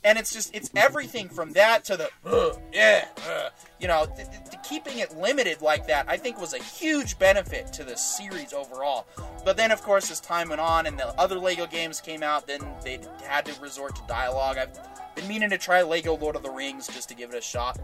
And 0.04 0.18
it's 0.18 0.32
just, 0.32 0.56
it's 0.56 0.70
everything 0.76 1.28
from 1.28 1.54
that 1.54 1.84
to 1.86 1.98
the, 1.98 2.10
"Ugh, 2.26 2.58
yeah, 2.72 3.08
uh," 3.30 3.50
you 3.80 3.88
know, 3.88 4.06
th- 4.06 4.28
th- 4.30 4.64
keeping 4.64 5.00
it 5.00 5.18
limited 5.18 5.62
like 5.62 5.88
that, 5.88 6.06
I 6.08 6.18
think 6.18 6.40
was 6.40 6.54
a 6.54 6.64
huge 6.64 7.20
benefit 7.20 7.74
to 7.74 7.84
the 7.84 7.98
series 7.98 8.54
overall. 8.54 9.06
But 9.44 9.58
then, 9.58 9.72
of 9.72 9.82
course, 9.82 10.10
as 10.12 10.20
time 10.20 10.50
went 10.50 10.62
on 10.62 10.86
and 10.86 10.98
the 10.98 11.08
other 11.20 11.38
Lego 11.38 11.66
games 11.66 12.00
came 12.00 12.24
out, 12.24 12.48
then 12.48 12.62
they 12.84 13.00
had 13.26 13.46
to 13.46 13.62
resort 13.62 13.96
to 13.98 14.02
dialogue. 14.08 14.58
I've 14.58 14.78
been 15.16 15.28
meaning 15.28 15.50
to 15.50 15.58
try 15.58 15.82
Lego 15.82 16.16
Lord 16.16 16.36
of 16.36 16.44
the 16.44 16.52
Rings 16.52 16.88
just 16.88 17.10
to 17.10 17.16
give 17.16 17.34
it 17.34 17.38
a 17.38 17.42
shot. 17.42 17.80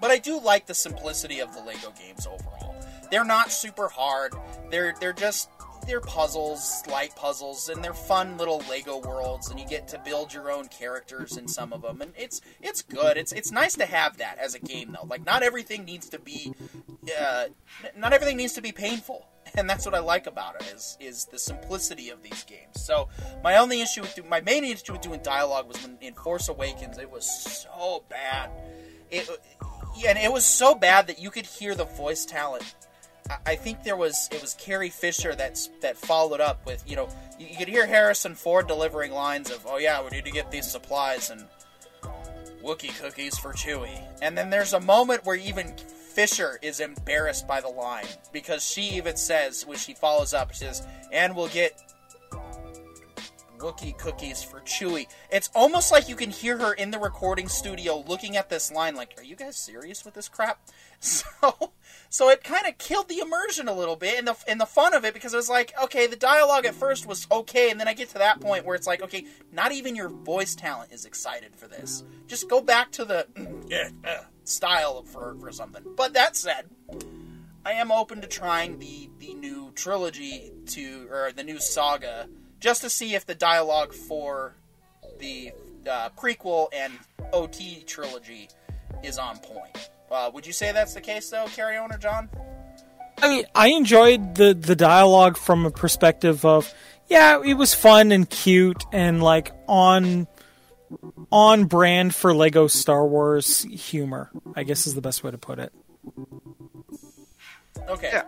But 0.00 0.10
I 0.10 0.18
do 0.18 0.40
like 0.40 0.66
the 0.66 0.74
simplicity 0.74 1.40
of 1.40 1.52
the 1.54 1.62
Lego 1.62 1.92
games 1.98 2.26
overall. 2.26 2.74
They're 3.10 3.24
not 3.24 3.50
super 3.50 3.88
hard. 3.88 4.34
They're 4.70 4.94
they're 5.00 5.12
just 5.12 5.50
they're 5.86 6.00
puzzles, 6.00 6.82
light 6.88 7.14
puzzles, 7.16 7.68
and 7.68 7.82
they're 7.82 7.94
fun 7.94 8.36
little 8.38 8.62
Lego 8.68 8.98
worlds, 8.98 9.50
and 9.50 9.58
you 9.58 9.66
get 9.66 9.88
to 9.88 9.98
build 9.98 10.32
your 10.32 10.50
own 10.50 10.68
characters 10.68 11.36
in 11.36 11.48
some 11.48 11.72
of 11.72 11.82
them, 11.82 12.00
and 12.00 12.12
it's 12.16 12.40
it's 12.60 12.82
good. 12.82 13.16
It's 13.16 13.32
it's 13.32 13.50
nice 13.50 13.74
to 13.76 13.86
have 13.86 14.18
that 14.18 14.38
as 14.38 14.54
a 14.54 14.58
game 14.58 14.92
though. 14.92 15.06
Like 15.06 15.24
not 15.24 15.42
everything 15.42 15.84
needs 15.84 16.08
to 16.10 16.18
be, 16.18 16.52
uh, 17.20 17.46
not 17.96 18.12
everything 18.12 18.36
needs 18.36 18.54
to 18.54 18.62
be 18.62 18.72
painful, 18.72 19.26
and 19.54 19.68
that's 19.68 19.84
what 19.84 19.94
I 19.94 20.00
like 20.00 20.26
about 20.26 20.56
it 20.56 20.72
is 20.74 20.96
is 21.00 21.26
the 21.26 21.38
simplicity 21.38 22.10
of 22.10 22.22
these 22.22 22.44
games. 22.44 22.80
So 22.80 23.08
my 23.42 23.56
only 23.56 23.80
issue 23.80 24.02
with 24.02 24.18
my 24.28 24.40
main 24.40 24.64
issue 24.64 24.92
with 24.92 25.02
doing 25.02 25.20
dialogue 25.22 25.68
was 25.68 25.82
when 25.82 25.98
in 26.00 26.14
Force 26.14 26.48
Awakens 26.48 26.98
it 26.98 27.10
was 27.10 27.28
so 27.28 28.04
bad. 28.08 28.50
It 29.10 29.28
and 30.06 30.18
it 30.18 30.32
was 30.32 30.44
so 30.44 30.74
bad 30.74 31.06
that 31.08 31.18
you 31.18 31.30
could 31.30 31.46
hear 31.46 31.74
the 31.74 31.84
voice 31.84 32.24
talent. 32.24 32.74
I- 33.46 33.56
think 33.56 33.82
there 33.82 33.96
was 33.96 34.28
it 34.32 34.40
was 34.40 34.54
Carrie 34.54 34.90
Fisher 34.90 35.34
that's 35.34 35.68
that 35.80 35.96
followed 35.96 36.40
up 36.40 36.64
with 36.66 36.82
you 36.88 36.96
know 36.96 37.08
you, 37.38 37.46
you 37.46 37.56
could 37.56 37.68
hear 37.68 37.86
Harrison 37.86 38.34
Ford 38.34 38.66
delivering 38.66 39.12
lines 39.12 39.50
of 39.50 39.66
oh 39.68 39.78
yeah 39.78 40.02
we 40.02 40.10
need 40.10 40.24
to 40.24 40.30
get 40.30 40.50
these 40.50 40.70
supplies 40.70 41.30
and 41.30 41.44
Wookie 42.62 42.98
cookies 43.00 43.38
for 43.38 43.52
Chewie 43.52 44.02
and 44.22 44.36
then 44.36 44.50
there's 44.50 44.72
a 44.72 44.80
moment 44.80 45.24
where 45.24 45.36
even 45.36 45.74
Fisher 46.14 46.58
is 46.62 46.80
embarrassed 46.80 47.46
by 47.46 47.60
the 47.60 47.68
line 47.68 48.06
because 48.32 48.64
she 48.64 48.82
even 48.96 49.16
says 49.16 49.66
when 49.66 49.78
she 49.78 49.94
follows 49.94 50.34
up 50.34 50.52
she 50.52 50.60
says 50.60 50.86
and 51.12 51.36
we'll 51.36 51.48
get 51.48 51.80
Wookie 53.60 53.96
cookies 53.98 54.42
for 54.42 54.60
Chewie. 54.60 55.06
It's 55.30 55.50
almost 55.54 55.92
like 55.92 56.08
you 56.08 56.16
can 56.16 56.30
hear 56.30 56.56
her 56.58 56.72
in 56.72 56.90
the 56.90 56.98
recording 56.98 57.46
studio 57.48 58.02
looking 58.06 58.36
at 58.36 58.48
this 58.48 58.72
line 58.72 58.94
like, 58.96 59.14
"Are 59.18 59.22
you 59.22 59.36
guys 59.36 59.56
serious 59.58 60.04
with 60.04 60.14
this 60.14 60.28
crap?" 60.28 60.58
So, 61.02 61.72
so 62.12 62.28
it 62.28 62.42
kind 62.42 62.66
of 62.66 62.76
killed 62.76 63.08
the 63.08 63.20
immersion 63.20 63.68
a 63.68 63.72
little 63.72 63.94
bit 63.94 64.18
and 64.18 64.26
the 64.26 64.36
and 64.48 64.60
the 64.60 64.66
fun 64.66 64.94
of 64.94 65.04
it 65.04 65.14
because 65.14 65.32
it 65.32 65.36
was 65.36 65.48
like, 65.48 65.72
okay, 65.80 66.08
the 66.08 66.16
dialogue 66.16 66.66
at 66.66 66.74
first 66.74 67.06
was 67.06 67.24
okay, 67.30 67.70
and 67.70 67.78
then 67.78 67.86
I 67.86 67.94
get 67.94 68.08
to 68.10 68.18
that 68.18 68.40
point 68.40 68.66
where 68.66 68.74
it's 68.74 68.86
like, 68.86 69.00
okay, 69.00 69.26
not 69.52 69.70
even 69.70 69.94
your 69.94 70.08
voice 70.08 70.56
talent 70.56 70.92
is 70.92 71.04
excited 71.04 71.54
for 71.54 71.68
this. 71.68 72.02
Just 72.26 72.50
go 72.50 72.60
back 72.60 72.90
to 72.92 73.04
the 73.04 73.28
uh, 74.04 74.24
style 74.42 75.04
for 75.04 75.36
for 75.40 75.52
something. 75.52 75.84
But 75.96 76.14
that 76.14 76.36
said, 76.36 76.68
I 77.64 77.72
am 77.72 77.92
open 77.92 78.20
to 78.22 78.26
trying 78.26 78.80
the 78.80 79.08
the 79.20 79.34
new 79.34 79.70
trilogy 79.76 80.50
to 80.66 81.06
or 81.12 81.30
the 81.30 81.44
new 81.44 81.60
saga 81.60 82.28
just 82.58 82.82
to 82.82 82.90
see 82.90 83.14
if 83.14 83.24
the 83.24 83.36
dialogue 83.36 83.92
for 83.92 84.56
the 85.20 85.52
uh, 85.88 86.08
prequel 86.18 86.66
and 86.74 86.92
OT 87.32 87.84
trilogy 87.86 88.48
is 89.04 89.16
on 89.16 89.38
point. 89.38 89.90
Uh, 90.10 90.30
would 90.32 90.46
you 90.46 90.52
say 90.52 90.72
that's 90.72 90.94
the 90.94 91.00
case, 91.00 91.30
though, 91.30 91.46
Coraon 91.54 91.92
or 91.92 91.98
John? 91.98 92.28
I 93.22 93.28
mean, 93.28 93.44
I 93.54 93.68
enjoyed 93.68 94.34
the 94.34 94.54
the 94.54 94.74
dialogue 94.74 95.36
from 95.36 95.66
a 95.66 95.70
perspective 95.70 96.44
of 96.44 96.72
yeah, 97.08 97.42
it 97.44 97.54
was 97.54 97.74
fun 97.74 98.12
and 98.12 98.28
cute 98.28 98.84
and 98.92 99.22
like 99.22 99.52
on 99.68 100.26
on 101.30 101.66
brand 101.66 102.14
for 102.14 102.34
Lego 102.34 102.66
Star 102.66 103.06
Wars 103.06 103.62
humor. 103.62 104.30
I 104.54 104.62
guess 104.62 104.86
is 104.86 104.94
the 104.94 105.00
best 105.00 105.22
way 105.22 105.30
to 105.30 105.38
put 105.38 105.58
it. 105.58 105.72
Okay. 107.88 108.10
Yeah. 108.12 108.22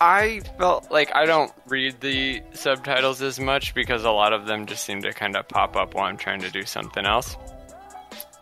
I 0.00 0.40
felt 0.58 0.90
like 0.90 1.14
I 1.14 1.24
don't 1.24 1.52
read 1.66 2.00
the 2.00 2.42
subtitles 2.52 3.22
as 3.22 3.40
much 3.40 3.74
because 3.74 4.04
a 4.04 4.10
lot 4.10 4.32
of 4.32 4.46
them 4.46 4.66
just 4.66 4.84
seem 4.84 5.00
to 5.02 5.12
kind 5.12 5.36
of 5.36 5.48
pop 5.48 5.76
up 5.76 5.94
while 5.94 6.04
I'm 6.04 6.16
trying 6.16 6.40
to 6.40 6.50
do 6.50 6.64
something 6.64 7.06
else. 7.06 7.36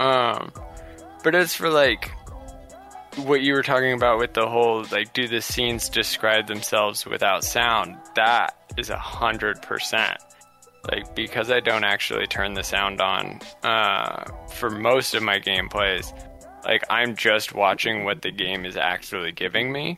Um, 0.01 0.51
but 1.23 1.35
as 1.35 1.55
for 1.55 1.71
like 1.71 2.11
what 3.17 3.43
you 3.43 3.55
were 3.55 3.63
talking 3.63 3.93
about 3.93 4.19
with 4.19 4.35
the 4.35 4.49
whole 4.49 4.85
like, 4.91 5.13
do 5.13 5.29
the 5.29 5.41
scenes 5.41 5.89
describe 5.89 6.47
themselves 6.47 7.07
without 7.07 7.45
sound? 7.45 7.97
That 8.17 8.73
is 8.77 8.91
a 8.91 8.99
hundred 8.99 9.63
percent. 9.63 10.19
Like 10.91 11.15
because 11.15 11.51
I 11.51 11.61
don't 11.61 11.85
actually 11.85 12.27
turn 12.27 12.55
the 12.55 12.65
sound 12.65 13.01
on 13.01 13.41
uh, 13.63 14.25
for 14.49 14.69
most 14.69 15.15
of 15.15 15.23
my 15.23 15.39
gameplays, 15.39 16.13
like 16.65 16.85
I'm 16.91 17.15
just 17.17 17.55
watching 17.55 18.05
what 18.05 18.23
the 18.23 18.33
game 18.33 18.65
is 18.65 18.77
actually 18.77 19.33
giving 19.33 19.71
me 19.71 19.97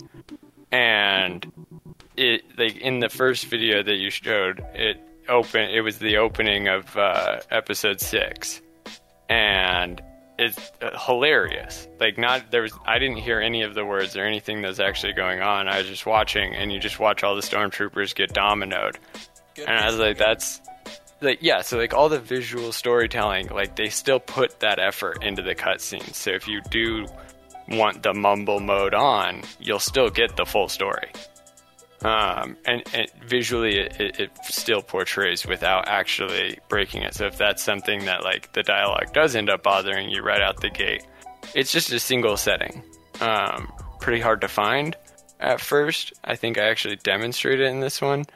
and 0.74 1.50
it 2.16 2.42
like 2.58 2.76
in 2.78 2.98
the 2.98 3.08
first 3.08 3.46
video 3.46 3.82
that 3.82 3.94
you 3.94 4.10
showed 4.10 4.64
it 4.74 5.00
open 5.28 5.70
it 5.70 5.80
was 5.80 5.98
the 5.98 6.16
opening 6.16 6.68
of 6.68 6.96
uh, 6.96 7.40
episode 7.50 8.00
six 8.00 8.60
and 9.28 10.02
it's 10.38 10.72
uh, 10.82 10.98
hilarious. 10.98 11.88
Like 12.00 12.18
not 12.18 12.50
there 12.50 12.62
was 12.62 12.72
i 12.86 12.98
didn't 12.98 13.18
hear 13.18 13.40
any 13.40 13.62
of 13.62 13.74
the 13.74 13.84
words 13.84 14.16
or 14.16 14.24
anything 14.24 14.62
that's 14.62 14.80
actually 14.80 15.12
going 15.12 15.40
on. 15.40 15.68
I 15.68 15.78
was 15.78 15.88
just 15.88 16.06
watching 16.06 16.54
and 16.54 16.72
you 16.72 16.78
just 16.78 16.98
watch 16.98 17.22
all 17.22 17.34
the 17.34 17.42
stormtroopers 17.42 18.14
get 18.14 18.32
dominoed. 18.32 18.96
Good 19.54 19.68
and 19.68 19.78
i 19.78 19.86
was 19.86 19.98
like 19.98 20.18
that's 20.18 20.60
like 21.20 21.38
yeah 21.40 21.62
so 21.62 21.78
like 21.78 21.94
all 21.94 22.08
the 22.08 22.18
visual 22.18 22.72
storytelling 22.72 23.48
like 23.48 23.76
they 23.76 23.88
still 23.88 24.18
put 24.18 24.58
that 24.60 24.80
effort 24.80 25.22
into 25.22 25.42
the 25.42 25.54
cutscenes 25.54 26.14
so 26.14 26.32
if 26.32 26.48
you 26.48 26.60
do 26.70 27.06
want 27.68 28.02
the 28.02 28.14
mumble 28.14 28.60
mode 28.60 28.94
on, 28.94 29.42
you'll 29.58 29.78
still 29.78 30.10
get 30.10 30.36
the 30.36 30.44
full 30.44 30.68
story. 30.68 31.10
Um, 32.02 32.56
and, 32.66 32.82
and 32.92 33.08
visually, 33.24 33.78
it, 33.78 34.20
it, 34.20 34.30
still 34.44 34.82
portrays 34.82 35.46
without 35.46 35.88
actually 35.88 36.58
breaking 36.68 37.02
it. 37.02 37.14
So 37.14 37.26
if 37.26 37.38
that's 37.38 37.62
something 37.62 38.04
that 38.04 38.22
like 38.22 38.52
the 38.52 38.62
dialogue 38.62 39.12
does 39.14 39.34
end 39.34 39.48
up 39.48 39.62
bothering 39.62 40.10
you 40.10 40.22
right 40.22 40.42
out 40.42 40.60
the 40.60 40.70
gate, 40.70 41.06
it's 41.54 41.72
just 41.72 41.92
a 41.92 41.98
single 41.98 42.36
setting. 42.36 42.82
Um, 43.20 43.72
pretty 44.00 44.20
hard 44.20 44.42
to 44.42 44.48
find 44.48 44.96
at 45.40 45.60
first. 45.60 46.12
I 46.24 46.36
think 46.36 46.58
I 46.58 46.68
actually 46.68 46.96
demonstrated 46.96 47.66
in 47.66 47.80
this 47.80 48.02
one. 48.02 48.26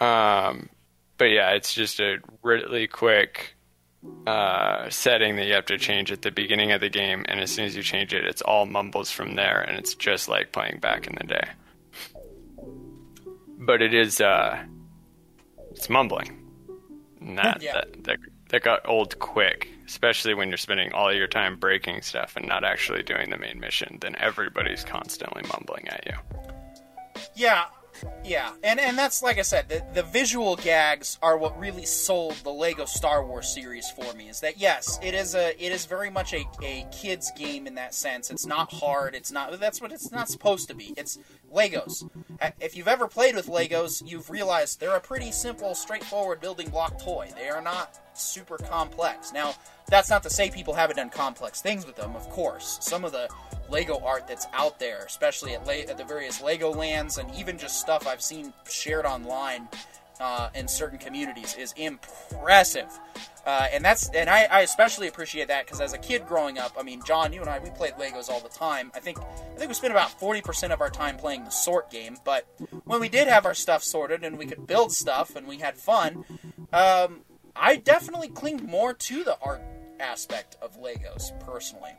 Um, 0.00 0.68
but 1.18 1.26
yeah, 1.26 1.50
it's 1.50 1.74
just 1.74 2.00
a 2.00 2.16
really 2.42 2.86
quick 2.86 3.54
uh, 4.26 4.88
setting 4.88 5.36
that 5.36 5.46
you 5.46 5.52
have 5.52 5.66
to 5.66 5.78
change 5.78 6.10
at 6.10 6.22
the 6.22 6.30
beginning 6.30 6.72
of 6.72 6.80
the 6.80 6.88
game, 6.88 7.24
and 7.28 7.40
as 7.40 7.50
soon 7.50 7.66
as 7.66 7.76
you 7.76 7.82
change 7.82 8.14
it, 8.14 8.24
it's 8.24 8.42
all 8.42 8.64
mumbles 8.64 9.10
from 9.10 9.34
there, 9.34 9.60
and 9.60 9.76
it's 9.76 9.94
just 9.94 10.28
like 10.28 10.52
playing 10.52 10.80
back 10.80 11.06
in 11.06 11.14
the 11.20 11.26
day. 11.26 11.48
But 13.60 13.82
it 13.82 13.92
is, 13.94 14.20
uh, 14.20 14.58
it's 15.72 15.88
mumbling. 15.90 16.36
And 17.20 17.36
that, 17.38 17.62
Yeah. 17.62 17.74
that, 17.74 18.04
that, 18.04 18.18
that 18.48 18.62
got 18.62 18.88
old 18.88 19.18
quick, 19.18 19.68
especially 19.86 20.34
when 20.34 20.48
you're 20.48 20.56
spending 20.56 20.92
all 20.92 21.12
your 21.12 21.28
time 21.28 21.56
breaking 21.56 22.02
stuff 22.02 22.36
and 22.36 22.48
not 22.48 22.64
actually 22.64 23.02
doing 23.02 23.30
the 23.30 23.36
main 23.36 23.60
mission. 23.60 23.98
Then 24.00 24.16
everybody's 24.18 24.82
constantly 24.82 25.42
mumbling 25.52 25.88
at 25.88 26.06
you. 26.06 27.22
Yeah, 27.34 27.66
yeah, 28.24 28.52
and 28.62 28.78
and 28.80 28.98
that's 28.98 29.22
like 29.22 29.38
I 29.38 29.42
said, 29.42 29.68
the 29.68 29.84
the 29.94 30.02
visual 30.02 30.56
gags 30.56 31.18
are 31.22 31.36
what 31.36 31.58
really 31.58 31.84
sold 31.84 32.34
the 32.44 32.50
Lego 32.50 32.84
Star 32.84 33.24
Wars 33.24 33.52
series 33.52 33.90
for 33.90 34.12
me. 34.14 34.28
Is 34.28 34.40
that 34.40 34.58
yes, 34.58 34.98
it 35.02 35.14
is 35.14 35.34
a 35.34 35.50
it 35.62 35.72
is 35.72 35.86
very 35.86 36.10
much 36.10 36.32
a, 36.32 36.44
a 36.62 36.86
kids 36.92 37.30
game 37.36 37.66
in 37.66 37.74
that 37.76 37.94
sense. 37.94 38.30
It's 38.30 38.46
not 38.46 38.72
hard. 38.72 39.14
It's 39.14 39.32
not 39.32 39.58
that's 39.58 39.80
what 39.80 39.92
it's 39.92 40.10
not 40.10 40.28
supposed 40.28 40.68
to 40.68 40.74
be. 40.74 40.94
It's 40.96 41.18
Legos. 41.54 42.08
Uh, 42.40 42.50
If 42.60 42.76
you've 42.76 42.88
ever 42.88 43.08
played 43.08 43.34
with 43.34 43.46
Legos, 43.46 44.02
you've 44.08 44.30
realized 44.30 44.80
they're 44.80 44.96
a 44.96 45.00
pretty 45.00 45.32
simple, 45.32 45.74
straightforward 45.74 46.40
building 46.40 46.68
block 46.70 47.02
toy. 47.02 47.30
They 47.36 47.48
are 47.48 47.62
not 47.62 47.98
super 48.20 48.56
complex. 48.58 49.32
Now, 49.32 49.54
that's 49.88 50.10
not 50.10 50.22
to 50.22 50.30
say 50.30 50.50
people 50.50 50.74
haven't 50.74 50.96
done 50.96 51.10
complex 51.10 51.60
things 51.60 51.86
with 51.86 51.96
them. 51.96 52.14
Of 52.14 52.28
course, 52.30 52.78
some 52.80 53.04
of 53.04 53.12
the 53.12 53.28
Lego 53.68 54.00
art 54.04 54.26
that's 54.28 54.46
out 54.52 54.78
there, 54.78 55.00
especially 55.06 55.54
at, 55.54 55.66
Le- 55.66 55.88
at 55.90 55.96
the 55.96 56.04
various 56.04 56.40
Lego 56.42 56.72
lands, 56.72 57.18
and 57.18 57.32
even 57.34 57.58
just 57.58 57.80
stuff 57.80 58.06
I've 58.06 58.22
seen 58.22 58.52
shared 58.68 59.06
online 59.06 59.68
uh, 60.20 60.50
in 60.54 60.68
certain 60.68 60.98
communities, 60.98 61.56
is 61.56 61.72
impressive. 61.76 62.98
Uh, 63.46 63.68
and 63.72 63.82
that's 63.82 64.10
and 64.10 64.28
I, 64.28 64.44
I 64.44 64.60
especially 64.60 65.08
appreciate 65.08 65.48
that 65.48 65.64
because 65.64 65.80
as 65.80 65.94
a 65.94 65.98
kid 65.98 66.26
growing 66.26 66.58
up, 66.58 66.76
I 66.78 66.82
mean, 66.82 67.00
John, 67.06 67.32
you 67.32 67.40
and 67.40 67.48
I, 67.48 67.58
we 67.58 67.70
played 67.70 67.94
Legos 67.94 68.28
all 68.28 68.40
the 68.40 68.50
time. 68.50 68.92
I 68.94 69.00
think 69.00 69.18
I 69.18 69.56
think 69.56 69.68
we 69.68 69.74
spent 69.74 69.92
about 69.92 70.10
forty 70.10 70.42
percent 70.42 70.74
of 70.74 70.82
our 70.82 70.90
time 70.90 71.16
playing 71.16 71.44
the 71.44 71.50
sort 71.50 71.90
game. 71.90 72.18
But 72.22 72.46
when 72.84 73.00
we 73.00 73.08
did 73.08 73.28
have 73.28 73.46
our 73.46 73.54
stuff 73.54 73.82
sorted 73.82 74.24
and 74.24 74.36
we 74.36 74.44
could 74.44 74.66
build 74.66 74.92
stuff 74.92 75.36
and 75.36 75.48
we 75.48 75.56
had 75.56 75.78
fun, 75.78 76.26
um, 76.70 77.20
I 77.56 77.76
definitely 77.76 78.28
clinged 78.28 78.62
more 78.62 78.94
to 78.94 79.24
the 79.24 79.36
art 79.42 79.62
aspect 79.98 80.56
of 80.62 80.80
Legos 80.80 81.38
personally. 81.44 81.92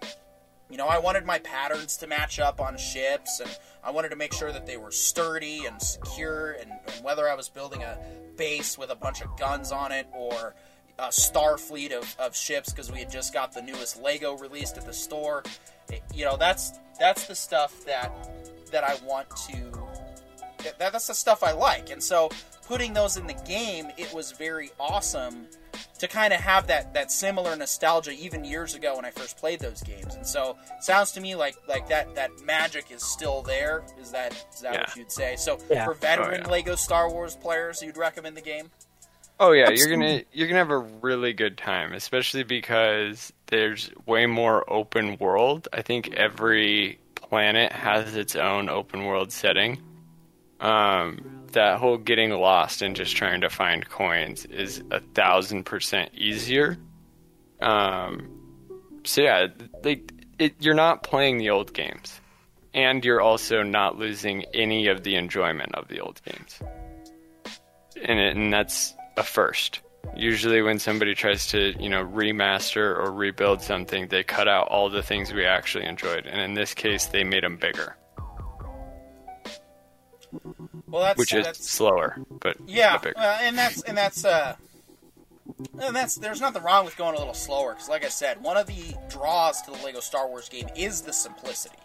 You 0.70 0.78
know, 0.78 0.88
I 0.88 1.00
wanted 1.00 1.26
my 1.26 1.40
patterns 1.40 1.98
to 1.98 2.08
match 2.08 2.40
up 2.40 2.62
on 2.62 2.78
ships, 2.78 3.42
and 3.42 3.50
I 3.84 3.92
wanted 3.92 4.10
to 4.10 4.16
make 4.16 4.34
sure 4.34 4.52
that 4.54 4.66
they 4.66 4.78
were 4.78 4.92
sturdy 4.92 5.66
and 5.66 5.82
secure, 5.82 6.52
and, 6.54 6.72
and 6.72 7.04
whether 7.04 7.28
I 7.28 7.36
was 7.36 7.50
building 7.50 7.84
a 7.84 7.98
base 8.38 8.78
with 8.78 8.90
a 8.90 8.96
bunch 8.96 9.22
of 9.22 9.38
guns 9.38 9.72
on 9.74 9.92
it 9.92 10.08
or 10.14 10.56
a 10.98 11.12
star 11.12 11.58
fleet 11.58 11.92
of, 11.92 12.16
of 12.20 12.36
ships 12.36 12.72
because 12.72 12.92
we 12.92 13.00
had 13.00 13.12
just 13.12 13.34
got 13.34 13.54
the 13.54 13.62
newest 13.62 14.02
Lego 14.02 14.38
released 14.38 14.78
at 14.78 14.86
the 14.86 14.94
store. 14.94 15.44
It- 15.90 16.04
you 16.14 16.24
know, 16.24 16.38
that's 16.38 16.72
that's 17.00 17.26
the 17.28 17.36
stuff 17.36 17.86
that 17.86 18.12
that 18.72 18.84
I 18.86 18.96
want 19.06 19.28
to 19.50 19.72
that, 20.64 20.80
that's 20.80 21.08
the 21.08 21.14
stuff 21.14 21.44
I 21.44 21.52
like. 21.52 21.90
And 21.90 22.02
so 22.02 22.30
putting 22.68 22.94
those 22.94 23.18
in 23.18 23.28
the 23.28 23.34
game, 23.48 23.88
it 23.98 24.14
was 24.14 24.32
very 24.32 24.72
awesome 24.80 25.48
to 26.00 26.08
kind 26.08 26.34
of 26.34 26.40
have 26.40 26.68
that 26.68 26.94
that 26.94 27.12
similar 27.12 27.56
nostalgia 27.56 28.12
even 28.12 28.44
years 28.44 28.74
ago 28.76 28.96
when 28.96 29.06
I 29.06 29.12
first 29.12 29.38
played 29.38 29.60
those 29.60 29.82
games. 29.84 30.16
And 30.16 30.26
so 30.26 30.58
sounds 30.80 31.12
to 31.12 31.22
me 31.22 31.36
like 31.36 31.56
like 31.68 31.88
that 31.90 32.16
that 32.16 32.32
magic 32.44 32.92
is 32.92 33.04
still 33.04 33.42
there. 33.44 33.84
Is 34.00 34.12
that 34.12 34.34
is 34.54 34.62
that 34.62 34.74
what 34.80 34.96
you'd 34.96 35.12
say? 35.12 35.36
So 35.36 35.60
Yeah. 35.70 35.86
for 35.86 35.92
oh, 35.92 35.96
veteran 35.96 36.42
Oh, 36.44 36.46
yeah. 36.48 36.52
Lego 36.52 36.76
Star 36.76 37.10
Wars 37.12 37.36
players, 37.36 37.82
you'd 37.82 37.98
recommend 37.98 38.36
the 38.36 38.42
game? 38.42 38.72
Oh 39.40 39.52
yeah, 39.54 39.70
you're 39.70 39.90
gonna 39.90 40.22
you're 40.32 40.48
gonna 40.48 40.60
have 40.60 40.70
a 40.72 40.78
really 40.78 41.34
good 41.34 41.58
time, 41.58 41.94
especially 41.94 42.44
because 42.44 43.34
there's 43.48 43.92
way 44.06 44.26
more 44.28 44.68
open 44.72 45.18
world. 45.18 45.68
I 45.74 45.82
think 45.82 46.14
every 46.14 47.00
planet 47.16 47.72
has 47.72 48.16
its 48.16 48.36
own 48.36 48.70
open 48.70 49.06
world 49.06 49.32
setting. 49.32 49.82
Um, 50.62 51.42
that 51.52 51.80
whole 51.80 51.98
getting 51.98 52.32
lost 52.32 52.82
and 52.82 52.96
just 52.96 53.16
trying 53.16 53.42
to 53.42 53.50
find 53.50 53.88
coins 53.90 54.46
is 54.46 54.82
a 54.92 55.00
thousand 55.00 55.66
percent 55.66 56.12
easier. 56.16 56.78
Um, 57.62 58.30
so 59.04 59.24
yeah, 59.24 59.48
like 59.84 60.14
it, 60.40 60.56
you're 60.60 60.74
not 60.76 61.04
playing 61.04 61.40
the 61.40 61.50
old 61.50 61.74
games, 61.74 62.22
and 62.74 63.04
you're 63.04 63.22
also 63.22 63.64
not 63.64 63.98
losing 63.98 64.46
any 64.54 64.88
of 64.88 65.04
the 65.04 65.16
enjoyment 65.16 65.76
of 65.76 65.88
the 65.88 66.00
old 66.00 66.22
games 66.24 66.60
in 67.96 68.18
it, 68.18 68.36
and 68.36 68.54
that's 68.54 68.94
a 69.18 69.24
first. 69.24 69.82
Usually, 70.16 70.62
when 70.62 70.80
somebody 70.80 71.14
tries 71.14 71.48
to, 71.48 71.76
you 71.80 71.90
know, 71.90 72.04
remaster 72.04 72.98
or 72.98 73.12
rebuild 73.12 73.62
something, 73.62 74.08
they 74.08 74.24
cut 74.24 74.48
out 74.48 74.68
all 74.68 74.90
the 74.90 75.04
things 75.04 75.32
we 75.32 75.46
actually 75.46 75.86
enjoyed, 75.86 76.26
and 76.26 76.42
in 76.42 76.54
this 76.54 76.74
case, 76.74 77.06
they 77.08 77.24
made 77.24 77.44
them 77.44 77.58
bigger, 77.58 77.96
Well, 80.88 81.02
that's 81.02 81.18
which 81.18 81.34
is 81.34 81.46
that's 81.46 81.70
slower, 81.70 82.18
but 82.30 82.58
Yeah, 82.66 83.00
well, 83.16 83.40
and 83.42 83.58
that's 83.58 83.82
and 83.84 83.98
that's 83.98 84.26
uh, 84.26 84.56
and 85.80 85.96
that's 85.96 86.16
there's 86.16 86.42
nothing 86.42 86.64
wrong 86.64 86.86
with 86.86 86.98
going 86.98 87.16
a 87.16 87.18
little 87.18 87.34
slower 87.34 87.74
because, 87.74 87.90
like 87.90 88.06
I 88.06 88.10
said, 88.10 88.42
one 88.42 88.58
of 88.58 88.68
the 88.68 88.96
draws 89.10 89.62
to 89.64 89.72
the 89.72 89.78
Lego 89.84 90.00
Star 90.00 90.28
Wars 90.28 90.50
game 90.50 90.68
is 90.76 91.02
the 91.02 91.14
simplicity. 91.14 91.78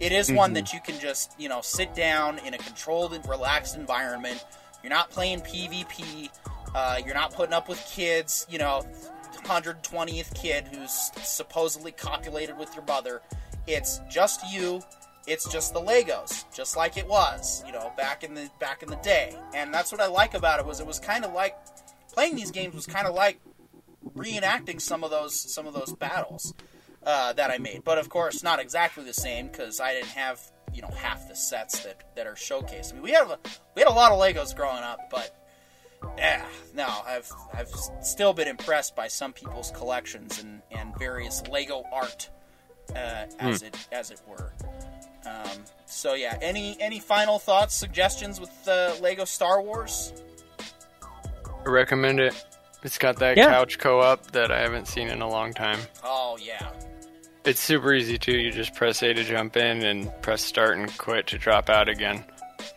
It 0.00 0.10
is 0.10 0.32
one 0.32 0.52
that 0.54 0.72
you 0.72 0.80
can 0.80 0.98
just 0.98 1.34
you 1.38 1.48
know 1.48 1.60
sit 1.60 1.94
down 1.94 2.38
in 2.40 2.54
a 2.54 2.58
controlled 2.58 3.12
and 3.14 3.26
relaxed 3.28 3.76
environment. 3.76 4.44
You're 4.82 4.90
not 4.90 5.10
playing 5.10 5.40
PvP. 5.40 6.28
Uh, 6.74 6.98
you're 7.04 7.14
not 7.14 7.32
putting 7.32 7.52
up 7.52 7.68
with 7.68 7.78
kids. 7.92 8.46
You 8.50 8.58
know, 8.58 8.84
120th 9.44 10.34
kid 10.34 10.68
who's 10.68 11.10
supposedly 11.22 11.92
copulated 11.92 12.58
with 12.58 12.74
your 12.74 12.84
mother. 12.84 13.22
It's 13.66 14.00
just 14.10 14.52
you 14.52 14.82
it's 15.26 15.50
just 15.50 15.72
the 15.72 15.80
Legos, 15.80 16.44
just 16.54 16.76
like 16.76 16.96
it 16.96 17.06
was, 17.06 17.62
you 17.66 17.72
know, 17.72 17.92
back 17.96 18.24
in 18.24 18.34
the 18.34 18.50
back 18.58 18.82
in 18.82 18.88
the 18.88 18.96
day. 18.96 19.36
And 19.54 19.72
that's 19.72 19.92
what 19.92 20.00
I 20.00 20.06
like 20.06 20.34
about 20.34 20.60
it 20.60 20.66
was 20.66 20.80
it 20.80 20.86
was 20.86 20.98
kind 20.98 21.24
of 21.24 21.32
like 21.32 21.56
playing 22.12 22.36
these 22.36 22.50
games 22.50 22.74
was 22.74 22.86
kind 22.86 23.06
of 23.06 23.14
like 23.14 23.40
reenacting 24.14 24.80
some 24.80 25.04
of 25.04 25.10
those 25.10 25.34
some 25.34 25.66
of 25.66 25.74
those 25.74 25.92
battles 25.94 26.54
uh, 27.04 27.32
that 27.34 27.50
I 27.50 27.58
made. 27.58 27.84
But 27.84 27.98
of 27.98 28.08
course, 28.08 28.42
not 28.42 28.58
exactly 28.58 29.04
the 29.04 29.14
same 29.14 29.48
because 29.48 29.80
I 29.80 29.92
didn't 29.92 30.08
have 30.08 30.40
you 30.74 30.82
know 30.82 30.90
half 30.90 31.28
the 31.28 31.36
sets 31.36 31.84
that 31.84 32.14
that 32.16 32.26
are 32.26 32.34
showcased. 32.34 32.92
I 32.92 32.94
mean, 32.94 33.02
we 33.02 33.12
have 33.12 33.30
a, 33.30 33.38
we 33.74 33.82
had 33.82 33.88
a 33.88 33.94
lot 33.94 34.12
of 34.12 34.18
Legos 34.18 34.56
growing 34.56 34.82
up, 34.82 34.98
but 35.10 35.38
yeah, 36.18 36.44
no, 36.74 36.88
I've 37.06 37.30
I've 37.54 37.70
still 38.02 38.32
been 38.32 38.48
impressed 38.48 38.96
by 38.96 39.08
some 39.08 39.32
people's 39.32 39.70
collections 39.70 40.42
and 40.42 40.62
and 40.70 40.96
various 40.98 41.46
Lego 41.48 41.84
art 41.92 42.28
uh, 42.94 43.26
as 43.38 43.62
it 43.62 43.76
as 43.92 44.10
it 44.10 44.20
were. 44.26 44.52
Um, 45.26 45.58
so 45.86 46.14
yeah, 46.14 46.38
any 46.42 46.76
any 46.80 46.98
final 47.00 47.38
thoughts, 47.38 47.74
suggestions 47.74 48.40
with 48.40 48.50
uh, 48.68 48.94
Lego 49.00 49.24
Star 49.24 49.60
Wars? 49.62 50.12
I 51.64 51.68
recommend 51.68 52.20
it. 52.20 52.34
It's 52.82 52.98
got 52.98 53.16
that 53.20 53.36
Yeah. 53.36 53.46
couch 53.46 53.78
co-op 53.78 54.32
that 54.32 54.50
I 54.50 54.60
haven't 54.60 54.88
seen 54.88 55.08
in 55.08 55.22
a 55.22 55.28
long 55.28 55.52
time. 55.52 55.78
Oh 56.02 56.36
yeah, 56.40 56.68
It's 57.44 57.60
super 57.60 57.92
easy 57.94 58.18
too. 58.18 58.36
You 58.36 58.50
just 58.50 58.74
press 58.74 59.02
A 59.02 59.12
to 59.14 59.22
jump 59.24 59.56
in 59.56 59.82
and 59.84 60.10
press 60.22 60.42
start 60.42 60.76
and 60.78 60.96
quit 60.98 61.28
to 61.28 61.38
drop 61.38 61.70
out 61.70 61.88
again. 61.88 62.24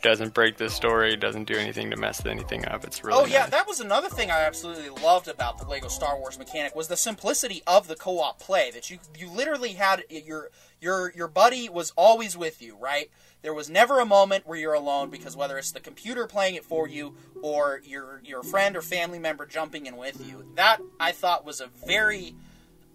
Doesn't 0.01 0.33
break 0.35 0.57
the 0.57 0.69
story. 0.69 1.15
Doesn't 1.15 1.45
do 1.45 1.55
anything 1.55 1.89
to 1.91 1.97
mess 1.97 2.23
anything 2.25 2.67
up. 2.67 2.83
It's 2.83 3.03
really 3.03 3.19
oh 3.23 3.25
yeah, 3.25 3.41
nice. 3.41 3.49
that 3.51 3.67
was 3.67 3.79
another 3.79 4.09
thing 4.09 4.29
I 4.29 4.41
absolutely 4.41 4.89
loved 5.03 5.27
about 5.27 5.57
the 5.57 5.65
Lego 5.65 5.87
Star 5.87 6.17
Wars 6.19 6.37
mechanic 6.37 6.75
was 6.75 6.87
the 6.87 6.97
simplicity 6.97 7.63
of 7.65 7.87
the 7.87 7.95
co-op 7.95 8.39
play. 8.39 8.69
That 8.71 8.89
you 8.91 8.99
you 9.17 9.29
literally 9.29 9.73
had 9.73 10.03
your 10.09 10.49
your 10.81 11.11
your 11.15 11.27
buddy 11.27 11.69
was 11.69 11.91
always 11.95 12.37
with 12.37 12.61
you, 12.61 12.77
right? 12.77 13.09
There 13.41 13.53
was 13.53 13.69
never 13.69 13.99
a 13.99 14.05
moment 14.05 14.47
where 14.47 14.57
you're 14.57 14.73
alone 14.73 15.09
because 15.09 15.37
whether 15.37 15.57
it's 15.57 15.71
the 15.71 15.79
computer 15.79 16.25
playing 16.25 16.55
it 16.55 16.65
for 16.65 16.87
you 16.87 17.15
or 17.41 17.81
your 17.85 18.21
your 18.23 18.43
friend 18.43 18.75
or 18.75 18.81
family 18.81 19.19
member 19.19 19.45
jumping 19.45 19.85
in 19.85 19.97
with 19.97 20.25
you, 20.27 20.45
that 20.55 20.79
I 20.99 21.11
thought 21.11 21.45
was 21.45 21.61
a 21.61 21.67
very 21.85 22.35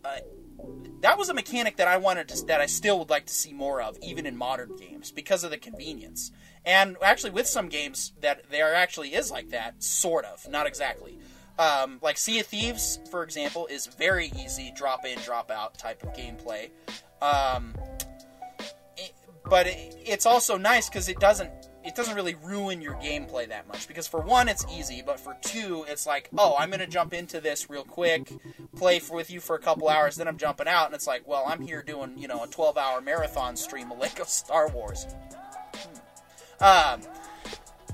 uh, 0.04 0.18
that 1.02 1.16
was 1.16 1.28
a 1.28 1.34
mechanic 1.34 1.76
that 1.76 1.88
I 1.88 1.96
wanted 1.96 2.28
to 2.28 2.46
that 2.46 2.60
I 2.60 2.66
still 2.66 2.98
would 2.98 3.10
like 3.10 3.26
to 3.26 3.34
see 3.34 3.52
more 3.52 3.80
of, 3.80 3.98
even 4.02 4.26
in 4.26 4.36
modern 4.36 4.76
games, 4.76 5.10
because 5.10 5.44
of 5.44 5.50
the 5.50 5.58
convenience. 5.58 6.32
And 6.64 6.96
actually, 7.02 7.30
with 7.30 7.46
some 7.46 7.68
games 7.68 8.12
that 8.20 8.50
there 8.50 8.74
actually 8.74 9.14
is 9.14 9.30
like 9.30 9.50
that, 9.50 9.82
sort 9.82 10.24
of, 10.24 10.48
not 10.48 10.66
exactly. 10.66 11.18
Um, 11.58 11.98
like 12.02 12.16
Sea 12.16 12.40
of 12.40 12.46
Thieves, 12.46 12.98
for 13.10 13.22
example, 13.22 13.66
is 13.66 13.86
very 13.86 14.32
easy 14.38 14.72
drop 14.74 15.04
in, 15.04 15.18
drop 15.20 15.50
out 15.50 15.78
type 15.78 16.02
of 16.02 16.12
gameplay. 16.14 16.70
Um, 17.22 17.74
it- 18.96 19.12
but 19.44 19.66
it, 19.66 19.96
it's 20.04 20.26
also 20.26 20.56
nice 20.56 20.88
because 20.88 21.08
it 21.08 21.18
doesn't 21.20 21.50
it 21.82 21.94
doesn't 21.94 22.14
really 22.14 22.34
ruin 22.44 22.82
your 22.82 22.92
gameplay 22.96 23.48
that 23.48 23.66
much. 23.66 23.88
Because 23.88 24.06
for 24.06 24.20
one 24.20 24.48
it's 24.48 24.66
easy 24.70 25.02
but 25.04 25.18
for 25.18 25.36
two 25.42 25.84
it's 25.88 26.06
like 26.06 26.28
oh 26.36 26.54
i'm 26.58 26.70
gonna 26.70 26.86
jump 26.86 27.12
into 27.14 27.40
this 27.40 27.68
real 27.70 27.84
quick 27.84 28.30
play 28.76 28.98
for, 28.98 29.14
with 29.16 29.30
you 29.30 29.40
for 29.40 29.56
a 29.56 29.58
couple 29.58 29.88
hours 29.88 30.16
then 30.16 30.28
i'm 30.28 30.36
jumping 30.36 30.68
out 30.68 30.86
and 30.86 30.94
it's 30.94 31.06
like 31.06 31.26
well 31.26 31.44
i'm 31.48 31.62
here 31.62 31.82
doing 31.82 32.16
you 32.18 32.28
know 32.28 32.44
a 32.44 32.46
12 32.46 32.76
hour 32.76 33.00
marathon 33.00 33.56
stream 33.56 33.90
of 33.90 33.98
lego 33.98 34.24
star 34.24 34.68
wars. 34.68 35.06
Hmm. 36.60 36.64
um 36.64 37.00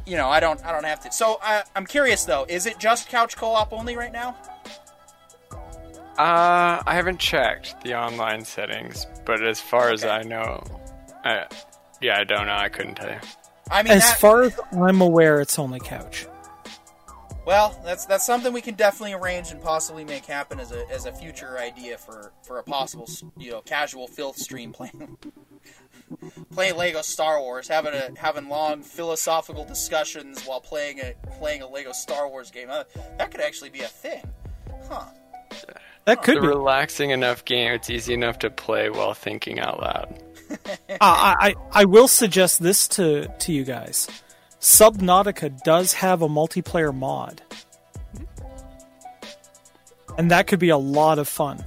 you 0.05 0.17
know 0.17 0.29
i 0.29 0.41
don't 0.41 0.65
i 0.67 0.73
don't 0.73 0.85
have 0.85 1.01
to. 1.01 1.13
So 1.13 1.39
I, 1.43 1.63
i'm 1.77 1.87
curious 1.87 2.25
though 2.25 2.45
is 2.49 2.67
it 2.67 2.79
just 2.81 3.09
couch 3.09 3.37
co-op 3.37 3.73
only 3.73 3.97
right 3.97 4.13
now 4.13 4.37
Uh, 6.19 6.83
I 6.87 6.95
haven't 6.95 7.19
checked 7.21 7.83
the 7.83 7.95
online 7.95 8.45
settings, 8.45 9.07
but 9.25 9.43
as 9.43 9.61
far 9.61 9.91
as 9.91 10.03
Okay. 10.05 10.13
I 10.15 10.23
know, 10.23 10.63
I, 11.25 11.47
yeah, 12.01 12.19
I 12.19 12.25
don't 12.25 12.47
know. 12.47 12.55
I 12.57 12.69
couldn't 12.69 12.95
tell 12.95 13.11
you. 13.11 13.19
I 13.71 13.83
mean, 13.83 13.93
As 13.93 14.03
that- 14.03 14.19
far 14.19 14.43
as 14.45 14.59
I'm 14.73 15.01
aware, 15.01 15.41
it's 15.41 15.59
only 15.59 15.81
couch. 15.81 16.27
Well, 17.45 17.81
that's 17.85 18.07
that's 18.07 18.27
something 18.27 18.53
we 18.53 18.61
can 18.61 18.75
definitely 18.75 19.13
arrange 19.13 19.53
and 19.53 19.63
possibly 19.63 20.05
make 20.05 20.25
happen 20.25 20.59
as 20.59 20.73
a 20.73 20.85
as 20.91 21.07
a 21.07 21.13
future 21.13 21.59
idea 21.59 21.97
for 21.97 22.33
for 22.43 22.59
a 22.59 22.63
possible 22.65 23.09
you 23.37 23.53
know 23.53 23.61
casual 23.61 24.09
filth 24.09 24.37
stream 24.37 24.73
playing 24.73 25.17
playing 26.53 26.77
Lego 26.77 27.03
Star 27.03 27.41
Wars, 27.41 27.69
having 27.69 27.95
a 27.95 28.11
having 28.19 28.49
long 28.49 28.83
philosophical 28.83 29.65
discussions 29.65 30.45
while 30.45 30.61
playing 30.61 30.99
a 31.01 31.15
playing 31.39 31.63
a 31.63 31.69
Lego 31.69 31.93
Star 31.93 32.29
Wars 32.29 32.51
game. 32.51 32.69
Uh, 32.69 32.83
that 33.19 33.31
could 33.31 33.41
actually 33.41 33.71
be 33.71 33.83
a 33.83 33.89
thing, 33.89 34.25
huh? 34.89 35.05
That 36.07 36.23
could 36.23 36.37
It's 36.37 36.43
be. 36.43 36.47
a 36.47 36.51
relaxing 36.51 37.11
enough 37.11 37.45
game. 37.45 37.73
It's 37.73 37.91
easy 37.91 38.15
enough 38.15 38.39
to 38.41 38.51
play 38.51 38.89
while 38.91 39.13
thinking 39.15 39.61
out 39.61 39.81
loud. 39.81 40.23
Uh, 40.89 40.95
I, 41.01 41.35
I 41.41 41.55
I 41.73 41.85
will 41.87 42.07
suggest 42.09 42.63
this 42.63 42.87
to 42.89 43.27
to 43.27 43.53
you 43.53 43.65
guys. 43.65 44.07
Subnautica 44.61 45.61
does 45.65 45.93
have 45.95 46.23
a 46.23 46.29
multiplayer 46.29 46.95
mod, 46.97 47.43
and 50.17 50.31
that 50.31 50.47
could 50.47 50.61
be 50.61 50.69
a 50.69 50.77
lot 50.79 51.19
of 51.19 51.29
fun. 51.29 51.65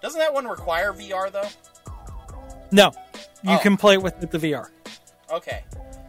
Doesn't 0.00 0.18
that 0.18 0.32
one 0.32 0.46
require 0.48 0.92
VR 0.94 1.30
though? 1.30 1.48
No, 2.72 2.92
you 3.44 3.56
Oh. 3.56 3.58
can 3.58 3.76
play 3.76 3.94
it 3.94 4.02
with 4.02 4.18
the 4.20 4.38
VR. 4.38 4.68
Okay. 5.30 5.62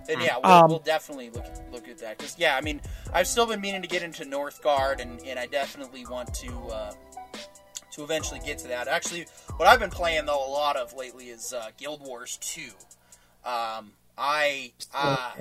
Then 0.08 0.22
yeah, 0.22 0.38
we'll, 0.44 0.52
Um, 0.52 0.70
we'll 0.70 0.80
definitely 0.80 1.30
look 1.30 1.46
look 1.72 1.88
at 1.88 1.98
that 2.00 2.18
because 2.18 2.38
yeah, 2.38 2.56
I 2.56 2.62
mean, 2.62 2.82
I've 3.14 3.28
still 3.28 3.46
been 3.46 3.62
meaning 3.62 3.82
to 3.82 3.88
get 3.88 4.04
into 4.04 4.26
Northgard, 4.26 5.02
and, 5.02 5.22
and 5.26 5.40
I 5.40 5.46
definitely 5.46 6.06
want 6.06 6.34
to 6.36 6.52
uh, 6.68 6.94
to 7.92 8.04
eventually 8.04 8.40
get 8.46 8.58
to 8.60 8.68
that. 8.70 8.88
Actually, 8.88 9.28
what 9.58 9.68
I've 9.68 9.80
been 9.80 9.90
playing 9.90 10.26
though 10.26 10.46
a 10.46 10.52
lot 10.52 10.76
of 10.76 10.94
lately 10.94 11.30
is 11.30 11.54
uh, 11.54 11.70
Guild 11.78 12.02
Wars 12.02 12.38
Two. 12.42 12.72
Um, 13.46 13.94
I 14.18 14.74
uh. 14.94 15.32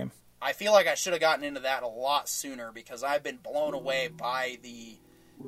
I 0.44 0.54
feel 0.54 0.72
like 0.72 0.88
I 0.88 0.96
should 0.96 1.12
have 1.12 1.20
gotten 1.20 1.44
into 1.44 1.60
that 1.60 1.84
a 1.84 1.86
lot 1.86 2.28
sooner 2.28 2.72
because 2.72 3.04
I've 3.04 3.22
been 3.22 3.36
blown 3.36 3.74
away 3.74 4.08
by 4.08 4.58
the 4.64 4.96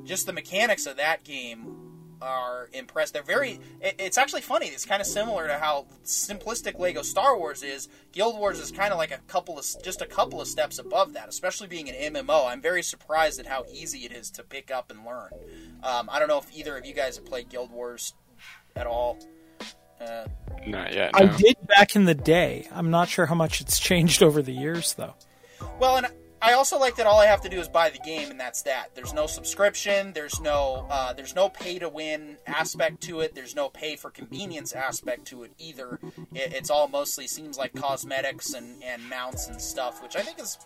just 0.05 0.25
the 0.25 0.31
mechanics 0.31 0.85
of 0.85 0.95
that 0.95 1.25
game 1.25 1.94
are 2.21 2.69
impressed. 2.73 3.13
They're 3.13 3.23
very. 3.23 3.59
It, 3.81 3.95
it's 3.99 4.17
actually 4.17 4.41
funny. 4.41 4.67
It's 4.67 4.85
kind 4.85 5.01
of 5.01 5.07
similar 5.07 5.47
to 5.47 5.57
how 5.57 5.87
simplistic 6.03 6.79
Lego 6.79 7.01
Star 7.01 7.37
Wars 7.37 7.63
is. 7.63 7.87
Guild 8.11 8.37
Wars 8.37 8.59
is 8.59 8.71
kind 8.71 8.91
of 8.91 8.97
like 8.97 9.11
a 9.11 9.19
couple 9.27 9.57
of 9.57 9.65
just 9.83 10.01
a 10.01 10.05
couple 10.05 10.41
of 10.41 10.47
steps 10.47 10.79
above 10.79 11.13
that. 11.13 11.29
Especially 11.29 11.67
being 11.67 11.89
an 11.89 12.13
MMO, 12.13 12.47
I'm 12.47 12.61
very 12.61 12.83
surprised 12.83 13.39
at 13.39 13.45
how 13.45 13.65
easy 13.71 14.05
it 14.05 14.11
is 14.11 14.31
to 14.31 14.43
pick 14.43 14.71
up 14.71 14.91
and 14.91 15.05
learn. 15.05 15.29
Um, 15.83 16.09
I 16.11 16.19
don't 16.19 16.27
know 16.27 16.39
if 16.39 16.55
either 16.55 16.77
of 16.77 16.85
you 16.85 16.93
guys 16.93 17.15
have 17.17 17.25
played 17.25 17.49
Guild 17.49 17.71
Wars 17.71 18.13
at 18.75 18.87
all. 18.87 19.19
Uh, 19.99 20.25
Not 20.67 20.93
yet. 20.93 21.11
I 21.13 21.25
did 21.25 21.55
back 21.67 21.95
in 21.95 22.05
the 22.05 22.13
day. 22.13 22.67
I'm 22.71 22.91
not 22.91 23.07
sure 23.07 23.25
how 23.25 23.35
much 23.35 23.61
it's 23.61 23.79
changed 23.89 24.21
over 24.21 24.41
the 24.41 24.51
years, 24.51 24.93
though. 24.93 25.15
Well, 25.79 25.97
and 25.97 26.07
I 26.45 26.53
also 26.53 26.77
like 26.77 26.95
that 26.97 27.07
all 27.07 27.19
I 27.19 27.25
have 27.25 27.41
to 27.41 27.49
do 27.49 27.59
is 27.59 27.67
buy 27.67 27.89
the 27.89 27.97
game, 27.97 28.29
and 28.29 28.39
that's 28.39 28.61
that. 28.63 28.93
There's 28.93 29.15
no 29.15 29.25
subscription. 29.25 30.13
There's 30.13 30.39
no 30.39 30.85
uh, 30.91 31.11
there's 31.13 31.33
no 31.33 31.49
pay 31.49 31.79
to 31.79 31.89
win 31.89 32.37
aspect 32.45 33.01
to 33.01 33.21
it. 33.21 33.33
There's 33.33 33.55
no 33.55 33.67
pay 33.69 33.95
for 33.95 34.11
convenience 34.11 34.71
aspect 34.71 35.25
to 35.25 35.41
it 35.41 35.53
either. 35.57 35.99
It, 36.35 36.53
it's 36.53 36.69
all 36.69 36.87
mostly 36.87 37.25
seems 37.25 37.57
like 37.57 37.73
cosmetics 37.73 38.53
and, 38.53 38.83
and 38.83 39.09
mounts 39.09 39.47
and 39.47 39.59
stuff, 39.59 40.03
which 40.03 40.15
I 40.15 40.21
think 40.21 40.39
is 40.39 40.59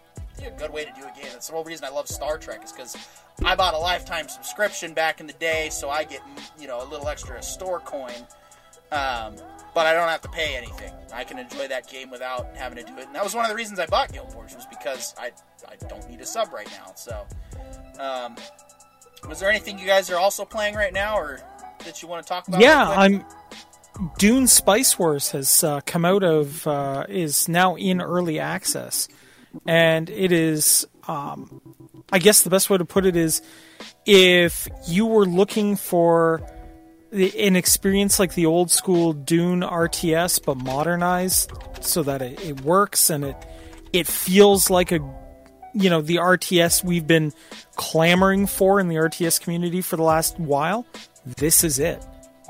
a 0.45 0.51
good 0.51 0.73
way 0.73 0.83
to 0.83 0.91
do 0.91 1.03
a 1.03 1.13
game. 1.15 1.31
That's 1.31 1.47
the 1.47 1.53
whole 1.53 1.63
reason 1.63 1.85
I 1.85 1.89
love 1.89 2.09
Star 2.09 2.37
Trek 2.37 2.63
is 2.65 2.73
because 2.73 2.97
I 3.45 3.55
bought 3.55 3.73
a 3.73 3.77
lifetime 3.77 4.27
subscription 4.27 4.93
back 4.93 5.21
in 5.21 5.27
the 5.27 5.33
day, 5.33 5.69
so 5.69 5.89
I 5.89 6.03
get 6.03 6.21
you 6.59 6.67
know 6.67 6.83
a 6.83 6.87
little 6.89 7.07
extra 7.07 7.41
store 7.41 7.79
coin. 7.79 8.27
Um, 8.91 9.35
but 9.73 9.85
I 9.85 9.93
don't 9.93 10.09
have 10.09 10.21
to 10.21 10.29
pay 10.29 10.55
anything. 10.55 10.91
I 11.13 11.23
can 11.23 11.37
enjoy 11.39 11.67
that 11.67 11.89
game 11.89 12.09
without 12.09 12.55
having 12.55 12.83
to 12.83 12.91
do 12.91 12.97
it. 12.97 13.07
And 13.07 13.15
that 13.15 13.23
was 13.23 13.35
one 13.35 13.45
of 13.45 13.49
the 13.49 13.55
reasons 13.55 13.79
I 13.79 13.85
bought 13.85 14.11
Guild 14.11 14.33
Wars 14.33 14.55
was 14.55 14.65
because 14.65 15.13
I 15.17 15.31
I 15.67 15.75
don't 15.87 16.07
need 16.09 16.21
a 16.21 16.25
sub 16.25 16.51
right 16.53 16.69
now. 16.71 16.93
So, 16.95 17.25
um, 17.99 18.35
was 19.27 19.39
there 19.39 19.49
anything 19.49 19.79
you 19.79 19.85
guys 19.85 20.09
are 20.09 20.17
also 20.17 20.45
playing 20.45 20.75
right 20.75 20.93
now, 20.93 21.17
or 21.17 21.39
that 21.85 22.01
you 22.01 22.07
want 22.07 22.25
to 22.25 22.29
talk 22.29 22.47
about? 22.47 22.61
yeah. 22.61 22.89
I'm. 22.89 23.25
Dune 24.17 24.47
Spice 24.47 24.97
Wars 24.97 25.31
has 25.31 25.61
uh, 25.61 25.81
come 25.85 26.05
out 26.05 26.23
of 26.23 26.65
uh, 26.65 27.05
is 27.09 27.49
now 27.49 27.75
in 27.75 28.01
early 28.01 28.39
access, 28.39 29.07
and 29.65 30.09
it 30.09 30.31
is. 30.31 30.87
Um, 31.07 31.61
I 32.11 32.19
guess 32.19 32.41
the 32.41 32.49
best 32.49 32.69
way 32.69 32.77
to 32.77 32.85
put 32.85 33.05
it 33.05 33.15
is, 33.15 33.41
if 34.05 34.67
you 34.87 35.05
were 35.05 35.25
looking 35.25 35.75
for 35.75 36.41
an 37.11 37.55
experience 37.55 38.19
like 38.19 38.33
the 38.35 38.45
old 38.45 38.69
school 38.71 39.13
Dune 39.13 39.61
RTS 39.61 40.43
but 40.45 40.57
modernized 40.57 41.51
so 41.81 42.03
that 42.03 42.21
it, 42.21 42.39
it 42.45 42.61
works 42.61 43.09
and 43.09 43.23
it 43.25 43.35
it 43.93 44.05
feels 44.07 44.69
like 44.69 44.91
a 44.91 44.99
you 45.73 45.89
know 45.89 46.01
the 46.01 46.17
RTS 46.17 46.83
we've 46.83 47.07
been 47.07 47.33
clamoring 47.75 48.45
for 48.47 48.79
in 48.79 48.87
the 48.89 48.95
RTS 48.95 49.41
community 49.41 49.81
for 49.81 49.95
the 49.97 50.03
last 50.03 50.39
while. 50.39 50.85
This 51.25 51.63
is 51.63 51.79
it. 51.79 52.03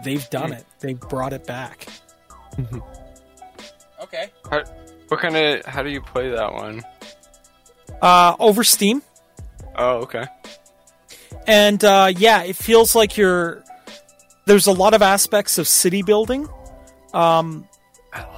They've 0.03 0.29
done 0.29 0.53
it. 0.53 0.65
They've 0.79 0.99
brought 0.99 1.33
it 1.33 1.45
back. 1.45 1.87
okay. 4.03 4.29
How, 4.49 4.63
what 5.09 5.19
kind 5.19 5.35
of? 5.35 5.65
How 5.65 5.83
do 5.83 5.89
you 5.89 6.01
play 6.01 6.29
that 6.29 6.53
one? 6.53 6.83
Uh, 8.01 8.35
over 8.39 8.63
Steam, 8.63 9.01
Oh, 9.75 9.97
okay. 10.03 10.25
and 11.47 11.83
uh, 11.83 12.11
yeah, 12.15 12.43
it 12.43 12.55
feels 12.55 12.95
like 12.95 13.17
you're. 13.17 13.63
There's 14.49 14.65
a 14.65 14.71
lot 14.71 14.95
of 14.95 15.03
aspects 15.03 15.59
of 15.59 15.67
city 15.67 16.01
building, 16.01 16.49
um, 17.13 17.69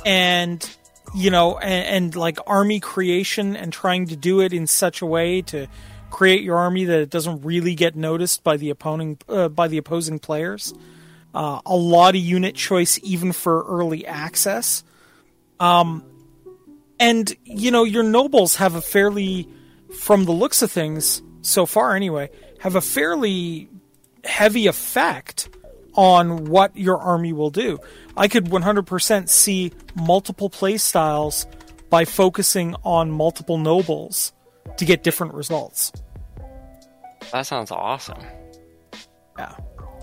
and 0.05 0.69
you 1.15 1.31
know, 1.31 1.57
and, 1.57 2.03
and 2.03 2.15
like 2.17 2.38
army 2.45 2.81
creation, 2.81 3.55
and 3.55 3.71
trying 3.71 4.07
to 4.07 4.17
do 4.17 4.41
it 4.41 4.51
in 4.51 4.67
such 4.67 5.01
a 5.01 5.05
way 5.05 5.41
to 5.43 5.67
create 6.09 6.43
your 6.43 6.57
army 6.57 6.83
that 6.83 6.99
it 6.99 7.09
doesn't 7.09 7.43
really 7.43 7.75
get 7.75 7.95
noticed 7.95 8.43
by 8.43 8.57
the 8.57 8.71
opposing 8.71 9.19
uh, 9.29 9.47
by 9.47 9.69
the 9.69 9.77
opposing 9.77 10.19
players. 10.19 10.73
Uh, 11.33 11.61
a 11.65 11.77
lot 11.77 12.13
of 12.13 12.19
unit 12.19 12.55
choice, 12.55 12.99
even 13.03 13.31
for 13.31 13.63
early 13.63 14.05
access. 14.05 14.83
Um, 15.61 16.03
and 16.99 17.33
you 17.45 17.71
know, 17.71 17.85
your 17.85 18.03
nobles 18.03 18.57
have 18.57 18.75
a 18.75 18.81
fairly, 18.81 19.47
from 19.97 20.25
the 20.25 20.33
looks 20.33 20.61
of 20.61 20.73
things 20.73 21.21
so 21.41 21.65
far 21.65 21.95
anyway, 21.95 22.31
have 22.59 22.75
a 22.75 22.81
fairly 22.81 23.69
heavy 24.25 24.67
effect 24.67 25.47
on 25.93 26.45
what 26.45 26.76
your 26.76 26.97
army 26.97 27.34
will 27.34 27.49
do. 27.49 27.80
I 28.15 28.27
could 28.27 28.45
100% 28.45 29.30
see 29.30 29.72
multiple 29.95 30.49
play 30.49 30.77
styles 30.77 31.45
by 31.89 32.05
focusing 32.05 32.76
on 32.84 33.11
multiple 33.11 33.57
nobles 33.57 34.34
to 34.77 34.85
get 34.85 35.03
different 35.03 35.34
results. 35.34 35.91
That 37.31 37.43
sounds 37.43 37.72
awesome. 37.72 38.22
Yeah. 39.38 39.55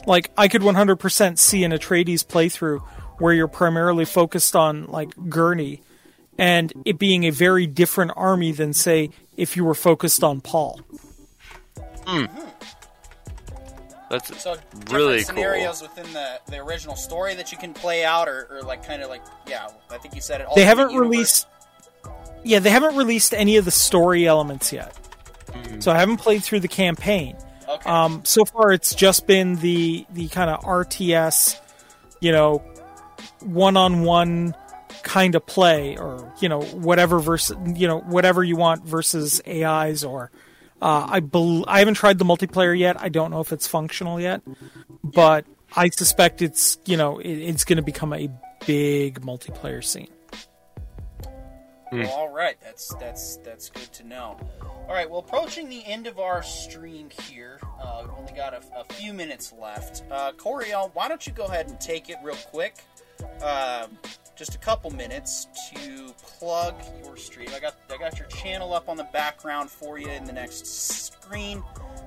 Like 0.07 0.31
I 0.37 0.49
could 0.49 0.63
100% 0.63 1.39
see 1.39 1.65
an 1.65 1.73
Atreides 1.73 2.25
playthrough 2.25 2.81
where 3.19 3.33
you're 3.33 3.49
primarily 3.49 4.05
focused 4.05 4.55
on 4.55 4.87
like 4.87 5.11
Gurney 5.29 5.83
and 6.39 6.73
it 6.85 6.99
being 6.99 7.25
a 7.25 7.31
very 7.31 7.67
different 7.67 8.13
army 8.15 8.53
than 8.53 8.73
say 8.73 9.11
if 9.37 9.57
you 9.57 9.65
were 9.65 9.75
focused 9.75 10.23
on 10.23 10.41
Paul. 10.41 10.81
Hmm. 12.07 12.27
That's 14.11 14.29
So 14.43 14.55
different 14.55 14.93
really 14.93 15.17
cool. 15.19 15.25
scenarios 15.25 15.83
within 15.83 16.11
the, 16.13 16.41
the 16.47 16.59
original 16.59 16.97
story 16.97 17.35
that 17.35 17.53
you 17.53 17.59
can 17.59 17.75
play 17.75 18.05
out, 18.05 18.29
or, 18.29 18.49
or 18.51 18.63
like 18.63 18.85
kind 18.85 19.03
of 19.03 19.11
like 19.11 19.23
yeah, 19.47 19.69
I 19.91 19.99
think 19.99 20.15
you 20.15 20.21
said 20.21 20.41
it. 20.41 20.49
They 20.55 20.65
haven't 20.65 20.91
universe. 20.91 21.11
released 21.11 21.47
Yeah, 22.45 22.59
they 22.61 22.71
haven't 22.71 22.97
released 22.97 23.35
any 23.35 23.57
of 23.57 23.65
the 23.65 23.71
story 23.71 24.27
elements 24.27 24.73
yet. 24.73 24.97
So 25.81 25.93
I 25.93 25.99
haven't 25.99 26.19
played 26.19 26.43
through 26.43 26.61
the 26.61 26.69
campaign. 26.69 27.37
Okay. 27.69 27.91
Um, 27.91 28.23
so 28.25 28.45
far, 28.45 28.73
it's 28.73 28.95
just 28.95 29.27
been 29.27 29.57
the 29.57 30.07
the 30.11 30.29
kind 30.29 30.51
of 30.51 30.61
RTS, 30.63 31.61
you 32.21 32.33
know, 32.33 32.63
one 33.41 33.77
on 33.77 34.03
one 34.03 34.55
kind 35.03 35.35
of 35.35 35.45
play, 35.47 35.97
or 35.97 36.33
you 36.41 36.49
know, 36.49 36.63
whatever 36.63 37.19
versus 37.19 37.57
you 37.75 37.87
know 37.87 38.01
whatever 38.01 38.43
you 38.43 38.57
want 38.57 38.85
versus 38.85 39.43
AIs, 39.47 40.05
or 40.05 40.31
uh, 40.81 41.07
I 41.09 41.21
bel 41.21 41.65
I 41.69 41.81
haven't 41.81 41.95
tried 41.95 42.19
the 42.19 42.25
multiplayer 42.25 42.77
yet. 42.79 43.01
I 43.01 43.09
don't 43.09 43.31
know 43.31 43.41
if 43.41 43.53
it's 43.53 43.67
functional 43.67 44.21
yet, 44.21 44.43
but 45.03 45.45
I 45.75 45.89
suspect 45.89 46.43
it's 46.43 46.79
you 46.87 46.97
know 46.97 47.19
it, 47.19 47.31
it's 47.31 47.65
going 47.65 47.77
to 47.77 47.83
become 47.83 48.13
a 48.13 48.31
big 48.67 49.21
multiplayer 49.21 49.83
scene. 49.83 50.09
Well, 51.91 52.11
all 52.11 52.29
right, 52.29 52.57
that's 52.63 52.95
that's 52.97 53.37
that's 53.39 53.71
good 53.71 53.93
to 53.95 54.05
know. 54.05 54.39
All 54.63 54.95
right, 54.95 55.09
well, 55.09 55.21
approaching 55.21 55.69
the 55.69 55.85
end 55.85 56.07
of 56.07 56.19
our 56.19 56.43
stream 56.43 57.09
here, 57.29 57.61
uh, 57.83 58.03
we've 58.03 58.15
only 58.19 58.33
got 58.33 58.55
a, 58.55 58.63
a 58.77 58.85
few 58.95 59.13
minutes 59.13 59.53
left. 59.59 60.03
Uh, 60.11 60.33
Coraon, 60.33 60.91
why 60.95 61.09
don't 61.09 61.27
you 61.27 61.33
go 61.33 61.45
ahead 61.45 61.69
and 61.69 61.81
take 61.81 62.09
it 62.09 62.17
real 62.23 62.37
quick? 62.51 62.77
Uh, 63.43 63.87
just 64.39 64.55
a 64.55 64.59
couple 64.59 64.91
minutes 64.93 65.49
to 65.75 66.15
plug 66.39 66.75
your 67.03 67.17
stream. 67.17 67.49
I 67.55 67.59
got 67.59 67.75
I 67.93 67.97
got 67.97 68.19
your 68.19 68.29
channel 68.29 68.73
up 68.73 68.89
on 68.89 68.97
the 68.97 69.09
background 69.13 69.69
for 69.69 69.99
you 69.99 70.09
in 70.09 70.25
the 70.25 70.33
next 70.33 70.67
screen. 70.67 71.63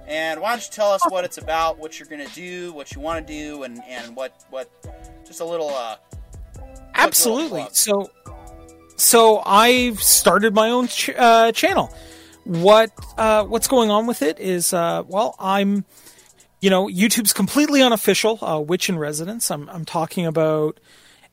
And 0.07 0.39
why 0.41 0.51
don't 0.51 0.65
you 0.65 0.71
tell 0.71 0.91
us 0.91 1.01
what 1.09 1.25
it's 1.25 1.37
about, 1.37 1.77
what 1.77 1.99
you're 1.99 2.07
going 2.07 2.25
to 2.25 2.33
do, 2.33 2.73
what 2.73 2.93
you 2.93 3.01
want 3.01 3.25
to 3.27 3.33
do, 3.33 3.63
and, 3.63 3.81
and 3.87 4.15
what 4.15 4.45
what 4.49 4.69
just 5.25 5.41
a 5.41 5.45
little 5.45 5.69
uh, 5.69 5.97
absolutely. 6.95 7.67
So 7.73 8.09
so 8.95 9.41
I've 9.45 10.01
started 10.01 10.53
my 10.55 10.69
own 10.69 10.87
ch- 10.87 11.09
uh, 11.09 11.51
channel. 11.51 11.93
What 12.45 12.91
uh, 13.17 13.43
what's 13.43 13.67
going 13.67 13.91
on 13.91 14.07
with 14.07 14.21
it 14.21 14.39
is 14.39 14.73
uh, 14.73 15.03
well, 15.05 15.35
I'm 15.37 15.83
you 16.61 16.69
know 16.69 16.87
YouTube's 16.87 17.33
completely 17.33 17.81
unofficial. 17.81 18.43
Uh, 18.43 18.59
witch 18.59 18.87
in 18.87 18.97
residence. 18.97 19.51
I'm 19.51 19.67
I'm 19.69 19.83
talking 19.83 20.25
about 20.25 20.79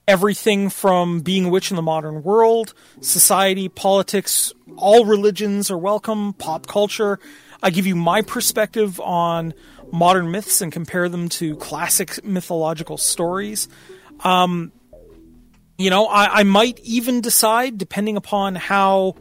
everything 0.08 0.70
from 0.70 1.20
being 1.20 1.44
a 1.44 1.48
witch 1.50 1.70
in 1.70 1.76
the 1.76 1.82
modern 1.82 2.22
world, 2.22 2.72
society, 3.02 3.68
politics, 3.68 4.54
all 4.76 5.04
religions 5.04 5.70
are 5.70 5.76
welcome, 5.76 6.32
pop 6.32 6.66
culture. 6.66 7.20
I 7.62 7.68
give 7.68 7.86
you 7.86 7.94
my 7.94 8.22
perspective 8.22 8.98
on 9.00 9.52
modern 9.92 10.30
myths 10.30 10.62
and 10.62 10.72
compare 10.72 11.10
them 11.10 11.28
to 11.28 11.56
classic 11.56 12.24
mythological 12.24 12.96
stories. 12.96 13.68
Um, 14.20 14.72
you 15.76 15.90
know, 15.90 16.06
I, 16.06 16.40
I, 16.40 16.42
might 16.42 16.80
even 16.80 17.20
decide, 17.20 17.78
depending 17.78 18.16
upon 18.16 18.54
how, 18.54 19.14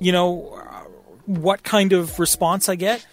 you 0.00 0.12
know, 0.12 0.62
what 1.24 1.62
kind 1.64 1.92
of 1.92 2.20
response 2.20 2.68
I 2.68 2.76
get, 2.76 3.04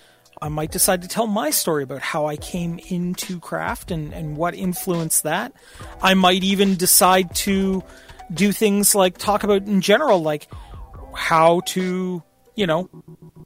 I 0.43 0.49
might 0.49 0.71
decide 0.71 1.01
to 1.03 1.07
tell 1.07 1.25
my 1.25 1.51
story 1.51 1.83
about 1.83 2.01
how 2.01 2.25
I 2.25 2.35
came 2.35 2.77
into 2.89 3.39
craft 3.39 3.91
and, 3.91 4.11
and 4.13 4.35
what 4.35 4.53
influenced 4.53 5.23
that. 5.23 5.53
I 6.01 6.15
might 6.15 6.43
even 6.43 6.75
decide 6.75 7.33
to 7.47 7.81
do 8.29 8.51
things 8.51 8.93
like 8.93 9.17
talk 9.17 9.45
about 9.45 9.61
in 9.61 9.79
general, 9.79 10.21
like 10.21 10.49
how 11.15 11.61
to, 11.67 12.21
you 12.55 12.67
know, 12.67 12.89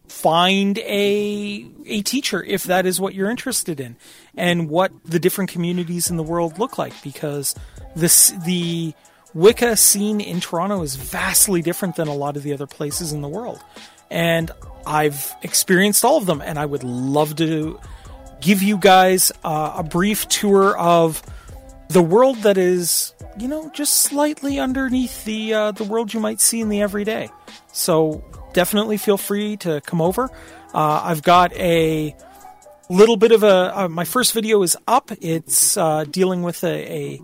find 0.08 0.80
a 0.80 1.70
a 1.86 2.02
teacher 2.02 2.44
if 2.44 2.64
that 2.64 2.88
is 2.88 3.00
what 3.00 3.14
you're 3.14 3.30
interested 3.30 3.80
in, 3.80 3.96
and 4.36 4.68
what 4.68 4.92
the 5.06 5.20
different 5.20 5.52
communities 5.52 6.10
in 6.10 6.18
the 6.18 6.24
world 6.24 6.58
look 6.58 6.80
like 6.80 7.00
because 7.04 7.54
this 7.96 8.32
the 8.44 8.96
Wicca 9.36 9.78
scene 9.78 10.20
in 10.20 10.40
Toronto 10.40 10.82
is 10.82 10.96
vastly 10.96 11.62
different 11.62 11.96
than 11.96 12.08
a 12.08 12.16
lot 12.16 12.38
of 12.38 12.42
the 12.42 12.54
other 12.54 12.66
places 12.66 13.14
in 13.14 13.22
the 13.22 13.28
world 13.28 13.64
and 14.10 14.52
I've 14.88 15.36
experienced 15.42 16.06
all 16.06 16.18
of 16.18 16.26
them, 16.26 16.42
and 16.42 16.58
I 16.58 16.66
would 16.66 16.84
love 16.84 17.36
to 17.38 17.80
give 18.42 18.64
you 18.64 18.78
guys 18.78 19.32
uh, 19.44 19.74
a 19.78 19.84
brief 19.84 20.28
tour 20.28 20.78
of 20.78 21.22
the 21.90 22.02
world 22.02 22.38
that 22.38 22.58
is, 22.58 23.14
you 23.38 23.48
know, 23.48 23.70
just 23.74 23.96
slightly 23.96 24.60
underneath 24.60 25.26
the 25.26 25.54
uh, 25.54 25.72
the 25.72 25.84
world 25.84 26.14
you 26.14 26.20
might 26.20 26.42
see 26.42 26.62
in 26.62 26.70
the 26.70 26.82
everyday. 26.82 27.30
So 27.72 28.24
definitely 28.54 28.98
feel 28.98 29.18
free 29.18 29.58
to 29.58 29.82
come 29.82 30.02
over. 30.02 30.30
Uh, 30.74 31.02
I've 31.04 31.24
got 31.24 31.54
a 31.54 32.16
little 32.90 33.18
bit 33.18 33.32
of 33.32 33.44
a 33.44 33.78
uh, 33.78 33.88
my 33.88 34.06
first 34.06 34.34
video 34.34 34.62
is 34.64 34.78
up. 34.88 35.12
It's 35.22 35.78
uh, 35.78 36.06
dealing 36.06 36.44
with 36.44 36.64
a, 36.64 36.68
a, 36.68 37.22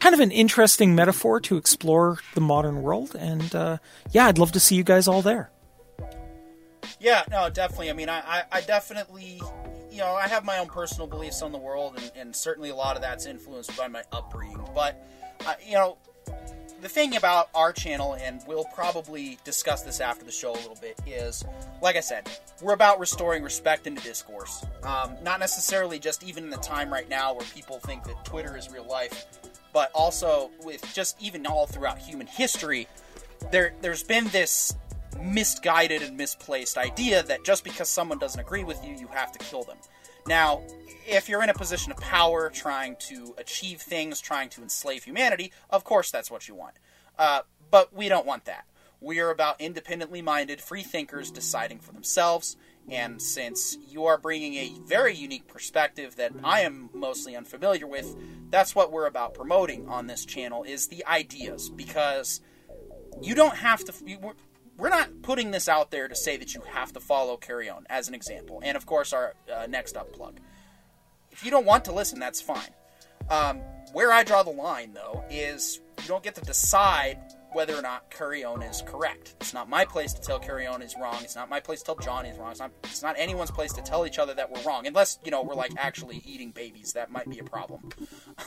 kind 0.00 0.14
of 0.14 0.20
an 0.20 0.30
interesting 0.30 0.94
metaphor 0.94 1.40
to 1.40 1.56
explore 1.56 2.18
the 2.34 2.40
modern 2.40 2.82
world, 2.82 3.14
and 3.14 3.54
uh, 3.54 3.78
yeah, 4.12 4.26
I'd 4.26 4.38
love 4.38 4.52
to 4.52 4.60
see 4.60 4.76
you 4.76 4.84
guys 4.84 5.08
all 5.08 5.22
there. 5.22 5.50
Yeah, 7.00 7.24
no, 7.30 7.48
definitely. 7.50 7.90
I 7.90 7.92
mean, 7.92 8.08
I, 8.08 8.20
I, 8.20 8.42
I, 8.52 8.60
definitely, 8.62 9.40
you 9.90 9.98
know, 9.98 10.14
I 10.14 10.26
have 10.28 10.44
my 10.44 10.58
own 10.58 10.68
personal 10.68 11.06
beliefs 11.06 11.42
on 11.42 11.52
the 11.52 11.58
world, 11.58 11.94
and, 11.96 12.12
and 12.16 12.36
certainly 12.36 12.70
a 12.70 12.74
lot 12.74 12.96
of 12.96 13.02
that's 13.02 13.26
influenced 13.26 13.76
by 13.76 13.88
my 13.88 14.02
upbringing. 14.12 14.68
But, 14.74 15.06
uh, 15.46 15.54
you 15.64 15.74
know, 15.74 15.98
the 16.80 16.88
thing 16.88 17.16
about 17.16 17.48
our 17.54 17.72
channel, 17.72 18.14
and 18.14 18.40
we'll 18.46 18.66
probably 18.74 19.38
discuss 19.44 19.82
this 19.82 20.00
after 20.00 20.24
the 20.24 20.30
show 20.30 20.52
a 20.52 20.60
little 20.60 20.78
bit, 20.80 20.98
is 21.06 21.44
like 21.82 21.96
I 21.96 22.00
said, 22.00 22.28
we're 22.62 22.74
about 22.74 23.00
restoring 23.00 23.42
respect 23.42 23.86
into 23.86 24.02
discourse. 24.02 24.64
Um, 24.82 25.14
not 25.22 25.40
necessarily 25.40 25.98
just 25.98 26.22
even 26.22 26.44
in 26.44 26.50
the 26.50 26.56
time 26.58 26.92
right 26.92 27.08
now 27.08 27.34
where 27.34 27.46
people 27.54 27.80
think 27.80 28.04
that 28.04 28.24
Twitter 28.24 28.56
is 28.56 28.70
real 28.70 28.86
life, 28.86 29.26
but 29.72 29.90
also 29.92 30.50
with 30.62 30.84
just 30.94 31.20
even 31.20 31.46
all 31.46 31.66
throughout 31.66 31.98
human 31.98 32.26
history, 32.26 32.86
there 33.50 33.72
there's 33.80 34.02
been 34.02 34.28
this 34.28 34.74
misguided 35.20 36.02
and 36.02 36.16
misplaced 36.16 36.78
idea 36.78 37.22
that 37.22 37.44
just 37.44 37.64
because 37.64 37.88
someone 37.88 38.18
doesn't 38.18 38.40
agree 38.40 38.64
with 38.64 38.84
you, 38.84 38.94
you 38.94 39.08
have 39.08 39.32
to 39.32 39.38
kill 39.38 39.64
them. 39.64 39.78
Now, 40.26 40.62
if 41.06 41.28
you're 41.28 41.42
in 41.42 41.48
a 41.48 41.54
position 41.54 41.90
of 41.90 41.98
power, 41.98 42.50
trying 42.50 42.96
to 43.08 43.34
achieve 43.38 43.80
things, 43.80 44.20
trying 44.20 44.50
to 44.50 44.62
enslave 44.62 45.04
humanity, 45.04 45.52
of 45.70 45.84
course 45.84 46.10
that's 46.10 46.30
what 46.30 46.48
you 46.48 46.54
want. 46.54 46.74
Uh, 47.18 47.40
but 47.70 47.94
we 47.94 48.08
don't 48.08 48.26
want 48.26 48.44
that. 48.44 48.66
We 49.00 49.20
are 49.20 49.30
about 49.30 49.60
independently 49.60 50.22
minded 50.22 50.60
free 50.60 50.82
thinkers 50.82 51.30
deciding 51.30 51.78
for 51.78 51.92
themselves. 51.92 52.56
And 52.90 53.20
since 53.20 53.76
you 53.88 54.06
are 54.06 54.18
bringing 54.18 54.54
a 54.54 54.72
very 54.86 55.14
unique 55.14 55.46
perspective 55.46 56.16
that 56.16 56.32
I 56.42 56.60
am 56.60 56.90
mostly 56.92 57.36
unfamiliar 57.36 57.86
with, 57.86 58.16
that's 58.50 58.74
what 58.74 58.90
we're 58.90 59.06
about 59.06 59.34
promoting 59.34 59.88
on 59.88 60.06
this 60.06 60.24
channel 60.24 60.64
is 60.64 60.88
the 60.88 61.04
ideas 61.06 61.68
because 61.68 62.40
you 63.20 63.34
don't 63.34 63.56
have 63.56 63.84
to 63.84 63.92
we're 64.78 64.88
not 64.88 65.22
putting 65.22 65.50
this 65.50 65.68
out 65.68 65.90
there 65.90 66.08
to 66.08 66.14
say 66.14 66.36
that 66.36 66.54
you 66.54 66.62
have 66.72 66.92
to 66.92 67.00
follow 67.00 67.36
Coraon 67.36 67.84
as 67.90 68.08
an 68.08 68.14
example. 68.14 68.60
And 68.64 68.76
of 68.76 68.86
course, 68.86 69.12
our 69.12 69.34
uh, 69.52 69.66
next 69.68 69.96
up 69.96 70.12
plug. 70.12 70.38
If 71.32 71.44
you 71.44 71.50
don't 71.50 71.66
want 71.66 71.84
to 71.86 71.92
listen, 71.92 72.20
that's 72.20 72.40
fine. 72.40 72.70
Um, 73.28 73.58
where 73.92 74.12
I 74.12 74.22
draw 74.22 74.42
the 74.42 74.50
line, 74.50 74.94
though, 74.94 75.24
is 75.28 75.80
you 76.00 76.08
don't 76.08 76.22
get 76.22 76.36
to 76.36 76.40
decide 76.42 77.18
whether 77.52 77.74
or 77.74 77.82
not 77.82 78.10
Coraon 78.10 78.62
is 78.62 78.82
correct. 78.86 79.34
It's 79.40 79.54
not 79.54 79.68
my 79.68 79.84
place 79.84 80.12
to 80.12 80.20
tell 80.20 80.38
Coraon 80.38 80.82
is 80.82 80.94
wrong. 81.00 81.16
It's 81.22 81.34
not 81.34 81.48
my 81.48 81.60
place 81.60 81.80
to 81.80 81.86
tell 81.86 81.96
Johnny 81.96 82.28
is 82.28 82.38
wrong. 82.38 82.50
It's 82.50 82.60
not, 82.60 82.70
it's 82.84 83.02
not 83.02 83.16
anyone's 83.18 83.50
place 83.50 83.72
to 83.72 83.82
tell 83.82 84.06
each 84.06 84.18
other 84.18 84.34
that 84.34 84.50
we're 84.50 84.62
wrong, 84.62 84.86
unless 84.86 85.18
you 85.24 85.30
know 85.30 85.42
we're 85.42 85.54
like 85.54 85.72
actually 85.76 86.22
eating 86.26 86.50
babies. 86.50 86.92
That 86.92 87.10
might 87.10 87.28
be 87.28 87.38
a 87.38 87.44
problem. 87.44 87.90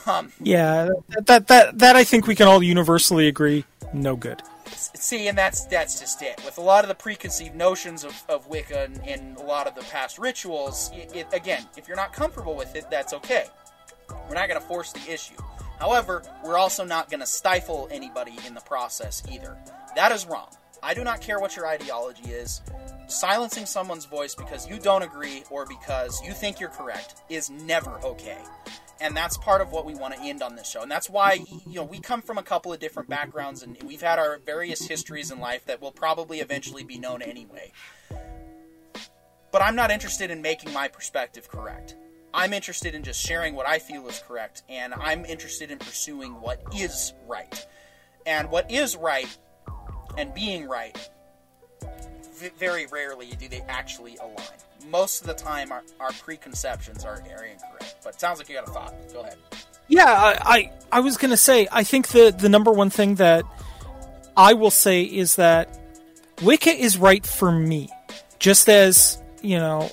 Um, 0.06 0.32
yeah, 0.40 0.88
that, 1.10 1.26
that 1.26 1.46
that 1.48 1.78
that 1.78 1.96
I 1.96 2.02
think 2.02 2.26
we 2.26 2.34
can 2.34 2.48
all 2.48 2.62
universally 2.62 3.28
agree, 3.28 3.64
no 3.92 4.16
good 4.16 4.42
see, 4.74 5.28
and 5.28 5.36
that's 5.36 5.64
that's 5.66 6.00
just 6.00 6.22
it. 6.22 6.40
With 6.44 6.58
a 6.58 6.60
lot 6.60 6.84
of 6.84 6.88
the 6.88 6.94
preconceived 6.94 7.54
notions 7.54 8.04
of, 8.04 8.22
of 8.28 8.46
Wicca 8.46 8.84
and, 8.84 9.00
and 9.06 9.36
a 9.38 9.42
lot 9.42 9.66
of 9.66 9.74
the 9.74 9.82
past 9.82 10.18
rituals, 10.18 10.90
it, 10.94 11.14
it, 11.14 11.26
again, 11.32 11.66
if 11.76 11.88
you're 11.88 11.96
not 11.96 12.12
comfortable 12.12 12.54
with 12.54 12.74
it, 12.76 12.90
that's 12.90 13.12
okay. 13.14 13.46
We're 14.28 14.34
not 14.34 14.48
going 14.48 14.60
to 14.60 14.66
force 14.66 14.92
the 14.92 15.12
issue. 15.12 15.36
However, 15.78 16.22
we're 16.44 16.58
also 16.58 16.84
not 16.84 17.10
going 17.10 17.20
to 17.20 17.26
stifle 17.26 17.88
anybody 17.90 18.34
in 18.46 18.54
the 18.54 18.60
process 18.60 19.22
either. 19.30 19.56
That 19.96 20.12
is 20.12 20.26
wrong. 20.26 20.48
I 20.82 20.94
do 20.94 21.04
not 21.04 21.20
care 21.20 21.38
what 21.38 21.54
your 21.54 21.66
ideology 21.66 22.30
is. 22.30 22.60
Silencing 23.06 23.66
someone's 23.66 24.04
voice 24.04 24.34
because 24.34 24.68
you 24.68 24.78
don't 24.78 25.02
agree 25.02 25.44
or 25.50 25.64
because 25.64 26.20
you 26.26 26.32
think 26.32 26.58
you're 26.58 26.70
correct 26.70 27.22
is 27.28 27.50
never 27.50 28.00
okay. 28.02 28.38
And 29.00 29.16
that's 29.16 29.36
part 29.36 29.60
of 29.60 29.70
what 29.70 29.84
we 29.84 29.94
want 29.94 30.14
to 30.14 30.20
end 30.20 30.42
on 30.42 30.56
this 30.56 30.68
show. 30.68 30.82
And 30.82 30.90
that's 30.90 31.08
why 31.08 31.44
you 31.66 31.74
know 31.74 31.84
we 31.84 32.00
come 32.00 32.20
from 32.20 32.38
a 32.38 32.42
couple 32.42 32.72
of 32.72 32.80
different 32.80 33.08
backgrounds 33.08 33.62
and 33.62 33.76
we've 33.84 34.00
had 34.00 34.18
our 34.18 34.38
various 34.38 34.86
histories 34.86 35.30
in 35.30 35.38
life 35.38 35.64
that 35.66 35.80
will 35.80 35.92
probably 35.92 36.40
eventually 36.40 36.84
be 36.84 36.98
known 36.98 37.22
anyway. 37.22 37.72
But 39.52 39.60
i'm 39.60 39.76
not 39.76 39.90
interested 39.90 40.30
in 40.30 40.40
making 40.40 40.72
my 40.72 40.88
perspective 40.88 41.48
correct. 41.48 41.96
I'm 42.34 42.54
interested 42.54 42.94
in 42.94 43.02
just 43.02 43.20
sharing 43.20 43.54
what 43.54 43.68
i 43.68 43.78
feel 43.78 44.08
is 44.08 44.22
correct 44.26 44.62
and 44.68 44.94
i'm 44.94 45.26
interested 45.26 45.70
in 45.70 45.78
pursuing 45.78 46.40
what 46.40 46.62
is 46.74 47.12
right. 47.28 47.66
And 48.24 48.50
what 48.50 48.70
is 48.70 48.96
right 48.96 49.36
and 50.16 50.32
being 50.34 50.68
right 50.68 50.96
very 52.58 52.86
rarely 52.86 53.30
do 53.38 53.48
they 53.48 53.60
actually 53.68 54.16
align 54.16 54.58
most 54.90 55.20
of 55.20 55.26
the 55.26 55.34
time 55.34 55.72
our, 55.72 55.82
our 56.00 56.12
preconceptions 56.12 57.04
are, 57.04 57.22
are 57.36 57.44
incorrect. 57.44 57.96
But 58.04 58.18
sounds 58.20 58.38
like 58.38 58.48
you 58.48 58.54
got 58.54 58.68
a 58.68 58.70
thought. 58.70 58.94
Go 59.12 59.20
ahead. 59.20 59.36
Yeah, 59.88 60.06
I, 60.06 60.38
I, 60.44 60.72
I 60.92 61.00
was 61.00 61.16
going 61.16 61.30
to 61.30 61.36
say, 61.36 61.68
I 61.70 61.84
think 61.84 62.08
the, 62.08 62.34
the 62.36 62.48
number 62.48 62.70
one 62.70 62.90
thing 62.90 63.16
that 63.16 63.44
I 64.36 64.54
will 64.54 64.70
say 64.70 65.02
is 65.02 65.36
that 65.36 65.78
Wicca 66.42 66.70
is 66.70 66.96
right 66.96 67.24
for 67.24 67.52
me. 67.52 67.88
Just 68.38 68.68
as, 68.68 69.22
you 69.42 69.58
know, 69.58 69.90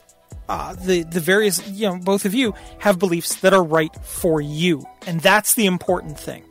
uh, 0.47 0.73
the, 0.73 1.03
the 1.03 1.19
various, 1.19 1.67
you 1.69 1.87
know, 1.87 1.97
both 1.97 2.25
of 2.25 2.33
you 2.33 2.53
have 2.79 2.97
beliefs 2.97 3.35
that 3.41 3.53
are 3.53 3.63
right 3.63 3.93
for 4.03 4.41
you. 4.41 4.85
And 5.05 5.21
that's 5.21 5.53
the 5.53 5.65
important 5.65 6.19
thing. 6.19 6.43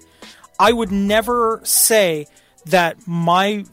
I 0.60 0.72
would 0.72 0.92
never 0.92 1.60
say 1.64 2.26
that 2.70 3.06
my 3.06 3.64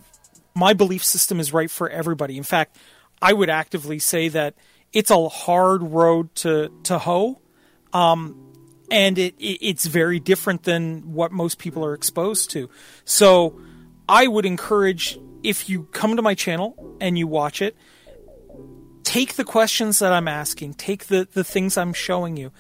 my 0.54 0.74
belief 0.74 1.04
system 1.04 1.40
is 1.40 1.54
right 1.54 1.70
for 1.70 1.90
everybody. 1.90 2.38
In 2.38 2.44
fact, 2.44 2.78
I 3.22 3.34
would 3.34 3.50
actively 3.50 4.00
say 4.00 4.30
that 4.30 4.56
it's 4.94 5.12
a 5.12 5.30
hard 5.30 5.84
road 5.84 6.34
to 6.36 6.72
to 6.84 6.98
hoe, 6.98 7.42
um, 7.94 8.54
and 8.90 9.18
it, 9.18 9.36
it, 9.38 9.60
it's 9.62 9.86
very 9.86 10.20
different 10.20 10.64
than 10.64 11.14
what 11.14 11.32
most 11.32 11.58
people 11.58 11.86
are 11.86 11.94
exposed 11.94 12.52
to. 12.52 12.70
So, 13.04 13.60
I 14.08 14.28
would 14.28 14.46
encourage 14.46 15.20
if 15.44 15.70
you 15.70 15.84
come 15.92 16.16
to 16.16 16.22
my 16.22 16.34
channel 16.34 16.98
and 17.02 17.18
you 17.18 17.28
watch 17.28 17.62
it, 17.62 17.76
take 19.04 19.34
the 19.34 19.44
questions 19.44 20.00
that 20.00 20.14
I'm 20.14 20.28
asking, 20.28 20.76
take 20.76 21.08
the 21.08 21.28
the 21.32 21.44
things 21.44 21.78
I'm 21.78 21.94
showing 21.94 22.38
you, 22.38 22.52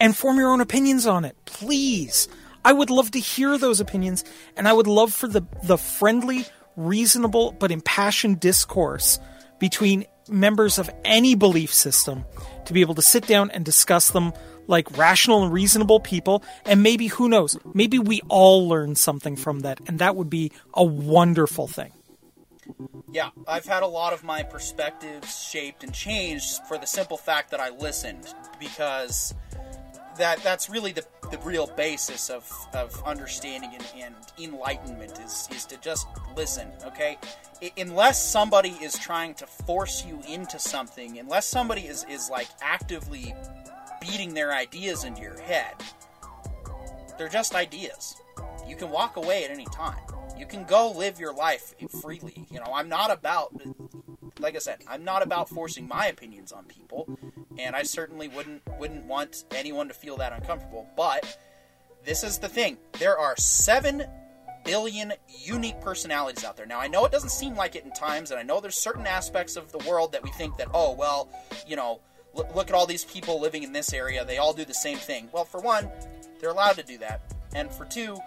and 0.00 0.16
form 0.16 0.38
your 0.38 0.50
own 0.50 0.60
opinions 0.60 1.06
on 1.06 1.24
it, 1.24 1.36
please. 1.44 2.28
I 2.68 2.72
would 2.72 2.90
love 2.90 3.10
to 3.12 3.18
hear 3.18 3.56
those 3.56 3.80
opinions, 3.80 4.24
and 4.54 4.68
I 4.68 4.74
would 4.74 4.86
love 4.86 5.14
for 5.14 5.26
the 5.26 5.40
the 5.62 5.78
friendly, 5.78 6.44
reasonable 6.76 7.52
but 7.52 7.70
impassioned 7.70 8.40
discourse 8.40 9.18
between 9.58 10.04
members 10.28 10.78
of 10.78 10.90
any 11.02 11.34
belief 11.34 11.72
system 11.72 12.26
to 12.66 12.74
be 12.74 12.82
able 12.82 12.94
to 12.96 13.00
sit 13.00 13.26
down 13.26 13.50
and 13.52 13.64
discuss 13.64 14.10
them 14.10 14.34
like 14.66 14.98
rational 14.98 15.42
and 15.44 15.50
reasonable 15.50 15.98
people 15.98 16.42
and 16.66 16.82
maybe 16.82 17.06
who 17.06 17.30
knows 17.30 17.56
maybe 17.72 17.98
we 17.98 18.20
all 18.28 18.68
learn 18.68 18.94
something 18.94 19.34
from 19.34 19.60
that 19.60 19.80
and 19.86 19.98
that 20.00 20.14
would 20.14 20.28
be 20.28 20.52
a 20.74 20.84
wonderful 20.84 21.66
thing. 21.66 21.90
Yeah 23.10 23.30
i've 23.46 23.64
had 23.64 23.82
a 23.82 23.86
lot 23.86 24.12
of 24.12 24.22
my 24.22 24.42
perspectives 24.42 25.42
shaped 25.42 25.82
and 25.82 25.94
changed 25.94 26.60
for 26.68 26.76
the 26.76 26.86
simple 26.86 27.16
fact 27.16 27.50
that 27.52 27.60
i 27.60 27.70
listened 27.70 28.34
because 28.60 29.34
that 30.18 30.42
that's 30.42 30.68
really 30.68 30.92
the, 30.92 31.04
the 31.30 31.38
real 31.38 31.66
basis 31.68 32.30
of, 32.30 32.50
of 32.74 33.02
understanding 33.04 33.70
and, 33.74 33.86
and 33.96 34.14
enlightenment 34.38 35.18
is, 35.24 35.48
is 35.54 35.64
to 35.66 35.76
just 35.78 36.06
listen 36.36 36.68
okay? 36.84 37.18
I, 37.62 37.72
unless 37.78 38.22
somebody 38.22 38.70
is 38.82 38.98
trying 38.98 39.34
to 39.34 39.46
force 39.46 40.04
you 40.04 40.20
into 40.28 40.58
something 40.58 41.18
unless 41.18 41.46
somebody 41.46 41.82
is, 41.82 42.04
is 42.08 42.28
like 42.30 42.48
actively 42.60 43.34
beating 44.00 44.34
their 44.34 44.52
ideas 44.52 45.04
into 45.04 45.22
your 45.22 45.40
head 45.40 45.74
they're 47.18 47.28
just 47.28 47.56
ideas. 47.56 48.22
You 48.66 48.76
can 48.76 48.90
walk 48.90 49.16
away 49.16 49.44
at 49.44 49.50
any 49.50 49.64
time. 49.66 49.98
You 50.38 50.46
can 50.46 50.64
go 50.64 50.92
live 50.92 51.18
your 51.18 51.34
life 51.34 51.74
freely. 52.00 52.46
You 52.50 52.60
know 52.60 52.72
i'm 52.72 52.88
not 52.88 53.10
about 53.10 53.52
like 54.40 54.54
i 54.54 54.58
said 54.58 54.78
i'm 54.88 55.04
not 55.04 55.22
about 55.22 55.48
forcing 55.48 55.86
my 55.86 56.06
opinions 56.06 56.52
on 56.52 56.64
people 56.64 57.08
and 57.58 57.74
I 57.74 57.82
certainly 57.82 58.28
wouldn't 58.28 58.62
wouldn't 58.78 59.04
want 59.04 59.44
anyone 59.50 59.88
to 59.88 59.94
feel 59.94 60.16
that 60.18 60.32
uncomfortable. 60.32 60.88
But 60.96 61.38
this 62.04 62.22
is 62.22 62.38
the 62.38 62.48
thing: 62.48 62.78
there 62.98 63.18
are 63.18 63.36
seven 63.36 64.04
billion 64.64 65.12
unique 65.28 65.80
personalities 65.80 66.44
out 66.44 66.56
there. 66.56 66.66
Now, 66.66 66.80
I 66.80 66.88
know 66.88 67.04
it 67.04 67.12
doesn't 67.12 67.30
seem 67.30 67.56
like 67.56 67.74
it 67.74 67.84
in 67.84 67.92
times, 67.92 68.30
and 68.30 68.38
I 68.38 68.42
know 68.42 68.60
there's 68.60 68.78
certain 68.78 69.06
aspects 69.06 69.56
of 69.56 69.72
the 69.72 69.78
world 69.78 70.12
that 70.12 70.22
we 70.22 70.30
think 70.30 70.56
that, 70.58 70.68
oh, 70.74 70.92
well, 70.92 71.30
you 71.66 71.76
know, 71.76 72.00
look, 72.34 72.54
look 72.54 72.68
at 72.68 72.74
all 72.74 72.84
these 72.84 73.04
people 73.04 73.40
living 73.40 73.62
in 73.62 73.72
this 73.72 73.92
area; 73.92 74.24
they 74.24 74.38
all 74.38 74.52
do 74.52 74.64
the 74.64 74.74
same 74.74 74.98
thing. 74.98 75.28
Well, 75.32 75.44
for 75.44 75.60
one, 75.60 75.90
they're 76.40 76.50
allowed 76.50 76.76
to 76.76 76.84
do 76.84 76.98
that, 76.98 77.34
and 77.54 77.70
for 77.70 77.84
two, 77.84 78.18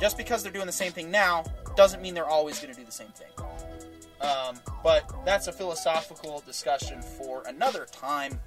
just 0.00 0.16
because 0.16 0.42
they're 0.42 0.52
doing 0.52 0.66
the 0.66 0.72
same 0.72 0.92
thing 0.92 1.10
now 1.10 1.44
doesn't 1.76 2.02
mean 2.02 2.14
they're 2.14 2.26
always 2.26 2.58
going 2.58 2.72
to 2.72 2.78
do 2.78 2.86
the 2.86 2.92
same 2.92 3.08
thing. 3.08 3.28
Um, 4.20 4.60
but 4.82 5.10
that's 5.24 5.46
a 5.46 5.52
philosophical 5.52 6.42
discussion 6.46 7.00
for 7.02 7.42
another 7.46 7.86
time. 7.90 8.38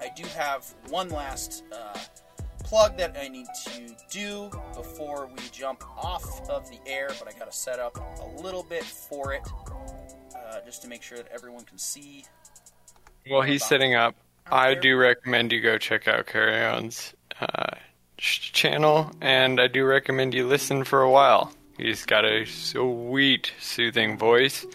I 0.00 0.10
do 0.16 0.24
have 0.36 0.66
one 0.88 1.08
last 1.10 1.64
uh, 1.72 1.98
plug 2.64 2.96
that 2.98 3.16
I 3.18 3.28
need 3.28 3.46
to 3.64 3.96
do 4.10 4.50
before 4.74 5.28
we 5.28 5.42
jump 5.52 5.84
off 5.96 6.48
of 6.50 6.68
the 6.70 6.78
air, 6.86 7.08
but 7.18 7.32
I 7.32 7.38
got 7.38 7.50
to 7.50 7.56
set 7.56 7.78
up 7.78 7.96
a 7.96 8.42
little 8.42 8.64
bit 8.64 8.84
for 8.84 9.32
it 9.32 9.42
uh, 10.34 10.60
just 10.64 10.82
to 10.82 10.88
make 10.88 11.02
sure 11.02 11.18
that 11.18 11.28
everyone 11.32 11.64
can 11.64 11.78
see. 11.78 12.24
Well, 13.30 13.42
he's 13.42 13.64
setting 13.64 13.94
up. 13.94 14.14
I 14.50 14.74
do 14.74 14.96
recommend 14.96 15.52
you 15.52 15.60
go 15.60 15.78
check 15.78 16.06
out 16.06 16.26
Coraon's 16.26 17.14
uh, 17.40 17.76
channel, 18.16 19.10
and 19.20 19.60
I 19.60 19.66
do 19.66 19.84
recommend 19.84 20.34
you 20.34 20.46
listen 20.46 20.84
for 20.84 21.02
a 21.02 21.10
while. 21.10 21.52
He's 21.76 22.06
got 22.06 22.24
a 22.24 22.44
sweet, 22.46 23.52
soothing 23.60 24.16
voice 24.18 24.66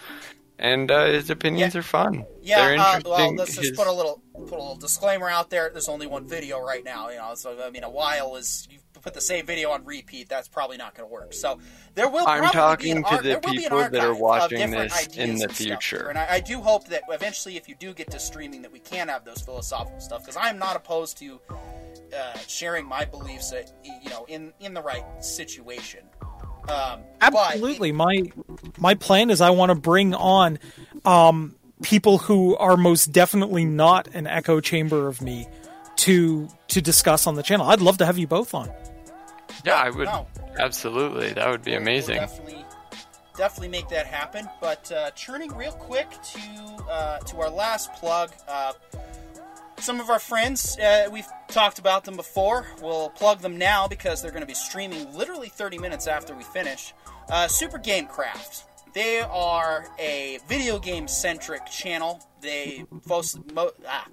and 0.62 0.92
uh, 0.92 1.06
his 1.06 1.30
opinions 1.30 1.74
yeah. 1.74 1.80
are 1.80 1.84
fun. 1.84 2.26
Yeah, 2.42 2.78
uh, 2.80 3.02
well, 3.04 3.36
let's 3.36 3.58
just 3.58 3.76
put 3.76 3.88
a 3.88 3.92
little 3.92 4.22
put 4.34 4.54
a 4.54 4.62
little 4.62 4.76
disclaimer 4.76 5.30
out 5.30 5.50
there. 5.50 5.70
There's 5.72 5.90
only 5.90 6.08
one 6.08 6.28
video 6.28 6.62
right 6.62 6.84
now, 6.84 7.10
you 7.10 7.18
know. 7.18 7.34
So 7.36 7.58
I 7.64 7.72
mean, 7.72 7.84
a 7.84 7.90
while 7.90 8.36
is 8.36 8.68
you 8.70 8.78
put 9.02 9.16
the 9.16 9.22
same 9.22 9.46
video 9.46 9.72
on 9.72 9.84
repeat. 9.84 10.30
That's 10.30 10.48
probably 10.48 10.78
not 10.78 10.94
going 10.96 11.10
to 11.10 11.12
work. 11.12 11.34
So 11.34 11.60
there 11.96 12.08
will. 12.08 12.26
Be. 12.26 12.32
I'm 12.32 12.52
talking 12.52 13.04
to 13.04 13.20
the 13.22 13.40
people 13.44 13.80
that 13.80 13.96
are 13.96 14.14
watching 14.14 14.72
this 14.72 15.08
in 15.18 15.38
the 15.38 15.50
future, 15.50 16.08
and 16.10 16.18
I, 16.18 16.36
I, 16.36 16.40
do 16.40 16.62
hope 16.62 16.88
that 16.90 17.04
eventually, 17.10 17.58
if 17.58 17.68
you 17.68 17.76
do 17.76 17.94
get 17.94 18.12
to 18.12 18.20
streaming, 18.20 18.62
that 18.62 18.72
we 18.72 18.80
can 18.80 19.08
have 19.08 19.26
those 19.26 19.42
philosophical 19.42 20.00
stuff 20.00 20.22
because 20.22 20.38
I'm 20.40 20.60
not 20.60 20.76
opposed 20.76 21.18
to 21.18 21.40
uh, 22.16 22.38
sharing 22.48 22.86
my 22.86 23.04
beliefs, 23.04 23.52
uh, 23.52 23.64
you 24.04 24.10
know, 24.12 24.26
in 24.26 24.54
in 24.60 24.76
the 24.76 24.82
right 24.82 25.04
situation. 25.24 26.02
Um, 26.70 27.02
Absolutely. 27.22 27.90
It, 27.90 27.96
my 27.96 28.32
my 28.78 28.96
plan 28.96 29.30
is 29.30 29.42
I 29.42 29.50
want 29.52 29.70
to 29.70 29.76
bring 29.76 30.14
on 30.14 30.60
um, 31.06 31.56
people 31.82 32.18
who 32.18 32.56
are 32.58 32.78
most 32.78 33.12
definitely 33.12 33.66
not 33.66 34.08
an 34.14 34.28
echo 34.28 34.60
chamber 34.60 35.08
of 35.08 35.22
me 35.22 35.48
to 35.98 36.48
to 36.70 36.82
discuss 36.82 37.28
on 37.28 37.36
the 37.36 37.44
channel. 37.44 37.68
I'd 37.68 37.82
love 37.82 37.98
to 38.00 38.06
have 38.06 38.18
you 38.18 38.28
both 38.28 38.54
on. 38.54 38.72
Yeah, 39.66 39.76
I 39.76 39.90
would. 39.90 40.06
No. 40.06 40.28
Absolutely, 40.58 41.34
that 41.34 41.50
would 41.50 41.64
be 41.64 41.76
amazing. 41.76 42.18
We'll 42.18 42.28
definitely, 42.28 42.66
definitely 43.38 43.68
make 43.70 43.90
that 43.90 44.06
happen. 44.06 44.50
But 44.60 44.92
uh, 44.92 45.12
turning 45.16 45.56
real 45.56 45.74
quick 45.74 46.10
to 46.10 46.86
uh, 46.90 47.20
to 47.20 47.40
our 47.40 47.50
last 47.50 47.94
plug. 47.94 48.32
Uh, 48.48 48.74
some 49.82 50.00
of 50.00 50.10
our 50.10 50.20
friends, 50.20 50.78
uh, 50.78 51.08
we've 51.12 51.28
talked 51.48 51.80
about 51.80 52.04
them 52.06 52.16
before. 52.16 52.68
We'll 52.82 53.10
plug 53.10 53.40
them 53.40 53.58
now 53.58 53.88
because 53.88 54.22
they're 54.22 54.32
going 54.32 54.42
to 54.42 54.48
be 54.48 54.54
streaming 54.54 55.12
literally 55.14 55.50
30 55.50 55.80
minutes 55.80 56.08
after 56.08 56.36
we 56.36 56.44
finish. 56.44 56.94
Uh, 57.30 57.48
Supergamekraft. 57.48 58.64
They 58.94 59.22
are 59.22 59.88
a 59.98 60.40
video 60.48 60.78
game 60.78 61.08
centric 61.08 61.66
channel. 61.66 62.22
They 62.42 62.86
post 63.08 63.40
mo- 63.54 63.72
ah, 63.88 64.08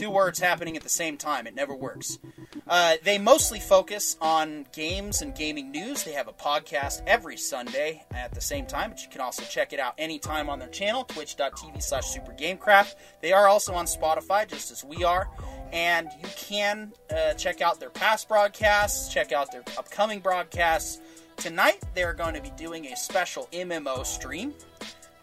two 0.00 0.10
words 0.10 0.38
happening 0.38 0.78
at 0.78 0.82
the 0.82 0.88
same 0.88 1.18
time. 1.18 1.46
It 1.46 1.54
never 1.54 1.74
works. 1.74 2.18
Uh, 2.66 2.94
they 3.04 3.18
mostly 3.18 3.60
focus 3.60 4.16
on 4.22 4.64
games 4.72 5.20
and 5.20 5.34
gaming 5.34 5.70
news. 5.70 6.04
They 6.04 6.12
have 6.12 6.26
a 6.26 6.32
podcast 6.32 7.02
every 7.06 7.36
Sunday 7.36 8.06
at 8.10 8.32
the 8.32 8.40
same 8.40 8.64
time, 8.64 8.90
but 8.90 9.02
you 9.02 9.10
can 9.10 9.20
also 9.20 9.42
check 9.42 9.74
it 9.74 9.78
out 9.78 9.92
anytime 9.98 10.48
on 10.48 10.58
their 10.58 10.70
channel, 10.70 11.04
twitch.tv 11.04 11.82
slash 11.82 12.16
supergamekraft. 12.16 12.94
They 13.20 13.34
are 13.34 13.46
also 13.46 13.74
on 13.74 13.84
Spotify, 13.84 14.48
just 14.48 14.70
as 14.70 14.82
we 14.82 15.04
are. 15.04 15.28
And 15.70 16.08
you 16.18 16.28
can 16.34 16.94
uh, 17.14 17.34
check 17.34 17.60
out 17.60 17.78
their 17.78 17.90
past 17.90 18.26
broadcasts, 18.26 19.12
check 19.12 19.32
out 19.32 19.52
their 19.52 19.64
upcoming 19.76 20.20
broadcasts. 20.20 20.98
Tonight, 21.36 21.84
they're 21.94 22.14
going 22.14 22.34
to 22.34 22.42
be 22.42 22.52
doing 22.56 22.86
a 22.86 22.96
special 22.96 23.48
MMO 23.52 24.06
stream. 24.06 24.54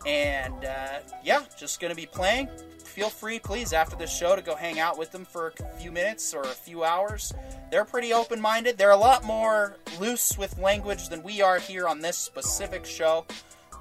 And 0.06 0.64
uh, 0.64 1.00
yeah, 1.24 1.44
just 1.58 1.82
going 1.82 1.92
to 1.92 1.96
be 1.96 2.06
playing 2.06 2.50
feel 2.98 3.10
free, 3.12 3.38
please, 3.38 3.74
after 3.74 3.96
this 3.96 4.12
show 4.12 4.36
to 4.36 4.42
go 4.42 4.56
hang 4.56 4.80
out 4.80 4.98
with 4.98 5.12
them 5.12 5.24
for 5.24 5.54
a 5.60 5.80
few 5.80 5.92
minutes 5.92 6.34
or 6.34 6.42
a 6.42 6.48
few 6.48 6.84
hours. 6.84 7.32
They're 7.70 7.86
pretty 7.86 8.12
open 8.12 8.42
minded. 8.42 8.80
They're 8.80 8.90
a 8.90 8.98
lot 8.98 9.24
more 9.24 9.78
loose 10.00 10.36
with 10.36 10.58
language 10.58 11.08
than 11.10 11.22
we 11.22 11.40
are 11.40 11.60
here 11.60 11.88
on 11.88 12.00
this 12.00 12.18
specific 12.18 12.88
show. 12.88 13.28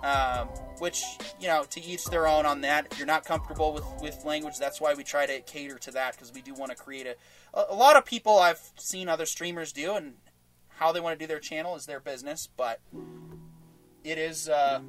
Um, 0.05 0.49
which, 0.79 1.03
you 1.41 1.49
know, 1.49 1.65
to 1.71 1.83
each 1.83 2.05
their 2.05 2.29
own 2.29 2.45
on 2.45 2.61
that. 2.61 2.89
If 2.91 2.99
you're 2.99 3.07
not 3.07 3.25
comfortable 3.25 3.73
with, 3.73 3.87
with 4.03 4.23
language, 4.27 4.59
that's 4.59 4.79
why 4.79 4.93
we 4.93 5.03
try 5.03 5.25
to 5.25 5.41
cater 5.41 5.79
to 5.79 5.91
that 5.93 6.13
because 6.13 6.35
we 6.35 6.43
do 6.43 6.53
want 6.53 6.71
to 6.71 6.77
create 6.77 7.07
a, 7.07 7.17
a. 7.73 7.75
Lot 7.75 7.97
of 7.97 8.05
people 8.05 8.39
I've 8.39 8.61
seen 8.77 9.09
other 9.09 9.25
streamers 9.25 9.73
do, 9.73 9.95
and 9.95 10.17
how 10.69 10.93
they 10.93 11.01
want 11.01 11.19
to 11.19 11.25
do 11.25 11.27
their 11.27 11.41
channel 11.41 11.77
is 11.77 11.87
their 11.87 11.99
business, 11.99 12.47
but 12.59 12.81
it 14.05 14.19
is. 14.19 14.51
Uh, 14.51 14.81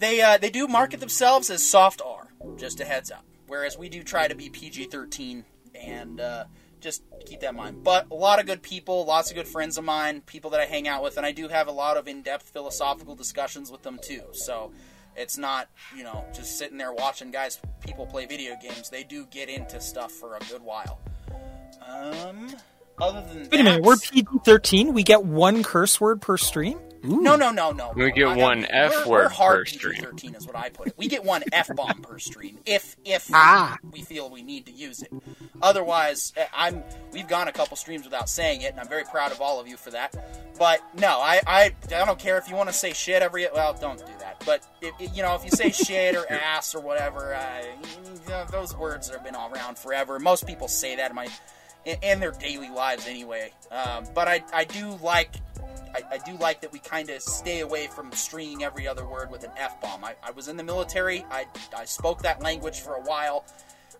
they 0.00 0.20
uh, 0.20 0.38
they 0.38 0.50
do 0.50 0.66
market 0.66 0.98
themselves 0.98 1.50
as 1.50 1.62
soft 1.62 2.02
R. 2.04 2.28
Just 2.56 2.80
a 2.80 2.84
heads 2.84 3.10
up. 3.10 3.24
Whereas 3.46 3.78
we 3.78 3.88
do 3.88 4.02
try 4.02 4.26
to 4.26 4.34
be 4.34 4.48
PG 4.48 4.86
thirteen 4.86 5.44
and 5.74 6.20
uh, 6.20 6.44
just 6.80 7.02
keep 7.26 7.40
that 7.40 7.50
in 7.50 7.56
mind. 7.56 7.84
But 7.84 8.06
a 8.10 8.14
lot 8.14 8.40
of 8.40 8.46
good 8.46 8.62
people, 8.62 9.04
lots 9.04 9.30
of 9.30 9.36
good 9.36 9.46
friends 9.46 9.78
of 9.78 9.84
mine, 9.84 10.22
people 10.22 10.50
that 10.50 10.60
I 10.60 10.64
hang 10.64 10.88
out 10.88 11.02
with, 11.02 11.16
and 11.16 11.26
I 11.26 11.32
do 11.32 11.48
have 11.48 11.68
a 11.68 11.72
lot 11.72 11.96
of 11.96 12.08
in 12.08 12.22
depth 12.22 12.50
philosophical 12.50 13.14
discussions 13.14 13.70
with 13.70 13.82
them 13.82 13.98
too. 14.02 14.22
So 14.32 14.72
it's 15.16 15.36
not 15.36 15.68
you 15.96 16.02
know 16.02 16.24
just 16.34 16.58
sitting 16.58 16.78
there 16.78 16.92
watching 16.92 17.30
guys 17.30 17.60
people 17.80 18.06
play 18.06 18.26
video 18.26 18.56
games. 18.60 18.88
They 18.88 19.04
do 19.04 19.26
get 19.26 19.48
into 19.48 19.80
stuff 19.80 20.12
for 20.12 20.36
a 20.36 20.40
good 20.50 20.62
while. 20.62 20.98
Um, 21.86 22.48
other 23.00 23.22
than 23.22 23.48
wait 23.50 23.60
a 23.60 23.64
minute, 23.64 23.82
we're 23.82 23.96
PG 23.96 24.26
thirteen. 24.44 24.94
We 24.94 25.02
get 25.02 25.24
one 25.24 25.62
curse 25.62 26.00
word 26.00 26.20
per 26.20 26.36
stream. 26.36 26.78
Ooh. 27.04 27.22
No, 27.22 27.34
no, 27.34 27.50
no, 27.50 27.72
no. 27.72 27.92
We 27.96 28.12
get 28.12 28.28
I, 28.28 28.36
one 28.36 28.66
F 28.68 29.06
we're, 29.06 29.10
word 29.10 29.32
we're 29.38 29.56
per 29.56 29.64
stream. 29.64 30.02
Thirteen 30.02 30.34
is 30.34 30.46
what 30.46 30.54
I 30.54 30.68
put 30.68 30.88
it. 30.88 30.94
We 30.98 31.08
get 31.08 31.24
one 31.24 31.42
F 31.50 31.74
bomb 31.74 32.02
per 32.02 32.18
stream 32.18 32.58
if 32.66 32.96
if 33.04 33.30
ah. 33.32 33.78
we 33.90 34.02
feel 34.02 34.28
we 34.28 34.42
need 34.42 34.66
to 34.66 34.72
use 34.72 35.02
it. 35.02 35.10
Otherwise, 35.62 36.34
eh, 36.36 36.44
I'm 36.52 36.82
we've 37.12 37.28
gone 37.28 37.48
a 37.48 37.52
couple 37.52 37.76
streams 37.76 38.04
without 38.04 38.28
saying 38.28 38.62
it, 38.62 38.72
and 38.72 38.80
I'm 38.80 38.88
very 38.88 39.04
proud 39.04 39.32
of 39.32 39.40
all 39.40 39.58
of 39.60 39.66
you 39.66 39.78
for 39.78 39.90
that. 39.92 40.14
But 40.58 40.80
no, 40.98 41.20
I 41.20 41.40
I, 41.46 41.74
I 41.86 42.04
don't 42.04 42.18
care 42.18 42.36
if 42.36 42.50
you 42.50 42.56
want 42.56 42.68
to 42.68 42.74
say 42.74 42.92
shit 42.92 43.22
every 43.22 43.46
well, 43.54 43.72
don't 43.72 43.98
do 43.98 44.12
that. 44.18 44.42
But 44.44 44.66
it, 44.82 44.92
it, 45.00 45.16
you 45.16 45.22
know, 45.22 45.34
if 45.34 45.44
you 45.44 45.50
say 45.50 45.70
shit 45.84 46.14
or 46.16 46.30
ass 46.30 46.74
or 46.74 46.82
whatever, 46.82 47.34
uh, 47.34 47.62
you 48.24 48.28
know, 48.28 48.44
those 48.50 48.76
words 48.76 49.08
have 49.08 49.24
been 49.24 49.34
all 49.34 49.50
around 49.50 49.78
forever. 49.78 50.18
Most 50.18 50.46
people 50.46 50.68
say 50.68 50.96
that 50.96 51.10
in 51.10 51.16
in 51.84 52.20
their 52.20 52.32
daily 52.32 52.70
lives 52.70 53.06
anyway. 53.06 53.52
Um, 53.70 54.04
but 54.14 54.28
I 54.28 54.42
I 54.52 54.64
do 54.64 54.98
like 55.02 55.36
I, 55.94 56.02
I 56.12 56.18
do 56.18 56.36
like 56.38 56.60
that 56.60 56.72
we 56.72 56.78
kind 56.78 57.10
of 57.10 57.20
stay 57.22 57.60
away 57.60 57.88
from 57.88 58.12
stringing 58.12 58.62
every 58.62 58.86
other 58.86 59.04
word 59.04 59.30
with 59.30 59.44
an 59.44 59.50
F 59.56 59.80
bomb. 59.80 60.04
I, 60.04 60.14
I 60.22 60.30
was 60.30 60.48
in 60.48 60.56
the 60.56 60.62
military, 60.62 61.24
I, 61.30 61.46
I 61.76 61.84
spoke 61.84 62.22
that 62.22 62.42
language 62.42 62.80
for 62.80 62.94
a 62.94 63.00
while. 63.00 63.44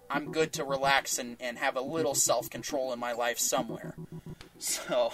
I'm 0.09 0.33
good 0.33 0.53
to 0.55 0.65
relax 0.65 1.19
and, 1.19 1.37
and 1.41 1.59
have 1.59 1.77
a 1.77 1.81
little 1.81 2.15
self 2.15 2.51
control 2.51 2.93
in 2.93 2.99
my 2.99 3.13
life 3.13 3.39
somewhere. 3.39 3.95
So 4.63 5.11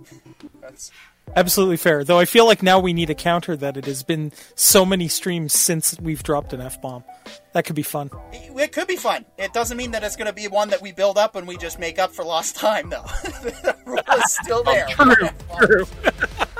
that's 0.62 0.90
Absolutely 1.36 1.76
fair. 1.76 2.04
Though 2.04 2.18
I 2.18 2.24
feel 2.24 2.46
like 2.46 2.62
now 2.62 2.78
we 2.80 2.92
need 2.92 3.10
a 3.10 3.14
counter 3.14 3.56
that 3.56 3.76
it 3.76 3.84
has 3.86 4.02
been 4.02 4.32
so 4.54 4.84
many 4.84 5.08
streams 5.08 5.52
since 5.52 5.98
we've 6.00 6.22
dropped 6.22 6.52
an 6.52 6.60
F 6.60 6.80
bomb. 6.80 7.04
That 7.52 7.64
could 7.64 7.76
be 7.76 7.82
fun. 7.82 8.10
it, 8.32 8.52
it 8.56 8.72
could 8.72 8.86
be 8.88 8.96
fun. 8.96 9.24
It 9.36 9.52
doesn't 9.52 9.76
mean 9.76 9.92
that 9.92 10.02
it's 10.02 10.16
going 10.16 10.26
to 10.26 10.32
be 10.32 10.48
one 10.48 10.68
that 10.70 10.82
we 10.82 10.92
build 10.92 11.18
up 11.18 11.36
and 11.36 11.46
we 11.46 11.56
just 11.56 11.78
make 11.78 11.98
up 11.98 12.12
for 12.12 12.24
lost 12.24 12.56
time, 12.56 12.90
though. 12.90 13.02
the 13.22 13.76
rule 13.84 13.98
is 14.16 14.32
still 14.32 14.62
there. 14.62 14.86
True, 14.88 15.28
true. 15.58 15.84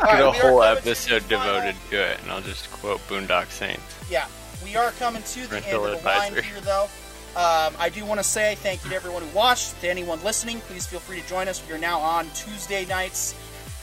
All 0.00 0.04
right, 0.04 0.18
Get 0.18 0.20
a 0.20 0.30
we 0.30 0.38
are 0.38 0.50
whole 0.50 0.60
coming 0.60 0.76
to 0.78 0.84
the 0.84 0.90
episode 0.90 1.22
final- 1.22 1.54
devoted 1.54 1.76
to 1.90 1.96
it, 2.12 2.22
and 2.22 2.30
I'll 2.32 2.40
just 2.40 2.70
quote 2.72 3.00
Boondock 3.08 3.46
Saints. 3.50 3.82
Yeah, 4.10 4.26
we 4.64 4.76
are 4.76 4.90
coming 4.92 5.22
to 5.22 5.40
the 5.42 5.48
Parental 5.60 5.86
end 5.86 5.94
of 5.96 6.02
the 6.02 6.08
line 6.08 6.32
here, 6.34 6.60
though. 6.60 6.88
Um, 7.36 7.74
I 7.78 7.90
do 7.92 8.04
want 8.04 8.18
to 8.20 8.24
say 8.24 8.56
thank 8.56 8.82
you 8.84 8.90
to 8.90 8.96
everyone 8.96 9.22
who 9.22 9.36
watched. 9.36 9.80
To 9.82 9.88
anyone 9.88 10.22
listening, 10.24 10.60
please 10.60 10.86
feel 10.86 10.98
free 11.00 11.20
to 11.20 11.28
join 11.28 11.46
us. 11.46 11.62
We 11.68 11.74
are 11.74 11.78
now 11.78 12.00
on 12.00 12.26
Tuesday 12.34 12.84
nights. 12.86 13.34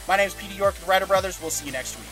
My 0.08 0.16
name 0.16 0.28
is 0.28 0.34
Pete 0.34 0.56
York, 0.56 0.74
the 0.76 0.86
Writer 0.86 1.06
Brothers. 1.06 1.40
We'll 1.40 1.50
see 1.50 1.66
you 1.66 1.72
next 1.72 1.96
week. 1.96 2.06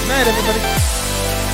Good 0.00 0.08
night, 0.08 0.26
everybody. 0.26 1.49